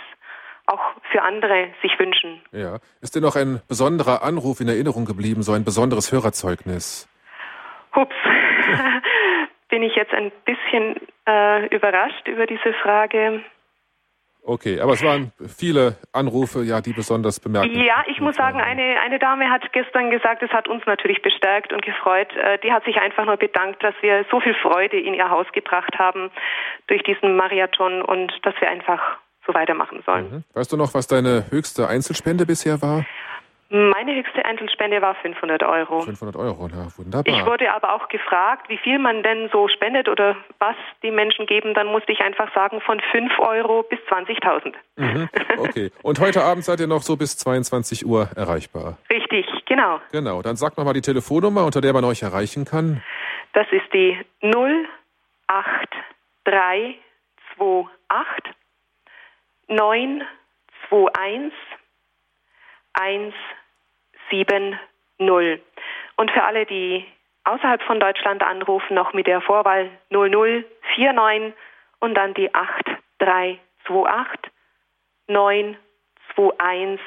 auch 0.66 0.80
für 1.10 1.22
andere 1.22 1.68
sich 1.82 1.98
wünschen. 1.98 2.40
Ja. 2.52 2.78
Ist 3.00 3.14
dir 3.14 3.20
noch 3.20 3.36
ein 3.36 3.60
besonderer 3.68 4.22
Anruf 4.22 4.60
in 4.60 4.68
Erinnerung 4.68 5.04
geblieben, 5.04 5.42
so 5.42 5.52
ein 5.52 5.64
besonderes 5.64 6.12
Hörerzeugnis? 6.12 7.08
Hups, 7.94 8.14
bin 9.68 9.82
ich 9.82 9.96
jetzt 9.96 10.12
ein 10.12 10.30
bisschen 10.44 10.96
äh, 11.26 11.66
überrascht 11.74 12.28
über 12.28 12.46
diese 12.46 12.72
Frage. 12.82 13.42
Okay, 14.42 14.80
aber 14.80 14.92
es 14.92 15.04
waren 15.04 15.32
viele 15.46 15.96
Anrufe, 16.12 16.62
ja, 16.62 16.80
die 16.80 16.92
besonders 16.92 17.40
bemerkt. 17.40 17.70
Ja, 17.72 18.04
ich 18.06 18.20
muss 18.20 18.36
sagen, 18.36 18.60
eine, 18.60 19.00
eine 19.00 19.18
Dame 19.18 19.50
hat 19.50 19.72
gestern 19.72 20.10
gesagt, 20.10 20.42
es 20.42 20.50
hat 20.50 20.66
uns 20.66 20.84
natürlich 20.86 21.22
bestärkt 21.22 21.72
und 21.72 21.82
gefreut. 21.82 22.28
Äh, 22.36 22.58
Die 22.62 22.72
hat 22.72 22.84
sich 22.84 22.96
einfach 22.96 23.26
nur 23.26 23.36
bedankt, 23.36 23.82
dass 23.82 23.94
wir 24.00 24.24
so 24.30 24.40
viel 24.40 24.54
Freude 24.54 24.98
in 24.98 25.14
ihr 25.14 25.30
Haus 25.30 25.46
gebracht 25.52 25.98
haben 25.98 26.30
durch 26.86 27.02
diesen 27.02 27.36
Marathon 27.36 28.02
und 28.02 28.32
dass 28.42 28.54
wir 28.60 28.70
einfach 28.70 29.18
so 29.46 29.54
weitermachen 29.54 30.02
sollen. 30.06 30.30
Mhm. 30.30 30.44
Weißt 30.54 30.72
du 30.72 30.76
noch, 30.76 30.94
was 30.94 31.06
deine 31.06 31.44
höchste 31.50 31.88
Einzelspende 31.88 32.46
bisher 32.46 32.80
war? 32.82 33.04
Meine 33.72 34.16
höchste 34.16 34.44
Einzelspende 34.44 35.00
war 35.00 35.14
500 35.14 35.62
Euro. 35.62 36.00
500 36.00 36.34
Euro, 36.34 36.68
na 36.68 36.88
wunderbar. 36.96 37.32
Ich 37.32 37.46
wurde 37.46 37.72
aber 37.72 37.94
auch 37.94 38.08
gefragt, 38.08 38.68
wie 38.68 38.78
viel 38.78 38.98
man 38.98 39.22
denn 39.22 39.48
so 39.52 39.68
spendet 39.68 40.08
oder 40.08 40.36
was 40.58 40.74
die 41.04 41.12
Menschen 41.12 41.46
geben. 41.46 41.72
Dann 41.74 41.86
musste 41.86 42.10
ich 42.10 42.20
einfach 42.20 42.52
sagen, 42.52 42.80
von 42.80 43.00
5 43.12 43.38
Euro 43.38 43.84
bis 43.84 44.00
20.000. 44.00 44.74
Mhm. 44.96 45.28
Okay, 45.58 45.92
und 46.02 46.18
heute 46.18 46.42
Abend 46.42 46.64
seid 46.64 46.80
ihr 46.80 46.88
noch 46.88 47.02
so 47.02 47.16
bis 47.16 47.36
22 47.36 48.04
Uhr 48.06 48.28
erreichbar. 48.34 48.98
Richtig, 49.08 49.46
genau. 49.66 50.00
Genau, 50.10 50.42
dann 50.42 50.56
sagt 50.56 50.76
mal 50.78 50.92
die 50.92 51.00
Telefonnummer, 51.00 51.64
unter 51.64 51.80
der 51.80 51.92
man 51.92 52.02
euch 52.04 52.22
erreichen 52.22 52.64
kann. 52.64 53.04
Das 53.52 53.68
ist 53.70 53.92
die 53.92 54.18
08328 54.40 56.96
921 59.68 61.52
170. 64.30 65.60
Und 66.16 66.30
für 66.30 66.42
alle, 66.42 66.66
die 66.66 67.04
außerhalb 67.44 67.82
von 67.82 68.00
Deutschland 68.00 68.42
anrufen, 68.42 68.94
noch 68.94 69.12
mit 69.12 69.26
der 69.26 69.40
Vorwahl 69.40 69.90
0049 70.10 71.54
und 72.00 72.14
dann 72.14 72.34
die 72.34 72.52
8328 72.54 74.50
921 75.28 77.00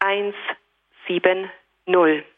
170. 0.00 1.50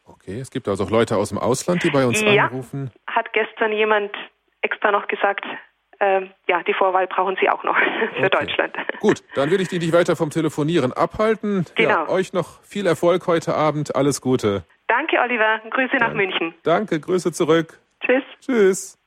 Okay, 0.05 0.41
es 0.41 0.51
gibt 0.51 0.67
also 0.69 0.85
auch 0.85 0.91
Leute 0.91 1.17
aus 1.17 1.29
dem 1.31 1.39
Ausland, 1.39 1.83
die 1.85 1.91
bei 1.91 2.07
uns 2.07 2.21
Ja. 2.23 2.47
anrufen. 2.47 2.91
Hat 3.09 3.33
gestern 3.33 3.73
jemand 3.73 4.15
extra 4.63 4.91
noch 4.91 5.07
gesagt, 5.09 5.45
ähm, 6.03 6.31
ja, 6.49 6.63
die 6.65 6.75
Vorwahl 6.75 7.07
brauchen 7.07 7.37
Sie 7.41 7.49
auch 7.49 7.63
noch 7.65 7.77
für 8.21 8.29
Deutschland. 8.29 8.75
Gut, 9.01 9.23
dann 9.37 9.51
will 9.51 9.61
ich 9.61 9.69
die 9.69 9.79
nicht 9.79 9.93
weiter 9.93 10.17
vom 10.17 10.31
Telefonieren 10.31 10.93
abhalten. 10.93 11.65
Ja, 11.79 12.01
Genau. 12.03 12.13
euch 12.13 12.33
noch 12.33 12.61
viel 12.63 12.87
Erfolg 12.87 13.27
heute 13.27 13.55
Abend, 13.55 13.95
alles 13.97 14.21
Gute. 14.21 14.65
Danke, 14.89 15.17
Oliver. 15.23 15.61
Grüße 15.71 15.97
nach 15.99 16.13
München. 16.13 16.55
Danke, 16.65 17.01
Grüße 17.01 17.33
zurück. 17.33 17.79
Tschüss. 18.05 18.23
Tschüss. 18.45 18.99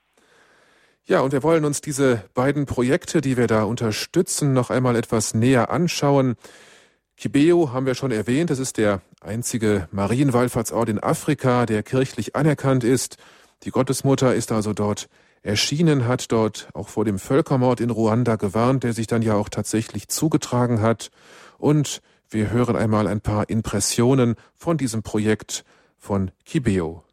Ja, 1.07 1.19
und 1.19 1.33
wir 1.33 1.43
wollen 1.43 1.65
uns 1.65 1.81
diese 1.81 2.23
beiden 2.33 2.65
Projekte, 2.65 3.21
die 3.21 3.37
wir 3.37 3.45
da 3.47 3.63
unterstützen, 3.63 4.53
noch 4.53 4.71
einmal 4.71 4.95
etwas 4.95 5.35
näher 5.35 5.69
anschauen. 5.69 6.35
Kibeo 7.17 7.71
haben 7.71 7.85
wir 7.85 7.93
schon 7.93 8.11
erwähnt, 8.11 8.49
das 8.49 8.57
ist 8.59 8.77
der 8.77 9.01
einzige 9.21 9.87
Marienwallfahrtsort 9.91 10.89
in 10.89 10.99
Afrika, 11.03 11.65
der 11.65 11.83
kirchlich 11.83 12.35
anerkannt 12.35 12.83
ist. 12.83 13.17
Die 13.63 13.69
Gottesmutter 13.69 14.33
ist 14.33 14.51
also 14.51 14.73
dort 14.73 15.07
erschienen, 15.45 16.07
hat 16.07 16.31
dort 16.31 16.67
auch 16.73 16.89
vor 16.89 17.05
dem 17.05 17.19
Völkermord 17.19 17.79
in 17.79 17.91
Ruanda 17.91 18.35
gewarnt, 18.35 18.83
der 18.83 18.93
sich 18.93 19.07
dann 19.07 19.21
ja 19.21 19.35
auch 19.35 19.47
tatsächlich 19.47 20.07
zugetragen 20.09 20.81
hat. 20.81 21.11
Und 21.57 22.01
wir 22.29 22.49
hören 22.49 22.75
einmal 22.75 23.07
ein 23.07 23.21
paar 23.21 23.49
Impressionen 23.49 24.35
von 24.55 24.77
diesem 24.77 25.03
Projekt 25.03 25.63
von 25.97 26.31
Kibeo. 26.45 27.04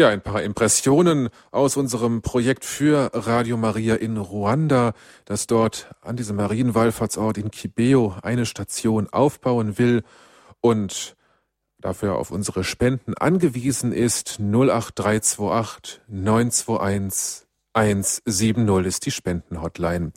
Ja, 0.00 0.08
ein 0.08 0.22
paar 0.22 0.42
Impressionen 0.42 1.28
aus 1.50 1.76
unserem 1.76 2.22
Projekt 2.22 2.64
für 2.64 3.10
Radio 3.12 3.58
Maria 3.58 3.96
in 3.96 4.16
Ruanda, 4.16 4.94
das 5.26 5.46
dort 5.46 5.94
an 6.00 6.16
diesem 6.16 6.36
Marienwallfahrtsort 6.36 7.36
in 7.36 7.50
Kibeo 7.50 8.14
eine 8.22 8.46
Station 8.46 9.10
aufbauen 9.10 9.76
will 9.76 10.02
und 10.62 11.16
dafür 11.82 12.16
auf 12.16 12.30
unsere 12.30 12.64
Spenden 12.64 13.12
angewiesen 13.12 13.92
ist. 13.92 14.40
08328 14.40 16.00
921 16.08 17.46
170 17.74 18.86
ist 18.86 19.04
die 19.04 19.10
Spendenhotline. 19.10 20.12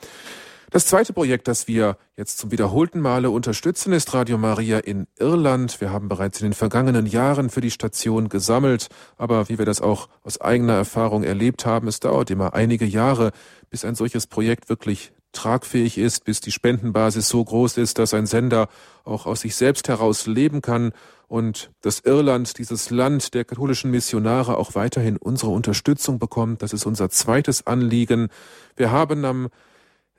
Das 0.73 0.87
zweite 0.87 1.13
Projekt, 1.13 1.47
das 1.47 1.67
wir 1.67 1.97
jetzt 2.17 2.39
zum 2.39 2.49
wiederholten 2.49 2.99
Male 2.99 3.29
unterstützen, 3.29 3.93
ist 3.93 4.11
Radio 4.15 4.39
Maria 4.39 4.79
in 4.79 5.05
Irland. 5.19 5.79
Wir 5.79 5.91
haben 5.91 6.09
bereits 6.09 6.41
in 6.41 6.47
den 6.47 6.53
vergangenen 6.53 7.05
Jahren 7.05 7.51
für 7.51 7.61
die 7.61 7.69
Station 7.69 8.27
gesammelt, 8.27 8.89
aber 9.15 9.49
wie 9.49 9.59
wir 9.59 9.67
das 9.67 9.81
auch 9.81 10.09
aus 10.23 10.41
eigener 10.41 10.73
Erfahrung 10.73 11.23
erlebt 11.23 11.67
haben, 11.67 11.87
es 11.87 11.99
dauert 11.99 12.31
immer 12.31 12.55
einige 12.55 12.85
Jahre, 12.85 13.33
bis 13.69 13.85
ein 13.85 13.93
solches 13.93 14.25
Projekt 14.25 14.67
wirklich 14.67 15.13
tragfähig 15.31 15.99
ist, 15.99 16.25
bis 16.25 16.41
die 16.41 16.51
Spendenbasis 16.51 17.29
so 17.29 17.43
groß 17.43 17.77
ist, 17.77 17.99
dass 17.99 18.15
ein 18.15 18.25
Sender 18.25 18.67
auch 19.03 19.27
aus 19.27 19.41
sich 19.41 19.55
selbst 19.55 19.87
heraus 19.89 20.25
leben 20.25 20.63
kann 20.63 20.91
und 21.27 21.69
dass 21.81 21.99
Irland, 21.99 22.57
dieses 22.57 22.89
Land 22.89 23.35
der 23.35 23.45
katholischen 23.45 23.91
Missionare, 23.91 24.57
auch 24.57 24.73
weiterhin 24.73 25.17
unsere 25.17 25.51
Unterstützung 25.51 26.17
bekommt. 26.17 26.63
Das 26.63 26.73
ist 26.73 26.87
unser 26.87 27.11
zweites 27.11 27.67
Anliegen. 27.67 28.29
Wir 28.75 28.89
haben 28.89 29.23
am 29.23 29.49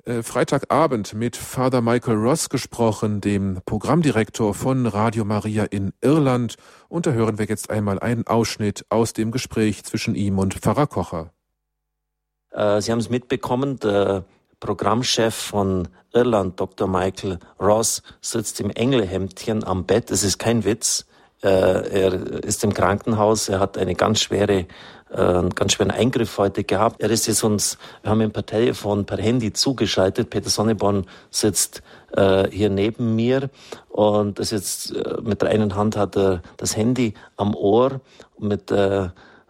Freitagabend 0.06 1.14
mit 1.14 1.34
Father 1.34 1.80
Michael 1.80 2.16
Ross 2.16 2.50
gesprochen, 2.50 3.22
dem 3.22 3.62
Programmdirektor 3.64 4.52
von 4.52 4.86
Radio 4.86 5.24
Maria 5.24 5.64
in 5.64 5.94
Irland. 6.02 6.56
Und 6.88 7.06
da 7.06 7.12
hören 7.12 7.38
wir 7.38 7.46
jetzt 7.46 7.70
einmal 7.70 7.98
einen 7.98 8.26
Ausschnitt 8.26 8.84
aus 8.90 9.14
dem 9.14 9.30
Gespräch 9.30 9.82
zwischen 9.84 10.14
ihm 10.14 10.38
und 10.38 10.52
Pfarrer 10.52 10.88
Kocher. 10.88 11.32
Äh, 12.50 12.82
Sie 12.82 12.92
haben 12.92 12.98
es 12.98 13.08
mitbekommen, 13.08 13.78
der 13.78 14.26
Programmchef 14.60 15.34
von 15.34 15.88
Irland, 16.12 16.60
Dr. 16.60 16.86
Michael 16.86 17.38
Ross, 17.58 18.02
sitzt 18.20 18.60
im 18.60 18.68
Engelhemdchen 18.68 19.64
am 19.64 19.86
Bett. 19.86 20.10
Es 20.10 20.22
ist 20.22 20.38
kein 20.38 20.64
Witz. 20.64 21.06
Äh, 21.44 21.48
er 21.48 22.12
ist 22.42 22.64
im 22.64 22.72
Krankenhaus. 22.72 23.48
Er 23.48 23.60
hat 23.60 23.76
eine 23.76 23.94
ganz 23.94 24.20
schwere 24.20 24.66
äh, 25.10 25.20
einen 25.20 25.50
ganz 25.50 25.74
schweren 25.74 25.90
Eingriff 25.90 26.38
heute 26.38 26.64
gehabt. 26.64 27.00
Er 27.00 27.10
ist 27.10 27.26
jetzt 27.26 27.44
uns, 27.44 27.78
wir 28.02 28.10
haben 28.10 28.20
ihn 28.20 28.32
per 28.32 28.46
Telefon, 28.46 29.04
per 29.04 29.18
Handy 29.18 29.52
zugeschaltet. 29.52 30.30
Peter 30.30 30.50
Sonneborn 30.50 31.06
sitzt 31.30 31.82
äh, 32.16 32.48
hier 32.50 32.70
neben 32.70 33.14
mir 33.14 33.50
und 33.88 34.38
ist 34.38 34.50
jetzt 34.50 34.96
äh, 34.96 35.20
mit 35.22 35.42
der 35.42 35.50
einen 35.50 35.76
Hand 35.76 35.96
hat 35.96 36.16
er 36.16 36.42
das 36.56 36.76
Handy 36.76 37.14
am 37.36 37.54
Ohr 37.54 38.00
mit 38.38 38.70
äh, 38.70 39.08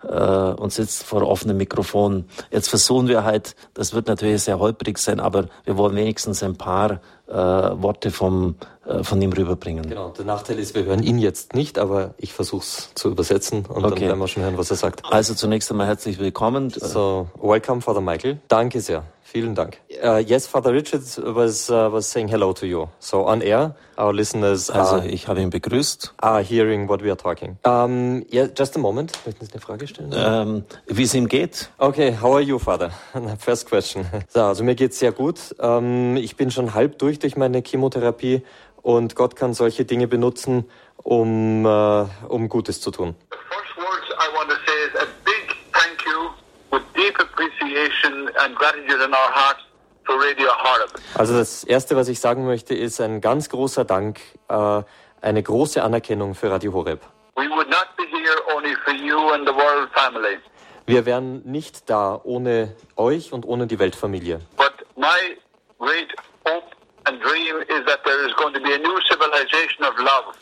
äh, 0.08 0.52
und 0.54 0.72
sitzt 0.72 1.04
vor 1.04 1.22
offenem 1.22 1.56
Mikrofon. 1.56 2.26
Jetzt 2.50 2.68
versuchen 2.68 3.08
wir 3.08 3.24
halt, 3.24 3.56
das 3.74 3.94
wird 3.94 4.08
natürlich 4.08 4.42
sehr 4.42 4.58
holprig 4.58 4.98
sein, 4.98 5.20
aber 5.20 5.46
wir 5.64 5.76
wollen 5.76 5.96
wenigstens 5.96 6.42
ein 6.42 6.56
paar 6.56 7.00
äh, 7.26 7.34
Worte 7.34 8.10
vom, 8.10 8.56
von 9.02 9.20
ihm 9.22 9.32
rüberbringen. 9.32 9.88
Genau, 9.88 10.10
der 10.10 10.24
Nachteil 10.24 10.58
ist, 10.58 10.74
wir 10.74 10.84
hören 10.84 11.02
ihn 11.02 11.18
jetzt 11.18 11.54
nicht, 11.54 11.78
aber 11.78 12.14
ich 12.18 12.32
versuche 12.32 12.62
es 12.62 12.90
zu 12.94 13.10
übersetzen 13.10 13.64
und 13.66 13.84
okay. 13.84 13.94
dann 13.94 14.08
werden 14.08 14.18
wir 14.18 14.28
schon 14.28 14.42
hören, 14.42 14.58
was 14.58 14.70
er 14.70 14.76
sagt. 14.76 15.02
Also 15.10 15.34
zunächst 15.34 15.70
einmal 15.70 15.86
herzlich 15.86 16.18
willkommen. 16.18 16.70
So, 16.70 17.28
welcome, 17.40 17.80
Father 17.80 18.00
Michael. 18.00 18.38
Danke 18.48 18.80
sehr. 18.80 19.04
Vielen 19.34 19.54
Dank. 19.56 19.78
Uh, 20.00 20.18
yes, 20.18 20.46
Father 20.46 20.72
Richard 20.72 21.02
was 21.16 21.68
uh, 21.68 21.90
was 21.90 22.08
saying 22.08 22.28
hello 22.28 22.52
to 22.52 22.66
you. 22.66 22.86
So 23.00 23.26
on 23.26 23.40
air, 23.40 23.74
our 23.98 24.12
listeners 24.12 24.70
also 24.70 24.98
ich 24.98 25.26
habe 25.26 25.40
ihn 25.40 25.50
begrüßt. 25.50 26.14
Are 26.18 26.40
hearing 26.40 26.88
what 26.88 27.02
we 27.02 27.08
are 27.08 27.16
talking. 27.16 27.56
Um, 27.64 28.24
yeah, 28.30 28.46
just 28.56 28.76
a 28.76 28.78
moment. 28.78 29.12
Möchten 29.26 29.44
Sie 29.44 29.52
eine 29.52 29.60
Frage 29.60 29.88
stellen? 29.88 30.12
Um, 30.12 30.56
ähm, 30.56 30.64
wie 30.86 31.02
es 31.02 31.14
ihm 31.14 31.26
geht? 31.26 31.70
Okay, 31.78 32.16
how 32.20 32.34
are 32.34 32.42
you, 32.42 32.60
Father? 32.60 32.90
First 33.38 33.68
question. 33.68 34.04
So, 34.28 34.42
also 34.42 34.62
mir 34.62 34.76
geht's 34.76 35.00
sehr 35.00 35.10
gut. 35.10 35.54
Um, 35.58 36.16
ich 36.16 36.36
bin 36.36 36.52
schon 36.52 36.74
halb 36.74 36.98
durch 36.98 37.18
durch 37.18 37.36
meine 37.36 37.60
Chemotherapie 37.60 38.42
und 38.84 39.16
Gott 39.16 39.34
kann 39.34 39.54
solche 39.54 39.84
Dinge 39.84 40.06
benutzen, 40.06 40.70
um 41.02 41.64
uh, 41.64 42.06
um 42.28 42.48
Gutes 42.48 42.80
zu 42.80 42.90
tun. 42.90 43.16
Also 51.14 51.38
das 51.38 51.64
erste, 51.64 51.96
was 51.96 52.08
ich 52.08 52.20
sagen 52.20 52.44
möchte, 52.44 52.74
ist 52.74 53.00
ein 53.00 53.20
ganz 53.20 53.48
großer 53.48 53.84
Dank, 53.84 54.20
äh, 54.48 54.82
eine 55.22 55.42
große 55.42 55.82
Anerkennung 55.82 56.34
für 56.34 56.50
Radio 56.50 56.72
Horeb. 56.74 57.00
Wir 60.86 61.06
wären 61.06 61.42
nicht 61.44 61.88
da 61.88 62.20
ohne 62.22 62.76
euch 62.96 63.32
und 63.32 63.46
ohne 63.46 63.66
die 63.66 63.78
Weltfamilie. 63.78 64.40
But 64.56 64.74
my 64.96 65.38
great 65.78 66.14
hope 66.46 66.73
and 67.06 67.20
dream 67.20 67.56
is 67.68 67.84
that 67.86 68.00
there 68.04 68.26
is 68.26 68.32
going 68.34 68.54
to 68.54 68.60
be 68.60 68.72
a 68.72 68.78
new 68.78 68.98
civilization 69.08 69.84
of 69.84 69.94
love. 69.98 70.34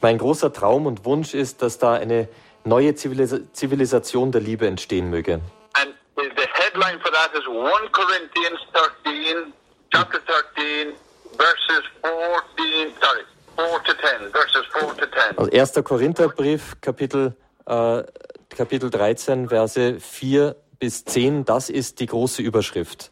Mein 0.00 0.18
großer 0.18 0.52
Traum 0.52 0.86
und 0.86 1.04
Wunsch 1.04 1.34
ist, 1.34 1.62
dass 1.62 1.78
da 1.78 1.94
eine 1.94 2.28
neue 2.64 2.94
Zivilisation 2.94 4.32
der 4.32 4.40
Liebe 4.40 4.66
entstehen 4.66 5.10
möge. 5.10 5.40
And 5.74 5.94
the 6.16 6.46
headline 6.52 7.00
for 7.00 7.10
that 7.12 7.30
is 7.34 7.46
1 7.46 7.92
Corinthians 7.92 8.60
13, 9.04 9.52
chapter 9.92 10.20
13, 10.56 10.94
verses 11.36 11.84
14, 12.02 12.92
sorry, 13.00 13.24
4 13.56 13.82
to 13.84 13.92
10, 13.94 14.32
verses 14.32 14.64
4 14.72 14.96
to 14.96 15.06
10. 15.06 15.38
Also 15.38 15.50
1. 15.50 15.84
Korintherbrief, 15.84 16.80
Kapitel, 16.80 17.36
äh, 17.66 18.02
Kapitel 18.50 18.90
13, 18.90 19.48
Verse 19.48 20.00
4 20.00 20.56
bis 20.78 21.04
10, 21.04 21.44
das 21.44 21.70
ist 21.70 22.00
die 22.00 22.06
große 22.06 22.42
Überschrift. 22.42 23.10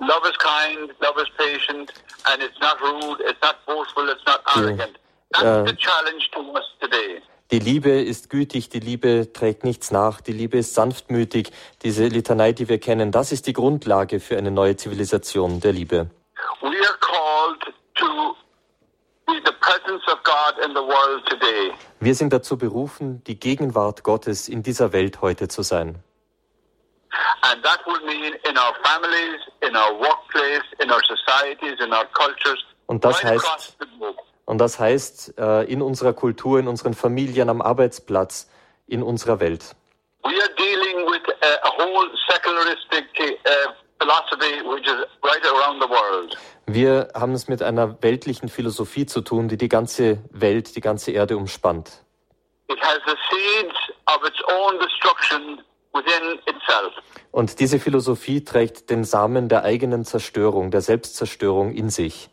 Love 0.00 0.24
is 0.26 0.36
kind, 0.38 0.90
love 1.00 1.18
is 1.18 1.28
patient, 1.36 1.92
and 2.26 2.42
it's 2.42 2.58
not 2.60 2.80
rude, 2.80 3.20
it's 3.20 3.40
not 3.42 3.56
boastful, 3.66 4.08
it's 4.08 4.24
not 4.26 4.40
arrogant. 4.56 4.98
That's 5.32 5.44
äh, 5.44 5.64
the 5.66 5.76
challenge 5.76 6.30
to 6.32 6.40
us 6.52 6.64
today. 6.80 7.20
Die 7.50 7.58
Liebe 7.58 7.90
ist 7.90 8.28
gütig, 8.28 8.68
die 8.68 8.80
Liebe 8.80 9.32
trägt 9.32 9.64
nichts 9.64 9.90
nach, 9.90 10.20
die 10.20 10.32
Liebe 10.32 10.58
ist 10.58 10.74
sanftmütig. 10.74 11.50
Diese 11.82 12.06
Litanei, 12.06 12.52
die 12.52 12.68
wir 12.68 12.78
kennen, 12.78 13.10
das 13.10 13.32
ist 13.32 13.46
die 13.46 13.54
Grundlage 13.54 14.20
für 14.20 14.36
eine 14.36 14.50
neue 14.50 14.76
Zivilisation 14.76 15.60
der 15.60 15.72
Liebe. 15.72 16.10
We 16.60 16.68
are 16.68 16.98
called 17.00 17.74
to 17.94 18.36
be 19.26 19.40
the 19.46 19.52
presence 19.60 20.06
of 20.06 20.22
God 20.24 20.62
in 20.62 20.72
the 20.72 20.82
world 20.82 21.24
today. 21.26 21.72
Wir 22.00 22.14
sind 22.14 22.32
dazu 22.32 22.58
berufen, 22.58 23.24
die 23.24 23.40
Gegenwart 23.40 24.04
Gottes 24.04 24.48
in 24.48 24.62
dieser 24.62 24.92
Welt 24.92 25.22
heute 25.22 25.48
zu 25.48 25.62
sein. 25.62 25.98
And 27.42 27.62
that 27.64 27.80
will 27.86 28.04
mean 28.06 28.34
in 28.48 28.58
our 28.58 28.74
families, 28.84 29.40
in 29.62 29.74
our 29.76 29.94
workplace, 29.98 30.62
in 30.82 30.90
our 30.90 31.02
societies, 31.04 31.78
in 31.80 31.92
our 31.92 32.06
cultures. 32.12 32.62
Und 32.86 33.04
das 33.04 33.22
heißt 33.22 33.76
und 34.46 34.58
das 34.58 34.78
heißt 34.78 35.38
äh, 35.38 35.64
in 35.64 35.82
unserer 35.82 36.14
Kultur, 36.14 36.58
in 36.58 36.68
unseren 36.68 36.94
Familien, 36.94 37.50
am 37.50 37.60
Arbeitsplatz, 37.60 38.48
in 38.86 39.02
unserer 39.02 39.40
Welt. 39.40 39.76
We 40.24 40.30
are 40.30 40.54
dealing 40.56 41.06
with 41.06 41.22
a 41.42 41.68
whole 41.78 42.08
secularistic 42.28 43.04
uh, 43.20 43.72
philosophy 44.00 44.62
which 44.66 44.86
is 44.86 45.04
right 45.22 45.44
around 45.44 45.82
the 45.82 45.88
world. 45.88 46.36
Wir 46.66 47.08
haben 47.14 47.32
es 47.32 47.48
mit 47.48 47.62
einer 47.62 48.02
weltlichen 48.02 48.48
Philosophie 48.48 49.06
zu 49.06 49.20
tun, 49.20 49.48
die 49.48 49.56
die 49.56 49.68
ganze 49.68 50.18
Welt, 50.30 50.76
die 50.76 50.80
ganze 50.80 51.12
Erde 51.12 51.36
umspannt. 51.36 52.02
It 52.68 52.80
has 52.80 53.00
the 53.06 53.16
seeds 53.30 53.74
of 54.06 54.22
its 54.24 54.40
own 54.48 54.78
destruction. 54.78 55.62
Und 57.30 57.60
diese 57.60 57.78
Philosophie 57.78 58.44
trägt 58.44 58.90
den 58.90 59.04
Samen 59.04 59.48
der 59.48 59.64
eigenen 59.64 60.04
Zerstörung, 60.04 60.70
der 60.70 60.80
Selbstzerstörung 60.80 61.72
in 61.72 61.90
sich. 61.90 62.30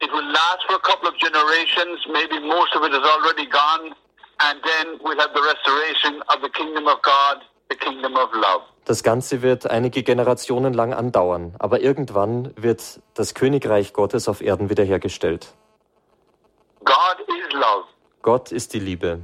It 0.00 0.10
will 0.10 0.24
last 0.32 0.62
for 0.66 0.76
a 0.76 0.80
couple 0.80 1.08
of 1.08 1.16
generations. 1.18 2.00
Maybe 2.12 2.40
most 2.40 2.74
of 2.74 2.84
it 2.84 2.92
is 2.92 3.02
already 3.04 3.46
gone. 3.46 3.94
And 4.38 4.60
then 4.64 4.98
we'll 5.00 5.18
have 5.18 5.32
the 5.34 5.40
restoration 5.40 6.22
of 6.22 6.42
the 6.42 6.48
kingdom 6.50 6.86
of 6.88 7.00
God, 7.02 7.42
the 7.68 7.76
kingdom 7.76 8.16
of 8.16 8.32
love. 8.32 8.64
Das 8.84 9.04
Ganze 9.04 9.42
wird 9.42 9.70
einige 9.70 10.02
Generationen 10.02 10.74
lang 10.74 10.92
andauern, 10.92 11.54
aber 11.60 11.80
irgendwann 11.80 12.52
wird 12.56 13.00
das 13.14 13.34
Königreich 13.34 13.92
Gottes 13.92 14.28
auf 14.28 14.40
Erden 14.40 14.70
wiederhergestellt. 14.70 15.54
God 16.84 17.20
is 17.28 17.52
love. 17.52 17.84
Gott 18.22 18.50
ist 18.50 18.74
die 18.74 18.80
Liebe. 18.80 19.20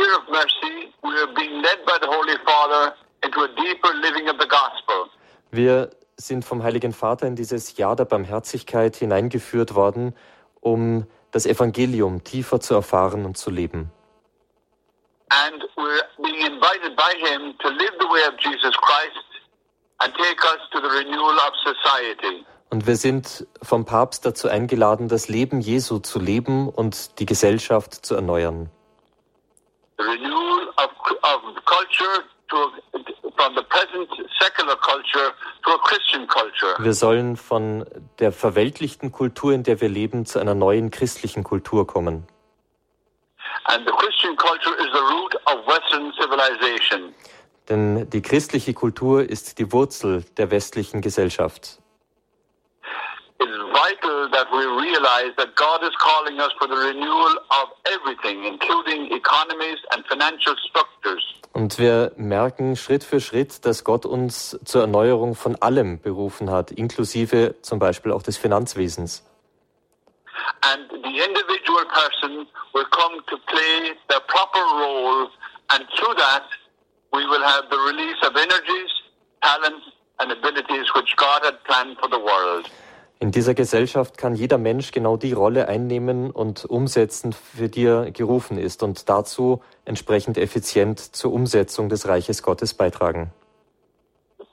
Year 0.00 0.14
of 0.16 0.24
mercy, 0.30 0.76
we 1.02 1.14
are 1.20 1.32
being 1.34 1.62
led 1.62 1.84
by 1.84 1.96
the 2.00 2.08
Holy 2.08 2.36
Father 2.44 2.94
into 3.22 3.40
a 3.42 3.48
deeper 3.48 3.92
living 4.00 4.28
of 4.28 4.36
the 4.40 4.48
gospel. 4.48 5.10
Wir 5.50 5.90
sind 6.16 6.44
vom 6.44 6.62
Heiligen 6.62 6.92
Vater 6.92 7.26
in 7.26 7.36
dieses 7.36 7.76
Jahr 7.76 7.96
der 7.96 8.04
Barmherzigkeit 8.04 8.96
hineingeführt 8.96 9.74
worden, 9.74 10.14
um 10.60 11.06
das 11.32 11.46
Evangelium 11.46 12.24
tiefer 12.24 12.60
zu 12.60 12.74
erfahren 12.74 13.24
und 13.24 13.36
zu 13.36 13.50
leben. 13.50 13.90
And 15.30 15.62
we're 15.76 16.02
being 16.22 16.40
invited 16.40 16.96
by 16.96 17.12
Him 17.18 17.54
to 17.58 17.68
live 17.68 17.92
the 18.00 18.06
way 18.06 18.22
of 18.26 18.34
Jesus 18.40 18.74
Christ 18.78 19.24
and 19.98 20.12
take 20.14 20.42
us 20.44 20.60
to 20.72 20.80
the 20.80 20.88
renewal 20.88 21.36
of 21.36 21.54
society. 21.62 22.44
Und 22.70 22.86
wir 22.86 22.96
sind 22.96 23.46
vom 23.62 23.84
Papst 23.84 24.24
dazu 24.24 24.48
eingeladen, 24.48 25.08
das 25.08 25.28
Leben 25.28 25.60
Jesu 25.60 25.98
zu 25.98 26.20
leben 26.20 26.68
und 26.68 27.18
die 27.18 27.26
Gesellschaft 27.26 27.94
zu 28.06 28.14
erneuern. 28.14 28.70
The 30.00 30.06
renewal 30.06 30.68
of, 30.78 30.90
of 31.24 31.40
culture 31.66 32.24
to, 32.48 32.56
from 33.36 33.54
the 33.54 33.62
present 33.64 34.08
secular 34.40 34.74
culture 34.76 35.34
to 35.66 35.70
a 35.72 35.78
Christian 35.78 36.26
culture. 36.26 36.74
Wir 36.78 36.94
sollen 36.94 37.36
von 37.36 37.84
der 38.18 38.32
verweltlichten 38.32 39.12
Kultur, 39.12 39.52
in 39.52 39.62
der 39.62 39.82
wir 39.82 39.90
leben, 39.90 40.24
zu 40.24 40.38
einer 40.38 40.54
neuen 40.54 40.90
christlichen 40.90 41.44
Kultur 41.44 41.86
kommen. 41.86 42.26
And 43.64 43.86
the 43.86 43.92
Christian 43.92 44.36
culture 44.36 44.74
is 44.76 44.88
the 44.94 45.00
root 45.00 45.34
of 45.44 45.66
Western 45.66 46.12
civilization. 46.18 47.14
Denn 47.68 48.08
die 48.08 48.22
christliche 48.22 48.72
Kultur 48.72 49.28
ist 49.28 49.58
die 49.58 49.70
Wurzel 49.70 50.24
der 50.38 50.50
westlichen 50.50 51.02
Gesellschaft. 51.02 51.79
It's 53.42 53.56
vital 53.72 54.28
that 54.32 54.48
we 54.52 54.66
realize 54.84 55.32
that 55.38 55.56
God 55.56 55.82
is 55.82 55.96
calling 55.98 56.38
us 56.40 56.52
for 56.58 56.68
the 56.68 56.76
renewal 56.76 57.38
of 57.60 57.72
everything, 57.86 58.44
including 58.44 59.10
economies 59.12 59.78
and 59.92 60.04
financial 60.06 60.54
structures. 60.68 61.24
Und 61.54 61.78
wir 61.78 62.12
merken 62.16 62.76
Schritt 62.76 63.02
für 63.02 63.18
Schritt, 63.20 63.64
dass 63.64 63.82
Gott 63.82 64.04
uns 64.04 64.58
zur 64.64 64.82
Erneuerung 64.82 65.34
von 65.34 65.56
allem 65.56 66.00
berufen 66.00 66.50
hat, 66.50 66.70
inklusive 66.70 67.54
zum 67.62 67.78
Beispiel 67.78 68.12
auch 68.12 68.22
des 68.22 68.36
Finanzwesens. 68.36 69.24
And 70.60 70.90
the 70.90 71.24
individual 71.24 71.86
person 71.86 72.46
will 72.74 72.86
come 72.90 73.22
to 73.26 73.38
play 73.46 73.94
the 74.10 74.20
proper 74.28 74.60
role, 74.60 75.28
and 75.70 75.86
through 75.96 76.14
that, 76.16 76.44
we 77.12 77.24
will 77.24 77.42
have 77.42 77.64
the 77.70 77.78
release 77.78 78.20
of 78.22 78.36
energies, 78.36 78.90
talents, 79.42 79.86
and 80.18 80.30
abilities 80.30 80.86
which 80.94 81.16
God 81.16 81.42
had 81.42 81.62
planned 81.64 81.96
for 81.98 82.08
the 82.08 82.18
world. 82.18 82.68
In 83.22 83.32
dieser 83.32 83.52
Gesellschaft 83.52 84.16
kann 84.16 84.34
jeder 84.34 84.56
Mensch 84.56 84.92
genau 84.92 85.18
die 85.18 85.34
Rolle 85.34 85.68
einnehmen 85.68 86.30
und 86.30 86.64
umsetzen, 86.64 87.34
für 87.34 87.68
die 87.68 87.84
er 87.84 88.10
gerufen 88.12 88.56
ist 88.56 88.82
und 88.82 89.10
dazu 89.10 89.62
entsprechend 89.84 90.38
effizient 90.38 90.98
zur 90.98 91.34
Umsetzung 91.34 91.90
des 91.90 92.08
Reiches 92.08 92.42
Gottes 92.42 92.72
beitragen. 92.72 93.30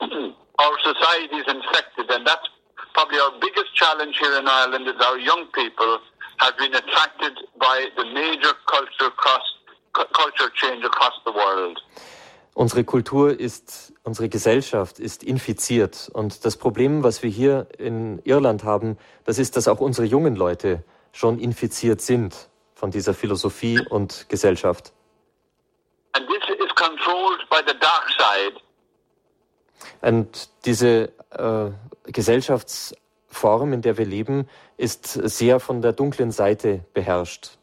Our 0.02 0.78
society 0.84 1.36
is 1.40 1.48
infected, 1.48 2.12
and 2.12 2.28
that's 2.28 2.50
probably 2.94 3.20
our 3.22 3.40
biggest 3.40 3.74
challenge 3.74 4.18
here 4.20 4.38
in 4.38 4.46
Ireland 4.46 4.86
is 4.86 5.00
our 5.00 5.18
young 5.18 5.48
people 5.54 6.00
have 6.40 6.58
been 6.58 6.74
attracted 6.76 7.38
by 7.58 7.88
the 7.96 8.04
major 8.14 8.54
culture 8.66 9.12
cross, 9.16 9.46
cu- 9.94 10.12
culture 10.12 10.52
change 10.56 10.84
across 10.84 11.14
the 11.26 11.32
world. 11.32 11.80
Unsere 12.54 12.84
Kultur 12.84 13.40
ist, 13.40 13.94
unsere 14.08 14.30
Gesellschaft 14.30 15.00
ist 15.00 15.22
infiziert. 15.22 16.10
Und 16.14 16.46
das 16.46 16.56
Problem, 16.56 17.04
was 17.04 17.24
wir 17.24 17.30
hier 17.30 17.68
in 17.78 18.20
Irland 18.24 18.64
haben, 18.64 18.98
das 19.26 19.38
ist, 19.38 19.58
dass 19.58 19.68
auch 19.68 19.82
unsere 19.82 20.08
jungen 20.08 20.36
Leute 20.36 20.82
schon 21.12 21.40
infiziert 21.40 22.00
sind 22.02 22.34
von 22.74 22.90
dieser 22.90 23.14
Philosophie 23.14 23.80
und 23.90 24.30
Gesellschaft. 24.30 24.94
And 26.14 26.26
this 26.30 26.44
is 26.58 26.74
controlled 26.76 27.42
by 27.50 27.60
the 27.68 27.78
dark 27.80 28.08
side. 28.18 28.56
Und 30.02 30.50
diese 30.66 31.12
äh, 31.32 31.72
Gesellschaftsform, 32.12 33.74
in 33.74 33.82
der 33.82 33.98
wir 33.98 34.06
leben, 34.06 34.48
ist 34.78 35.04
sehr 35.06 35.60
von 35.60 35.82
der 35.82 35.92
dunklen 35.92 36.32
Seite 36.32 36.86
beherrscht. 36.94 37.58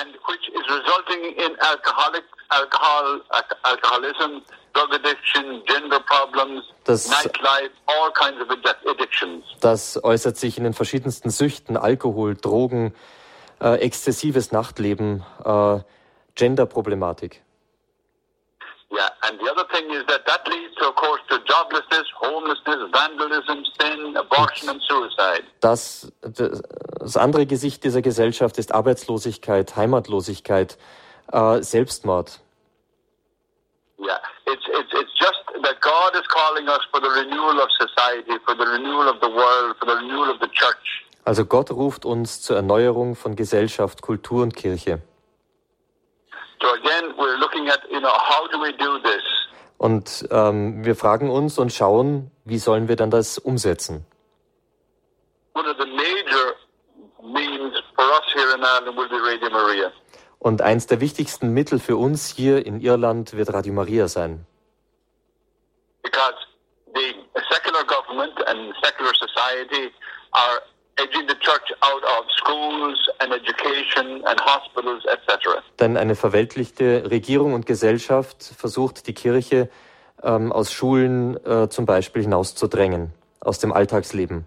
and 0.00 0.14
which 0.28 0.48
is 0.58 0.64
resulting 0.78 1.22
in 1.44 1.52
alcoholic 1.60 2.24
alcohol 2.50 3.20
al- 3.30 3.56
alcoholism, 3.64 4.42
drug 4.76 4.92
addiction, 4.94 5.62
gender 5.66 6.00
problems, 6.00 6.62
Das- 6.84 7.08
nightlife, 7.08 7.70
all 7.86 8.12
kinds 8.12 8.40
of 8.42 8.48
addic- 8.48 8.88
addictions. 8.90 9.44
Das 9.60 10.02
äußert 10.02 10.36
sich 10.36 10.58
in 10.58 10.64
den 10.64 10.74
verschiedensten 10.74 11.30
Süchten, 11.30 11.76
Alkohol, 11.76 12.34
Drogen, 12.36 12.94
äh, 13.60 13.76
exzessives 13.80 14.52
Nachtleben, 14.52 15.24
äh, 15.44 15.78
Genderproblematik. 16.34 17.42
Yeah, 18.92 19.10
and 19.22 19.40
the 19.40 19.50
other 19.50 19.66
thing 19.72 19.90
is 19.90 20.04
that 20.06 20.24
that 20.26 20.46
leads 20.46 20.74
to, 20.76 20.88
of 20.88 20.94
course, 20.94 21.20
to 21.28 21.36
joblessness, 21.44 22.06
homelessness, 22.20 22.78
vandalism, 22.92 23.64
sin, 23.80 24.16
abortion, 24.16 24.68
and 24.68 24.80
suicide. 24.82 25.42
Das, 25.60 26.12
das 26.22 27.16
andere 27.16 27.46
Gesicht 27.46 27.82
dieser 27.82 28.00
Gesellschaft 28.00 28.58
ist 28.58 28.72
Arbeitslosigkeit, 28.72 29.74
Heimatlosigkeit, 29.74 30.78
äh, 31.32 31.62
Selbstmord. 31.62 32.40
Yeah, 33.98 34.18
it's 34.46 34.62
it's 34.68 34.92
it's 34.92 35.12
just 35.18 35.40
that 35.62 35.80
God 35.80 36.14
is 36.14 36.26
calling 36.28 36.68
us 36.68 36.80
for 36.90 37.00
the 37.00 37.08
renewal 37.08 37.60
of 37.62 37.68
society, 37.80 38.38
for 38.44 38.54
the 38.54 38.66
renewal 38.66 39.08
of 39.08 39.20
the 39.20 39.28
world, 39.28 39.74
for 39.78 39.86
the 39.86 39.96
renewal 39.96 40.30
of 40.30 40.38
the 40.40 40.48
church. 40.48 41.04
Also 41.24 41.44
Gott 41.44 41.70
ruft 41.70 42.04
uns 42.04 42.42
zur 42.42 42.56
Erneuerung 42.56 43.16
von 43.16 43.34
Gesellschaft, 43.36 44.02
Kultur 44.02 44.42
und 44.42 44.54
Kirche. 44.54 45.00
So 46.60 46.68
again, 46.74 47.14
we're 47.16 47.38
looking 47.38 47.68
at 47.68 47.80
you 47.90 48.00
know 48.00 48.12
how 48.12 48.46
do 48.48 48.60
we 48.60 48.72
do 48.76 48.98
this? 48.98 49.22
Und 49.78 50.26
ähm, 50.30 50.84
wir 50.84 50.94
fragen 50.94 51.30
uns 51.30 51.58
und 51.58 51.72
schauen, 51.72 52.30
wie 52.44 52.58
sollen 52.58 52.88
wir 52.88 52.96
dann 52.96 53.10
das 53.10 53.38
umsetzen? 53.38 54.06
One 55.54 55.68
of 55.68 55.76
the 55.78 55.86
major 55.86 56.54
means 57.22 57.74
for 57.94 58.04
us 58.04 58.24
here 58.34 58.54
in 58.54 58.62
Ireland 58.62 58.96
will 58.96 59.08
be 59.08 59.16
Radio 59.16 59.50
Maria. 59.50 59.90
Und 60.46 60.62
eins 60.62 60.86
der 60.86 61.00
wichtigsten 61.00 61.52
Mittel 61.52 61.80
für 61.80 61.96
uns 61.96 62.28
hier 62.28 62.64
in 62.64 62.80
Irland 62.80 63.36
wird 63.36 63.52
Radio 63.52 63.72
Maria 63.72 64.06
sein. 64.06 64.46
because 66.04 66.38
the 66.94 67.08
secular 67.50 67.82
government 67.84 68.36
and 68.46 68.72
secular 68.80 69.12
society 69.14 69.90
are 70.30 70.62
edging 70.98 71.26
the 71.26 71.34
church 71.40 71.68
out 71.80 72.04
of 72.04 72.24
schools 72.40 72.96
and 73.18 73.32
education 73.32 74.24
and 74.26 74.40
hospitals, 74.40 75.04
etc. 75.06 75.60
Denn 75.80 75.96
eine 75.96 76.14
verweltlichte 76.14 77.10
Regierung 77.10 77.54
und 77.54 77.66
Gesellschaft 77.66 78.44
versucht, 78.56 79.08
die 79.08 79.14
Kirche 79.14 79.68
ähm, 80.22 80.52
aus 80.52 80.72
Schulen 80.72 81.44
äh, 81.44 81.68
zum 81.70 81.86
Beispiel 81.86 82.22
hinauszudrängen, 82.22 83.12
aus 83.40 83.58
dem 83.58 83.72
Alltagsleben. 83.72 84.46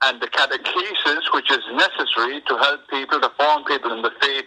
And 0.00 0.22
the 0.22 0.28
catechesis, 0.28 1.24
which 1.32 1.50
is 1.50 1.64
necessary 1.72 2.40
to 2.46 2.56
help 2.58 2.86
people, 2.88 3.18
to 3.18 3.30
form 3.36 3.64
people 3.64 3.90
in 3.90 4.04
the 4.04 4.12
faith, 4.20 4.46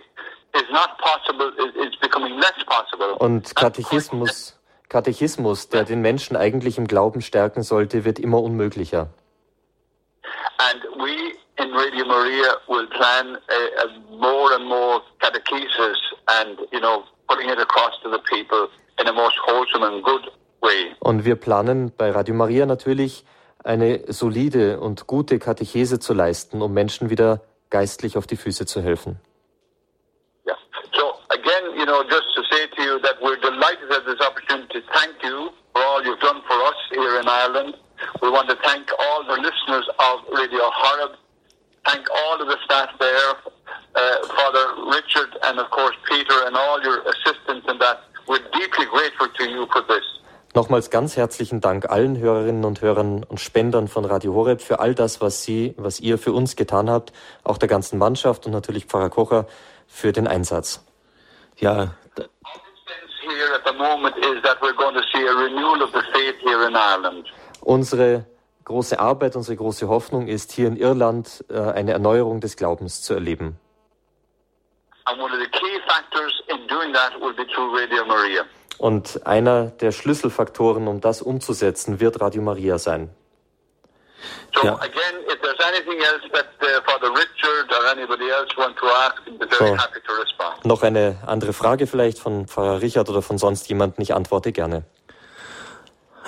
Und 3.19 3.55
Katechismus, 3.55 4.59
Katechismus, 4.89 5.69
der 5.69 5.83
den 5.83 6.01
Menschen 6.01 6.35
eigentlich 6.35 6.77
im 6.77 6.87
Glauben 6.87 7.21
stärken 7.21 7.63
sollte, 7.63 8.03
wird 8.05 8.19
immer 8.19 8.41
unmöglicher. 8.41 9.09
And 10.57 10.83
we 10.97 11.33
in 11.57 11.73
Radio 11.73 12.05
Maria 12.05 12.57
will 12.67 12.87
plan 12.87 13.37
a, 13.49 13.83
a 13.83 14.15
more 14.15 14.53
and 14.55 14.65
more 14.65 15.01
catechesis 15.19 15.97
and, 16.27 16.59
you 16.71 16.79
know, 16.79 17.03
putting 17.27 17.49
it 17.49 17.59
across 17.59 17.91
to 18.03 18.09
the 18.09 18.19
people 18.29 18.67
in 18.99 19.07
a 19.07 19.13
most 19.13 19.37
wholesome 19.47 19.83
and 19.83 20.03
good 20.03 20.31
way. 20.61 20.95
Und 20.99 21.25
wir 21.25 21.35
planen 21.35 21.91
bei 21.95 22.11
Radio 22.11 22.35
Maria 22.35 22.65
natürlich 22.65 23.25
eine 23.63 24.11
solide 24.11 24.79
und 24.79 25.07
gute 25.07 25.39
Katechese 25.39 25.99
zu 25.99 26.13
leisten, 26.13 26.61
um 26.61 26.73
Menschen 26.73 27.09
wieder 27.09 27.41
geistlich 27.69 28.17
auf 28.17 28.27
die 28.27 28.37
Füße 28.37 28.65
zu 28.65 28.81
helfen. 28.81 29.19
Yeah. 30.45 30.57
So 30.93 31.13
again, 31.29 31.77
you 31.77 31.80
know, 31.91 32.03
just 32.07 32.27
to 32.35 32.41
say 32.49 32.67
to 32.75 32.81
you 32.81 32.99
that 33.03 33.15
we're 33.21 33.35
delighted 33.35 33.91
at 33.91 34.05
this 34.05 34.19
opportunity. 34.23 34.79
Thank 34.93 35.15
you 35.23 35.51
for 35.73 35.81
all 35.83 35.99
you've 36.05 36.19
done 36.19 36.41
for 36.47 36.57
us 36.71 36.79
here 36.95 37.19
in 37.19 37.27
Ireland. 37.27 37.75
We 38.21 38.29
want 38.31 38.47
to 38.49 38.57
thank 38.63 38.87
all 38.97 39.19
the 39.27 39.39
listeners 39.47 39.85
of 39.99 40.15
Radio 40.31 40.65
Horeb. 40.71 41.13
Thank 41.85 42.05
all 42.09 42.41
of 42.41 42.47
the 42.47 42.57
staff 42.63 42.89
there, 42.99 43.31
uh, 43.95 44.27
Father 44.37 44.65
Richard 44.97 45.31
and 45.43 45.59
of 45.59 45.69
course 45.71 45.95
Peter 46.07 46.37
and 46.45 46.55
all 46.55 46.81
your 46.81 47.01
assistants 47.11 47.65
in 47.67 47.77
that. 47.79 47.97
We're 48.27 48.45
deeply 48.53 48.85
grateful 48.85 49.27
to 49.39 49.43
you 49.49 49.67
for 49.73 49.81
this. 49.87 50.05
Nochmals 50.53 50.89
ganz 50.89 51.17
herzlichen 51.17 51.61
Dank 51.61 51.89
allen 51.89 52.17
Hörerinnen 52.17 52.65
und 52.65 52.81
Hörern 52.81 53.23
und 53.23 53.39
Spendern 53.39 53.87
von 53.87 54.05
Radio 54.05 54.33
Horeb 54.33 54.61
für 54.61 54.79
all 54.79 54.93
das, 54.93 55.21
was 55.21 55.43
Sie, 55.43 55.73
was 55.77 55.99
ihr 55.99 56.17
für 56.17 56.33
uns 56.33 56.55
getan 56.55 56.89
habt, 56.89 57.13
auch 57.43 57.57
der 57.57 57.69
ganzen 57.69 57.97
Mannschaft 57.97 58.45
und 58.45 58.51
natürlich 58.51 58.85
Pfarrer 58.85 59.09
Kocher 59.09 59.45
für 59.87 60.11
den 60.11 60.27
Einsatz. 60.27 60.81
Ja. 61.61 61.93
Unsere 67.61 68.25
große 68.65 68.99
Arbeit, 68.99 69.35
unsere 69.35 69.55
große 69.57 69.87
Hoffnung 69.87 70.27
ist, 70.27 70.51
hier 70.51 70.67
in 70.67 70.75
Irland 70.75 71.45
äh, 71.49 71.59
eine 71.59 71.91
Erneuerung 71.91 72.41
des 72.41 72.55
Glaubens 72.55 73.03
zu 73.03 73.13
erleben. 73.13 73.59
Und 78.79 79.27
einer 79.27 79.65
der 79.65 79.91
Schlüsselfaktoren, 79.91 80.87
um 80.87 80.99
das 80.99 81.21
umzusetzen, 81.21 81.99
wird 81.99 82.19
Radio 82.21 82.41
Maria 82.41 82.79
sein. 82.79 83.11
So 84.53 84.67
again, 84.79 85.15
if 85.27 85.41
there's 85.41 85.59
anything 85.67 85.99
else 85.99 86.21
that 86.33 86.47
uh, 86.61 86.81
Father 86.85 87.09
Richard 87.11 87.71
or 87.71 87.91
anybody 87.91 88.29
else 88.29 88.49
want 88.57 88.75
to 88.77 88.85
ask, 88.87 89.23
be 89.25 89.31
very 89.39 89.69
So. 89.71 89.75
happy 89.77 89.99
to 90.05 90.13
respond. 90.21 90.65
Noch 90.65 90.83
eine 90.83 91.17
andere 91.25 91.53
Frage 91.53 91.87
vielleicht 91.87 92.19
von 92.19 92.47
Pfarrer 92.47 92.81
Richard 92.81 93.09
oder 93.09 93.21
von 93.21 93.37
sonst 93.37 93.67
jemandem. 93.69 94.01
Ich 94.03 94.13
antworte 94.13 94.51
gerne. 94.51 94.83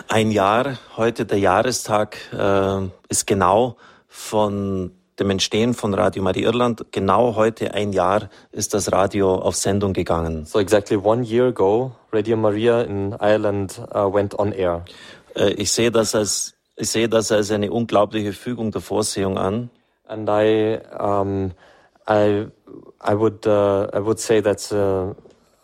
Ein 0.08 0.32
Jahr, 0.32 0.78
heute 0.98 1.26
der 1.26 1.38
Jahrestag, 1.39 2.18
äh, 2.34 2.89
ist 3.10 3.28
genau 3.28 3.78
von 4.08 4.91
dem 5.20 5.30
Entstehen 5.30 5.76
von 5.76 5.94
Radio 5.94 6.24
Maria 6.24 6.48
Irland, 6.48 6.86
genau 6.91 7.36
heute 7.36 7.74
ein 7.76 7.94
Jahr 7.94 8.30
ist 8.52 8.74
das 8.74 8.91
Radio 8.91 9.36
auf 9.36 9.56
Sendung 9.56 9.94
gegangen. 9.94 10.46
So 10.46 10.60
exactly 10.60 10.98
one 10.98 11.24
year 11.24 11.46
ago, 11.48 11.96
Radio 12.12 12.36
Maria 12.36 12.82
in 12.82 13.16
Ireland 13.22 13.80
uh, 13.94 14.12
went 14.12 14.38
on 14.39 14.52
air. 14.52 14.84
Äh, 15.36 15.52
ich 15.54 15.72
sehe 15.72 15.91
das 15.91 16.16
als 16.16 16.53
ich 16.76 16.90
sehe 16.90 17.10
das 17.10 17.32
als 17.32 17.52
eine 17.52 17.72
unglaubliche 17.72 18.34
Fügung 18.34 18.72
der 18.72 18.82
Vorsehung 18.82 19.38
an. 19.38 19.70
And 20.06 20.30
I, 20.30 20.80
um, 21.00 21.52
I, 22.10 22.48
I 23.02 23.14
would, 23.14 23.46
uh, 23.48 23.88
I 23.94 24.00
would 24.00 24.20
say 24.20 24.42
that's 24.42 24.72
a, 24.72 25.16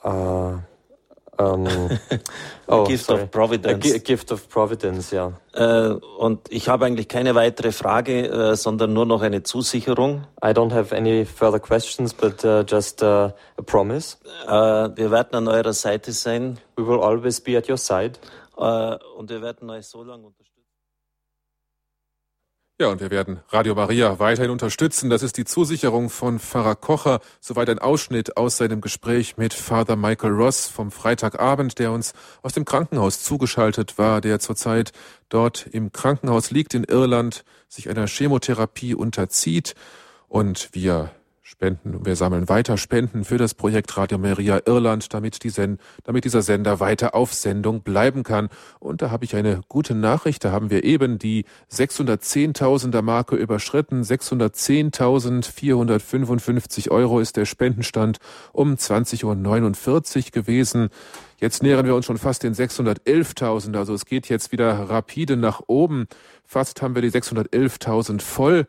uh, 0.03 0.57
um, 1.38 1.68
A 2.68 2.84
gift 2.86 3.10
of 3.10 3.22
A, 3.22 3.26
providence. 3.26 3.93
a 3.93 3.97
gift 3.97 4.32
of 4.32 4.47
providence, 4.49 5.12
ja. 5.12 5.34
Äh, 5.53 5.89
und 6.20 6.51
ich 6.51 6.70
habe 6.70 6.86
eigentlich 6.86 7.07
keine 7.07 7.34
weitere 7.34 7.72
Frage, 7.72 8.28
äh, 8.28 8.55
sondern 8.55 8.93
nur 8.93 9.05
noch 9.05 9.22
eine 9.22 9.41
Zusicherung. 9.41 10.28
I 10.43 10.49
don't 10.49 10.72
have 10.72 10.95
any 10.95 11.26
further 11.26 11.60
questions, 11.60 12.14
but 12.14 12.45
uh, 12.45 12.64
just 12.68 13.01
uh, 13.01 13.32
a 13.57 13.62
promise. 13.66 14.18
Äh, 14.47 14.51
wir 14.95 15.12
werden 15.12 15.36
an 15.36 15.47
eurer 15.47 15.74
Seite 15.74 16.12
sein. 16.12 16.60
We 16.76 16.86
will 16.86 16.99
always 16.99 17.41
be 17.41 17.57
at 17.57 17.68
your 17.68 17.78
side. 17.78 18.20
Und 18.55 19.30
wir 19.30 19.41
werden 19.41 19.70
euch 19.70 19.88
so 19.88 20.03
lange 20.03 20.28
unterstützen. 20.28 20.48
Ja, 22.82 22.88
und 22.88 23.01
wir 23.01 23.11
werden 23.11 23.41
Radio 23.49 23.75
Maria 23.75 24.19
weiterhin 24.19 24.51
unterstützen. 24.51 25.09
Das 25.09 25.21
ist 25.21 25.36
die 25.36 25.43
Zusicherung 25.43 26.09
von 26.09 26.39
Pfarrer 26.39 26.75
Kocher. 26.75 27.19
Soweit 27.41 27.69
ein 27.69 27.80
Ausschnitt 27.80 28.38
aus 28.38 28.55
seinem 28.55 28.80
Gespräch 28.80 29.36
mit 29.36 29.53
Father 29.53 29.97
Michael 29.97 30.32
Ross 30.32 30.69
vom 30.69 30.89
Freitagabend, 30.89 31.77
der 31.77 31.91
uns 31.91 32.13
aus 32.41 32.53
dem 32.53 32.63
Krankenhaus 32.63 33.21
zugeschaltet 33.21 33.97
war, 33.97 34.21
der 34.21 34.39
zurzeit 34.39 34.93
dort 35.27 35.67
im 35.67 35.91
Krankenhaus 35.91 36.51
liegt 36.51 36.73
in 36.73 36.86
Irland, 36.86 37.43
sich 37.67 37.89
einer 37.89 38.07
Chemotherapie 38.07 38.95
unterzieht. 38.95 39.75
Und 40.30 40.69
wir 40.71 41.11
spenden, 41.49 42.05
wir 42.05 42.15
sammeln 42.15 42.47
weiter 42.47 42.77
Spenden 42.77 43.23
für 43.23 43.39
das 43.39 43.55
Projekt 43.55 43.97
Radio 43.97 44.19
Maria 44.19 44.61
Irland, 44.67 45.11
damit, 45.15 45.43
die 45.43 45.49
Sen 45.49 45.79
damit 46.03 46.25
dieser 46.25 46.43
Sender 46.43 46.79
weiter 46.79 47.15
auf 47.15 47.33
Sendung 47.33 47.81
bleiben 47.81 48.21
kann. 48.21 48.49
Und 48.79 49.01
da 49.01 49.09
habe 49.09 49.25
ich 49.25 49.35
eine 49.35 49.61
gute 49.67 49.95
Nachricht. 49.95 50.45
Da 50.45 50.51
haben 50.51 50.69
wir 50.69 50.83
eben 50.83 51.17
die 51.17 51.45
610.000er 51.71 53.01
Marke 53.01 53.35
überschritten. 53.35 54.03
610.455 54.03 56.91
Euro 56.91 57.19
ist 57.19 57.35
der 57.35 57.45
Spendenstand 57.45 58.19
um 58.53 58.75
20.49 58.75 59.25
Uhr 59.25 59.35
gewesen. 60.31 60.89
Jetzt 61.39 61.63
nähern 61.63 61.87
wir 61.87 61.95
uns 61.95 62.05
schon 62.05 62.19
fast 62.19 62.43
den 62.43 62.53
611.000. 62.53 63.75
Also 63.75 63.95
es 63.95 64.05
geht 64.05 64.29
jetzt 64.29 64.51
wieder 64.51 64.71
rapide 64.71 65.35
nach 65.35 65.61
oben. 65.65 66.05
Fast 66.45 66.83
haben 66.83 66.93
wir 66.93 67.01
die 67.01 67.09
611.000 67.09 68.21
voll. 68.21 68.67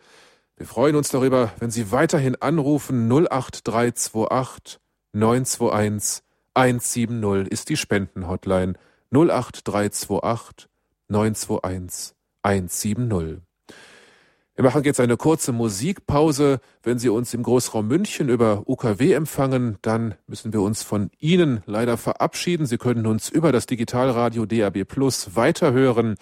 Wir 0.60 0.66
freuen 0.66 0.94
uns 0.94 1.08
darüber, 1.08 1.54
wenn 1.58 1.70
Sie 1.70 1.90
weiterhin 1.90 2.36
anrufen. 2.36 3.10
08328 3.10 4.78
921 5.14 6.22
170 6.52 7.50
ist 7.50 7.70
die 7.70 7.78
Spendenhotline. 7.78 8.76
08328 9.10 10.68
921 11.08 12.14
170. 12.42 13.40
Wir 14.54 14.64
machen 14.64 14.84
jetzt 14.84 15.00
eine 15.00 15.16
kurze 15.16 15.52
Musikpause. 15.52 16.60
Wenn 16.82 16.98
Sie 16.98 17.08
uns 17.08 17.32
im 17.32 17.42
Großraum 17.42 17.88
München 17.88 18.28
über 18.28 18.64
UKW 18.66 19.14
empfangen, 19.14 19.78
dann 19.80 20.14
müssen 20.26 20.52
wir 20.52 20.60
uns 20.60 20.82
von 20.82 21.10
Ihnen 21.18 21.62
leider 21.64 21.96
verabschieden. 21.96 22.66
Sie 22.66 22.76
können 22.76 23.06
uns 23.06 23.30
über 23.30 23.50
das 23.50 23.64
Digitalradio 23.64 24.44
DAB 24.44 24.84
Plus 24.84 25.34
weiterhören. 25.34 26.16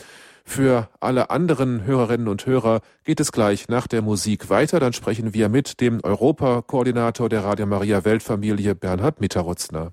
Für 0.48 0.88
alle 0.98 1.28
anderen 1.28 1.84
Hörerinnen 1.84 2.26
und 2.26 2.46
Hörer 2.46 2.80
geht 3.04 3.20
es 3.20 3.32
gleich 3.32 3.68
nach 3.68 3.86
der 3.86 4.00
Musik 4.00 4.48
weiter. 4.48 4.80
Dann 4.80 4.94
sprechen 4.94 5.34
wir 5.34 5.50
mit 5.50 5.80
dem 5.82 6.00
Europakoordinator 6.02 7.28
der 7.28 7.44
Radio 7.44 7.66
Maria 7.66 8.04
Weltfamilie 8.04 8.74
Bernhard 8.74 9.20
Mitterrutzner. 9.20 9.92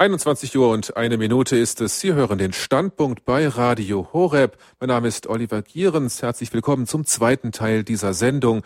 21 0.00 0.56
Uhr 0.56 0.70
und 0.70 0.96
eine 0.96 1.16
Minute 1.16 1.56
ist 1.56 1.80
es. 1.80 1.98
Sie 1.98 2.12
hören 2.12 2.38
den 2.38 2.52
Standpunkt 2.52 3.24
bei 3.24 3.48
Radio 3.48 4.06
Horeb. 4.12 4.56
Mein 4.78 4.90
Name 4.90 5.08
ist 5.08 5.26
Oliver 5.26 5.60
Gierens. 5.60 6.22
Herzlich 6.22 6.52
willkommen 6.52 6.86
zum 6.86 7.04
zweiten 7.04 7.50
Teil 7.50 7.82
dieser 7.82 8.14
Sendung. 8.14 8.62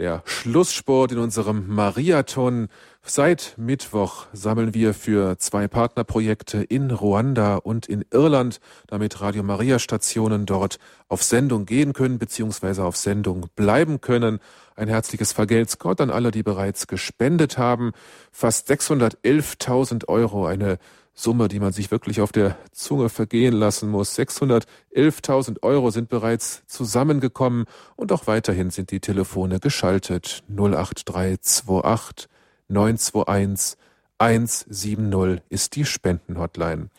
Der 0.00 0.22
Schlusssport 0.24 1.12
in 1.12 1.18
unserem 1.18 1.68
Mariathon. 1.68 2.68
Seit 3.02 3.52
Mittwoch 3.58 4.28
sammeln 4.32 4.72
wir 4.72 4.94
für 4.94 5.36
zwei 5.36 5.68
Partnerprojekte 5.68 6.62
in 6.62 6.90
Ruanda 6.90 7.56
und 7.56 7.84
in 7.84 8.06
Irland, 8.10 8.60
damit 8.86 9.20
Radio 9.20 9.42
Maria 9.42 9.78
Stationen 9.78 10.46
dort 10.46 10.78
auf 11.08 11.22
Sendung 11.22 11.66
gehen 11.66 11.92
können 11.92 12.18
bzw. 12.18 12.80
auf 12.80 12.96
Sendung 12.96 13.48
bleiben 13.56 14.00
können. 14.00 14.38
Ein 14.74 14.88
herzliches 14.88 15.34
Vergelt's 15.34 15.78
Gott 15.78 16.00
an 16.00 16.08
alle, 16.08 16.30
die 16.30 16.42
bereits 16.42 16.86
gespendet 16.86 17.58
haben. 17.58 17.92
Fast 18.32 18.70
611.000 18.70 20.08
Euro, 20.08 20.46
eine 20.46 20.78
Summe, 21.12 21.48
die 21.48 21.60
man 21.60 21.72
sich 21.72 21.90
wirklich 21.90 22.20
auf 22.20 22.32
der 22.32 22.56
Zunge 22.72 23.08
vergehen 23.08 23.54
lassen 23.54 23.90
muss. 23.90 24.18
611.000 24.18 25.62
Euro 25.62 25.90
sind 25.90 26.08
bereits 26.08 26.62
zusammengekommen 26.66 27.66
und 27.96 28.12
auch 28.12 28.26
weiterhin 28.26 28.70
sind 28.70 28.90
die 28.90 29.00
Telefone 29.00 29.60
geschaltet. 29.60 30.42
08328 30.48 32.28
921 32.68 33.78
170 34.18 35.42
ist 35.48 35.76
die 35.76 35.84
Spendenhotline. 35.84 36.90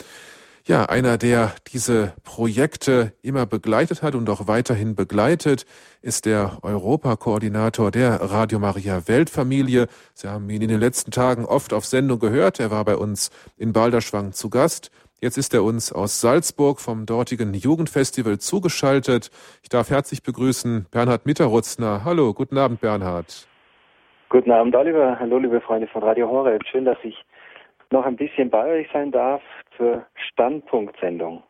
Ja, 0.72 0.86
einer, 0.86 1.18
der 1.18 1.52
diese 1.74 2.14
Projekte 2.24 3.12
immer 3.22 3.46
begleitet 3.46 4.02
hat 4.02 4.16
und 4.16 4.30
auch 4.30 4.48
weiterhin 4.48 4.96
begleitet, 4.96 5.66
ist 6.02 6.26
der 6.26 6.60
Europakoordinator 6.62 7.92
der 7.92 8.22
Radio 8.22 8.58
Maria 8.58 9.06
Weltfamilie. 9.06 9.88
Sie 10.14 10.30
haben 10.30 10.50
ihn 10.50 10.62
in 10.62 10.70
den 10.70 10.80
letzten 10.80 11.12
Tagen 11.12 11.44
oft 11.44 11.74
auf 11.74 11.84
Sendung 11.84 12.20
gehört. 12.20 12.62
Er 12.62 12.72
war 12.72 12.86
bei 12.86 12.96
uns 12.96 13.32
in 13.58 13.74
Balderschwang 13.74 14.32
zu 14.32 14.50
Gast. 14.50 14.92
Jetzt 15.20 15.38
ist 15.38 15.54
er 15.54 15.66
uns 15.66 15.92
aus 15.92 16.22
Salzburg 16.22 16.80
vom 16.80 17.06
dortigen 17.06 17.54
Jugendfestival 17.54 18.38
zugeschaltet. 18.38 19.30
Ich 19.64 19.68
darf 19.68 19.90
herzlich 19.90 20.24
begrüßen 20.24 20.86
Bernhard 20.90 21.26
Mitterutzner. 21.26 22.06
Hallo, 22.06 22.34
guten 22.34 22.58
Abend, 22.58 22.80
Bernhard. 22.80 23.46
Guten 24.30 24.52
Abend, 24.52 24.74
Oliver. 24.74 25.20
Hallo, 25.20 25.38
liebe 25.38 25.60
Freunde 25.60 25.88
von 25.88 26.02
Radio 26.02 26.30
Horeb. 26.30 26.64
Schön, 26.66 26.86
dass 26.86 26.98
ich 27.04 27.22
noch 27.90 28.06
ein 28.06 28.16
bisschen 28.16 28.50
bei 28.50 28.80
euch 28.80 28.88
sein 28.94 29.12
darf 29.12 29.42
zur 29.78 30.06
Standpunktsendung. 30.32 31.44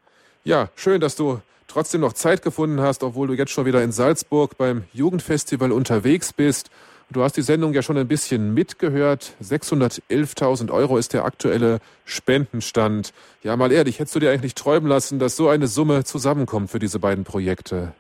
Ja, 0.44 0.70
schön, 0.76 1.02
dass 1.02 1.16
du 1.16 1.40
trotzdem 1.68 2.02
noch 2.02 2.14
Zeit 2.14 2.42
gefunden 2.42 2.82
hast, 2.82 3.04
obwohl 3.04 3.28
du 3.28 3.34
jetzt 3.34 3.52
schon 3.52 3.66
wieder 3.66 3.84
in 3.84 3.92
Salzburg 3.92 4.58
beim 4.58 4.86
Jugendfestival 4.94 5.72
unterwegs 5.72 6.34
bist. 6.34 6.70
Du 7.12 7.24
hast 7.24 7.36
die 7.36 7.42
Sendung 7.42 7.74
ja 7.74 7.82
schon 7.82 7.98
ein 7.98 8.08
bisschen 8.08 8.54
mitgehört. 8.54 9.36
611.000 9.42 10.72
Euro 10.72 10.98
ist 10.98 11.14
der 11.14 11.26
aktuelle 11.26 11.80
Spendenstand. 12.06 13.14
Ja, 13.44 13.58
mal 13.58 13.72
ehrlich, 13.72 14.00
hättest 14.00 14.16
du 14.16 14.20
dir 14.20 14.32
eigentlich 14.32 14.56
träumen 14.56 14.88
lassen, 14.88 15.20
dass 15.20 15.36
so 15.36 15.50
eine 15.50 15.68
Summe 15.68 16.06
zusammenkommt 16.06 16.70
für 16.70 16.80
diese 16.80 17.00
beiden 17.00 17.26
Projekte? 17.26 17.94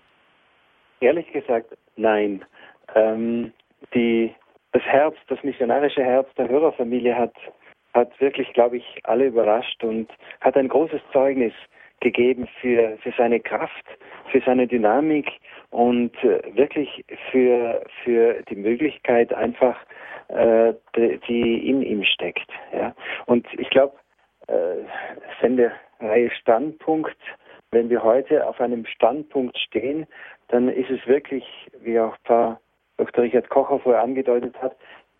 Ehrlich 1.01 1.29
gesagt, 1.33 1.75
nein. 1.97 2.45
Ähm, 2.95 3.51
die, 3.93 4.33
das 4.71 4.83
Herz, 4.83 5.15
das 5.27 5.43
missionarische 5.43 6.03
Herz 6.03 6.29
der 6.37 6.47
Hörerfamilie 6.47 7.13
hat, 7.13 7.33
hat 7.93 8.19
wirklich, 8.19 8.51
glaube 8.53 8.77
ich, 8.77 8.99
alle 9.03 9.25
überrascht 9.25 9.83
und 9.83 10.09
hat 10.39 10.55
ein 10.55 10.67
großes 10.67 11.01
Zeugnis 11.11 11.53
gegeben 11.99 12.47
für, 12.59 12.97
für 12.97 13.13
seine 13.17 13.39
Kraft, 13.39 13.85
für 14.31 14.41
seine 14.41 14.67
Dynamik 14.67 15.27
und 15.69 16.11
äh, 16.23 16.41
wirklich 16.55 17.05
für, 17.31 17.83
für 18.03 18.41
die 18.49 18.55
Möglichkeit 18.55 19.33
einfach, 19.33 19.77
äh, 20.29 20.73
die, 20.95 21.69
in 21.69 21.81
ihm 21.81 22.03
steckt. 22.03 22.49
Ja? 22.73 22.93
Und 23.25 23.45
ich 23.57 23.69
glaube, 23.69 23.95
äh, 24.47 24.83
Sendereihe 25.39 26.31
Standpunkt, 26.31 27.17
wenn 27.71 27.89
wir 27.89 28.03
heute 28.03 28.45
auf 28.47 28.59
einem 28.59 28.85
Standpunkt 28.85 29.57
stehen, 29.57 30.07
dann 30.49 30.67
ist 30.69 30.89
es 30.89 31.05
wirklich, 31.07 31.45
wie 31.81 31.99
auch 31.99 32.17
Dr. 32.25 33.23
Richard 33.23 33.49
Kocher 33.49 33.79
vorher 33.79 34.01
angedeutet 34.01 34.55
hat, 34.61 34.75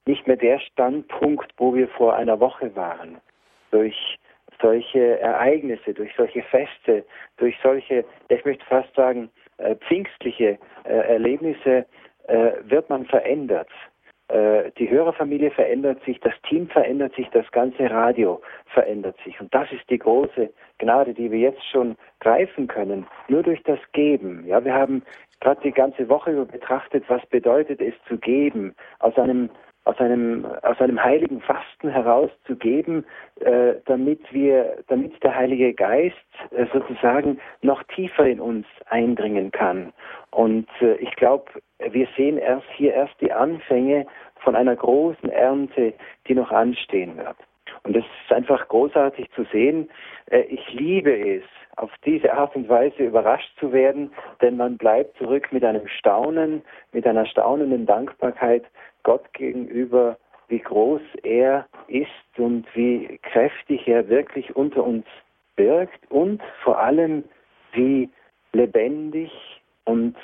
nicht 0.05 0.27
mehr 0.27 0.37
der 0.37 0.59
Standpunkt, 0.59 1.51
wo 1.57 1.73
wir 1.73 1.87
vor 1.89 2.15
einer 2.15 2.39
Woche 2.39 2.75
waren. 2.75 3.21
Durch 3.71 4.17
solche 4.61 5.19
Ereignisse, 5.19 5.93
durch 5.93 6.11
solche 6.15 6.43
Feste, 6.43 7.05
durch 7.37 7.55
solche, 7.63 8.05
ich 8.29 8.45
möchte 8.45 8.65
fast 8.65 8.93
sagen, 8.95 9.29
äh, 9.57 9.75
pfingstliche 9.75 10.57
äh, 10.83 10.89
Erlebnisse 10.89 11.85
äh, 12.27 12.51
wird 12.63 12.89
man 12.89 13.05
verändert. 13.05 13.69
Äh, 14.27 14.71
die 14.77 14.89
Hörerfamilie 14.89 15.51
verändert 15.51 16.03
sich, 16.05 16.19
das 16.21 16.33
Team 16.47 16.67
verändert 16.69 17.13
sich, 17.15 17.27
das 17.29 17.49
ganze 17.51 17.89
Radio 17.89 18.41
verändert 18.67 19.17
sich. 19.25 19.39
Und 19.41 19.53
das 19.53 19.71
ist 19.71 19.89
die 19.89 19.97
große 19.97 20.49
Gnade, 20.77 21.13
die 21.13 21.31
wir 21.31 21.39
jetzt 21.39 21.65
schon 21.69 21.97
greifen 22.19 22.67
können, 22.67 23.05
nur 23.27 23.43
durch 23.43 23.61
das 23.63 23.79
Geben. 23.91 24.45
Ja, 24.47 24.63
wir 24.63 24.73
haben 24.73 25.03
gerade 25.41 25.61
die 25.61 25.71
ganze 25.71 26.07
Woche 26.07 26.31
über 26.31 26.45
betrachtet, 26.45 27.03
was 27.07 27.25
bedeutet 27.27 27.81
es 27.81 27.93
zu 28.07 28.17
geben, 28.17 28.73
aus 28.99 29.17
einem 29.17 29.49
aus 29.86 29.97
einem, 29.99 30.45
aus 30.61 30.79
einem 30.79 31.03
heiligen 31.03 31.41
Fasten 31.41 31.89
herauszugeben, 31.89 33.05
äh, 33.39 33.75
damit 33.86 34.21
wir, 34.32 34.77
damit 34.88 35.21
der 35.23 35.36
Heilige 35.36 35.73
Geist 35.73 36.15
äh, 36.51 36.65
sozusagen 36.71 37.39
noch 37.61 37.82
tiefer 37.84 38.25
in 38.25 38.39
uns 38.39 38.67
eindringen 38.89 39.51
kann. 39.51 39.91
Und 40.29 40.67
äh, 40.82 40.95
ich 40.95 41.15
glaube, 41.15 41.45
wir 41.79 42.07
sehen 42.15 42.38
erst 42.38 42.67
hier 42.75 42.93
erst 42.93 43.19
die 43.21 43.32
Anfänge 43.32 44.05
von 44.43 44.55
einer 44.55 44.75
großen 44.75 45.29
Ernte, 45.29 45.93
die 46.27 46.36
noch 46.36 46.51
anstehen 46.51 47.17
wird. 47.17 47.38
Und 47.84 47.95
es 47.95 48.05
ist 48.23 48.34
einfach 48.34 48.67
großartig 48.67 49.32
zu 49.32 49.43
sehen. 49.45 49.89
Äh, 50.29 50.41
ich 50.41 50.73
liebe 50.73 51.11
es, 51.11 51.43
auf 51.77 51.91
diese 52.05 52.34
Art 52.34 52.55
und 52.55 52.69
Weise 52.69 53.03
überrascht 53.03 53.57
zu 53.59 53.71
werden, 53.71 54.11
denn 54.41 54.57
man 54.57 54.77
bleibt 54.77 55.17
zurück 55.17 55.47
mit 55.51 55.63
einem 55.63 55.88
Staunen, 55.88 56.61
mit 56.91 57.07
einer 57.07 57.25
staunenden 57.25 57.86
Dankbarkeit 57.86 58.65
Gott 59.03 59.33
gegenüber, 59.33 60.17
wie 60.47 60.59
groß 60.59 61.01
er 61.23 61.65
ist 61.87 62.37
und 62.37 62.65
wie 62.75 63.19
kräftig 63.23 63.87
er 63.87 64.09
wirklich 64.09 64.55
unter 64.55 64.83
uns 64.83 65.05
wirkt 65.55 66.11
und 66.11 66.41
vor 66.63 66.79
allem 66.79 67.23
wie 67.73 68.09
lebendig 68.53 69.31
und 69.85 70.15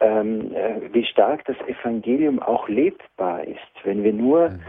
ähm, 0.00 0.54
äh, 0.54 0.92
wie 0.92 1.04
stark 1.04 1.44
das 1.46 1.56
Evangelium 1.66 2.40
auch 2.40 2.68
lebbar 2.68 3.44
ist, 3.44 3.58
wenn 3.84 4.04
wir 4.04 4.12
nur 4.12 4.50
mhm. 4.50 4.60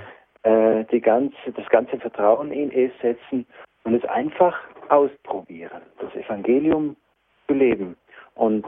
äh, 0.43 0.83
die 0.85 1.01
ganze, 1.01 1.51
das 1.55 1.67
ganze 1.69 1.99
Vertrauen 1.99 2.51
in 2.51 2.71
es 2.71 2.91
setzen 3.01 3.45
und 3.83 3.93
es 3.93 4.03
einfach 4.05 4.57
ausprobieren, 4.89 5.81
das 5.99 6.13
Evangelium 6.15 6.95
zu 7.47 7.53
leben. 7.53 7.95
Und 8.35 8.65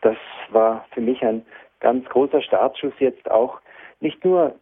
das 0.00 0.16
war 0.50 0.86
für 0.92 1.00
mich 1.00 1.22
ein 1.22 1.44
ganz 1.80 2.08
großer 2.08 2.40
Startschuss 2.42 2.94
jetzt 2.98 3.30
auch 3.30 3.60
nicht 4.00 4.24
nur, 4.24 4.54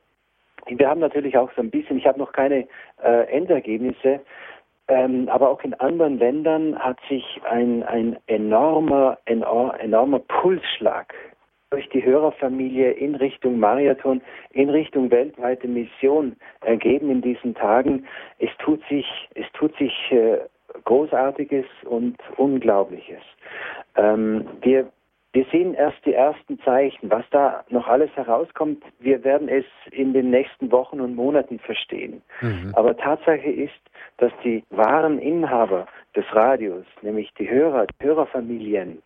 wir 0.67 0.89
haben 0.89 1.01
natürlich 1.01 1.37
auch 1.37 1.51
so 1.55 1.63
ein 1.63 1.71
bisschen, 1.71 1.99
ich 1.99 2.07
habe 2.07 2.19
noch 2.19 2.33
keine 2.33 2.67
äh, 3.03 3.31
Endergebnisse, 3.31 4.21
ähm, 4.89 5.29
aber 5.29 5.51
auch 5.51 5.63
in 5.63 5.75
anderen 5.75 6.19
Ländern 6.19 6.79
hat 6.79 6.99
sich 7.09 7.41
ein, 7.49 7.83
ein 7.83 8.17
enormer, 8.27 9.19
enormer, 9.25 9.81
enormer 9.81 10.21
Pulsschlag 10.21 11.13
durch 11.71 11.89
die 11.89 12.05
Hörerfamilie 12.05 12.93
in 12.93 13.17
Richtung 13.17 13.59
Marathon, 13.59 14.23
in 14.53 14.71
Richtung 14.71 15.11
weltweite 15.11 15.67
Mission 15.67 16.37
ergeben 16.61 17.11
in 17.11 17.21
diesen 17.21 17.55
Tagen. 17.55 18.07
Es 18.39 18.51
tut 18.59 18.81
sich, 18.89 19.07
es 19.35 19.47
tut 19.53 19.77
sich 19.77 19.93
äh, 20.13 20.39
Großartiges 20.85 21.67
und 21.85 22.17
Unglaubliches. 22.37 23.23
Ähm, 23.97 24.47
wir 24.63 24.89
wir 25.37 25.45
sehen 25.53 25.75
erst 25.75 25.99
die 26.07 26.15
ersten 26.15 26.59
Zeichen. 26.61 27.11
Was 27.11 27.25
da 27.31 27.63
noch 27.69 27.87
alles 27.89 28.11
herauskommt, 28.17 28.83
wir 29.01 29.23
werden 29.23 29.51
es 29.51 29.67
in 29.91 30.15
den 30.15 30.31
nächsten 30.31 30.73
Wochen 30.73 30.99
und 30.99 31.15
Monaten 31.15 31.59
verstehen. 31.59 32.23
Mhm. 32.41 32.73
Aber 32.75 32.97
Tatsache 32.97 33.51
ist, 33.51 33.75
dass 34.17 34.33
die 34.43 34.65
wahren 34.71 35.19
Inhaber 35.19 35.89
des 36.17 36.25
Radios, 36.33 36.87
nämlich 37.03 37.35
die 37.39 37.51
Hörer, 37.51 37.87
die 37.87 38.07
Hörerfamilien, 38.07 39.03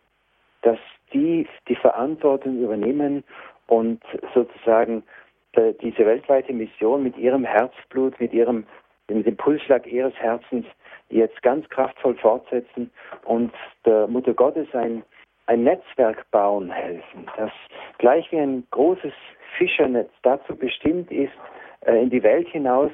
dass 0.61 0.79
die 1.11 1.49
die 1.67 1.75
Verantwortung 1.75 2.61
übernehmen 2.61 3.25
und 3.67 4.01
sozusagen 4.33 5.03
äh, 5.51 5.73
diese 5.81 6.05
weltweite 6.05 6.53
Mission 6.53 7.03
mit 7.03 7.17
ihrem 7.17 7.43
Herzblut, 7.43 8.17
mit 8.21 8.31
ihrem 8.31 8.65
mit 9.09 9.25
dem 9.25 9.35
Pulsschlag 9.35 9.85
ihres 9.85 10.13
Herzens 10.13 10.65
jetzt 11.09 11.41
ganz 11.41 11.67
kraftvoll 11.67 12.15
fortsetzen 12.15 12.89
und 13.25 13.51
der 13.85 14.07
Mutter 14.07 14.33
Gottes 14.33 14.73
ein 14.73 15.03
ein 15.51 15.65
Netzwerk 15.65 16.31
bauen 16.31 16.71
helfen, 16.71 17.29
das 17.35 17.51
gleich 17.97 18.31
wie 18.31 18.39
ein 18.39 18.63
großes 18.71 19.11
Fischernetz 19.57 20.09
dazu 20.21 20.55
bestimmt 20.55 21.11
ist, 21.11 21.33
äh, 21.81 22.01
in 22.01 22.09
die 22.09 22.23
Welt 22.23 22.47
hinaus 22.47 22.91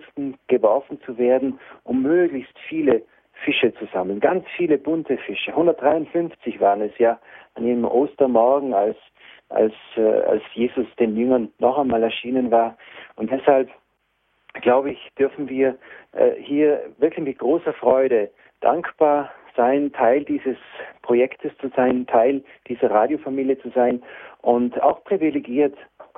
geworfen 0.48 1.00
zu 1.06 1.20
werden, 1.20 1.60
um 1.84 2.02
möglichst 2.02 2.58
viele 2.68 3.04
Fische 3.46 3.72
zu 3.76 3.86
sammeln. 3.94 4.20
Ganz 4.20 4.44
viele 4.56 4.80
bunte 4.80 5.18
Fische. 5.20 5.52
153 5.52 6.60
waren 6.60 6.82
es 6.82 6.98
ja 6.98 7.20
an 7.54 7.64
jedem 7.64 7.86
Ostermorgen, 7.86 8.74
als, 8.74 8.98
als, 9.50 9.76
äh, 9.96 10.02
als 10.02 10.42
Jesus 10.56 10.88
den 11.00 11.16
Jüngern 11.16 11.52
noch 11.60 11.78
einmal 11.78 12.02
erschienen 12.02 12.50
war. 12.50 12.76
Und 13.18 13.30
deshalb, 13.30 13.70
glaube 14.62 14.90
ich, 14.90 15.12
dürfen 15.20 15.48
wir 15.48 15.78
äh, 16.14 16.32
hier 16.42 16.82
wirklich 16.98 17.24
mit 17.24 17.38
großer 17.38 17.74
Freude 17.74 18.32
dankbar 18.62 19.30
sein, 19.58 19.92
Teil 19.92 20.24
dieses 20.24 20.56
Projektes 21.02 21.52
zu 21.60 21.70
sein, 21.76 22.08
Teil 22.08 22.44
dieser 22.70 22.90
Radiofamilie 22.90 23.60
zu 23.60 23.70
sein 23.72 24.02
und 24.42 24.82
auch 24.82 25.04
privilegiert 25.04 25.76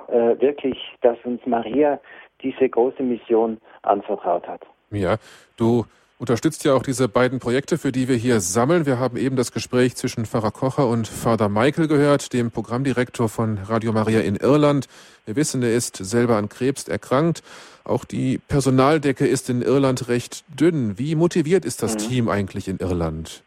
äh, 0.08 0.40
wirklich, 0.40 0.78
dass 1.00 1.18
uns 1.24 1.44
Maria 1.46 1.98
diese 2.42 2.68
große 2.68 3.02
Mission 3.02 3.58
anvertraut 3.82 4.46
hat. 4.46 4.62
Ja, 4.90 5.16
du 5.56 5.84
unterstützt 6.20 6.64
ja 6.64 6.74
auch 6.74 6.82
diese 6.82 7.08
beiden 7.08 7.38
Projekte, 7.38 7.78
für 7.78 7.92
die 7.92 8.06
wir 8.06 8.14
hier 8.14 8.40
sammeln. 8.40 8.84
Wir 8.84 8.98
haben 8.98 9.16
eben 9.16 9.36
das 9.36 9.52
Gespräch 9.52 9.96
zwischen 9.96 10.26
Pfarrer 10.26 10.50
Kocher 10.50 10.86
und 10.86 11.08
Vater 11.08 11.48
Michael 11.48 11.88
gehört, 11.88 12.34
dem 12.34 12.50
Programmdirektor 12.50 13.30
von 13.30 13.56
Radio 13.56 13.92
Maria 13.92 14.20
in 14.20 14.36
Irland. 14.36 14.86
Wir 15.24 15.34
wissen, 15.34 15.62
er 15.62 15.72
ist 15.72 15.96
selber 15.96 16.36
an 16.36 16.50
Krebs 16.50 16.88
erkrankt. 16.88 17.42
Auch 17.84 18.04
die 18.04 18.36
Personaldecke 18.36 19.26
ist 19.26 19.48
in 19.48 19.62
Irland 19.62 20.08
recht 20.08 20.44
dünn. 20.48 20.98
Wie 20.98 21.14
motiviert 21.14 21.64
ist 21.64 21.82
das 21.82 21.94
mhm. 21.94 21.98
Team 21.98 22.28
eigentlich 22.28 22.68
in 22.68 22.76
Irland? 22.76 23.42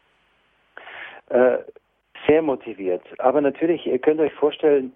Äh, 1.28 1.58
sehr 2.26 2.42
motiviert. 2.42 3.02
Aber 3.18 3.40
natürlich, 3.40 3.86
ihr 3.86 4.00
könnt 4.00 4.18
euch 4.18 4.32
vorstellen, 4.32 4.92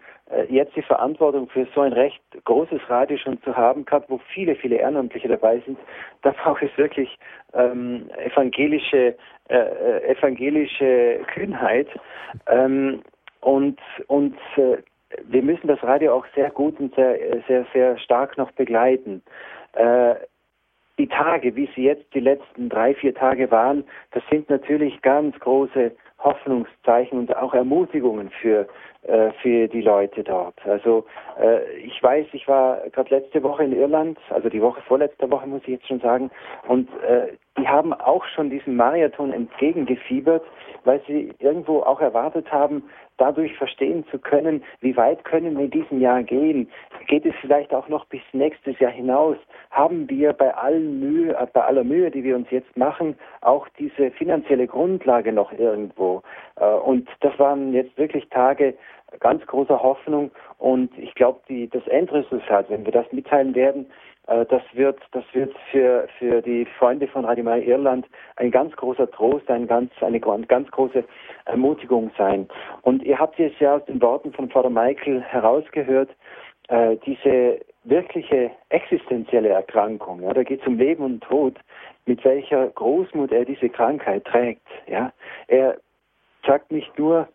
jetzt 0.48 0.76
die 0.76 0.82
Verantwortung 0.82 1.48
für 1.48 1.66
so 1.74 1.80
ein 1.80 1.92
recht 1.92 2.20
großes 2.44 2.80
Radio 2.88 3.16
schon 3.16 3.40
zu 3.42 3.56
haben, 3.56 3.84
gerade 3.84 4.04
wo 4.08 4.18
viele, 4.32 4.54
viele 4.56 4.76
Ehrenamtliche 4.76 5.28
dabei 5.28 5.60
sind, 5.64 5.78
da 6.22 6.32
braucht 6.32 6.62
es 6.68 6.76
wirklich 6.76 7.18
ähm, 7.54 8.10
evangelische, 8.18 9.16
äh, 9.48 9.56
äh, 9.56 10.16
evangelische 10.16 11.20
Kühnheit. 11.32 11.88
Ähm, 12.46 13.02
und 13.40 13.78
und 14.08 14.36
äh, 14.56 14.78
wir 15.24 15.42
müssen 15.42 15.68
das 15.68 15.82
Radio 15.82 16.14
auch 16.14 16.26
sehr 16.34 16.50
gut 16.50 16.78
und 16.80 16.94
sehr, 16.94 17.16
sehr, 17.46 17.66
sehr 17.72 17.98
stark 17.98 18.36
noch 18.36 18.50
begleiten. 18.52 19.22
Äh, 19.72 20.16
die 20.98 21.06
Tage, 21.06 21.54
wie 21.54 21.70
sie 21.74 21.84
jetzt 21.84 22.12
die 22.12 22.20
letzten 22.20 22.68
drei, 22.68 22.94
vier 22.94 23.14
Tage 23.14 23.50
waren, 23.50 23.84
das 24.10 24.22
sind 24.30 24.50
natürlich 24.50 25.00
ganz 25.02 25.38
große 25.38 25.92
Hoffnungszeichen 26.18 27.18
und 27.18 27.36
auch 27.36 27.54
Ermutigungen 27.54 28.30
für, 28.30 28.62
äh, 28.62 28.66
für 29.40 29.68
die 29.68 29.80
Leute 29.80 30.22
dort. 30.22 30.54
Also 30.66 31.06
äh, 31.40 31.78
ich 31.78 32.02
weiß, 32.02 32.26
ich 32.32 32.46
war 32.46 32.80
gerade 32.92 33.14
letzte 33.14 33.42
Woche 33.42 33.64
in 33.64 33.72
Irland, 33.72 34.18
also 34.30 34.48
die 34.48 34.62
Woche 34.62 34.80
vorletzte 34.82 35.30
Woche 35.30 35.46
muss 35.46 35.62
ich 35.62 35.68
jetzt 35.68 35.88
schon 35.88 36.00
sagen, 36.00 36.30
und 36.66 36.88
äh, 37.02 37.28
die 37.58 37.66
haben 37.66 37.92
auch 37.92 38.24
schon 38.26 38.50
diesem 38.50 38.76
Marathon 38.76 39.32
entgegengefiebert, 39.32 40.44
weil 40.84 41.00
sie 41.06 41.32
irgendwo 41.40 41.80
auch 41.80 42.00
erwartet 42.00 42.50
haben, 42.52 42.84
dadurch 43.16 43.56
verstehen 43.56 44.04
zu 44.10 44.18
können, 44.18 44.62
wie 44.80 44.96
weit 44.96 45.24
können 45.24 45.56
wir 45.56 45.64
in 45.64 45.70
diesem 45.70 46.00
Jahr 46.00 46.22
gehen. 46.22 46.70
Geht 47.08 47.26
es 47.26 47.34
vielleicht 47.40 47.74
auch 47.74 47.88
noch 47.88 48.06
bis 48.06 48.20
nächstes 48.32 48.78
Jahr 48.78 48.92
hinaus? 48.92 49.36
Haben 49.70 50.08
wir 50.08 50.32
bei 50.32 50.54
allen 50.54 51.00
Mühe, 51.00 51.32
äh, 51.32 51.46
bei 51.52 51.64
aller 51.64 51.84
Mühe, 51.84 52.10
die 52.10 52.22
wir 52.22 52.36
uns 52.36 52.48
jetzt 52.50 52.76
machen, 52.76 53.16
auch 53.40 53.66
diese 53.78 54.12
finanzielle 54.12 54.66
Grundlage 54.66 55.32
noch 55.32 55.52
irgendwo? 55.52 56.22
Äh, 56.56 56.64
und 56.64 57.08
das 57.20 57.36
waren 57.38 57.72
jetzt 57.72 57.96
wirklich 57.98 58.28
Tage 58.28 58.74
ganz 59.20 59.44
großer 59.46 59.82
Hoffnung 59.82 60.30
und 60.58 60.96
ich 60.98 61.14
glaube, 61.14 61.40
das 61.70 61.86
Endresultat, 61.86 62.70
wenn 62.70 62.84
wir 62.84 62.92
das 62.92 63.10
mitteilen 63.12 63.54
werden, 63.54 63.86
äh, 64.26 64.44
das 64.46 64.62
wird, 64.72 65.00
das 65.12 65.24
wird 65.32 65.54
für, 65.70 66.06
für 66.18 66.42
die 66.42 66.66
Freunde 66.78 67.08
von 67.08 67.24
Radio 67.24 67.48
Irland 67.56 68.06
ein 68.36 68.50
ganz 68.50 68.74
großer 68.76 69.10
Trost, 69.10 69.50
ein 69.50 69.66
ganz, 69.66 69.90
eine 70.00 70.20
ganz 70.20 70.70
große 70.70 71.04
Ermutigung 71.46 72.10
sein. 72.16 72.48
Und 72.82 73.02
ihr 73.02 73.18
habt 73.18 73.40
es 73.40 73.52
ja 73.58 73.76
aus 73.76 73.84
den 73.86 74.00
Worten 74.00 74.32
von 74.32 74.50
Vater 74.50 74.70
Michael 74.70 75.22
herausgehört, 75.22 76.10
äh, 76.68 76.96
diese 77.06 77.60
wirkliche 77.84 78.50
existenzielle 78.68 79.48
Erkrankung, 79.48 80.22
ja, 80.22 80.34
da 80.34 80.42
geht 80.42 80.60
es 80.60 80.66
um 80.66 80.76
Leben 80.76 81.02
und 81.02 81.22
Tod, 81.22 81.56
mit 82.04 82.22
welcher 82.24 82.68
Großmut 82.68 83.32
er 83.32 83.44
diese 83.44 83.68
Krankheit 83.70 84.24
trägt. 84.24 84.66
Ja. 84.86 85.12
Er 85.46 85.78
sagt 86.46 86.70
nicht 86.70 86.98
nur, 86.98 87.28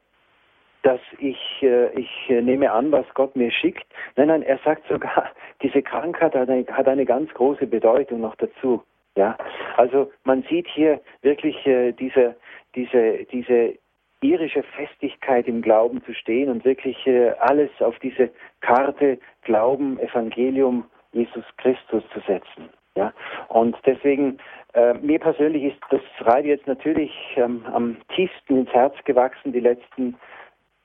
dass 0.83 0.99
ich, 1.17 1.37
äh, 1.61 1.91
ich 1.99 2.29
nehme 2.29 2.71
an, 2.71 2.91
was 2.91 3.05
Gott 3.13 3.35
mir 3.35 3.51
schickt. 3.51 3.85
Nein, 4.15 4.27
nein, 4.27 4.43
er 4.43 4.59
sagt 4.63 4.87
sogar, 4.87 5.31
diese 5.63 5.81
Krankheit 5.81 6.35
hat 6.35 6.49
eine, 6.49 6.65
hat 6.71 6.87
eine 6.87 7.05
ganz 7.05 7.33
große 7.33 7.65
Bedeutung 7.65 8.21
noch 8.21 8.35
dazu. 8.35 8.83
Ja, 9.15 9.37
also 9.77 10.11
man 10.23 10.43
sieht 10.49 10.67
hier 10.67 10.99
wirklich 11.21 11.65
äh, 11.67 11.91
diese, 11.91 12.35
diese, 12.75 13.25
diese 13.31 13.75
irische 14.21 14.63
Festigkeit 14.63 15.47
im 15.47 15.61
Glauben 15.61 16.03
zu 16.03 16.13
stehen 16.13 16.49
und 16.49 16.65
wirklich 16.65 17.05
äh, 17.05 17.31
alles 17.39 17.69
auf 17.79 17.97
diese 17.99 18.29
Karte 18.61 19.19
Glauben, 19.43 19.99
Evangelium, 19.99 20.85
Jesus 21.11 21.43
Christus 21.57 22.03
zu 22.11 22.19
setzen. 22.21 22.69
Ja, 22.95 23.13
und 23.49 23.75
deswegen 23.85 24.37
äh, 24.73 24.93
mir 24.95 25.19
persönlich 25.19 25.63
ist 25.63 25.79
das 25.89 26.01
Radio 26.19 26.51
jetzt 26.51 26.67
natürlich 26.67 27.11
ähm, 27.35 27.63
am 27.71 27.97
tiefsten 28.15 28.57
ins 28.59 28.71
Herz 28.71 28.95
gewachsen 29.05 29.51
die 29.51 29.59
letzten 29.59 30.15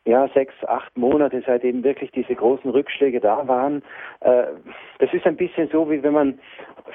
ja, 0.09 0.27
sechs, 0.29 0.55
acht 0.67 0.97
Monate, 0.97 1.43
seitdem 1.47 1.85
wirklich 1.85 2.11
diese 2.13 2.35
großen 2.35 2.71
Rückschläge 2.71 3.21
da 3.21 3.47
waren. 3.47 3.83
Äh, 4.21 4.45
das 5.01 5.13
ist 5.13 5.27
ein 5.27 5.37
bisschen 5.37 5.69
so, 5.69 5.91
wie 5.91 6.03
wenn 6.03 6.15
man 6.15 6.39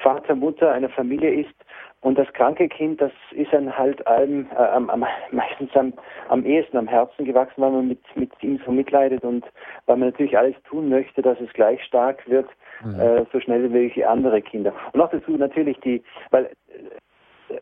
Vater, 0.02 0.34
Mutter 0.34 0.72
einer 0.72 0.88
Familie 0.88 1.30
ist 1.42 1.54
und 2.00 2.18
das 2.18 2.30
kranke 2.32 2.68
Kind, 2.68 3.00
das 3.00 3.12
ist 3.30 3.52
dann 3.52 3.78
halt 3.78 4.04
allem, 4.08 4.48
äh, 4.50 4.56
am, 4.56 4.90
am, 4.90 5.04
meistens 5.30 5.70
am, 5.76 5.92
am 6.28 6.44
ehesten 6.44 6.76
am 6.76 6.88
Herzen 6.88 7.24
gewachsen, 7.24 7.62
weil 7.62 7.70
man 7.70 7.86
mit, 7.86 8.00
mit 8.16 8.30
ihm 8.42 8.60
so 8.66 8.72
mitleidet 8.72 9.22
und 9.22 9.44
weil 9.86 9.96
man 9.96 10.08
natürlich 10.08 10.36
alles 10.36 10.56
tun 10.64 10.88
möchte, 10.88 11.22
dass 11.22 11.40
es 11.40 11.52
gleich 11.52 11.80
stark 11.84 12.28
wird, 12.28 12.48
mhm. 12.84 12.98
äh, 12.98 13.24
so 13.32 13.38
schnell 13.38 13.62
wie 13.62 13.68
möglich 13.68 14.04
andere 14.04 14.42
Kinder. 14.42 14.72
Und 14.92 14.98
noch 14.98 15.10
dazu 15.10 15.36
natürlich 15.36 15.78
die, 15.80 16.02
weil 16.30 16.50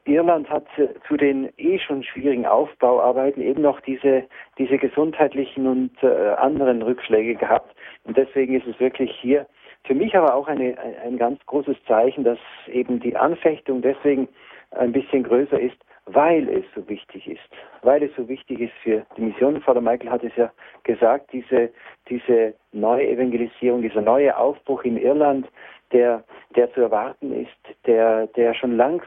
Irland 0.05 0.49
hat 0.51 0.67
zu 1.07 1.17
den 1.17 1.51
eh 1.57 1.79
schon 1.79 2.03
schwierigen 2.03 2.47
Aufbauarbeiten 2.47 3.43
eben 3.43 3.63
noch 3.63 3.81
diese, 3.81 4.25
diese 4.59 4.79
gesundheitlichen 4.79 5.67
und 5.67 6.03
äh, 6.03 6.35
anderen 6.39 6.83
Rückschläge 6.83 7.35
gehabt. 7.35 7.75
Und 8.05 8.17
deswegen 8.17 8.55
ist 8.55 8.67
es 8.67 8.79
wirklich 8.81 9.11
hier 9.21 9.47
für 9.85 9.95
mich 9.95 10.17
aber 10.17 10.35
auch 10.35 10.47
eine, 10.47 10.77
ein, 11.05 11.19
ganz 11.19 11.45
großes 11.47 11.77
Zeichen, 11.87 12.25
dass 12.25 12.39
eben 12.69 13.01
die 13.01 13.17
Anfechtung 13.17 13.83
deswegen 13.83 14.29
ein 14.71 14.93
bisschen 14.93 15.25
größer 15.25 15.59
ist, 15.59 15.77
weil 16.07 16.49
es 16.49 16.65
so 16.75 16.89
wichtig 16.89 17.27
ist. 17.29 17.41
Weil 17.83 18.03
es 18.03 18.11
so 18.17 18.29
wichtig 18.29 18.61
ist 18.61 18.73
für 18.83 19.05
die 19.17 19.23
Mission. 19.23 19.61
Vater 19.61 19.81
Michael 19.81 20.11
hat 20.11 20.25
es 20.25 20.35
ja 20.37 20.53
gesagt, 20.85 21.33
diese, 21.33 21.71
diese 22.09 22.55
neue 22.73 23.09
Evangelisierung, 23.09 23.83
dieser 23.83 24.03
neue 24.03 24.37
Aufbruch 24.37 24.85
in 24.85 24.97
Irland, 24.97 25.49
der, 25.93 26.25
der 26.57 26.73
zu 26.73 26.81
erwarten 26.81 27.33
ist, 27.33 27.87
der, 27.87 28.27
der 28.29 28.55
schon 28.55 28.77
lang, 28.77 29.03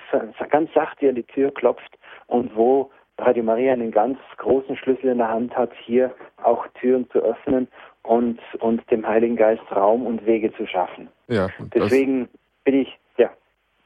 ganz 0.49 0.73
sachte 0.73 1.09
an 1.09 1.15
die 1.15 1.23
Tür 1.23 1.51
klopft 1.53 1.97
und 2.27 2.55
wo 2.55 2.91
Radio 3.17 3.43
Maria 3.43 3.73
einen 3.73 3.91
ganz 3.91 4.19
großen 4.37 4.75
Schlüssel 4.75 5.11
in 5.11 5.19
der 5.19 5.29
Hand 5.29 5.55
hat, 5.55 5.71
hier 5.85 6.13
auch 6.43 6.67
Türen 6.79 7.09
zu 7.11 7.19
öffnen 7.19 7.67
und, 8.03 8.39
und 8.59 8.89
dem 8.91 9.07
Heiligen 9.07 9.35
Geist 9.35 9.63
Raum 9.73 10.05
und 10.05 10.25
Wege 10.25 10.53
zu 10.55 10.67
schaffen. 10.67 11.07
Ja, 11.27 11.49
Deswegen 11.73 12.27
bin 12.63 12.81
ich. 12.81 12.99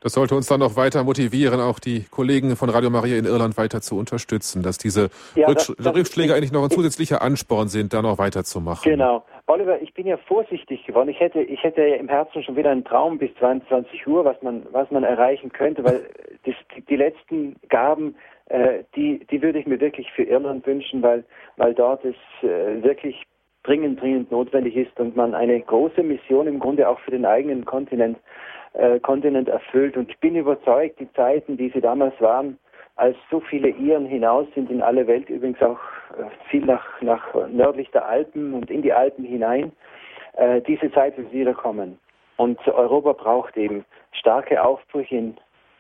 Das 0.02 0.14
sollte 0.14 0.34
uns 0.34 0.48
dann 0.48 0.62
noch 0.62 0.78
weiter 0.78 1.04
motivieren, 1.04 1.60
auch 1.60 1.78
die 1.78 2.06
Kollegen 2.10 2.56
von 2.56 2.70
Radio 2.70 2.90
Maria 2.90 3.18
in 3.18 3.26
Irland 3.26 3.58
weiter 3.58 3.82
zu 3.82 3.98
unterstützen, 3.98 4.64
dass 4.64 4.78
diese 4.78 5.10
ja, 5.36 5.48
Rücksch 5.48 5.68
das, 5.68 5.76
das 5.76 5.96
Rückschläge 5.96 6.34
eigentlich 6.34 6.54
noch 6.54 6.64
ein 6.64 6.70
zusätzlicher 6.70 7.22
Ansporn 7.22 7.68
sind, 7.68 7.94
da 7.94 8.02
noch 8.02 8.18
weiterzumachen. 8.18 8.90
Genau. 8.90 9.26
Oliver, 9.48 9.82
ich 9.82 9.94
bin 9.94 10.08
ja 10.08 10.16
vorsichtig 10.16 10.86
geworden. 10.86 11.10
Ich 11.10 11.20
hätte, 11.20 11.42
ich 11.42 11.62
hätte 11.64 11.82
im 11.82 12.08
Herzen 12.08 12.44
schon 12.44 12.56
wieder 12.56 12.70
einen 12.70 12.86
Traum 12.86 13.18
bis 13.18 13.34
22 13.40 14.08
Uhr, 14.08 14.24
was 14.24 14.42
man, 14.42 14.66
was 14.72 14.90
man 14.90 15.04
erreichen 15.04 15.52
könnte, 15.52 15.84
weil 15.84 16.08
das, 16.46 16.56
die 16.88 16.96
letzten 16.96 17.58
Gaben, 17.68 18.16
äh, 18.46 18.84
die, 18.96 19.26
die 19.30 19.42
würde 19.42 19.60
ich 19.60 19.68
mir 19.68 19.82
wirklich 19.82 20.10
für 20.14 20.24
Irland 20.24 20.66
wünschen, 20.66 21.02
weil, 21.02 21.26
weil 21.58 21.74
dort 21.74 22.06
es 22.06 22.16
äh, 22.42 22.82
wirklich 22.82 23.24
dringend, 23.64 24.00
dringend 24.00 24.32
notwendig 24.32 24.78
ist 24.78 24.98
und 24.98 25.18
man 25.18 25.36
eine 25.36 25.60
große 25.60 26.04
Mission 26.04 26.48
im 26.48 26.60
Grunde 26.60 26.88
auch 26.88 27.00
für 27.02 27.12
den 27.12 27.26
eigenen 27.26 27.66
Kontinent, 27.66 28.18
äh, 28.18 28.22
Kontinent 29.02 29.50
erfüllt. 29.50 29.98
Und 29.98 30.10
ich 30.10 30.18
bin 30.20 30.36
überzeugt, 30.36 31.00
die 31.00 31.12
Zeiten, 31.14 31.58
die 31.58 31.70
sie 31.70 31.82
damals 31.82 32.20
waren, 32.22 32.58
als 33.00 33.16
so 33.32 33.40
viele 33.40 33.70
Iren 33.70 34.06
hinaus 34.06 34.46
sind 34.54 34.70
in 34.70 34.82
alle 34.82 35.08
Welt, 35.08 35.30
übrigens 35.30 35.62
auch 35.62 35.80
äh, 36.18 36.26
viel 36.50 36.66
nach, 36.66 37.02
nach 37.02 37.34
nördlich 37.48 37.90
der 37.92 38.06
Alpen 38.06 38.54
und 38.54 38.70
in 38.70 38.82
die 38.82 38.92
Alpen 38.92 39.24
hinein, 39.24 39.72
äh, 40.34 40.62
diese 40.62 40.92
Zeit 40.92 41.18
wird 41.18 41.32
wiederkommen. 41.32 41.98
Und 42.36 42.60
Europa 42.68 43.14
braucht 43.14 43.56
eben 43.56 43.86
starke 44.12 44.62
Aufbrüche 44.62 45.16
in 45.16 45.38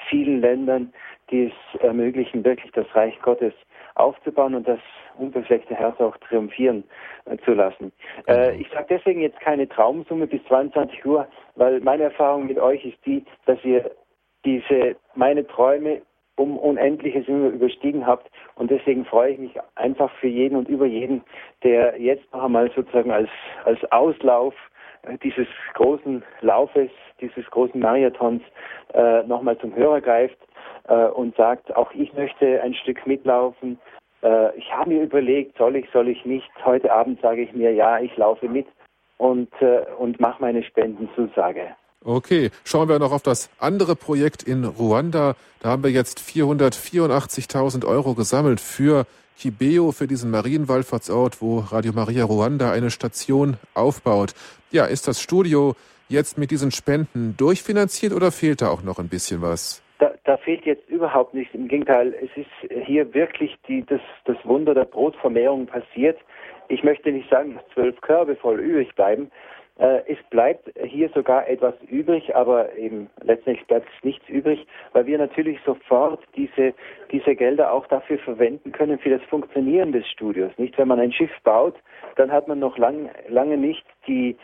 vielen 0.10 0.42
Ländern, 0.42 0.94
die 1.32 1.46
es 1.46 1.82
ermöglichen, 1.82 2.44
wirklich 2.44 2.72
das 2.72 2.88
Reich 2.96 3.20
Gottes 3.22 3.54
aufzubauen 3.96 4.56
und 4.56 4.68
das 4.68 4.80
unbefleckte 5.18 5.76
Herz 5.76 6.00
auch 6.00 6.16
triumphieren 6.18 6.84
äh, 7.26 7.38
zu 7.40 7.52
lassen. 7.52 7.92
Äh, 8.28 8.56
ich 8.56 8.70
sage 8.70 8.88
deswegen 8.90 9.22
jetzt 9.22 9.40
keine 9.40 9.68
Traumsumme 9.68 10.28
bis 10.28 10.44
22 10.46 11.06
Uhr, 11.06 11.28
weil 11.56 11.80
meine 11.82 12.04
Erfahrung 12.04 12.48
mit 12.48 12.58
euch 12.58 12.86
ist 12.86 12.98
die, 13.06 13.26
dass 13.46 13.64
ihr 13.64 13.92
diese 14.46 14.96
meine 15.16 15.46
Träume 15.46 16.02
um 16.40 16.58
Unendliches 16.58 17.28
immer 17.28 17.50
überstiegen 17.50 18.08
habt. 18.08 18.32
Und 18.56 18.72
deswegen 18.72 19.06
freue 19.06 19.34
ich 19.34 19.40
mich 19.40 19.52
einfach 19.76 20.10
für 20.20 20.28
jeden 20.28 20.56
und 20.56 20.70
über 20.70 20.86
jeden, 20.86 21.22
der 21.64 22.00
jetzt 22.00 22.32
noch 22.34 22.44
einmal 22.44 22.72
sozusagen 22.72 23.12
als, 23.12 23.30
als 23.66 23.80
Auslauf 23.92 24.56
dieses 25.24 25.48
großen 25.74 26.24
Laufes, 26.42 26.90
dieses 27.22 27.46
großen 27.52 27.80
Marathons 27.80 28.42
äh, 28.94 29.24
nochmal 29.24 29.58
zum 29.58 29.76
Hörer 29.76 30.02
greift 30.02 30.38
äh, 30.88 31.06
und 31.08 31.36
sagt, 31.36 31.76
auch 31.76 31.92
ich 31.94 32.14
möchte 32.14 32.62
ein 32.62 32.74
Stück 32.74 33.06
mitlaufen. 33.08 33.80
Äh, 34.22 34.58
ich 34.58 34.72
habe 34.72 34.90
mir 34.90 35.04
überlegt, 35.04 35.58
soll 35.58 35.76
ich, 35.76 35.90
soll 35.92 36.10
ich 36.10 36.26
nicht. 36.26 36.50
Heute 36.66 36.92
Abend 36.92 37.22
sage 37.22 37.42
ich 37.42 37.54
mir, 37.54 37.74
ja, 37.74 38.00
ich 38.00 38.16
laufe 38.18 38.48
mit 38.48 38.68
und, 39.18 39.50
äh, 39.62 39.86
und 39.98 40.20
mache 40.20 40.42
meine 40.42 40.64
Spendenzusage. 40.64 41.68
Okay, 42.04 42.50
schauen 42.64 42.88
wir 42.88 42.98
noch 42.98 43.12
auf 43.12 43.24
das 43.24 43.50
andere 43.60 43.96
Projekt 43.96 44.44
in 44.44 44.64
Ruanda. 44.64 45.36
Da 45.60 45.70
haben 45.70 45.84
wir 45.84 45.92
jetzt 45.92 46.20
484.000 46.20 47.86
Euro 47.86 48.14
gesammelt 48.14 48.62
für 48.62 49.06
Kibeo, 49.40 49.94
für 49.94 50.06
diesen 50.06 50.32
Marienwallfahrtsort, 50.32 51.42
wo 51.42 51.60
Radio 51.60 51.94
Maria 51.94 52.26
Ruanda 52.26 52.74
eine 52.74 52.92
Station 52.92 53.56
aufbaut. 53.74 54.34
Ja, 54.70 54.84
ist 54.84 55.08
das 55.08 55.22
Studio 55.22 55.76
jetzt 56.10 56.38
mit 56.38 56.52
diesen 56.52 56.72
Spenden 56.72 57.36
durchfinanziert 57.38 58.12
oder 58.12 58.32
fehlt 58.34 58.62
da 58.62 58.70
auch 58.70 58.84
noch 58.84 59.00
ein 59.00 59.08
bisschen 59.08 59.42
was? 59.42 59.82
Da, 60.00 60.12
da 60.26 60.36
fehlt 60.36 60.66
jetzt 60.66 60.90
überhaupt 60.90 61.34
nichts. 61.34 61.54
Im 61.56 61.70
Gegenteil, 61.70 62.14
es 62.22 62.30
ist 62.36 62.86
hier 62.86 63.14
wirklich 63.14 63.58
die, 63.66 63.86
das, 63.86 64.02
das 64.26 64.36
Wunder 64.44 64.74
der 64.74 64.84
Brotvermehrung 64.84 65.68
passiert. 65.68 66.18
Ich 66.68 66.84
möchte 66.84 67.10
nicht 67.10 67.30
sagen, 67.30 67.56
dass 67.56 67.64
zwölf 67.74 68.00
Körbe 68.02 68.36
voll 68.36 68.60
übrig 68.60 68.94
bleiben, 68.96 69.32
es 69.80 70.18
bleibt 70.30 70.70
hier 70.84 71.10
sogar 71.10 71.48
etwas 71.48 71.74
übrig, 71.90 72.36
aber 72.36 72.76
eben 72.76 73.10
letztendlich 73.22 73.66
bleibt 73.68 73.88
nichts 74.04 74.28
übrig, 74.28 74.68
weil 74.92 75.06
wir 75.06 75.18
natürlich 75.18 75.58
sofort 75.66 76.22
diese, 76.36 76.74
diese 77.12 77.34
Gelder 77.36 77.72
auch 77.72 77.88
dafür 77.88 78.20
verwenden 78.20 78.74
können 78.74 79.00
für 79.00 79.10
das 79.10 79.22
Funktionieren 79.30 79.94
des 79.94 80.06
Studios. 80.10 80.52
Nicht, 80.58 80.78
wenn 80.78 80.90
man 80.90 81.00
ein 81.00 81.14
Schiff 81.14 81.32
baut, 81.44 81.76
dann 82.18 82.30
hat 82.30 82.50
man 82.50 82.60
noch 82.60 82.78
lang, 82.78 83.10
lange 83.30 83.56
nicht 83.56 83.86
die, 84.10 84.36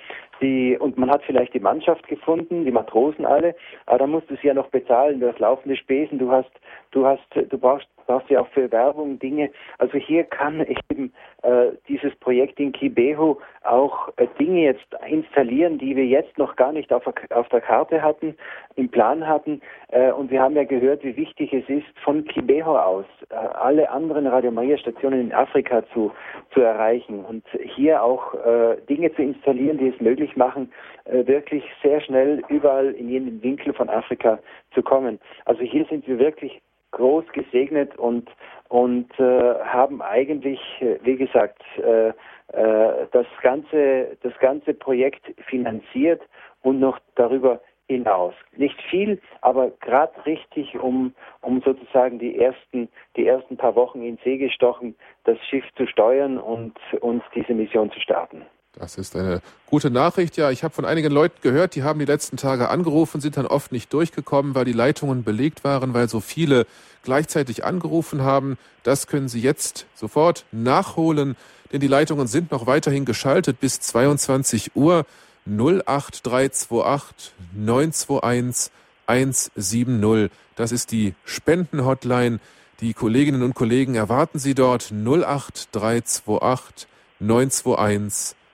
die, 0.42 0.78
und 0.78 0.98
man 0.98 1.10
hat 1.10 1.24
vielleicht 1.24 1.54
die 1.54 1.60
Mannschaft 1.60 2.08
gefunden, 2.08 2.66
die 2.66 2.72
Matrosen 2.72 3.26
alle, 3.26 3.56
aber 3.86 4.00
dann 4.00 4.12
musst 4.12 4.30
du 4.30 4.36
sie 4.36 4.48
ja 4.48 4.54
noch 4.54 4.70
bezahlen, 4.70 5.20
du 5.20 5.28
hast 5.28 5.40
laufende 5.40 5.76
Spesen, 5.76 6.20
du 6.20 6.32
hast, 6.32 6.52
du 6.92 7.06
hast, 7.06 7.26
du 7.34 7.58
brauchst 7.58 7.88
brauchst 8.06 8.30
ja 8.30 8.42
auch 8.42 8.48
für 8.50 8.72
Werbung 8.72 9.20
Dinge. 9.20 9.50
Also 9.78 9.98
hier 9.98 10.24
kann 10.24 10.62
eben 10.62 11.14
äh, 11.44 11.72
dieses 11.88 12.16
Projekt 12.16 12.60
in 12.60 12.72
Kibeho 12.72 13.40
auch 13.64 14.10
äh, 14.18 14.28
Dinge 14.40 14.62
jetzt 14.62 14.86
installieren, 15.08 15.78
die 15.78 15.96
wir 15.96 16.06
jetzt 16.06 16.38
noch 16.38 16.56
gar 16.56 16.72
nicht 16.72 16.92
auf, 16.94 17.04
auf 17.30 17.50
der 17.50 17.62
Karte 17.62 18.02
hatten, 18.02 18.36
im 18.76 18.90
Plan 18.90 19.28
hatten. 19.28 19.62
Äh, 19.90 20.12
und 20.12 20.32
wir 20.32 20.42
haben 20.42 20.56
ja 20.56 20.64
gehört, 20.64 21.04
wie 21.04 21.18
wichtig 21.18 21.54
es 21.54 21.68
ist, 21.70 21.88
von 22.04 22.26
Kibeho 22.26 22.78
aus 22.78 23.06
äh, 23.30 23.36
alle 23.36 23.90
anderen 23.90 24.28
Radio 24.28 24.52
Maria 24.52 24.78
Stationen 24.78 25.22
in 25.22 25.34
Afrika 25.34 25.84
zu, 25.94 26.12
zu 26.54 26.62
erreichen 26.62 27.26
und 27.26 27.44
hier 27.76 28.04
auch 28.04 28.34
äh, 28.34 28.78
Dinge 28.90 29.14
zu 29.16 29.22
installieren, 29.22 29.55
die 29.58 29.90
es 29.90 30.00
möglich 30.02 30.36
machen, 30.36 30.72
äh, 31.06 31.26
wirklich 31.28 31.64
sehr 31.82 32.02
schnell 32.02 32.44
überall 32.50 32.92
in 32.92 33.10
jeden 33.10 33.42
Winkel 33.44 33.74
von 33.74 33.90
Afrika 33.90 34.40
zu 34.74 34.82
kommen. 34.82 35.20
Also 35.46 35.62
hier 35.62 35.86
sind 35.86 36.08
wir 36.08 36.20
wirklich 36.20 36.62
groß 36.92 37.26
gesegnet 37.34 37.98
und 37.98 38.30
und 38.70 39.08
äh, 39.20 39.54
haben 39.64 40.02
eigentlich, 40.02 40.60
äh, 40.80 40.98
wie 41.04 41.18
gesagt, 41.18 41.62
äh, 41.78 42.10
äh, 42.10 43.08
das 43.12 43.28
ganze 43.42 44.18
das 44.24 44.38
ganze 44.40 44.74
Projekt 44.74 45.24
finanziert 45.48 46.22
und 46.64 46.80
noch 46.80 47.00
darüber 47.16 47.62
hinaus. 47.88 48.34
Nicht 48.56 48.82
viel, 48.90 49.22
aber 49.42 49.72
gerade 49.82 50.26
richtig, 50.26 50.80
um 50.80 51.14
um 51.42 51.62
sozusagen 51.62 52.18
die 52.18 52.40
ersten 52.40 52.90
die 53.16 53.28
ersten 53.28 53.58
paar 53.58 53.76
Wochen 53.76 54.02
in 54.02 54.18
See 54.24 54.38
gestochen, 54.38 54.96
das 55.26 55.38
Schiff 55.50 55.66
zu 55.76 55.86
steuern 55.86 56.38
und 56.38 56.76
und 57.02 57.24
diese 57.36 57.54
Mission 57.54 57.92
zu 57.92 58.00
starten. 58.00 58.46
Das 58.78 58.98
ist 58.98 59.16
eine 59.16 59.42
gute 59.68 59.90
Nachricht. 59.90 60.36
Ja, 60.36 60.52
ich 60.52 60.64
habe 60.64 60.74
von 60.74 60.84
einigen 60.86 61.12
Leuten 61.12 61.38
gehört, 61.42 61.76
die 61.76 61.84
haben 61.84 62.00
die 62.00 62.06
letzten 62.06 62.36
Tage 62.36 62.70
angerufen, 62.70 63.22
sind 63.22 63.38
dann 63.38 63.46
oft 63.46 63.72
nicht 63.72 63.94
durchgekommen, 63.94 64.54
weil 64.54 64.66
die 64.66 64.74
Leitungen 64.74 65.24
belegt 65.24 65.64
waren, 65.64 65.94
weil 65.94 66.10
so 66.10 66.20
viele 66.20 66.68
gleichzeitig 67.04 67.64
angerufen 67.64 68.22
haben. 68.22 68.58
Das 68.84 69.08
können 69.08 69.30
Sie 69.30 69.40
jetzt 69.40 69.86
sofort 69.96 70.46
nachholen, 70.52 71.38
denn 71.72 71.80
die 71.80 71.88
Leitungen 71.88 72.28
sind 72.28 72.52
noch 72.52 72.68
weiterhin 72.68 73.06
geschaltet 73.06 73.62
bis 73.62 73.80
22 73.80 74.76
Uhr 74.76 75.06
08328 75.46 77.34
921 77.56 78.72
170. 79.08 80.32
Das 80.56 80.72
ist 80.72 80.92
die 80.92 81.14
Spendenhotline. 81.24 82.40
Die 82.82 82.94
Kolleginnen 82.94 83.42
und 83.44 83.54
Kollegen 83.54 83.96
erwarten 83.96 84.40
Sie 84.40 84.54
dort 84.54 84.92
08328 84.92 86.88
921 87.20 88.36
170. 88.36 88.45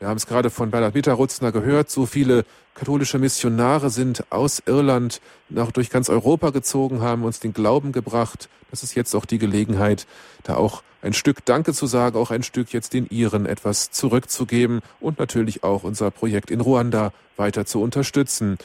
Wir 0.00 0.08
haben 0.08 0.16
es 0.16 0.26
gerade 0.26 0.50
von 0.50 0.70
Bernhard 0.70 0.94
Mitterrutzner 0.94 1.52
gehört. 1.52 1.90
So 1.90 2.06
viele 2.06 2.44
katholische 2.74 3.18
Missionare 3.18 3.90
sind 3.90 4.24
aus 4.30 4.62
Irland 4.66 5.20
noch 5.48 5.72
durch 5.72 5.90
ganz 5.90 6.08
Europa 6.08 6.50
gezogen, 6.50 7.02
haben 7.02 7.24
uns 7.24 7.40
den 7.40 7.52
Glauben 7.52 7.92
gebracht. 7.92 8.48
Das 8.70 8.82
ist 8.82 8.94
jetzt 8.94 9.14
auch 9.14 9.24
die 9.24 9.38
Gelegenheit, 9.38 10.06
da 10.44 10.56
auch 10.56 10.82
ein 11.02 11.12
Stück 11.12 11.44
Danke 11.44 11.72
zu 11.72 11.86
sagen, 11.86 12.16
auch 12.16 12.30
ein 12.30 12.42
Stück 12.42 12.72
jetzt 12.72 12.92
den 12.92 13.06
Iren 13.06 13.46
etwas 13.46 13.90
zurückzugeben 13.90 14.80
und 15.00 15.18
natürlich 15.18 15.64
auch 15.64 15.82
unser 15.82 16.10
Projekt 16.10 16.50
in 16.50 16.60
Ruanda 16.60 17.12
weiter 17.36 17.66
zu 17.66 17.82
unterstützen. 17.82 18.58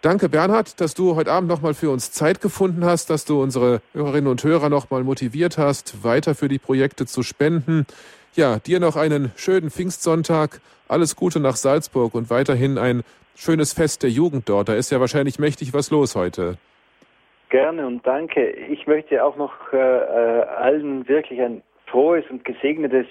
Danke, 0.00 0.28
Bernhard, 0.28 0.80
dass 0.80 0.94
du 0.94 1.16
heute 1.16 1.32
Abend 1.32 1.48
nochmal 1.48 1.74
für 1.74 1.90
uns 1.90 2.12
Zeit 2.12 2.40
gefunden 2.40 2.84
hast, 2.84 3.10
dass 3.10 3.24
du 3.24 3.42
unsere 3.42 3.82
Hörerinnen 3.92 4.30
und 4.30 4.44
Hörer 4.44 4.68
nochmal 4.68 5.02
motiviert 5.02 5.58
hast, 5.58 6.04
weiter 6.04 6.36
für 6.36 6.48
die 6.48 6.60
Projekte 6.60 7.04
zu 7.04 7.24
spenden. 7.24 7.84
Ja, 8.38 8.60
dir 8.60 8.78
noch 8.78 8.94
einen 8.94 9.32
schönen 9.34 9.68
Pfingstsonntag. 9.68 10.60
Alles 10.86 11.16
Gute 11.16 11.40
nach 11.40 11.56
Salzburg 11.56 12.14
und 12.14 12.30
weiterhin 12.30 12.78
ein 12.78 13.02
schönes 13.34 13.72
Fest 13.72 14.04
der 14.04 14.10
Jugend 14.10 14.48
dort. 14.48 14.68
Da 14.68 14.74
ist 14.74 14.92
ja 14.92 15.00
wahrscheinlich 15.00 15.40
mächtig 15.40 15.74
was 15.74 15.90
los 15.90 16.14
heute. 16.14 16.56
Gerne 17.48 17.84
und 17.84 18.06
danke. 18.06 18.48
Ich 18.48 18.86
möchte 18.86 19.24
auch 19.24 19.36
noch 19.36 19.72
äh, 19.72 19.76
äh 19.76 20.42
allen 20.56 21.08
wirklich 21.08 21.40
ein 21.40 21.62
frohes 21.86 22.22
und 22.30 22.44
gesegnetes 22.44 23.06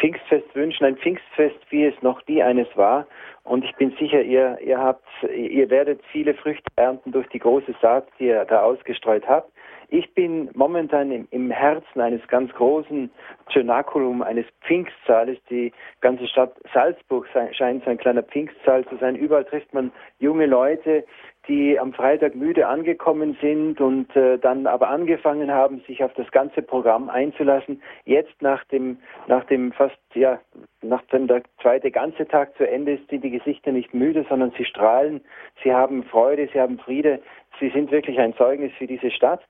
Pfingstfest 0.00 0.54
wünschen. 0.54 0.86
Ein 0.86 0.96
Pfingstfest, 0.96 1.58
wie 1.68 1.84
es 1.84 2.00
noch 2.00 2.26
nie 2.26 2.42
eines 2.42 2.68
war. 2.74 3.06
Und 3.44 3.66
ich 3.66 3.76
bin 3.76 3.94
sicher, 4.00 4.22
ihr, 4.22 4.58
ihr 4.64 4.78
habt, 4.78 5.04
ihr 5.36 5.68
werdet 5.68 6.00
viele 6.10 6.32
Früchte 6.32 6.70
ernten 6.76 7.12
durch 7.12 7.28
die 7.28 7.40
große 7.40 7.74
Saat, 7.82 8.08
die 8.18 8.28
ihr 8.28 8.46
da 8.46 8.62
ausgestreut 8.62 9.28
habt. 9.28 9.51
Ich 9.94 10.14
bin 10.14 10.48
momentan 10.54 11.12
im, 11.12 11.28
im 11.32 11.50
Herzen 11.50 12.00
eines 12.00 12.26
ganz 12.28 12.50
großen 12.54 13.10
Zynakulum, 13.52 14.22
eines 14.22 14.46
Pfingstsaales. 14.62 15.36
Die 15.50 15.70
ganze 16.00 16.26
Stadt 16.28 16.54
Salzburg 16.72 17.28
scheint 17.52 17.84
so 17.84 17.90
ein 17.90 17.98
kleiner 17.98 18.22
Pfingstsaal 18.22 18.86
zu 18.86 18.96
sein. 18.96 19.16
Überall 19.16 19.44
trifft 19.44 19.74
man 19.74 19.92
junge 20.18 20.46
Leute, 20.46 21.04
die 21.46 21.78
am 21.78 21.92
Freitag 21.92 22.34
müde 22.34 22.68
angekommen 22.68 23.36
sind 23.42 23.82
und 23.82 24.16
äh, 24.16 24.38
dann 24.38 24.66
aber 24.66 24.88
angefangen 24.88 25.50
haben, 25.50 25.82
sich 25.86 26.02
auf 26.02 26.14
das 26.14 26.30
ganze 26.30 26.62
Programm 26.62 27.10
einzulassen. 27.10 27.82
Jetzt 28.06 28.40
nach 28.40 28.64
dem, 28.64 28.96
nach 29.26 29.44
dem 29.44 29.72
fast, 29.72 29.98
ja, 30.14 30.40
nachdem 30.80 31.26
der 31.26 31.42
zweite 31.60 31.90
ganze 31.90 32.26
Tag 32.26 32.56
zu 32.56 32.66
Ende 32.66 32.94
ist, 32.94 33.10
sind 33.10 33.24
die 33.24 33.30
Gesichter 33.30 33.72
nicht 33.72 33.92
müde, 33.92 34.24
sondern 34.26 34.52
sie 34.56 34.64
strahlen, 34.64 35.20
sie 35.62 35.74
haben 35.74 36.02
Freude, 36.04 36.48
sie 36.50 36.60
haben 36.60 36.78
Friede, 36.78 37.20
sie 37.60 37.68
sind 37.68 37.90
wirklich 37.90 38.18
ein 38.18 38.34
Zeugnis 38.36 38.72
für 38.78 38.86
diese 38.86 39.10
Stadt. 39.10 39.42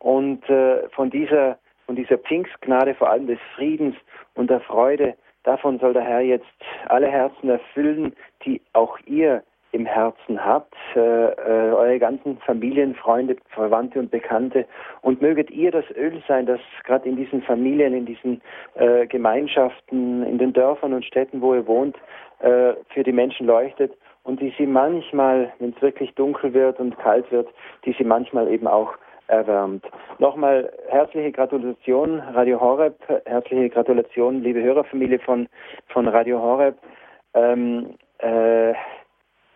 Und 0.00 0.48
äh, 0.50 0.88
von 0.90 1.10
dieser, 1.10 1.58
von 1.86 1.94
dieser 1.94 2.18
Pfingstgnade, 2.18 2.94
vor 2.94 3.10
allem 3.10 3.26
des 3.26 3.38
Friedens 3.54 3.96
und 4.34 4.50
der 4.50 4.60
Freude, 4.60 5.14
davon 5.44 5.78
soll 5.78 5.92
der 5.92 6.02
Herr 6.02 6.20
jetzt 6.20 6.46
alle 6.88 7.08
Herzen 7.08 7.48
erfüllen, 7.48 8.14
die 8.44 8.60
auch 8.72 8.98
ihr 9.06 9.42
im 9.72 9.86
Herzen 9.86 10.44
habt, 10.44 10.74
äh, 10.96 11.00
äh, 11.00 11.72
eure 11.72 11.98
ganzen 11.98 12.38
Familien, 12.38 12.94
Freunde, 12.94 13.36
Verwandte 13.50 14.00
und 14.00 14.10
Bekannte. 14.10 14.66
Und 15.02 15.22
möget 15.22 15.50
ihr 15.50 15.70
das 15.70 15.84
Öl 15.96 16.20
sein, 16.26 16.46
das 16.46 16.60
gerade 16.84 17.08
in 17.08 17.16
diesen 17.16 17.42
Familien, 17.42 17.94
in 17.94 18.06
diesen 18.06 18.40
äh, 18.74 19.06
Gemeinschaften, 19.06 20.24
in 20.24 20.38
den 20.38 20.52
Dörfern 20.52 20.92
und 20.92 21.04
Städten, 21.04 21.40
wo 21.40 21.54
ihr 21.54 21.66
wohnt, 21.66 21.96
äh, 22.40 22.72
für 22.92 23.04
die 23.04 23.12
Menschen 23.12 23.46
leuchtet 23.46 23.92
und 24.24 24.40
die 24.40 24.52
sie 24.58 24.66
manchmal, 24.66 25.52
wenn 25.60 25.70
es 25.70 25.82
wirklich 25.82 26.14
dunkel 26.14 26.52
wird 26.52 26.80
und 26.80 26.98
kalt 26.98 27.30
wird, 27.30 27.48
die 27.84 27.92
sie 27.92 28.04
manchmal 28.04 28.48
eben 28.48 28.66
auch 28.66 28.94
erwärmt. 29.30 29.84
Nochmal 30.18 30.72
herzliche 30.88 31.32
Gratulation, 31.32 32.20
Radio 32.34 32.60
Horeb, 32.60 32.96
herzliche 33.24 33.70
Gratulation, 33.70 34.42
liebe 34.42 34.62
Hörerfamilie 34.62 35.20
von, 35.20 35.48
von 35.88 36.08
Radio 36.08 36.40
Horeb. 36.40 36.76
Ähm, 37.34 37.94
äh, 38.18 38.72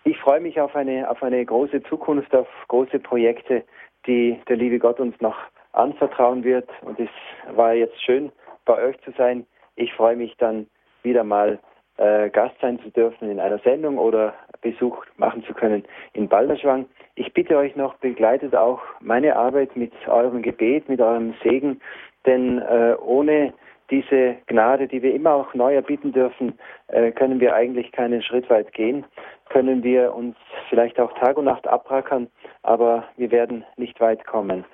ich 0.04 0.18
freue 0.18 0.40
mich 0.40 0.60
auf 0.60 0.74
eine, 0.76 1.10
auf 1.10 1.22
eine 1.22 1.44
große 1.44 1.82
Zukunft, 1.84 2.34
auf 2.34 2.48
große 2.68 2.98
Projekte, 3.00 3.64
die 4.06 4.40
der 4.48 4.56
liebe 4.56 4.78
Gott 4.78 5.00
uns 5.00 5.20
noch 5.20 5.36
anvertrauen 5.72 6.44
wird. 6.44 6.68
Und 6.82 7.00
es 7.00 7.08
war 7.54 7.74
jetzt 7.74 8.00
schön, 8.02 8.30
bei 8.64 8.80
euch 8.82 9.00
zu 9.02 9.10
sein. 9.18 9.46
Ich 9.76 9.92
freue 9.94 10.16
mich 10.16 10.36
dann 10.36 10.66
wieder 11.02 11.24
mal 11.24 11.58
äh, 11.96 12.30
Gast 12.30 12.54
sein 12.60 12.78
zu 12.80 12.90
dürfen 12.90 13.30
in 13.30 13.40
einer 13.40 13.58
Sendung 13.58 13.98
oder 13.98 14.34
Besuch 14.64 15.04
machen 15.16 15.44
zu 15.44 15.54
können 15.54 15.84
in 16.14 16.28
Balderschwang. 16.28 16.86
Ich 17.14 17.32
bitte 17.32 17.56
euch 17.56 17.76
noch, 17.76 17.94
begleitet 17.98 18.56
auch 18.56 18.80
meine 19.00 19.36
Arbeit 19.36 19.76
mit 19.76 19.92
eurem 20.08 20.42
Gebet, 20.42 20.88
mit 20.88 21.00
eurem 21.00 21.34
Segen, 21.44 21.80
denn 22.26 22.58
äh, 22.58 22.96
ohne 23.00 23.52
diese 23.90 24.36
Gnade, 24.46 24.88
die 24.88 25.02
wir 25.02 25.14
immer 25.14 25.34
auch 25.34 25.54
neu 25.54 25.74
erbitten 25.74 26.12
dürfen, 26.12 26.58
äh, 26.88 27.12
können 27.12 27.38
wir 27.38 27.54
eigentlich 27.54 27.92
keinen 27.92 28.22
Schritt 28.22 28.48
weit 28.48 28.72
gehen, 28.72 29.04
können 29.50 29.82
wir 29.82 30.14
uns 30.14 30.36
vielleicht 30.70 30.98
auch 30.98 31.12
Tag 31.18 31.36
und 31.36 31.44
Nacht 31.44 31.68
abrackern, 31.68 32.28
aber 32.62 33.04
wir 33.16 33.30
werden 33.30 33.64
nicht 33.76 34.00
weit 34.00 34.26
kommen. 34.26 34.64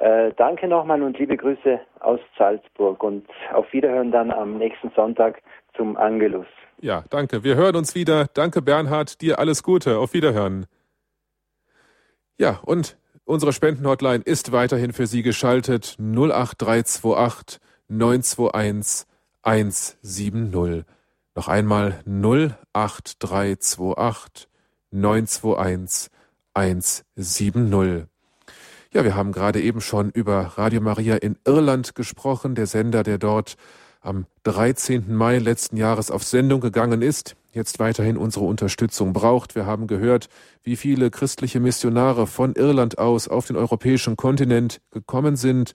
Äh, 0.00 0.32
danke 0.36 0.68
nochmal 0.68 1.02
und 1.02 1.18
liebe 1.18 1.36
Grüße 1.36 1.80
aus 2.00 2.20
Salzburg 2.36 3.02
und 3.02 3.26
auf 3.52 3.72
Wiederhören 3.72 4.10
dann 4.10 4.30
am 4.30 4.58
nächsten 4.58 4.90
Sonntag 4.90 5.40
zum 5.76 5.96
Angelus. 5.96 6.46
Ja, 6.80 7.04
danke. 7.10 7.44
Wir 7.44 7.56
hören 7.56 7.76
uns 7.76 7.94
wieder. 7.94 8.26
Danke, 8.34 8.62
Bernhard. 8.62 9.20
Dir 9.20 9.38
alles 9.38 9.62
Gute. 9.62 9.98
Auf 9.98 10.12
Wiederhören. 10.12 10.66
Ja, 12.38 12.60
und 12.64 12.98
unsere 13.24 13.52
Spendenhotline 13.52 14.22
ist 14.24 14.52
weiterhin 14.52 14.92
für 14.92 15.06
Sie 15.06 15.22
geschaltet. 15.22 15.96
08328 15.98 17.60
921 17.88 19.06
170. 19.42 20.84
Noch 21.34 21.48
einmal 21.48 22.00
08328 22.04 24.48
921 24.90 26.10
170. 26.54 28.06
Ja, 28.92 29.04
wir 29.04 29.14
haben 29.14 29.32
gerade 29.32 29.60
eben 29.60 29.80
schon 29.80 30.10
über 30.10 30.52
Radio 30.56 30.80
Maria 30.80 31.16
in 31.16 31.36
Irland 31.44 31.94
gesprochen, 31.94 32.54
der 32.54 32.66
Sender, 32.66 33.02
der 33.02 33.18
dort 33.18 33.56
am 34.06 34.26
13. 34.44 35.14
Mai 35.14 35.38
letzten 35.38 35.76
Jahres 35.76 36.10
auf 36.10 36.22
Sendung 36.22 36.60
gegangen 36.60 37.02
ist, 37.02 37.36
jetzt 37.52 37.78
weiterhin 37.78 38.16
unsere 38.16 38.44
Unterstützung 38.44 39.12
braucht. 39.12 39.54
Wir 39.54 39.66
haben 39.66 39.86
gehört, 39.86 40.28
wie 40.62 40.76
viele 40.76 41.10
christliche 41.10 41.60
Missionare 41.60 42.26
von 42.26 42.54
Irland 42.54 42.98
aus 42.98 43.28
auf 43.28 43.46
den 43.46 43.56
europäischen 43.56 44.16
Kontinent 44.16 44.80
gekommen 44.90 45.36
sind 45.36 45.74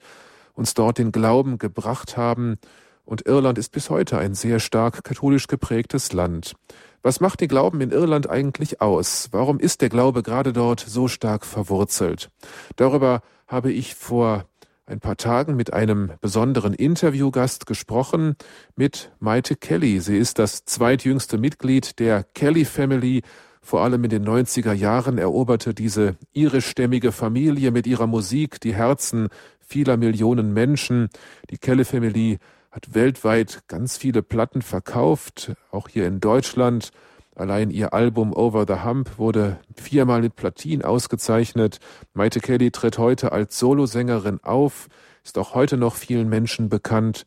uns 0.54 0.74
dort 0.74 0.98
den 0.98 1.12
Glauben 1.12 1.58
gebracht 1.58 2.16
haben, 2.16 2.58
und 3.04 3.26
Irland 3.26 3.58
ist 3.58 3.72
bis 3.72 3.90
heute 3.90 4.18
ein 4.18 4.34
sehr 4.34 4.60
stark 4.60 5.02
katholisch 5.02 5.48
geprägtes 5.48 6.12
Land. 6.12 6.54
Was 7.02 7.18
macht 7.18 7.40
den 7.40 7.48
Glauben 7.48 7.80
in 7.80 7.90
Irland 7.90 8.30
eigentlich 8.30 8.80
aus? 8.80 9.28
Warum 9.32 9.58
ist 9.58 9.80
der 9.80 9.88
Glaube 9.88 10.22
gerade 10.22 10.52
dort 10.52 10.78
so 10.78 11.08
stark 11.08 11.44
verwurzelt? 11.44 12.30
Darüber 12.76 13.22
habe 13.48 13.72
ich 13.72 13.96
vor 13.96 14.44
ein 14.86 15.00
paar 15.00 15.16
Tagen 15.16 15.56
mit 15.56 15.72
einem 15.72 16.12
besonderen 16.20 16.74
Interviewgast 16.74 17.66
gesprochen, 17.66 18.36
mit 18.76 19.12
Maite 19.20 19.56
Kelly. 19.56 20.00
Sie 20.00 20.18
ist 20.18 20.38
das 20.38 20.64
zweitjüngste 20.64 21.38
Mitglied 21.38 21.98
der 21.98 22.24
Kelly 22.24 22.64
Family. 22.64 23.22
Vor 23.60 23.82
allem 23.82 24.02
in 24.04 24.10
den 24.10 24.26
90er 24.26 24.72
Jahren 24.72 25.18
eroberte 25.18 25.72
diese 25.72 26.16
irischstämmige 26.32 27.12
Familie 27.12 27.70
mit 27.70 27.86
ihrer 27.86 28.08
Musik 28.08 28.60
die 28.60 28.74
Herzen 28.74 29.28
vieler 29.60 29.96
Millionen 29.96 30.52
Menschen. 30.52 31.08
Die 31.50 31.58
Kelle 31.58 31.84
Family 31.84 32.38
hat 32.72 32.94
weltweit 32.94 33.62
ganz 33.68 33.96
viele 33.96 34.22
Platten 34.22 34.62
verkauft, 34.62 35.52
auch 35.70 35.88
hier 35.88 36.06
in 36.06 36.20
Deutschland. 36.20 36.90
Allein 37.34 37.70
ihr 37.70 37.94
Album 37.94 38.34
Over 38.34 38.66
the 38.66 38.84
Hump 38.84 39.18
wurde 39.18 39.58
viermal 39.74 40.20
mit 40.20 40.36
Platin 40.36 40.82
ausgezeichnet. 40.82 41.78
Maite 42.12 42.40
Kelly 42.40 42.70
tritt 42.70 42.98
heute 42.98 43.32
als 43.32 43.58
Solosängerin 43.58 44.40
auf, 44.42 44.88
ist 45.24 45.38
auch 45.38 45.54
heute 45.54 45.78
noch 45.78 45.94
vielen 45.94 46.28
Menschen 46.28 46.68
bekannt. 46.68 47.24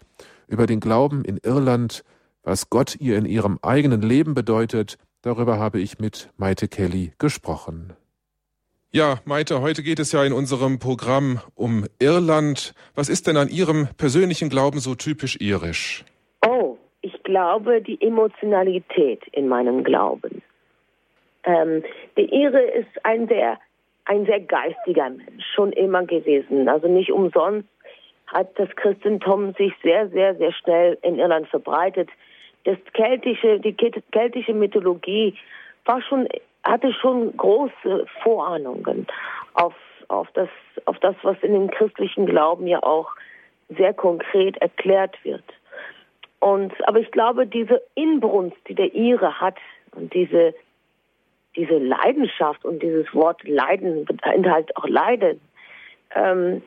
Über 0.48 0.68
den 0.68 0.80
Glauben 0.80 1.26
in 1.26 1.38
Irland, 1.38 2.03
was 2.44 2.69
Gott 2.69 2.98
ihr 2.99 3.18
in 3.18 3.26
ihrem 3.26 3.57
eigenen 3.64 4.02
Leben 4.02 4.36
bedeutet, 4.36 4.98
darüber 5.23 5.57
habe 5.57 5.80
ich 5.80 5.98
mit 5.98 6.30
Maite 6.38 6.68
Kelly 6.68 7.14
gesprochen. 7.18 7.94
Ja, 8.91 9.19
Maite, 9.26 9.60
heute 9.60 9.84
geht 9.84 9.99
es 9.99 10.11
ja 10.11 10.23
in 10.23 10.32
unserem 10.32 10.80
Programm 10.80 11.41
um 11.56 11.86
Irland. 11.99 12.76
Was 12.94 13.10
ist 13.10 13.27
denn 13.27 13.36
an 13.36 13.49
Ihrem 13.49 13.90
persönlichen 13.98 14.48
Glauben 14.48 14.80
so 14.80 14.95
typisch 14.95 15.38
irisch? 15.41 16.06
Glaube, 17.26 17.81
die 17.81 18.02
Emotionalität 18.02 19.27
in 19.31 19.49
meinem 19.49 19.84
Glauben. 19.84 20.41
Ähm, 21.43 21.84
der 22.15 22.31
Ire 22.31 22.61
ist 22.61 23.03
ein 23.03 23.27
sehr, 23.27 23.60
ein 24.06 24.26
sehr 24.26 24.39
geistiger 24.39 25.10
Mensch, 25.10 25.43
schon 25.53 25.73
immer 25.73 26.06
gewesen. 26.06 26.69
Also 26.69 26.88
nicht 26.88 27.11
umsonst 27.11 27.68
hat 28.27 28.57
das 28.57 28.69
Christentum 28.76 29.53
sich 29.53 29.73
sehr, 29.84 30.07
sehr, 30.10 30.35
sehr 30.35 30.53
schnell 30.53 30.97
in 31.02 31.19
Irland 31.19 31.47
verbreitet. 31.47 32.10
Das 32.64 32.77
keltische, 32.93 33.60
die 33.60 33.73
keltische 33.73 34.53
Mythologie 34.53 35.35
war 35.85 36.02
schon, 36.02 36.27
hatte 36.64 36.93
schon 36.93 37.35
große 37.38 38.06
Vorahnungen 38.23 39.07
auf, 39.53 39.76
auf 40.07 40.27
das, 40.34 40.49
auf 40.85 40.97
das, 40.99 41.15
was 41.23 41.38
in 41.41 41.53
dem 41.53 41.69
christlichen 41.69 42.27
Glauben 42.27 42.68
ja 42.68 42.81
auch 42.81 43.11
sehr 43.69 43.93
konkret 43.93 44.57
erklärt 44.57 45.18
wird. 45.23 45.43
Und, 46.46 46.74
aber 46.88 47.00
ich 47.00 47.10
glaube, 47.10 47.48
diese 47.48 47.82
Inbrunst, 47.96 48.58
die 48.70 48.76
der 48.76 48.94
Ire 48.94 49.42
hat 49.42 49.58
und 49.96 50.14
diese, 50.14 50.54
diese 51.56 51.80
Leidenschaft 51.80 52.64
und 52.64 52.84
dieses 52.84 53.12
Wort 53.16 53.44
Leiden 53.48 54.06
enthält 54.22 54.78
auch 54.78 54.88
Leiden, 54.88 55.42
ähm, 56.14 56.62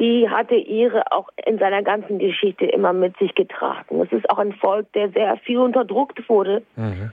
die 0.00 0.28
hatte 0.28 0.56
ihre 0.56 1.12
auch 1.12 1.28
in 1.46 1.60
seiner 1.60 1.84
ganzen 1.84 2.18
Geschichte 2.18 2.66
immer 2.66 2.92
mit 2.92 3.16
sich 3.18 3.36
getragen. 3.36 4.00
Es 4.00 4.10
ist 4.10 4.28
auch 4.28 4.38
ein 4.38 4.52
Volk, 4.54 4.92
der 4.94 5.10
sehr 5.10 5.36
viel 5.36 5.58
unterdrückt 5.58 6.28
wurde 6.28 6.64
mhm. 6.74 7.12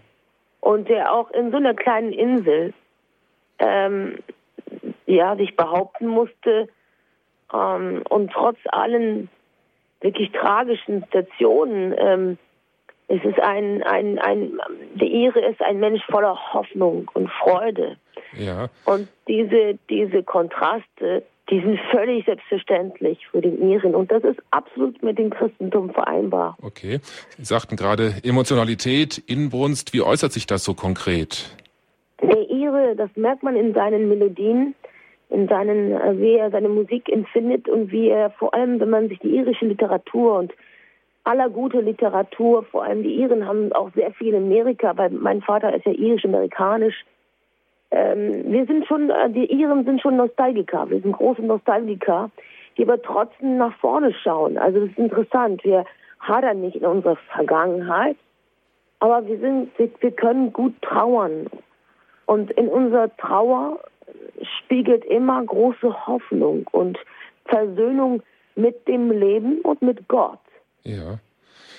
und 0.61 0.89
der 0.89 1.13
auch 1.13 1.29
in 1.29 1.51
so 1.51 1.57
einer 1.57 1.75
kleinen 1.75 2.13
Insel 2.13 2.73
ähm, 3.59 4.17
ja, 5.05 5.35
sich 5.35 5.55
behaupten 5.55 6.07
musste 6.07 6.67
ähm, 7.53 8.01
und 8.09 8.31
trotz 8.31 8.57
allen 8.71 9.29
wirklich 10.01 10.31
tragischen 10.31 11.03
Stationen 11.09 11.93
ähm, 11.97 12.37
es 13.09 13.23
ist 13.25 13.39
ein, 13.39 13.81
ein, 13.83 14.19
ein, 14.19 14.59
der 14.93 15.07
Ire 15.07 15.39
ist 15.39 15.61
ein 15.61 15.79
Mensch 15.79 16.01
voller 16.05 16.37
Hoffnung 16.53 17.09
und 17.15 17.27
Freude. 17.31 17.97
Ja. 18.37 18.69
Und 18.85 19.07
diese, 19.27 19.79
diese 19.89 20.21
Kontraste, 20.21 21.23
die 21.49 21.59
sind 21.59 21.79
völlig 21.91 22.25
selbstverständlich 22.25 23.25
für 23.31 23.41
den 23.41 23.67
Iren. 23.67 23.95
Und 23.95 24.11
das 24.11 24.23
ist 24.23 24.39
absolut 24.51 25.01
mit 25.01 25.17
dem 25.17 25.31
Christentum 25.31 25.91
vereinbar. 25.91 26.55
Okay. 26.61 26.99
Sie 27.35 27.45
sagten 27.45 27.75
gerade 27.75 28.13
Emotionalität, 28.23 29.17
Inbrunst. 29.25 29.91
Wie 29.93 30.01
äußert 30.01 30.31
sich 30.31 30.45
das 30.45 30.63
so 30.63 30.75
konkret? 30.75 31.57
Der 32.21 32.47
Ire, 32.47 32.93
das 32.95 33.09
merkt 33.15 33.41
man 33.41 33.55
in 33.55 33.73
seinen 33.73 34.07
Melodien, 34.07 34.75
in 35.29 35.47
seinen, 35.47 35.91
äh, 35.93 36.17
wie 36.19 36.35
er 36.35 36.51
seine 36.51 36.69
Musik 36.69 37.09
empfindet 37.09 37.69
und 37.69 37.91
wie 37.91 38.09
er 38.09 38.31
vor 38.31 38.53
allem, 38.53 38.79
wenn 38.79 38.89
man 38.89 39.09
sich 39.09 39.19
die 39.19 39.35
irische 39.35 39.65
Literatur 39.65 40.39
und 40.39 40.53
aller 41.23 41.49
gute 41.49 41.81
Literatur, 41.81 42.63
vor 42.63 42.83
allem 42.83 43.03
die 43.03 43.15
Iren 43.15 43.47
haben 43.47 43.71
auch 43.73 43.91
sehr 43.93 44.11
viel 44.11 44.33
in 44.33 44.43
Amerika, 44.43 44.97
weil 44.97 45.11
mein 45.11 45.41
Vater 45.41 45.75
ist 45.75 45.85
ja 45.85 45.91
irisch-amerikanisch. 45.91 47.05
Ähm, 47.91 48.51
wir 48.51 48.65
sind 48.65 48.87
schon, 48.87 49.09
äh, 49.09 49.29
die 49.29 49.45
Iren 49.45 49.85
sind 49.85 50.01
schon 50.01 50.17
Nostalgiker, 50.17 50.89
wir 50.89 50.99
sind 51.01 51.11
große 51.11 51.43
Nostalgiker, 51.43 52.31
die 52.77 52.83
aber 52.83 53.01
trotzdem 53.01 53.57
nach 53.57 53.75
vorne 53.77 54.13
schauen. 54.13 54.57
Also 54.57 54.79
das 54.79 54.89
ist 54.89 54.97
interessant, 54.97 55.63
wir 55.63 55.85
hadern 56.19 56.61
nicht 56.61 56.77
in 56.77 56.85
unserer 56.85 57.17
Vergangenheit, 57.33 58.17
aber 58.99 59.25
wir 59.27 59.37
sind, 59.39 59.77
wir, 59.77 59.89
wir 59.99 60.11
können 60.11 60.51
gut 60.51 60.73
trauern. 60.81 61.47
Und 62.25 62.51
in 62.51 62.67
unserer 62.67 63.15
Trauer 63.17 63.79
spiegelt 64.59 65.05
immer 65.05 65.43
große 65.43 66.07
Hoffnung 66.07 66.67
und 66.71 66.97
Versöhnung 67.45 68.21
mit 68.55 68.87
dem 68.87 69.11
Leben 69.11 69.59
und 69.61 69.81
mit 69.81 70.07
Gott. 70.07 70.39
Ja. 70.83 71.19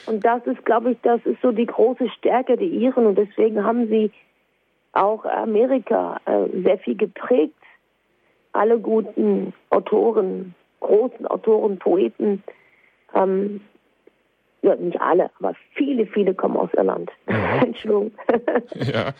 Und 0.06 0.24
das 0.24 0.44
ist, 0.46 0.64
glaube 0.64 0.92
ich, 0.92 0.98
das 1.02 1.20
ist 1.24 1.40
so 1.42 1.52
die 1.52 1.66
große 1.66 2.08
Stärke 2.18 2.56
der 2.56 2.66
Iren 2.66 3.06
und 3.06 3.16
deswegen 3.16 3.64
haben 3.64 3.88
sie 3.88 4.10
auch 4.92 5.24
Amerika 5.24 6.20
äh, 6.24 6.62
sehr 6.64 6.78
viel 6.78 6.96
geprägt. 6.96 7.54
Alle 8.52 8.78
guten 8.78 9.52
Autoren, 9.70 10.54
großen 10.80 11.26
Autoren, 11.26 11.78
Poeten, 11.78 12.42
ähm, 13.14 13.60
ja, 14.62 14.74
nicht 14.76 15.00
alle, 15.00 15.30
aber 15.38 15.54
viele, 15.74 16.06
viele 16.06 16.34
kommen 16.34 16.56
aus 16.56 16.70
Irland. 16.76 17.10
Ja. 17.28 17.56
Entschuldigung. 17.62 18.12
ja, 18.92 19.12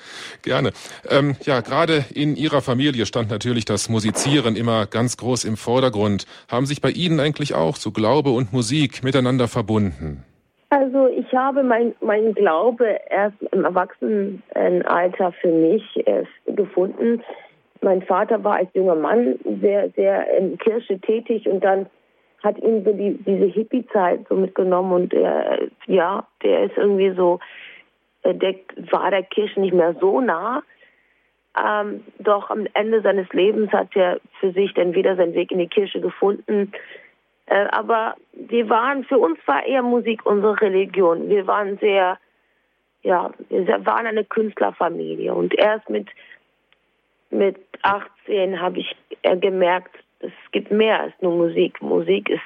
gerne. 0.43 0.73
Ähm, 1.09 1.37
ja, 1.43 1.61
gerade 1.61 2.05
in 2.15 2.37
Ihrer 2.37 2.61
Familie 2.61 3.07
stand 3.07 3.31
natürlich 3.31 3.65
das 3.65 3.89
Musizieren 3.89 4.57
immer 4.57 4.87
ganz 4.87 5.17
groß 5.17 5.45
im 5.45 5.57
Vordergrund. 5.57 6.27
Haben 6.51 6.67
sich 6.67 6.81
bei 6.81 6.91
Ihnen 6.91 7.21
eigentlich 7.21 7.55
auch 7.55 7.77
so 7.77 7.91
Glaube 7.91 8.31
und 8.31 8.53
Musik 8.53 9.03
miteinander 9.03 9.49
verbunden? 9.49 10.25
Also 10.71 11.09
ich 11.09 11.33
habe 11.35 11.65
mein, 11.65 11.95
mein 12.01 12.33
Glaube 12.35 12.99
erst 13.09 13.43
im 13.51 13.65
Erwachsenenalter 13.65 15.33
für 15.41 15.49
mich 15.49 15.83
gefunden. 16.47 17.23
Mein 17.83 18.03
Vater 18.03 18.45
war 18.45 18.57
als 18.57 18.69
junger 18.75 18.95
Mann 18.95 19.37
sehr, 19.61 19.91
sehr 19.97 20.37
in 20.37 20.59
Kirche 20.59 21.01
tätig 21.01 21.49
und 21.49 21.65
dann 21.65 21.87
hat 22.43 22.59
ihn 22.59 22.85
so 22.85 22.93
die, 22.93 23.19
diese 23.25 23.47
Hippie-Zeit 23.47 24.27
so 24.29 24.35
mitgenommen 24.35 24.93
und 24.93 25.15
er, 25.15 25.69
ja, 25.87 26.27
der 26.43 26.65
ist 26.65 26.77
irgendwie 26.77 27.11
so, 27.11 27.41
äh, 28.23 28.35
der 28.35 28.55
war 28.91 29.11
der 29.11 29.23
Kirche 29.23 29.61
nicht 29.61 29.75
mehr 29.75 29.95
so 30.01 30.21
nah. 30.21 30.63
Ähm, 31.59 32.05
doch 32.19 32.49
am 32.51 32.67
Ende 32.75 33.03
seines 33.03 33.29
Lebens 33.33 33.73
hat 33.73 33.89
er 33.97 34.21
für 34.39 34.53
sich 34.53 34.73
dann 34.75 34.95
wieder 34.95 35.17
seinen 35.17 35.35
Weg 35.35 35.51
in 35.51 35.59
die 35.59 35.67
Kirche 35.67 36.01
gefunden. 36.01 36.73
Äh, 37.47 37.67
aber 37.73 38.15
wir 38.33 38.69
waren, 38.69 39.05
für 39.05 39.19
uns 39.19 39.39
war 39.47 39.65
eher 39.67 39.83
Musik 39.83 40.25
unsere 40.25 40.61
Religion. 40.61 41.29
Wir 41.29 41.47
waren 41.47 41.77
sehr, 41.79 42.19
ja, 43.03 43.31
wir 43.49 43.85
waren 43.85 44.07
eine 44.07 44.25
Künstlerfamilie. 44.25 45.35
Und 45.35 45.53
erst 45.59 45.91
mit, 45.91 46.09
mit 47.31 47.57
18 47.83 48.61
habe 48.61 48.79
ich 48.79 48.97
äh, 49.23 49.37
gemerkt, 49.37 49.97
es 50.21 50.33
gibt 50.53 50.71
mehr 50.71 51.01
als 51.01 51.13
nur 51.21 51.33
Musik. 51.33 51.81
Musik 51.83 52.29
ist, 52.29 52.41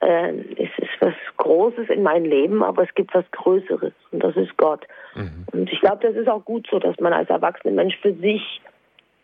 äh, 0.00 0.32
es 0.56 0.70
ist 0.78 1.00
was 1.00 1.14
Großes 1.36 1.88
in 1.88 2.02
meinem 2.02 2.24
Leben, 2.24 2.62
aber 2.62 2.84
es 2.84 2.94
gibt 2.94 3.14
was 3.14 3.28
Größeres 3.32 3.92
und 4.12 4.22
das 4.22 4.36
ist 4.36 4.56
Gott. 4.56 4.86
Mhm. 5.14 5.46
Und 5.52 5.72
ich 5.72 5.80
glaube, 5.80 6.06
das 6.06 6.16
ist 6.16 6.28
auch 6.28 6.44
gut 6.44 6.66
so, 6.70 6.78
dass 6.78 6.98
man 7.00 7.12
als 7.12 7.28
erwachsener 7.28 7.74
Mensch 7.74 7.96
für 8.00 8.14
sich 8.14 8.60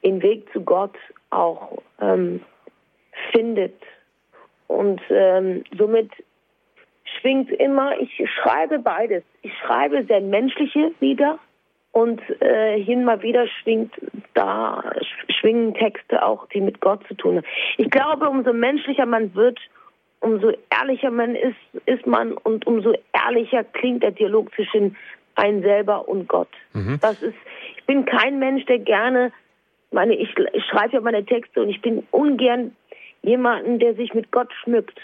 den 0.05 0.23
Weg 0.23 0.51
zu 0.53 0.61
Gott 0.61 0.97
auch 1.31 1.83
ähm, 2.01 2.41
findet. 3.33 3.75
Und 4.69 5.01
ähm, 5.11 5.65
somit 5.77 6.11
schwingt 7.21 7.51
immer, 7.53 7.99
ich 8.01 8.23
schreibe 8.43 8.79
beides. 8.79 9.23
Ich 9.43 9.53
schreibe 9.59 10.05
sehr 10.05 10.21
menschliche 10.21 10.93
Lieder 11.01 11.39
und 11.97 12.21
äh, 12.43 12.79
hin 12.79 13.05
mal 13.05 13.23
wieder 13.23 13.47
schwingt 13.49 13.95
da 14.35 14.85
schwingen 15.41 15.73
Texte 15.73 16.23
auch, 16.23 16.47
die 16.49 16.61
mit 16.61 16.83
Gott 16.83 17.01
zu 17.09 17.15
tun 17.15 17.37
haben. 17.37 17.47
Ich 17.79 17.91
glaube, 17.91 18.29
umso 18.29 18.53
menschlicher 18.53 19.07
man 19.07 19.35
wird, 19.35 19.59
umso 20.21 20.53
ehrlicher 20.69 21.11
man 21.11 21.35
ist, 21.35 21.57
ist 21.87 22.07
man 22.07 22.33
und 22.33 22.67
umso 22.67 22.93
ehrlicher 23.15 23.65
klingt 23.65 24.03
der 24.03 24.11
Dialog 24.11 24.55
zwischen 24.55 24.95
ein 25.37 25.63
selber 25.63 26.07
und 26.07 26.29
Gott. 26.29 26.51
Mhm. 26.75 26.99
Das 27.01 27.23
ist, 27.23 27.39
ich 27.79 27.85
bin 27.85 28.05
kein 28.05 28.39
Mensch, 28.39 28.67
der 28.67 28.79
gerne, 28.79 29.33
meine, 29.91 30.17
ich, 30.17 30.29
ich 30.53 30.65
schreibe 30.67 30.97
ja 30.97 31.01
meine 31.01 31.25
Texte 31.25 31.63
und 31.63 31.71
ich 31.71 31.81
bin 31.81 32.07
ungern 32.11 32.77
jemanden, 33.23 33.79
der 33.79 33.95
sich 33.95 34.13
mit 34.13 34.31
Gott 34.33 34.53
schmückt 34.63 35.01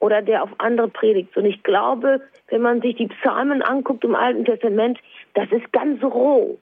oder 0.00 0.22
der 0.22 0.42
auf 0.42 0.50
andere 0.58 0.88
predigt. 0.88 1.36
Und 1.36 1.44
ich 1.44 1.62
glaube, 1.62 2.20
wenn 2.48 2.62
man 2.62 2.80
sich 2.80 2.96
die 2.96 3.08
Psalmen 3.08 3.62
anguckt 3.62 4.04
im 4.04 4.14
Alten 4.14 4.44
Testament, 4.44 4.98
das 5.34 5.50
ist 5.52 5.72
ganz 5.72 6.02
roh. 6.02 6.58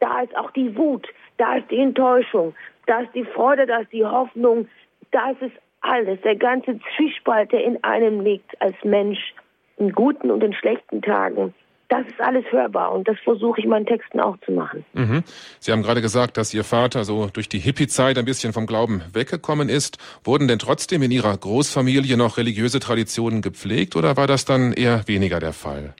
Da 0.00 0.22
ist 0.22 0.36
auch 0.36 0.50
die 0.52 0.76
Wut, 0.76 1.06
da 1.38 1.56
ist 1.56 1.70
die 1.70 1.78
Enttäuschung, 1.78 2.54
da 2.86 3.00
ist 3.00 3.14
die 3.14 3.24
Freude, 3.24 3.66
da 3.66 3.78
ist 3.78 3.92
die 3.92 4.04
Hoffnung, 4.04 4.68
da 5.10 5.30
ist 5.30 5.42
es 5.42 5.52
alles, 5.80 6.20
der 6.22 6.36
ganze 6.36 6.78
Zwiespalt, 6.96 7.52
der 7.52 7.64
in 7.64 7.82
einem 7.84 8.20
liegt 8.20 8.60
als 8.60 8.76
Mensch, 8.84 9.34
in 9.78 9.92
guten 9.92 10.30
und 10.30 10.42
in 10.42 10.52
schlechten 10.52 11.02
Tagen. 11.02 11.54
Das 11.88 12.04
ist 12.04 12.20
alles 12.20 12.44
hörbar 12.50 12.92
und 12.92 13.06
das 13.06 13.16
versuche 13.20 13.60
ich 13.60 13.64
in 13.64 13.70
meinen 13.70 13.86
Texten 13.86 14.18
auch 14.18 14.36
zu 14.44 14.50
machen. 14.50 14.84
Mhm. 14.94 15.22
Sie 15.60 15.70
haben 15.70 15.82
gerade 15.82 16.00
gesagt, 16.00 16.36
dass 16.36 16.52
Ihr 16.52 16.64
Vater 16.64 17.04
so 17.04 17.28
durch 17.32 17.48
die 17.48 17.60
Hippie-Zeit 17.60 18.18
ein 18.18 18.24
bisschen 18.24 18.52
vom 18.52 18.66
Glauben 18.66 19.02
weggekommen 19.12 19.68
ist. 19.68 19.98
Wurden 20.24 20.48
denn 20.48 20.58
trotzdem 20.58 21.02
in 21.02 21.12
Ihrer 21.12 21.36
Großfamilie 21.36 22.16
noch 22.16 22.38
religiöse 22.38 22.80
Traditionen 22.80 23.40
gepflegt 23.40 23.94
oder 23.94 24.16
war 24.16 24.26
das 24.26 24.44
dann 24.44 24.72
eher 24.72 25.06
weniger 25.06 25.38
der 25.38 25.52
Fall? 25.52 25.94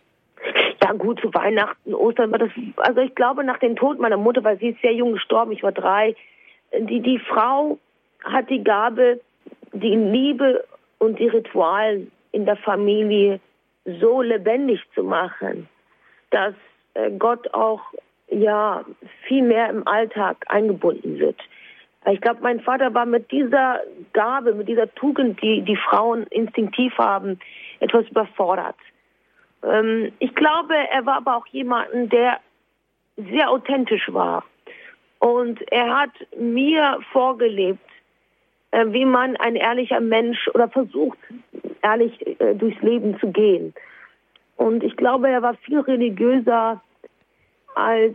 Ja 0.82 0.92
gut, 0.92 1.20
zu 1.20 1.32
Weihnachten, 1.32 1.94
Ostern 1.94 2.32
war 2.32 2.38
das, 2.40 2.50
also 2.78 3.00
ich 3.00 3.14
glaube 3.14 3.44
nach 3.44 3.58
dem 3.58 3.76
Tod 3.76 4.00
meiner 4.00 4.16
Mutter, 4.16 4.42
weil 4.42 4.58
sie 4.58 4.70
ist 4.70 4.80
sehr 4.82 4.92
jung 4.92 5.12
gestorben, 5.12 5.52
ich 5.52 5.62
war 5.62 5.72
drei, 5.72 6.16
die, 6.76 7.00
die 7.00 7.20
Frau 7.20 7.78
hat 8.24 8.50
die 8.50 8.62
Gabe, 8.62 9.20
die 9.72 9.94
Liebe 9.94 10.64
und 10.98 11.18
die 11.18 11.28
Ritualen 11.28 12.10
in 12.32 12.44
der 12.44 12.56
Familie 12.56 13.40
so 14.00 14.20
lebendig 14.20 14.80
zu 14.94 15.04
machen 15.04 15.68
dass 16.30 16.54
äh, 16.94 17.10
Gott 17.18 17.52
auch 17.54 17.82
ja 18.28 18.84
viel 19.26 19.42
mehr 19.42 19.70
im 19.70 19.86
Alltag 19.86 20.44
eingebunden 20.48 21.18
wird. 21.18 21.40
Ich 22.08 22.20
glaube, 22.20 22.40
mein 22.42 22.60
Vater 22.60 22.94
war 22.94 23.06
mit 23.06 23.30
dieser 23.32 23.80
Gabe, 24.12 24.54
mit 24.54 24.68
dieser 24.68 24.92
Tugend, 24.94 25.42
die 25.42 25.62
die 25.62 25.76
Frauen 25.76 26.24
instinktiv 26.28 26.96
haben, 26.98 27.40
etwas 27.80 28.06
überfordert. 28.08 28.76
Ähm, 29.64 30.12
ich 30.20 30.34
glaube, 30.34 30.74
er 30.74 31.04
war 31.04 31.16
aber 31.16 31.36
auch 31.36 31.46
jemanden, 31.48 32.08
der 32.08 32.38
sehr 33.16 33.50
authentisch 33.50 34.12
war. 34.12 34.44
Und 35.18 35.60
er 35.72 35.98
hat 35.98 36.10
mir 36.38 36.98
vorgelebt, 37.12 37.80
äh, 38.70 38.84
wie 38.88 39.04
man 39.04 39.36
ein 39.36 39.56
ehrlicher 39.56 40.00
Mensch 40.00 40.48
oder 40.54 40.68
versucht, 40.68 41.18
ehrlich 41.82 42.40
äh, 42.40 42.54
durchs 42.54 42.80
Leben 42.82 43.18
zu 43.18 43.32
gehen. 43.32 43.74
Und 44.56 44.82
ich 44.82 44.96
glaube, 44.96 45.28
er 45.28 45.42
war 45.42 45.54
viel 45.54 45.80
religiöser, 45.80 46.80
als 47.74 48.14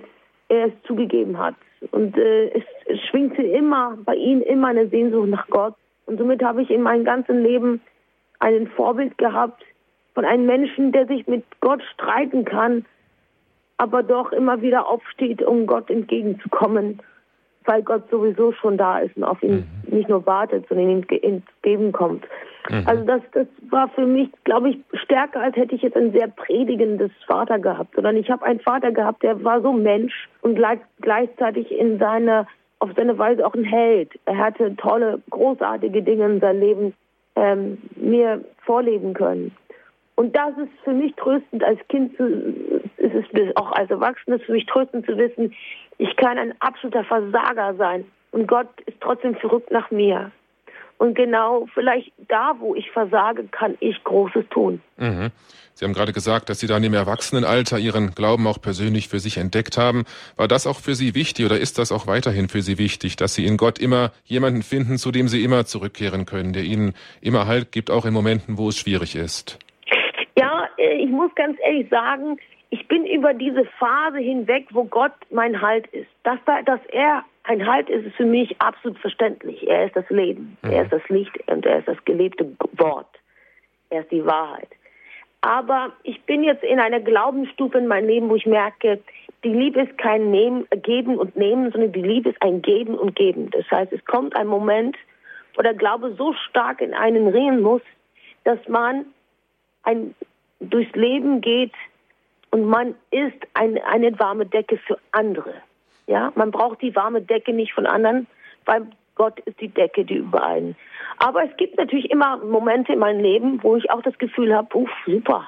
er 0.50 0.68
es 0.68 0.74
zugegeben 0.84 1.38
hat. 1.38 1.56
Und 1.92 2.18
äh, 2.18 2.50
es, 2.50 2.64
es 2.86 3.00
schwingte 3.10 3.42
immer 3.42 3.98
bei 4.06 4.16
ihm 4.16 4.42
immer 4.42 4.68
eine 4.68 4.88
Sehnsucht 4.88 5.30
nach 5.30 5.48
Gott. 5.48 5.76
Und 6.06 6.18
somit 6.18 6.44
habe 6.44 6.62
ich 6.62 6.70
in 6.70 6.82
meinem 6.82 7.06
ganzen 7.06 7.42
Leben 7.42 7.82
ein 8.40 8.68
Vorbild 8.68 9.18
gehabt 9.18 9.64
von 10.14 10.26
einem 10.26 10.46
Menschen, 10.46 10.92
der 10.92 11.08
sich 11.08 11.28
mit 11.28 11.44
Gott 11.62 11.82
streiten 11.94 12.44
kann, 12.44 12.86
aber 13.78 14.04
doch 14.04 14.32
immer 14.32 14.62
wieder 14.62 14.88
aufsteht, 14.88 15.42
um 15.42 15.66
Gott 15.66 15.90
entgegenzukommen, 15.90 17.02
weil 17.66 17.82
Gott 17.82 18.10
sowieso 18.12 18.52
schon 18.52 18.78
da 18.78 19.00
ist 19.00 19.16
und 19.16 19.24
auf 19.24 19.42
ihn 19.42 19.68
mhm. 19.88 19.96
nicht 19.96 20.10
nur 20.10 20.26
wartet, 20.26 20.68
sondern 20.68 20.90
ihm 20.90 21.06
entgegenkommt. 21.22 22.26
Mhm. 22.70 22.84
Also 22.86 23.04
das, 23.06 23.22
das 23.34 23.48
war 23.70 23.90
für 23.90 24.06
mich, 24.06 24.30
glaube 24.44 24.70
ich, 24.70 24.78
stärker, 24.94 25.42
als 25.42 25.56
hätte 25.56 25.76
ich 25.76 25.82
jetzt 25.82 25.98
ein 25.98 26.12
sehr 26.12 26.28
predigendes 26.28 27.12
Vater 27.28 27.60
gehabt. 27.60 27.96
Sondern 27.96 28.18
ich 28.18 28.30
habe 28.30 28.46
einen 28.46 28.60
Vater 28.60 28.92
gehabt, 28.92 29.24
der 29.24 29.44
war 29.44 29.62
so 29.62 29.74
Mensch 29.74 30.30
und 30.42 30.56
gleich, 30.56 30.80
gleichzeitig 31.02 31.72
in 31.72 31.98
seiner, 32.00 32.48
auf 32.80 32.90
seine 32.96 33.18
Weise 33.18 33.46
auch 33.46 33.54
ein 33.54 33.64
Held. 33.64 34.12
Er 34.26 34.38
hatte 34.38 34.76
tolle, 34.76 35.22
großartige 35.30 36.02
Dinge 36.04 36.26
in 36.26 36.40
seinem 36.40 36.60
Leben 36.60 36.94
ähm, 37.36 37.78
mir 37.96 38.44
vorleben 38.66 39.14
können. 39.14 39.56
Und 40.16 40.36
das 40.36 40.56
ist 40.58 40.72
für 40.84 40.94
mich 40.94 41.16
tröstend 41.16 41.64
als 41.64 41.80
Kind, 41.88 42.16
zu, 42.16 42.28
ist 42.98 43.16
es 43.34 43.56
auch 43.56 43.72
als 43.72 43.90
Erwachsenes 43.90 44.42
für 44.44 44.52
mich 44.52 44.66
tröstend 44.66 45.06
zu 45.06 45.18
wissen, 45.18 45.54
ich 45.98 46.16
kann 46.18 46.38
ein 46.38 46.54
absoluter 46.60 47.04
Versager 47.04 47.74
sein 47.76 48.06
und 48.32 48.48
Gott 48.48 48.68
ist 48.86 49.00
trotzdem 49.02 49.36
verrückt 49.36 49.72
nach 49.72 49.90
mir. 49.92 50.32
Und 51.02 51.16
genau 51.16 51.66
vielleicht 51.74 52.12
da, 52.28 52.54
wo 52.60 52.76
ich 52.76 52.92
versage, 52.92 53.46
kann 53.46 53.76
ich 53.80 54.04
Großes 54.04 54.46
tun. 54.52 54.82
Mhm. 54.98 55.32
Sie 55.74 55.84
haben 55.84 55.94
gerade 55.94 56.14
gesagt, 56.14 56.48
dass 56.48 56.60
Sie 56.60 56.68
dann 56.68 56.84
im 56.84 56.94
Erwachsenenalter 56.94 57.80
Ihren 57.80 58.12
Glauben 58.12 58.46
auch 58.46 58.62
persönlich 58.62 59.08
für 59.08 59.18
sich 59.18 59.38
entdeckt 59.38 59.80
haben. 59.80 60.04
War 60.38 60.48
das 60.48 60.68
auch 60.68 60.78
für 60.78 60.94
Sie 60.94 61.16
wichtig 61.16 61.48
oder 61.48 61.58
ist 61.58 61.80
das 61.80 61.92
auch 61.92 62.06
weiterhin 62.06 62.50
für 62.50 62.62
Sie 62.62 62.78
wichtig, 62.78 63.16
dass 63.16 63.34
Sie 63.34 63.48
in 63.48 63.58
Gott 63.58 63.80
immer 63.80 64.12
jemanden 64.26 64.62
finden, 64.62 65.00
zu 65.00 65.12
dem 65.12 65.28
Sie 65.28 65.44
immer 65.44 65.66
zurückkehren 65.66 66.28
können, 66.28 66.54
der 66.54 66.66
Ihnen 66.66 66.94
immer 67.20 67.48
Halt 67.48 67.72
gibt, 67.72 67.90
auch 67.90 68.06
in 68.06 68.14
Momenten, 68.14 68.60
wo 68.60 68.70
es 68.70 68.78
schwierig 68.78 69.16
ist? 69.16 69.58
Ja, 70.38 70.66
äh, 70.78 71.04
ich 71.04 71.10
muss 71.10 71.34
ganz 71.34 71.58
ehrlich 71.66 71.90
sagen, 71.90 72.38
ich 72.70 72.88
bin 72.88 73.08
über 73.08 73.34
diese 73.34 73.66
Phase 73.80 74.20
hinweg, 74.20 74.68
wo 74.70 74.84
Gott 74.84 75.14
mein 75.32 75.64
Halt 75.64 75.88
ist. 75.88 76.12
Dass, 76.22 76.38
da, 76.46 76.62
dass 76.62 76.80
er 76.92 77.26
ein 77.44 77.66
Halt 77.66 77.90
ist, 77.90 78.16
für 78.16 78.26
mich 78.26 78.60
absolut 78.62 79.00
verständlich. 79.00 79.68
Er 79.68 79.86
ist 79.86 79.96
das 79.96 80.10
Leben, 80.10 80.58
mhm. 80.62 80.72
er 80.72 80.84
ist 80.84 80.94
das 80.94 81.08
Licht 81.10 81.32
und 81.48 81.66
er 81.66 81.80
ist 81.80 81.88
das 81.88 82.04
gelebte 82.06 82.46
Wort. 82.74 83.10
Er 83.90 84.02
ist 84.02 84.12
die 84.12 84.26
Wahrheit. 84.26 84.70
Aber 85.42 85.92
ich 86.04 86.22
bin 86.24 86.44
jetzt 86.44 86.64
in 86.64 86.80
einer 86.80 87.00
Glaubensstufe 87.00 87.80
in 87.80 87.88
meinem 87.88 88.08
Leben, 88.08 88.30
wo 88.30 88.36
ich 88.36 88.46
merke, 88.46 89.00
die 89.44 89.54
Liebe 89.54 89.82
ist 89.82 89.98
kein 89.98 90.30
Nehmen, 90.30 90.68
Geben 90.84 91.18
und 91.18 91.36
Nehmen, 91.36 91.72
sondern 91.72 91.92
die 91.92 92.02
Liebe 92.02 92.30
ist 92.30 92.42
ein 92.44 92.62
Geben 92.62 92.94
und 92.94 93.16
Geben. 93.16 93.50
Das 93.50 93.66
heißt, 93.72 93.92
es 93.92 94.06
kommt 94.06 94.36
ein 94.36 94.46
Moment, 94.46 94.96
wo 95.56 95.64
der 95.64 95.74
Glaube 95.74 96.14
so 96.16 96.34
stark 96.34 96.80
in 96.80 96.94
einen 96.94 97.28
reden 97.28 97.62
muss, 97.62 97.82
dass 98.44 98.60
man 98.68 99.06
ein, 99.84 100.14
durchs 100.60 100.96
Leben 100.96 101.42
geht 101.42 101.74
und 102.52 102.66
man 102.66 102.94
ist 103.10 103.38
ein, 103.56 103.80
eine 103.80 104.18
warme 104.20 104.46
Decke 104.46 104.78
für 104.78 105.00
andere. 105.12 105.56
Ja, 106.08 106.32
man 106.36 106.52
braucht 106.52 106.82
die 106.82 106.96
warme 106.96 107.22
Decke 107.22 107.54
nicht 107.54 107.74
von 107.74 107.86
anderen, 107.86 108.28
weil 108.66 108.88
Gott 109.16 109.40
ist 109.42 109.60
die 109.62 109.68
Decke, 109.70 110.04
die 110.04 110.16
über 110.16 110.46
einen. 110.46 110.76
Aber 111.18 111.44
es 111.44 111.56
gibt 111.58 111.78
natürlich 111.78 112.10
immer 112.10 112.38
Momente 112.38 112.94
in 112.94 113.00
meinem 113.00 113.22
Leben, 113.22 113.60
wo 113.62 113.76
ich 113.76 113.90
auch 113.92 114.02
das 114.02 114.18
Gefühl 114.18 114.56
habe, 114.56 114.76
uff, 114.76 114.90
super. 115.06 115.48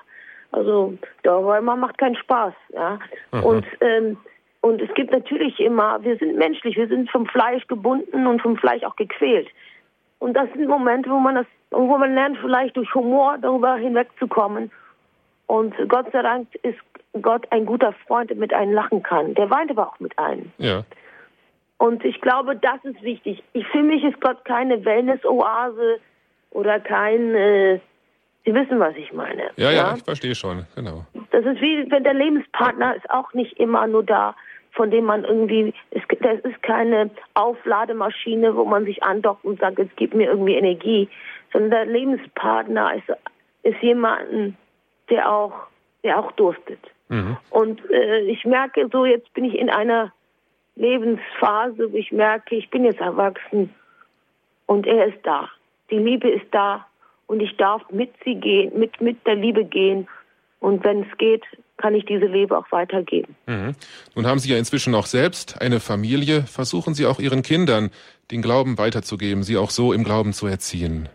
Also, 0.52 0.94
da 1.24 1.40
man 1.62 1.80
macht 1.80 1.98
keinen 1.98 2.16
Spaß. 2.16 2.54
Ja. 2.74 3.00
Und, 3.44 3.66
ähm, 3.82 4.18
und 4.62 4.82
es 4.82 4.94
gibt 4.94 5.12
natürlich 5.12 5.60
immer, 5.60 6.04
wir 6.04 6.16
sind 6.18 6.38
menschlich, 6.38 6.78
wir 6.78 6.88
sind 6.88 7.10
vom 7.10 7.26
Fleisch 7.26 7.66
gebunden 7.68 8.28
und 8.28 8.42
vom 8.42 8.56
Fleisch 8.58 8.84
auch 8.84 8.96
gequält. 8.96 9.48
Und 10.20 10.36
das 10.36 10.48
sind 10.54 10.68
Momente, 10.68 11.10
wo 11.10 11.20
man 11.20 11.36
das, 11.36 11.48
wo 11.72 11.98
man 11.98 12.14
lernt, 12.14 12.38
vielleicht 12.38 12.78
durch 12.78 12.94
Humor 12.94 13.38
darüber 13.42 13.76
hinwegzukommen. 13.76 14.72
Und 15.48 15.74
Gott 15.90 16.12
sei 16.14 16.22
Dank 16.22 16.48
ist 16.62 16.78
Gott 17.22 17.46
ein 17.52 17.66
guter 17.66 17.94
Freund, 18.08 18.30
der 18.30 18.38
mit 18.38 18.54
einem 18.54 18.74
lachen 18.74 19.04
kann. 19.04 19.36
Der 19.36 19.50
weint 19.50 19.72
aber 19.72 19.88
auch 19.88 20.00
mit 20.00 20.18
einem. 20.18 20.52
Ja. 20.58 20.84
Und 21.78 22.04
ich 22.06 22.20
glaube, 22.22 22.56
das 22.56 22.84
ist 22.84 23.02
wichtig. 23.04 23.44
Ich, 23.54 23.68
für 23.68 23.84
mich 23.84 24.04
ist 24.04 24.20
Gott 24.22 24.46
keine 24.46 24.84
Wellness-Oase 24.86 26.00
oder 26.52 26.80
kein, 26.80 27.36
äh, 27.36 27.80
Sie 28.46 28.54
wissen, 28.54 28.80
was 28.80 28.96
ich 28.96 29.14
meine. 29.14 29.52
Ja, 29.56 29.72
ja, 29.72 29.72
ja, 29.72 29.96
ich 29.96 30.04
verstehe 30.04 30.36
schon, 30.36 30.66
genau. 30.76 31.06
Das 31.32 31.46
ist 31.46 31.62
wie, 31.62 31.90
wenn 31.90 32.04
der 32.04 32.14
Lebenspartner 32.14 32.96
ist 32.96 33.10
auch 33.10 33.34
nicht 33.34 33.58
immer 33.58 33.88
nur 33.88 34.04
da, 34.04 34.36
von 34.72 34.92
dem 34.92 35.06
man 35.06 35.24
irgendwie, 35.24 35.74
es, 35.92 36.02
das 36.20 36.40
ist 36.40 36.62
keine 36.62 37.10
Auflademaschine, 37.36 38.56
wo 38.56 38.66
man 38.66 38.86
sich 38.86 39.02
andockt 39.02 39.46
und 39.46 39.60
sagt, 39.60 39.80
es 39.80 39.88
gibt 39.96 40.14
mir 40.14 40.30
irgendwie 40.30 40.56
Energie, 40.56 41.08
sondern 41.54 41.72
der 41.72 41.86
Lebenspartner 41.86 42.96
ist, 42.96 43.16
ist 43.64 43.82
jemand, 43.82 44.56
der 45.10 45.32
auch, 45.32 45.54
der 46.04 46.20
auch 46.20 46.32
durstet. 46.34 46.80
Mhm. 47.14 47.38
Und 47.52 47.82
äh, 47.92 48.22
ich 48.22 48.44
merke 48.44 48.90
so, 48.92 49.06
jetzt 49.06 49.32
bin 49.34 49.46
ich 49.46 49.56
in 49.56 49.70
einer 49.70 50.12
Lebensphase, 50.76 51.92
wo 51.92 51.96
ich 51.96 52.12
merke, 52.12 52.56
ich 52.56 52.70
bin 52.72 52.84
jetzt 52.84 53.00
erwachsen 53.00 53.70
und 54.66 54.88
er 54.88 55.08
ist 55.08 55.20
da. 55.24 55.48
Die 55.92 55.98
Liebe 55.98 56.30
ist 56.30 56.48
da 56.52 56.88
und 57.28 57.40
ich 57.40 57.56
darf 57.58 57.84
mit 57.92 58.12
sie 58.26 58.36
gehen, 58.36 58.78
mit, 58.80 59.00
mit 59.00 59.26
der 59.28 59.36
Liebe 59.36 59.64
gehen. 59.64 60.08
Und 60.60 60.84
wenn 60.84 61.04
es 61.04 61.18
geht, 61.18 61.44
kann 61.78 61.94
ich 61.94 62.06
diese 62.06 62.26
Liebe 62.26 62.58
auch 62.58 62.72
weitergeben. 62.72 63.36
Mhm. 63.46 63.76
Nun 64.16 64.26
haben 64.26 64.40
Sie 64.40 64.50
ja 64.50 64.58
inzwischen 64.58 64.96
auch 64.96 65.06
selbst 65.06 65.62
eine 65.62 65.80
Familie. 65.80 66.44
Versuchen 66.44 66.94
Sie 66.94 67.06
auch 67.06 67.20
Ihren 67.20 67.44
Kindern 67.44 67.92
den 68.32 68.42
Glauben 68.42 68.78
weiterzugeben, 68.78 69.44
sie 69.44 69.58
auch 69.58 69.70
so 69.70 69.94
im 69.94 70.04
Glauben 70.04 70.34
zu 70.34 70.48
erziehen. 70.48 71.10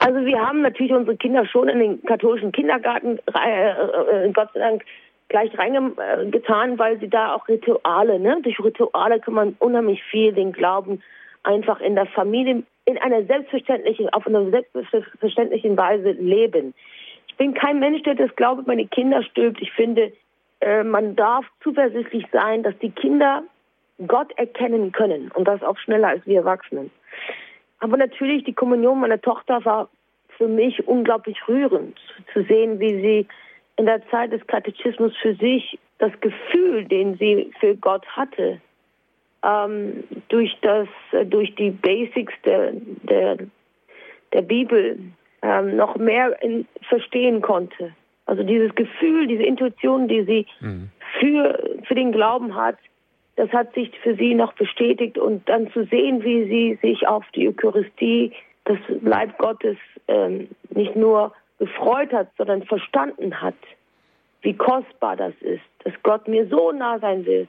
Also 0.00 0.24
wir 0.24 0.40
haben 0.40 0.62
natürlich 0.62 0.92
unsere 0.92 1.16
Kinder 1.16 1.44
schon 1.46 1.68
in 1.68 1.78
den 1.78 2.02
katholischen 2.04 2.52
Kindergarten, 2.52 3.18
äh, 3.34 3.70
äh, 3.70 4.32
Gott 4.32 4.48
sei 4.54 4.60
Dank, 4.60 4.84
gleich 5.28 5.56
reingetan, 5.56 6.78
weil 6.78 6.98
sie 6.98 7.08
da 7.08 7.34
auch 7.34 7.46
Rituale, 7.46 8.18
ne? 8.18 8.38
durch 8.42 8.58
Rituale 8.58 9.20
kann 9.20 9.34
man 9.34 9.56
unheimlich 9.60 10.02
viel 10.04 10.32
den 10.32 10.52
Glauben 10.52 11.02
einfach 11.44 11.80
in 11.80 11.94
der 11.94 12.06
Familie 12.06 12.64
in 12.86 12.98
einer 12.98 13.22
selbstverständlichen, 13.24 14.08
auf 14.08 14.26
einer 14.26 14.50
selbstverständlichen 14.50 15.76
Weise 15.76 16.12
leben. 16.12 16.74
Ich 17.28 17.36
bin 17.36 17.54
kein 17.54 17.78
Mensch, 17.78 18.02
der 18.02 18.14
das 18.14 18.34
Glaube 18.36 18.64
meine 18.66 18.86
Kinder 18.86 19.22
stülpt. 19.22 19.60
Ich 19.60 19.70
finde, 19.72 20.12
äh, 20.60 20.82
man 20.82 21.14
darf 21.14 21.44
zuversichtlich 21.62 22.26
sein, 22.32 22.62
dass 22.62 22.76
die 22.78 22.90
Kinder 22.90 23.44
Gott 24.06 24.32
erkennen 24.36 24.92
können 24.92 25.30
und 25.34 25.46
das 25.46 25.62
auch 25.62 25.78
schneller 25.78 26.08
als 26.08 26.26
wir 26.26 26.38
Erwachsenen. 26.38 26.90
Aber 27.80 27.96
natürlich, 27.96 28.44
die 28.44 28.52
Kommunion 28.52 29.00
meiner 29.00 29.20
Tochter 29.20 29.64
war 29.64 29.88
für 30.36 30.48
mich 30.48 30.86
unglaublich 30.86 31.36
rührend, 31.48 31.98
zu 32.32 32.42
sehen, 32.44 32.78
wie 32.80 33.00
sie 33.00 33.26
in 33.76 33.86
der 33.86 34.06
Zeit 34.10 34.32
des 34.32 34.46
Katechismus 34.46 35.12
für 35.20 35.34
sich 35.34 35.78
das 35.98 36.12
Gefühl, 36.20 36.84
den 36.84 37.16
sie 37.16 37.50
für 37.60 37.74
Gott 37.76 38.06
hatte, 38.08 38.60
ähm, 39.42 40.04
durch 40.28 40.56
das, 40.62 40.88
durch 41.26 41.54
die 41.54 41.70
Basics 41.70 42.32
der, 42.44 42.72
der, 42.74 43.38
der 44.32 44.42
Bibel 44.42 44.98
ähm, 45.42 45.76
noch 45.76 45.96
mehr 45.96 46.40
in, 46.42 46.66
verstehen 46.88 47.40
konnte. 47.40 47.94
Also 48.26 48.42
dieses 48.42 48.74
Gefühl, 48.74 49.26
diese 49.26 49.42
Intuition, 49.42 50.08
die 50.08 50.22
sie 50.24 50.46
mhm. 50.60 50.90
für, 51.18 51.78
für 51.84 51.94
den 51.94 52.12
Glauben 52.12 52.54
hat, 52.54 52.76
das 53.40 53.50
hat 53.52 53.72
sich 53.72 53.90
für 54.00 54.14
sie 54.16 54.34
noch 54.34 54.52
bestätigt 54.52 55.16
und 55.16 55.48
dann 55.48 55.72
zu 55.72 55.86
sehen, 55.86 56.22
wie 56.22 56.44
sie 56.44 56.78
sich 56.86 57.08
auf 57.08 57.24
die 57.34 57.48
Eucharistie, 57.48 58.32
das 58.64 58.76
Leib 59.00 59.38
Gottes, 59.38 59.78
ähm, 60.08 60.48
nicht 60.68 60.94
nur 60.94 61.32
gefreut 61.58 62.12
hat, 62.12 62.28
sondern 62.36 62.64
verstanden 62.64 63.40
hat, 63.40 63.54
wie 64.42 64.52
kostbar 64.52 65.16
das 65.16 65.32
ist, 65.40 65.62
dass 65.84 65.94
Gott 66.02 66.28
mir 66.28 66.48
so 66.48 66.70
nah 66.72 66.98
sein 66.98 67.24
will, 67.24 67.48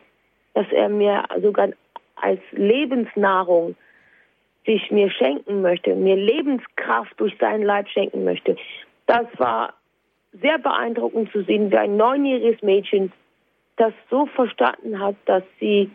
dass 0.54 0.66
er 0.72 0.88
mir 0.88 1.26
sogar 1.42 1.72
als 2.16 2.40
Lebensnahrung 2.52 3.76
sich 4.66 4.92
mir 4.92 5.12
schenken 5.12 5.62
möchte, 5.62 5.94
mir 5.94 6.16
Lebenskraft 6.16 7.20
durch 7.20 7.36
seinen 7.38 7.64
Leib 7.64 7.90
schenken 7.90 8.24
möchte. 8.24 8.56
Das 9.08 9.26
war 9.40 9.74
sehr 10.42 10.58
beeindruckend 10.58 11.34
zu 11.34 11.44
sehen, 11.44 11.70
wie 11.70 11.78
ein 11.78 11.98
neunjähriges 11.98 12.62
Mädchen 12.62 13.12
das 13.78 13.94
so 14.10 14.26
verstanden 14.28 15.00
hat, 15.00 15.16
dass 15.26 15.44
sie 15.60 15.90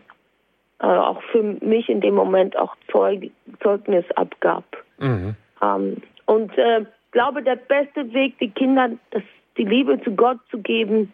äh, 0.79 0.85
auch 0.85 1.21
für 1.31 1.43
mich 1.43 1.89
in 1.89 2.01
dem 2.01 2.15
Moment 2.15 2.57
auch 2.57 2.75
Zeug, 2.91 3.31
Zeugnis 3.61 4.05
abgab. 4.15 4.65
Mhm. 4.99 5.35
Ähm, 5.61 5.97
und 6.25 6.57
äh, 6.57 6.85
glaube, 7.11 7.41
der 7.41 7.55
beste 7.55 8.13
Weg, 8.13 8.37
die 8.39 8.49
Kinder 8.49 8.91
das 9.11 9.23
die 9.57 9.63
Liebe 9.63 9.99
zu 10.03 10.11
Gott 10.11 10.37
zu 10.51 10.59
geben, 10.59 11.11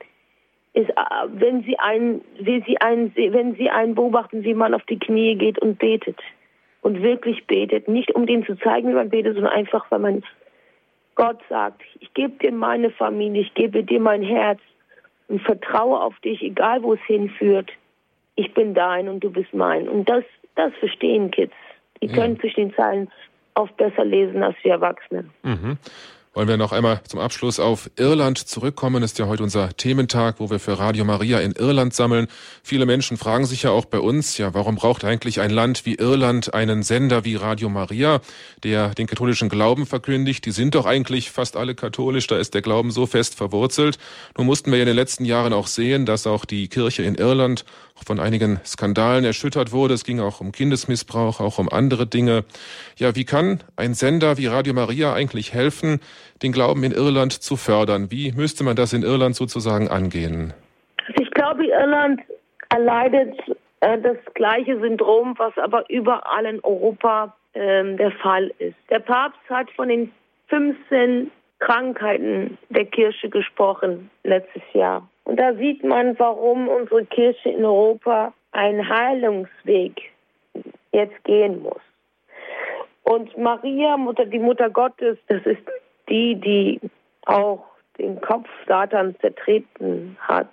ist, 0.73 0.90
äh, 0.90 0.94
wenn 1.30 1.64
sie 1.64 1.80
einen, 1.80 2.22
wenn 2.40 2.64
sie 2.64 2.80
einen, 2.81 3.14
wenn 3.15 3.56
sie 3.56 3.69
einen 3.69 3.95
beobachten, 3.95 4.44
wie 4.44 4.53
man 4.53 4.73
auf 4.73 4.84
die 4.84 4.99
Knie 4.99 5.35
geht 5.35 5.60
und 5.60 5.80
betet 5.80 6.19
und 6.81 7.02
wirklich 7.02 7.45
betet, 7.48 7.88
nicht 7.88 8.14
um 8.15 8.26
den 8.26 8.45
zu 8.45 8.56
zeigen, 8.56 8.90
wie 8.90 8.95
man 8.95 9.10
betet, 9.10 9.35
sondern 9.35 9.53
einfach, 9.53 9.85
weil 9.90 9.99
man 9.99 10.23
Gott 11.15 11.40
sagt, 11.48 11.81
ich 11.99 12.14
gebe 12.14 12.34
dir 12.40 12.52
meine 12.52 12.90
Familie, 12.90 13.44
ich 13.44 13.53
gebe 13.53 13.84
dir 13.84 13.99
mein 13.99 14.23
Herz 14.23 14.60
und 15.28 15.41
vertraue 15.41 16.00
auf 16.00 16.18
dich, 16.20 16.41
egal 16.41 16.84
wo 16.84 16.94
es 16.94 17.02
hinführt. 17.08 17.72
Ich 18.36 18.54
bin 18.54 18.74
dein 18.74 19.08
und 19.10 19.24
du 19.24 19.30
bist 19.30 19.54
mein. 19.54 19.88
Und 19.88 20.10
das, 20.10 20.24
das 20.56 20.74
verstehen 20.80 21.32
Kids. 21.32 21.54
Die 22.02 22.08
können 22.08 22.40
zwischen 22.40 22.70
den 22.70 22.76
Zeilen 22.76 23.12
oft 23.56 23.78
besser 23.78 24.04
lesen 24.04 24.44
als 24.44 24.56
wir 24.64 24.74
Erwachsene. 24.74 25.26
Mhm. 25.44 25.78
Wollen 26.35 26.47
wir 26.47 26.57
noch 26.57 26.72
einmal 26.72 26.99
zum 27.07 27.19
Abschluss 27.19 27.60
auf 27.60 27.91
Irland 27.95 28.39
zurückkommen? 28.39 29.03
Ist 29.03 29.19
ja 29.19 29.27
heute 29.27 29.43
unser 29.43 29.77
Thementag, 29.77 30.39
wo 30.39 30.49
wir 30.49 30.60
für 30.60 30.80
Radio 30.80 31.05
Maria 31.05 31.39
in 31.39 31.51
Irland 31.51 31.93
sammeln. 31.93 32.26
Viele 32.64 32.88
Menschen 32.88 33.18
fragen 33.18 33.45
sich 33.45 33.61
ja 33.61 33.69
auch 33.69 33.85
bei 33.85 33.99
uns, 33.99 34.39
ja, 34.39 34.55
warum 34.55 34.73
braucht 34.73 35.05
eigentlich 35.05 35.41
ein 35.41 35.51
Land 35.51 35.85
wie 35.85 35.93
Irland 35.93 36.55
einen 36.55 36.81
Sender 36.81 37.23
wie 37.23 37.35
Radio 37.35 37.69
Maria, 37.69 38.19
der 38.64 38.95
den 38.95 39.05
katholischen 39.05 39.47
Glauben 39.47 39.85
verkündigt? 39.85 40.43
Die 40.47 40.51
sind 40.51 40.73
doch 40.73 40.88
eigentlich 40.88 41.30
fast 41.30 41.55
alle 41.55 41.76
katholisch, 41.76 42.26
da 42.26 42.39
ist 42.39 42.55
der 42.55 42.64
Glauben 42.64 42.89
so 42.89 43.05
fest 43.05 43.35
verwurzelt. 43.35 43.99
Nun 44.35 44.47
mussten 44.47 44.72
wir 44.72 44.80
ja 44.80 44.84
in 44.84 44.88
den 44.88 44.95
letzten 44.95 45.26
Jahren 45.26 45.53
auch 45.53 45.68
sehen, 45.68 46.07
dass 46.07 46.26
auch 46.26 46.45
die 46.45 46.68
Kirche 46.68 47.03
in 47.03 47.14
Irland 47.14 47.64
von 48.04 48.20
einigen 48.20 48.60
Skandalen 48.66 49.26
erschüttert 49.26 49.72
wurde. 49.72 49.94
Es 49.94 50.04
ging 50.04 50.20
auch 50.20 50.42
um 50.42 50.52
Kindesmissbrauch, 50.52 51.40
auch 51.40 51.60
um 51.60 51.70
andere 51.70 52.08
Dinge. 52.08 52.44
Ja, 52.98 53.16
wie 53.16 53.26
kann 53.26 53.60
ein 53.76 53.94
Sender 53.94 54.38
wie 54.38 54.48
Radio 54.48 54.74
Maria 54.74 55.14
eigentlich 55.14 55.54
helfen, 55.54 56.00
den 56.42 56.52
Glauben 56.52 56.84
in 56.84 56.92
Irland 56.92 57.34
zu 57.34 57.56
fördern? 57.56 58.12
Wie 58.12 58.32
müsste 58.32 58.64
man 58.64 58.76
das 58.76 58.94
in 58.94 59.04
Irland 59.04 59.36
sozusagen 59.36 59.88
angehen? 59.88 60.54
Ich 61.20 61.32
glaube, 61.32 61.66
Irland 61.66 62.22
erleidet 62.70 63.40
äh, 63.82 64.00
das 64.00 64.18
gleiche 64.34 64.80
Syndrom, 64.80 65.36
was 65.38 65.58
aber 65.58 65.90
überall 65.90 66.46
in 66.46 66.64
Europa 66.64 67.36
äh, 67.54 67.96
der 67.96 68.12
Fall 68.12 68.52
ist. 68.60 68.78
Der 68.90 69.00
Papst 69.00 69.40
hat 69.50 69.70
von 69.72 69.90
den 69.90 70.12
15 70.48 71.32
Krankheiten 71.60 72.58
der 72.70 72.86
Kirche 72.86 73.30
gesprochen 73.30 74.10
letztes 74.24 74.64
Jahr. 74.74 75.08
Und 75.26 75.40
da 75.40 75.54
sieht 75.56 75.84
man, 75.84 76.18
warum 76.20 76.68
unsere 76.68 77.06
Kirche 77.06 77.50
in 77.50 77.66
Europa 77.66 78.34
einen 78.52 78.88
Heilungsweg 78.88 80.12
jetzt 80.91 81.24
gehen 81.24 81.62
muss. 81.62 81.82
Und 83.04 83.38
Maria, 83.38 83.98
Mutter, 83.98 84.26
die 84.26 84.40
Mutter 84.40 84.70
Gottes, 84.70 85.18
das 85.28 85.45
ist 85.45 85.64
die, 86.10 86.36
die 86.36 86.80
auch 87.26 87.64
den 87.98 88.20
Kopf 88.22 88.48
Satans 88.68 89.18
zertreten 89.20 90.18
hat. 90.20 90.50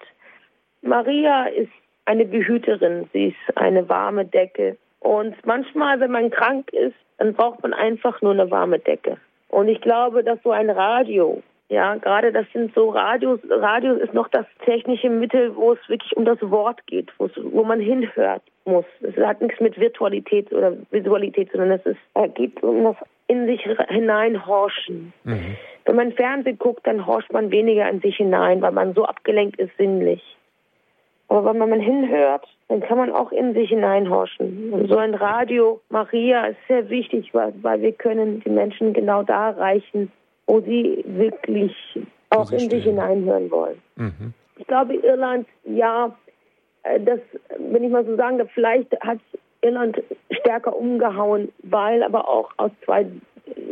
Maria 0.83 1.47
ist 1.47 1.73
eine 2.07 2.25
Behüterin, 2.25 3.09
sie 3.13 3.29
ist 3.29 3.57
eine 3.57 3.89
warme 3.89 4.25
Decke. 4.25 4.77
Und 5.01 5.35
manchmal, 5.47 6.01
wenn 6.01 6.11
man 6.11 6.31
krank 6.31 6.73
ist, 6.73 6.97
dann 7.19 7.35
braucht 7.35 7.63
man 7.63 7.73
einfach 7.73 8.21
nur 8.23 8.33
eine 8.33 8.51
warme 8.51 8.79
Decke. 8.79 9.17
Und 9.49 9.69
ich 9.69 9.81
glaube, 9.81 10.23
dass 10.25 10.43
so 10.43 10.51
ein 10.51 10.71
Radio 10.71 11.43
ja, 11.71 11.95
gerade 11.95 12.33
das 12.33 12.47
sind 12.53 12.75
so 12.75 12.91
Radios. 12.91 13.39
Radio 13.49 13.95
ist 13.95 14.13
noch 14.13 14.27
das 14.29 14.45
technische 14.65 15.09
Mittel, 15.09 15.55
wo 15.55 15.73
es 15.73 15.79
wirklich 15.89 16.17
um 16.17 16.25
das 16.25 16.39
Wort 16.43 16.85
geht, 16.89 17.09
wo 17.19 17.63
man 17.63 17.79
hinhört 17.79 18.43
muss. 18.65 18.85
Es 19.01 19.17
hat 19.17 19.41
nichts 19.41 19.61
mit 19.61 19.79
Virtualität 19.79 20.53
oder 20.53 20.77
Visualität, 20.91 21.49
sondern 21.53 21.71
es 21.71 21.87
ist, 21.87 22.01
äh, 22.15 22.29
geht 22.29 22.61
um 22.65 22.83
das 22.83 22.97
in 23.29 23.47
sich 23.47 23.63
hineinhorchen. 23.89 25.13
Mhm. 25.23 25.57
Wenn 25.85 25.97
man 25.97 26.13
Fernsehen 26.13 26.59
guckt, 26.59 26.85
dann 26.89 27.07
horcht 27.07 27.33
man 27.33 27.53
weniger 27.53 27.89
in 27.89 28.01
sich 28.01 28.17
hinein, 28.17 28.61
weil 28.63 28.73
man 28.73 28.93
so 28.95 29.05
abgelenkt 29.05 29.61
ist 29.61 29.71
sinnlich. 29.79 30.23
Aber 31.29 31.53
wenn 31.53 31.69
man 31.69 31.79
hinhört, 31.79 32.49
dann 32.67 32.81
kann 32.81 32.99
man 32.99 33.13
auch 33.13 33.31
in 33.31 33.55
sich 33.55 33.69
hineinhorchen. 33.69 34.73
Und 34.73 34.89
so 34.89 34.97
ein 34.97 35.15
Radio 35.15 35.81
Maria 35.89 36.47
ist 36.47 36.59
sehr 36.67 36.91
wichtig, 36.91 37.33
weil, 37.33 37.53
weil 37.63 37.81
wir 37.81 37.93
können 37.93 38.41
die 38.41 38.51
Menschen 38.51 38.93
genau 38.93 39.23
da 39.23 39.51
erreichen, 39.51 40.11
wo 40.51 40.61
sie 40.63 41.05
wirklich 41.07 41.73
auch 42.31 42.51
in 42.51 42.69
sich 42.69 42.83
hineinhören 42.83 43.51
wollen. 43.53 43.81
Mhm. 43.95 44.35
Ich 44.59 44.67
glaube, 44.67 44.97
Irland, 44.97 45.47
ja, 45.65 46.13
äh, 46.83 46.99
das, 46.99 47.21
wenn 47.59 47.85
ich 47.85 47.91
mal 47.91 48.05
so 48.05 48.17
sagen 48.17 48.39
darf, 48.39 48.51
vielleicht 48.53 48.91
hat 49.01 49.19
Irland 49.63 50.03
stärker 50.33 50.77
umgehauen, 50.77 51.53
weil 51.63 52.03
aber 52.03 52.29
auch 52.29 52.51
aus 52.57 52.73
zwei 52.85 53.07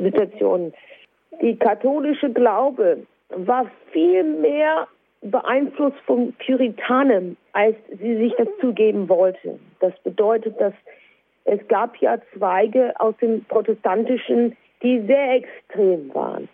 Situationen. 0.00 0.72
Die 1.42 1.56
katholische 1.56 2.30
Glaube 2.30 2.98
war 3.30 3.66
viel 3.90 4.22
mehr 4.22 4.86
beeinflusst 5.20 5.98
vom 6.06 6.32
Puritanen, 6.46 7.36
als 7.54 7.74
sie 8.00 8.16
sich 8.18 8.32
das 8.38 8.48
zugeben 8.60 9.08
wollte. 9.08 9.58
Das 9.80 9.92
bedeutet, 10.04 10.60
dass 10.60 10.74
es 11.44 11.58
gab 11.66 11.96
ja 11.96 12.18
Zweige 12.36 12.92
aus 13.00 13.16
dem 13.20 13.44
Protestantischen, 13.46 14.56
die 14.80 15.00
sehr 15.06 15.34
extrem 15.34 16.14
waren. 16.14 16.48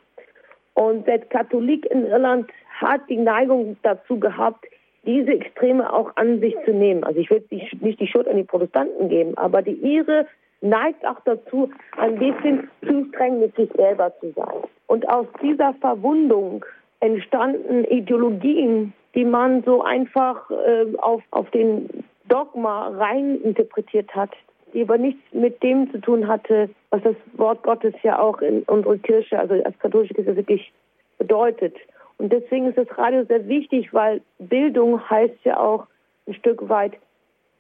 Und 0.75 1.07
der 1.07 1.21
Katholik 1.21 1.87
in 1.87 2.07
Irland 2.07 2.51
hat 2.81 3.03
die 3.09 3.17
Neigung 3.17 3.77
dazu 3.83 4.19
gehabt, 4.19 4.67
diese 5.07 5.33
Extreme 5.33 5.93
auch 5.93 6.11
an 6.17 6.41
sich 6.41 6.57
zu 6.65 6.73
nehmen. 6.73 7.05
Also 7.05 7.21
ich 7.21 7.31
will 7.31 7.45
nicht 7.81 8.01
die 8.01 8.07
Schuld 8.07 8.27
an 8.27 8.37
die 8.37 8.45
Protestanten 8.45 9.09
geben, 9.09 9.37
aber 9.37 9.63
die 9.63 9.73
ihre 9.73 10.27
neigt 10.61 11.07
auch 11.07 11.21
dazu, 11.25 11.71
ein 11.99 12.19
bisschen 12.19 12.69
zu 12.87 13.07
streng 13.11 13.39
mit 13.39 13.55
sich 13.55 13.71
selber 13.77 14.13
zu 14.21 14.33
sein. 14.35 14.63
Und 14.87 15.09
aus 15.09 15.27
dieser 15.43 15.75
Verwundung 15.75 16.65
entstanden 17.01 17.85
Ideologien, 17.85 18.95
die 19.15 19.25
man 19.25 19.63
so 19.65 19.83
einfach 19.83 20.51
äh, 20.51 20.87
auf, 20.99 21.23
auf 21.31 21.51
den 21.51 21.89
Dogma 22.29 22.89
rein 22.89 23.41
interpretiert 23.43 24.15
hat, 24.15 24.31
die 24.75 24.83
aber 24.83 24.99
nichts 24.99 25.23
mit 25.33 25.63
dem 25.63 25.91
zu 25.93 26.01
tun 26.01 26.27
hatte, 26.27 26.69
was 26.91 27.03
das 27.03 27.15
Wort 27.35 27.63
Gottes 27.63 27.95
ja 28.03 28.19
auch 28.19 28.43
in 28.43 28.63
unserer 28.65 28.99
Kirche, 28.99 29.39
also 29.39 29.55
als 29.55 29.79
katholische 29.79 30.15
Kirche 30.15 30.37
wirklich 30.37 30.73
bedeutet. 31.19 31.77
Und 32.19 32.33
deswegen 32.33 32.67
ist 32.67 32.79
das 32.79 32.99
Radio 32.99 33.25
sehr 33.25 33.47
wichtig, 33.49 33.95
weil 33.95 34.21
Bildung 34.39 35.09
heißt 35.09 35.45
ja 35.45 35.59
auch 35.59 35.87
ein 36.27 36.35
Stück 36.35 36.69
weit 36.69 36.95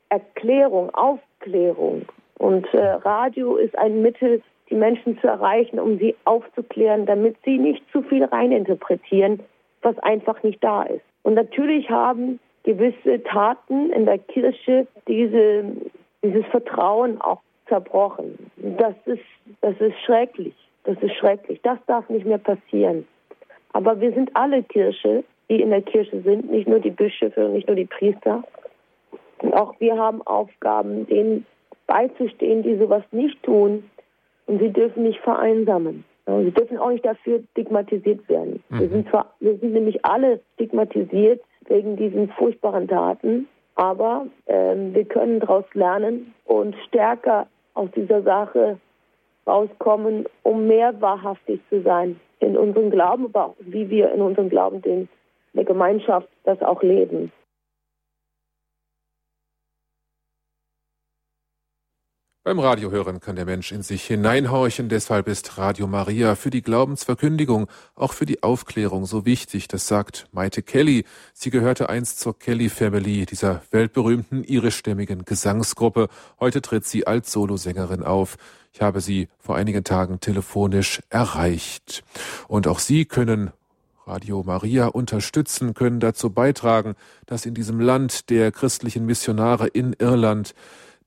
Erklärung, 0.08 0.92
Aufklärung. 0.94 2.02
Und 2.38 2.66
äh, 2.74 2.78
Radio 2.78 3.56
ist 3.56 3.76
ein 3.78 4.02
Mittel, 4.02 4.42
die 4.70 4.74
Menschen 4.74 5.18
zu 5.20 5.28
erreichen, 5.28 5.78
um 5.78 5.98
sie 5.98 6.14
aufzuklären, 6.24 7.06
damit 7.06 7.36
sie 7.44 7.58
nicht 7.58 7.82
zu 7.92 8.02
viel 8.02 8.24
reininterpretieren, 8.24 9.40
was 9.82 9.98
einfach 10.00 10.42
nicht 10.42 10.62
da 10.62 10.82
ist. 10.82 11.04
Und 11.22 11.34
natürlich 11.34 11.90
haben 11.90 12.40
gewisse 12.64 13.22
Taten 13.24 13.90
in 13.90 14.06
der 14.06 14.18
Kirche 14.18 14.86
diese 15.06 15.64
dieses 16.24 16.44
Vertrauen 16.46 17.20
auch 17.20 17.40
zerbrochen. 17.68 18.50
Das 18.56 18.94
ist, 19.04 19.22
das 19.60 19.78
ist 19.80 19.98
schrecklich. 20.04 20.54
Das 20.84 20.96
ist 21.00 21.14
schrecklich. 21.14 21.60
Das 21.62 21.78
darf 21.86 22.08
nicht 22.08 22.26
mehr 22.26 22.38
passieren. 22.38 23.06
Aber 23.72 24.00
wir 24.00 24.12
sind 24.12 24.30
alle 24.34 24.62
Kirche, 24.62 25.24
die 25.48 25.60
in 25.60 25.70
der 25.70 25.82
Kirche 25.82 26.22
sind, 26.22 26.50
nicht 26.50 26.68
nur 26.68 26.80
die 26.80 26.90
Bischöfe 26.90 27.46
und 27.46 27.52
nicht 27.52 27.68
nur 27.68 27.76
die 27.76 27.86
Priester. 27.86 28.42
Und 29.38 29.54
auch 29.54 29.78
wir 29.78 29.96
haben 29.96 30.22
Aufgaben, 30.26 31.06
denen 31.06 31.46
beizustehen, 31.86 32.62
die 32.62 32.76
sowas 32.76 33.02
nicht 33.12 33.42
tun. 33.42 33.84
Und 34.46 34.60
sie 34.60 34.70
dürfen 34.70 35.04
nicht 35.04 35.20
vereinsamen. 35.20 36.04
Sie 36.26 36.50
dürfen 36.52 36.78
auch 36.78 36.90
nicht 36.90 37.04
dafür 37.04 37.42
stigmatisiert 37.52 38.26
werden. 38.28 38.62
Mhm. 38.70 38.80
Wir, 38.80 38.88
sind 38.88 39.08
zwar, 39.10 39.34
wir 39.40 39.58
sind 39.58 39.72
nämlich 39.72 40.04
alle 40.04 40.40
stigmatisiert 40.54 41.42
wegen 41.68 41.96
diesen 41.96 42.30
furchtbaren 42.30 42.88
Taten, 42.88 43.46
aber 43.74 44.26
ähm, 44.46 44.94
wir 44.94 45.04
können 45.04 45.40
daraus 45.40 45.64
lernen 45.74 46.34
und 46.44 46.76
stärker 46.88 47.46
aus 47.74 47.90
dieser 47.96 48.22
Sache 48.22 48.78
rauskommen, 49.46 50.26
um 50.42 50.66
mehr 50.66 51.00
wahrhaftig 51.00 51.60
zu 51.68 51.82
sein 51.82 52.18
in 52.40 52.56
unserem 52.56 52.90
Glauben, 52.90 53.26
aber 53.26 53.46
auch 53.46 53.56
wie 53.58 53.90
wir 53.90 54.12
in 54.12 54.20
unserem 54.20 54.48
Glauben 54.48 54.80
den, 54.82 55.08
der 55.52 55.64
Gemeinschaft 55.64 56.28
das 56.44 56.60
auch 56.62 56.82
leben. 56.82 57.32
Beim 62.46 62.58
Radiohören 62.58 63.20
kann 63.20 63.36
der 63.36 63.46
Mensch 63.46 63.72
in 63.72 63.82
sich 63.82 64.04
hineinhorchen, 64.04 64.90
deshalb 64.90 65.28
ist 65.28 65.56
Radio 65.56 65.86
Maria 65.86 66.34
für 66.34 66.50
die 66.50 66.60
Glaubensverkündigung, 66.60 67.68
auch 67.94 68.12
für 68.12 68.26
die 68.26 68.42
Aufklärung 68.42 69.06
so 69.06 69.24
wichtig, 69.24 69.66
das 69.66 69.88
sagt 69.88 70.28
Maite 70.30 70.60
Kelly. 70.62 71.06
Sie 71.32 71.48
gehörte 71.48 71.88
einst 71.88 72.20
zur 72.20 72.38
Kelly 72.38 72.68
Family, 72.68 73.24
dieser 73.24 73.62
weltberühmten 73.70 74.44
irischstämmigen 74.44 75.24
Gesangsgruppe. 75.24 76.08
Heute 76.38 76.60
tritt 76.60 76.84
sie 76.84 77.06
als 77.06 77.32
Solosängerin 77.32 78.02
auf. 78.02 78.36
Ich 78.74 78.82
habe 78.82 79.00
sie 79.00 79.28
vor 79.38 79.56
einigen 79.56 79.82
Tagen 79.82 80.20
telefonisch 80.20 81.00
erreicht. 81.08 82.04
Und 82.46 82.66
auch 82.66 82.78
Sie 82.78 83.06
können 83.06 83.52
Radio 84.06 84.42
Maria 84.42 84.88
unterstützen, 84.88 85.72
können 85.72 85.98
dazu 85.98 86.28
beitragen, 86.28 86.94
dass 87.24 87.46
in 87.46 87.54
diesem 87.54 87.80
Land 87.80 88.28
der 88.28 88.52
christlichen 88.52 89.06
Missionare 89.06 89.66
in 89.66 89.94
Irland 89.94 90.54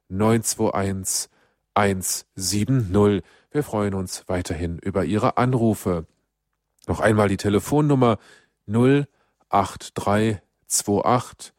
921 0.10 1.30
170. 1.74 3.24
Wir 3.52 3.64
freuen 3.64 3.94
uns 3.94 4.24
weiterhin 4.28 4.80
über 4.80 5.06
Ihre 5.06 5.38
Anrufe. 5.38 6.06
Noch 6.88 7.00
einmal 7.00 7.30
die 7.30 7.38
Telefonnummer 7.38 8.18
08328 8.68 11.54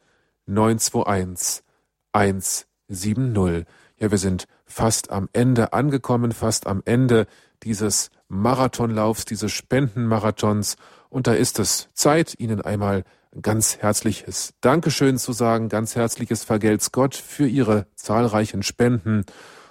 921 0.45 1.63
170. 2.11 3.65
Ja, 3.99 4.11
wir 4.11 4.17
sind 4.17 4.47
fast 4.65 5.11
am 5.11 5.29
Ende 5.33 5.73
angekommen, 5.73 6.31
fast 6.31 6.67
am 6.67 6.81
Ende 6.85 7.25
dieses 7.63 8.11
Marathonlaufs, 8.27 9.25
dieses 9.25 9.51
Spendenmarathons. 9.51 10.75
Und 11.09 11.27
da 11.27 11.33
ist 11.33 11.59
es 11.59 11.89
Zeit, 11.93 12.35
Ihnen 12.39 12.61
einmal 12.61 13.03
ganz 13.41 13.77
herzliches 13.77 14.53
Dankeschön 14.61 15.17
zu 15.17 15.33
sagen, 15.33 15.69
ganz 15.69 15.95
herzliches 15.95 16.43
Vergelt's 16.43 16.91
Gott 16.91 17.15
für 17.15 17.47
Ihre 17.47 17.87
zahlreichen 17.95 18.63
Spenden. 18.63 19.25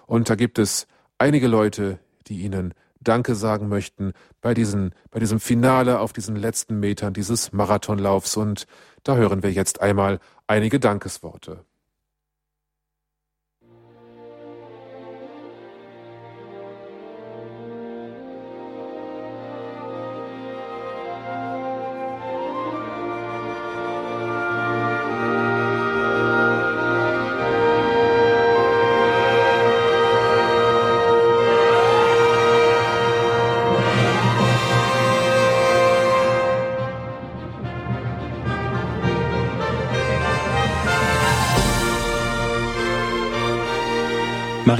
Und 0.06 0.30
da 0.30 0.34
gibt 0.34 0.58
es 0.58 0.86
einige 1.18 1.48
Leute, 1.48 1.98
die 2.26 2.42
Ihnen 2.42 2.74
Danke 3.00 3.34
sagen 3.34 3.68
möchten 3.68 4.12
bei, 4.40 4.54
diesen, 4.54 4.92
bei 5.10 5.20
diesem 5.20 5.40
Finale 5.40 6.00
auf 6.00 6.12
diesen 6.12 6.36
letzten 6.36 6.80
Metern 6.80 7.12
dieses 7.12 7.52
Marathonlaufs. 7.52 8.36
Und 8.36 8.66
da 9.04 9.16
hören 9.16 9.42
wir 9.42 9.52
jetzt 9.52 9.80
einmal 9.80 10.18
einige 10.46 10.80
Dankesworte. 10.80 11.64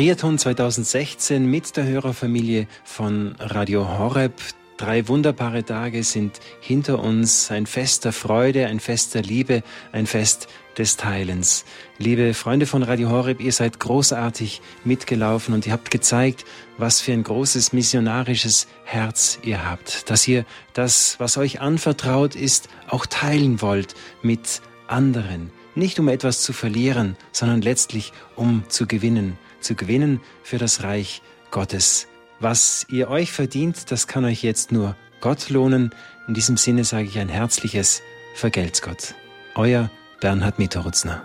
Mariathon 0.06 0.38
2016 0.38 1.44
mit 1.44 1.76
der 1.76 1.84
Hörerfamilie 1.84 2.68
von 2.84 3.34
Radio 3.40 3.98
Horeb. 3.98 4.34
Drei 4.76 5.08
wunderbare 5.08 5.64
Tage 5.64 6.04
sind 6.04 6.38
hinter 6.60 7.02
uns, 7.02 7.50
ein 7.50 7.66
Fest 7.66 8.04
der 8.04 8.12
Freude, 8.12 8.68
ein 8.68 8.78
Fest 8.78 9.16
der 9.16 9.22
Liebe, 9.22 9.64
ein 9.90 10.06
Fest 10.06 10.46
des 10.78 10.96
Teilens. 10.96 11.64
Liebe 11.98 12.34
Freunde 12.34 12.66
von 12.66 12.84
Radio 12.84 13.10
Horeb, 13.10 13.40
ihr 13.40 13.50
seid 13.50 13.80
großartig 13.80 14.62
mitgelaufen 14.84 15.54
und 15.54 15.66
ihr 15.66 15.72
habt 15.72 15.90
gezeigt, 15.90 16.44
was 16.78 17.00
für 17.00 17.12
ein 17.12 17.24
großes 17.24 17.72
missionarisches 17.72 18.68
Herz 18.84 19.40
ihr 19.42 19.68
habt, 19.68 20.08
dass 20.08 20.28
ihr 20.28 20.44
das, 20.72 21.16
was 21.18 21.36
euch 21.36 21.60
anvertraut 21.60 22.36
ist, 22.36 22.68
auch 22.86 23.06
teilen 23.06 23.60
wollt 23.60 23.96
mit 24.22 24.62
anderen. 24.86 25.50
Nicht 25.74 25.98
um 25.98 26.06
etwas 26.06 26.42
zu 26.42 26.52
verlieren, 26.52 27.16
sondern 27.32 27.60
letztlich 27.60 28.12
um 28.36 28.62
zu 28.68 28.86
gewinnen 28.86 29.36
zu 29.66 29.74
gewinnen 29.74 30.20
für 30.43 30.59
das 30.59 30.82
Reich 30.82 31.22
Gottes. 31.51 32.06
Was 32.38 32.86
ihr 32.88 33.09
euch 33.09 33.32
verdient, 33.32 33.90
das 33.90 34.06
kann 34.06 34.24
euch 34.24 34.43
jetzt 34.43 34.70
nur 34.72 34.97
Gott 35.20 35.51
lohnen. 35.51 35.90
In 36.28 36.34
diesem 36.34 36.56
Sinne 36.56 36.84
sage 36.84 37.05
ich 37.05 37.18
ein 37.18 37.28
herzliches 37.28 38.02
Vergelt's 38.34 38.80
Gott. 38.80 39.14
Euer 39.55 39.90
Bernhard 40.20 40.59
Mitterutzner. 40.59 41.22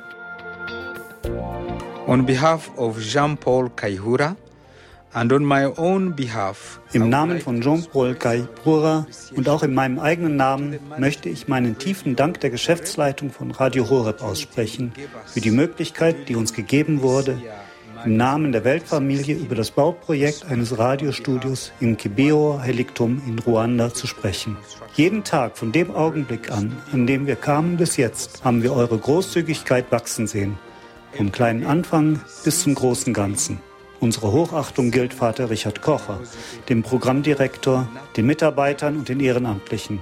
On 2.07 2.25
behalf 2.25 2.71
of 2.77 2.99
Jean-Paul 2.99 3.69
Kaihura 3.75 4.35
and 5.13 5.31
on 5.33 5.45
my 5.45 5.65
own 5.77 6.15
behalf, 6.15 6.79
Im 6.93 7.09
Namen 7.09 7.41
von 7.41 7.61
Jean-Paul 7.61 8.15
Kaihura 8.15 9.05
und 9.35 9.49
auch 9.49 9.63
in 9.63 9.73
meinem 9.73 9.99
eigenen 9.99 10.35
Namen 10.35 10.79
möchte 10.97 11.29
ich 11.29 11.47
meinen 11.47 11.77
tiefen 11.77 12.15
Dank 12.15 12.39
der 12.39 12.49
Geschäftsleitung 12.49 13.31
von 13.31 13.51
Radio 13.51 13.89
Horeb 13.89 14.21
aussprechen 14.23 14.93
für 15.25 15.41
die 15.41 15.51
Möglichkeit, 15.51 16.29
die 16.29 16.35
uns 16.35 16.53
gegeben 16.53 17.01
wurde, 17.01 17.41
im 18.05 18.17
Namen 18.17 18.51
der 18.51 18.63
Weltfamilie 18.63 19.35
über 19.35 19.55
das 19.55 19.71
Bauprojekt 19.71 20.45
eines 20.45 20.77
Radiostudios 20.77 21.71
im 21.79 21.97
Kibeo 21.97 22.59
Heliktum 22.61 23.21
in 23.27 23.39
Ruanda 23.39 23.93
zu 23.93 24.07
sprechen. 24.07 24.57
Jeden 24.95 25.23
Tag 25.23 25.57
von 25.57 25.71
dem 25.71 25.91
Augenblick 25.93 26.51
an, 26.51 26.77
an 26.91 27.07
dem 27.07 27.27
wir 27.27 27.35
kamen 27.35 27.77
bis 27.77 27.97
jetzt, 27.97 28.43
haben 28.43 28.63
wir 28.63 28.73
eure 28.73 28.97
Großzügigkeit 28.97 29.91
wachsen 29.91 30.27
sehen. 30.27 30.57
Vom 31.13 31.31
kleinen 31.31 31.65
Anfang 31.65 32.21
bis 32.43 32.61
zum 32.61 32.75
großen 32.75 33.13
Ganzen. 33.13 33.59
Unsere 33.99 34.31
Hochachtung 34.31 34.89
gilt 34.91 35.13
Vater 35.13 35.49
Richard 35.49 35.81
Kocher, 35.81 36.19
dem 36.69 36.81
Programmdirektor, 36.83 37.87
den 38.17 38.25
Mitarbeitern 38.25 38.97
und 38.97 39.09
den 39.09 39.19
Ehrenamtlichen. 39.19 39.99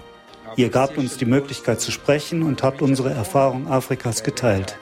Ihr 0.56 0.70
gabt 0.70 0.98
uns 0.98 1.18
die 1.18 1.26
Möglichkeit 1.26 1.82
zu 1.82 1.92
sprechen 1.92 2.44
und 2.44 2.64
habt 2.64 2.82
unsere 2.82 3.12
Erfahrung 3.12 3.68
Afrikas 3.68 4.24
geteilt 4.24 4.78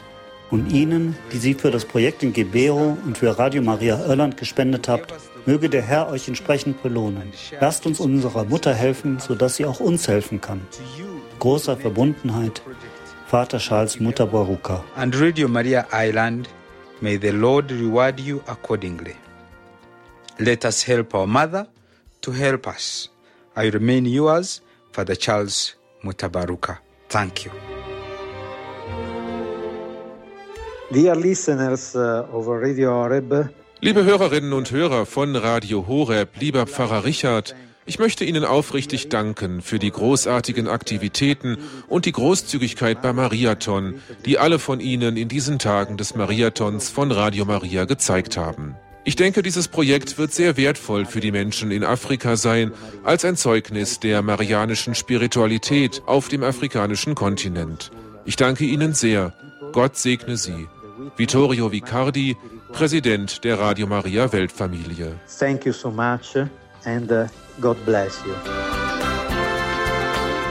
und 0.52 0.72
Ihnen, 0.72 1.16
die 1.32 1.38
Sie 1.38 1.54
für 1.54 1.72
das 1.72 1.86
Projekt 1.86 2.24
in 2.24 2.34
Gebero 2.34 2.98
und 3.06 3.18
für 3.18 3.38
Radio 3.38 3.62
Maria 3.62 4.06
Irland 4.06 4.38
gespendet 4.38 4.88
habt, 4.88 5.14
möge 5.46 5.70
der 5.70 5.82
Herr 5.82 6.10
euch 6.10 6.28
entsprechend 6.28 6.82
belohnen. 6.84 7.32
Lasst 7.60 7.86
uns 7.86 8.00
unserer 8.00 8.46
Mutter 8.46 8.74
helfen, 8.74 9.20
sodass 9.20 9.56
sie 9.56 9.66
auch 9.66 9.80
uns 9.80 10.08
helfen 10.08 10.42
kann. 10.42 10.62
Großer 11.40 11.78
Verbundenheit, 11.78 12.62
Vater 13.28 13.58
Charles 13.60 14.00
Mutter 14.00 14.26
Baruka. 14.26 14.84
And 14.96 15.20
Radio 15.20 15.48
Maria 15.48 15.86
Island, 15.92 16.50
may 17.02 17.18
the 17.18 17.32
Lord 17.32 17.72
reward 17.72 18.20
you 18.20 18.42
accordingly. 18.48 19.16
Let 20.40 20.66
us 20.66 20.88
help 20.88 21.14
our 21.14 21.28
mother 21.28 21.68
to 22.22 22.32
help 22.32 22.68
us. 22.68 23.10
I 23.56 23.70
remain 23.70 24.06
yours, 24.06 24.62
Father 24.92 25.16
Charles 25.16 25.76
Mutabaruka. 26.04 26.78
Thank 27.10 27.46
you. 27.46 27.77
Dear 30.90 31.18
listeners 31.18 31.96
uh, 31.96 32.24
of 32.32 32.48
Radio 32.48 32.92
Horeb, 32.92 33.50
Liebe 33.82 34.06
Hörerinnen 34.06 34.54
und 34.54 34.72
Hörer 34.72 35.06
von 35.06 35.36
Radio 35.36 35.86
Horeb, 35.86 36.30
lieber 36.40 36.66
Pfarrer 36.66 37.04
Richard, 37.04 37.56
ich 37.86 38.00
möchte 38.00 38.24
Ihnen 38.24 38.46
aufrichtig 38.46 39.10
danken 39.10 39.62
für 39.62 39.80
die 39.80 39.92
großartigen 39.92 40.70
Aktivitäten 40.70 41.58
und 41.90 42.06
die 42.06 42.14
Großzügigkeit 42.14 43.02
beim 43.02 43.18
Mariathon, 43.18 43.96
die 44.26 44.40
alle 44.40 44.60
von 44.60 44.80
Ihnen 44.80 45.18
in 45.18 45.28
diesen 45.28 45.60
Tagen 45.60 45.98
des 45.98 46.16
Mariathons 46.16 46.90
von 46.90 47.12
Radio 47.12 47.44
Maria 47.44 47.84
gezeigt 47.84 48.38
haben. 48.38 48.78
Ich 49.04 49.18
denke, 49.18 49.42
dieses 49.42 49.68
Projekt 49.68 50.18
wird 50.18 50.34
sehr 50.34 50.56
wertvoll 50.56 51.06
für 51.06 51.20
die 51.20 51.32
Menschen 51.32 51.70
in 51.72 51.84
Afrika 51.84 52.38
sein, 52.38 52.72
als 53.04 53.26
ein 53.26 53.36
Zeugnis 53.36 54.00
der 54.00 54.22
marianischen 54.22 54.96
Spiritualität 54.96 56.02
auf 56.06 56.30
dem 56.30 56.44
afrikanischen 56.44 57.14
Kontinent. 57.14 57.92
Ich 58.24 58.38
danke 58.38 58.64
Ihnen 58.64 58.94
sehr. 58.94 59.34
Gott 59.74 59.98
segne 59.98 60.38
Sie. 60.38 60.68
Vittorio 61.16 61.72
Vicardi, 61.72 62.36
Präsident 62.72 63.44
der 63.44 63.60
Radio 63.60 63.88
Maria 63.88 64.32
Weltfamilie. 64.32 65.20
thank 65.40 65.66
you 65.66 65.74
so 65.74 65.92
much 65.92 66.36
and 66.86 67.12
uh, 67.12 67.26
God 67.62 67.78
bless 67.86 68.20
you. 68.26 68.34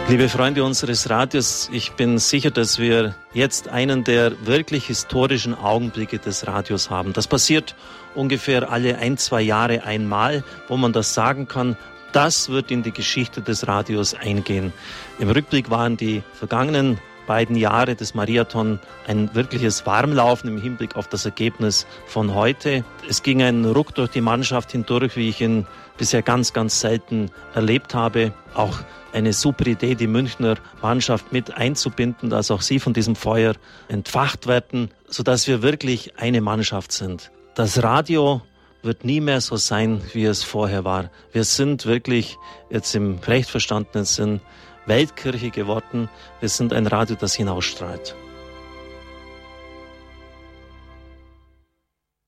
Liebe 0.09 0.29
Freunde 0.29 0.63
unseres 0.63 1.11
Radios, 1.11 1.69
ich 1.73 1.93
bin 1.93 2.19
sicher, 2.19 2.53
dass 2.53 2.79
wir 2.79 3.17
jetzt 3.35 3.69
einen 3.69 4.05
der 4.05 4.47
wirklich 4.47 4.87
historischen 4.87 5.53
Augenblicke 5.53 6.21
des 6.21 6.47
Radios 6.47 6.91
haben. 6.91 7.13
Das 7.13 7.27
passiert 7.27 7.75
ungefähr 8.15 8.71
alle 8.71 8.99
ein, 8.99 9.17
zwei 9.17 9.43
Jahre 9.43 9.83
einmal, 9.83 10.45
wo 10.69 10.77
man 10.77 10.93
das 10.93 11.13
sagen 11.13 11.49
kann. 11.49 11.77
Das 12.13 12.51
wird 12.51 12.71
in 12.71 12.85
die 12.85 12.93
Geschichte 12.93 13.43
des 13.43 13.67
Radios 13.67 14.15
eingehen. 14.15 14.73
Im 15.19 15.29
Rückblick 15.29 15.71
waren 15.71 15.97
die 15.97 16.23
vergangenen 16.35 16.99
beiden 17.27 17.57
Jahre 17.57 17.95
des 17.95 18.15
Marathon 18.15 18.81
ein 19.07 19.35
wirkliches 19.35 19.85
Warmlaufen 19.87 20.49
im 20.49 20.61
Hinblick 20.61 20.97
auf 20.97 21.09
das 21.09 21.25
Ergebnis 21.25 21.87
von 22.07 22.35
heute. 22.35 22.85
Es 23.09 23.23
ging 23.23 23.43
ein 23.43 23.65
Ruck 23.65 23.95
durch 23.95 24.11
die 24.11 24.21
Mannschaft 24.21 24.73
hindurch, 24.73 25.17
wie 25.17 25.29
ich 25.29 25.41
ihn 25.41 25.67
bisher 25.99 26.23
ganz, 26.23 26.53
ganz 26.53 26.81
selten 26.81 27.31
erlebt 27.55 27.95
habe. 27.95 28.33
Auch 28.55 28.79
eine 29.13 29.33
super 29.33 29.67
Idee, 29.67 29.95
die 29.95 30.07
Münchner 30.07 30.57
Mannschaft 30.83 31.33
mit 31.33 31.57
einzubinden, 31.57 32.31
dass 32.31 32.51
auch 32.51 32.61
sie 32.61 32.79
von 32.79 32.93
diesem 32.93 33.17
Feuer 33.17 33.55
entfacht 33.89 34.47
werden, 34.47 34.91
sodass 35.09 35.47
wir 35.47 35.63
wirklich 35.63 36.19
eine 36.19 36.41
Mannschaft 36.41 36.93
sind. 36.93 37.31
Das 37.55 37.83
Radio 37.83 38.43
wird 38.83 39.05
nie 39.05 39.21
mehr 39.21 39.41
so 39.41 39.57
sein, 39.57 40.01
wie 40.13 40.25
es 40.25 40.43
vorher 40.43 40.85
war. 40.85 41.11
Wir 41.33 41.45
sind 41.45 41.87
wirklich 41.87 42.37
jetzt 42.71 42.95
im 42.95 43.19
recht 43.27 43.51
verstandenen 43.51 44.05
Sinn 44.05 44.41
Weltkirche 44.87 45.51
geworden. 45.51 46.09
Wir 46.41 46.49
sind 46.49 46.73
ein 46.73 46.87
Radio, 46.87 47.17
das 47.17 47.35
hinausstrahlt. 47.35 48.17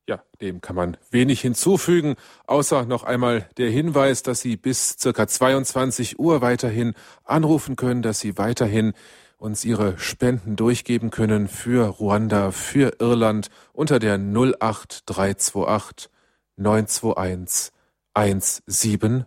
Ja, 0.09 0.22
dem 0.40 0.60
kann 0.60 0.74
man 0.74 0.97
wenig 1.10 1.40
hinzufügen, 1.43 2.16
außer 2.47 2.86
noch 2.86 3.05
einmal 3.05 3.48
der 3.59 3.70
Hinweis, 3.70 4.22
dass 4.22 4.40
Sie 4.40 4.56
bis 4.56 4.97
circa 4.98 5.26
22 5.26 6.18
Uhr 6.18 6.40
weiterhin 6.40 6.94
anrufen 7.24 7.76
können, 7.76 8.01
dass 8.02 8.20
Sie 8.20 8.39
weiterhin 8.39 8.94
uns 9.36 9.64
Ihre 9.64 9.98
Spenden 9.98 10.56
durchgeben 10.56 11.10
können 11.10 11.47
für 11.47 11.86
Ruanda, 11.86 12.51
für 12.51 12.97
Irland 13.01 13.51
unter 13.72 13.98
der 13.98 14.14
08328 14.14 16.10
921 16.56 17.72
170 18.14 19.26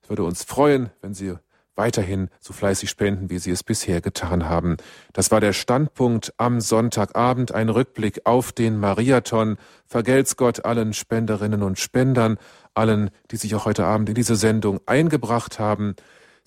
Es 0.02 0.10
würde 0.10 0.24
uns 0.24 0.46
freuen, 0.46 0.90
wenn 1.02 1.14
Sie 1.14 1.36
weiterhin 1.80 2.30
so 2.40 2.54
fleißig 2.54 2.90
spenden, 2.90 3.32
wie 3.32 3.40
Sie 3.40 3.50
es 3.50 3.64
bisher 3.64 4.02
getan 4.02 4.48
haben. 4.48 4.78
Das 5.14 5.32
war 5.32 5.40
der 5.40 5.54
Standpunkt 5.54 6.34
am 6.38 6.62
Sonntagabend, 6.62 7.54
ein 7.54 7.70
Rückblick 7.70 8.22
auf 8.26 8.52
den 8.52 8.78
Mariathon. 8.78 9.58
Vergelt's 9.88 10.36
Gott 10.36 10.66
allen 10.66 10.94
Spenderinnen 10.94 11.64
und 11.64 11.80
Spendern, 11.80 12.38
allen, 12.76 13.10
die 13.32 13.38
sich 13.38 13.56
auch 13.56 13.66
heute 13.66 13.86
Abend 13.86 14.10
in 14.10 14.16
diese 14.16 14.36
Sendung 14.36 14.82
eingebracht 14.86 15.58
haben. 15.58 15.96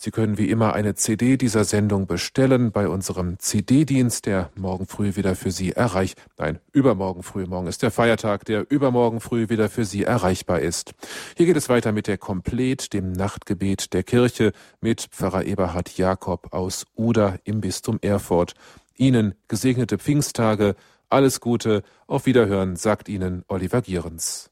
Sie 0.05 0.11
können 0.11 0.37
wie 0.37 0.51
immer 0.51 0.73
eine 0.73 0.97
CD 0.97 1.37
dieser 1.37 1.62
Sendung 1.62 2.09
bestellen 2.09 2.73
bei 2.73 2.89
unserem 2.89 3.39
CD-Dienst, 3.39 4.27
der 4.27 4.51
morgen 4.57 4.89
früh 4.89 5.15
wieder 5.15 5.37
für 5.37 5.53
Sie 5.53 5.70
erreicht. 5.70 6.20
Nein, 6.37 6.59
übermorgen 6.73 7.23
früh. 7.23 7.47
Morgen 7.47 7.69
ist 7.69 7.85
der 7.85 7.93
Feiertag, 7.93 8.45
der 8.45 8.69
übermorgen 8.69 9.20
früh 9.20 9.49
wieder 9.49 9.69
für 9.69 9.85
Sie 9.85 10.03
erreichbar 10.03 10.59
ist. 10.59 10.93
Hier 11.37 11.47
geht 11.47 11.57
es 11.57 11.69
weiter 11.69 11.93
mit 11.93 12.09
der 12.09 12.19
Komplet, 12.19 12.93
dem 12.93 13.12
Nachtgebet 13.12 13.93
der 13.93 14.03
Kirche 14.03 14.51
mit 14.81 15.03
Pfarrer 15.03 15.45
Eberhard 15.45 15.97
Jakob 15.97 16.53
aus 16.53 16.85
Uda 16.97 17.37
im 17.45 17.61
Bistum 17.61 18.01
Erfurt. 18.03 18.55
Ihnen 18.97 19.37
gesegnete 19.47 19.99
Pfingsttage, 19.99 20.74
alles 21.11 21.39
Gute, 21.39 21.85
auf 22.09 22.27
Wiederhören, 22.27 22.74
sagt 22.74 23.09
Ihnen 23.09 23.45
Oliver 23.47 23.83
Gierens. 23.83 24.52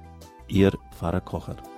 Ihr 0.51 0.77
Pfarrer 0.91 1.21
Kocher. 1.21 1.70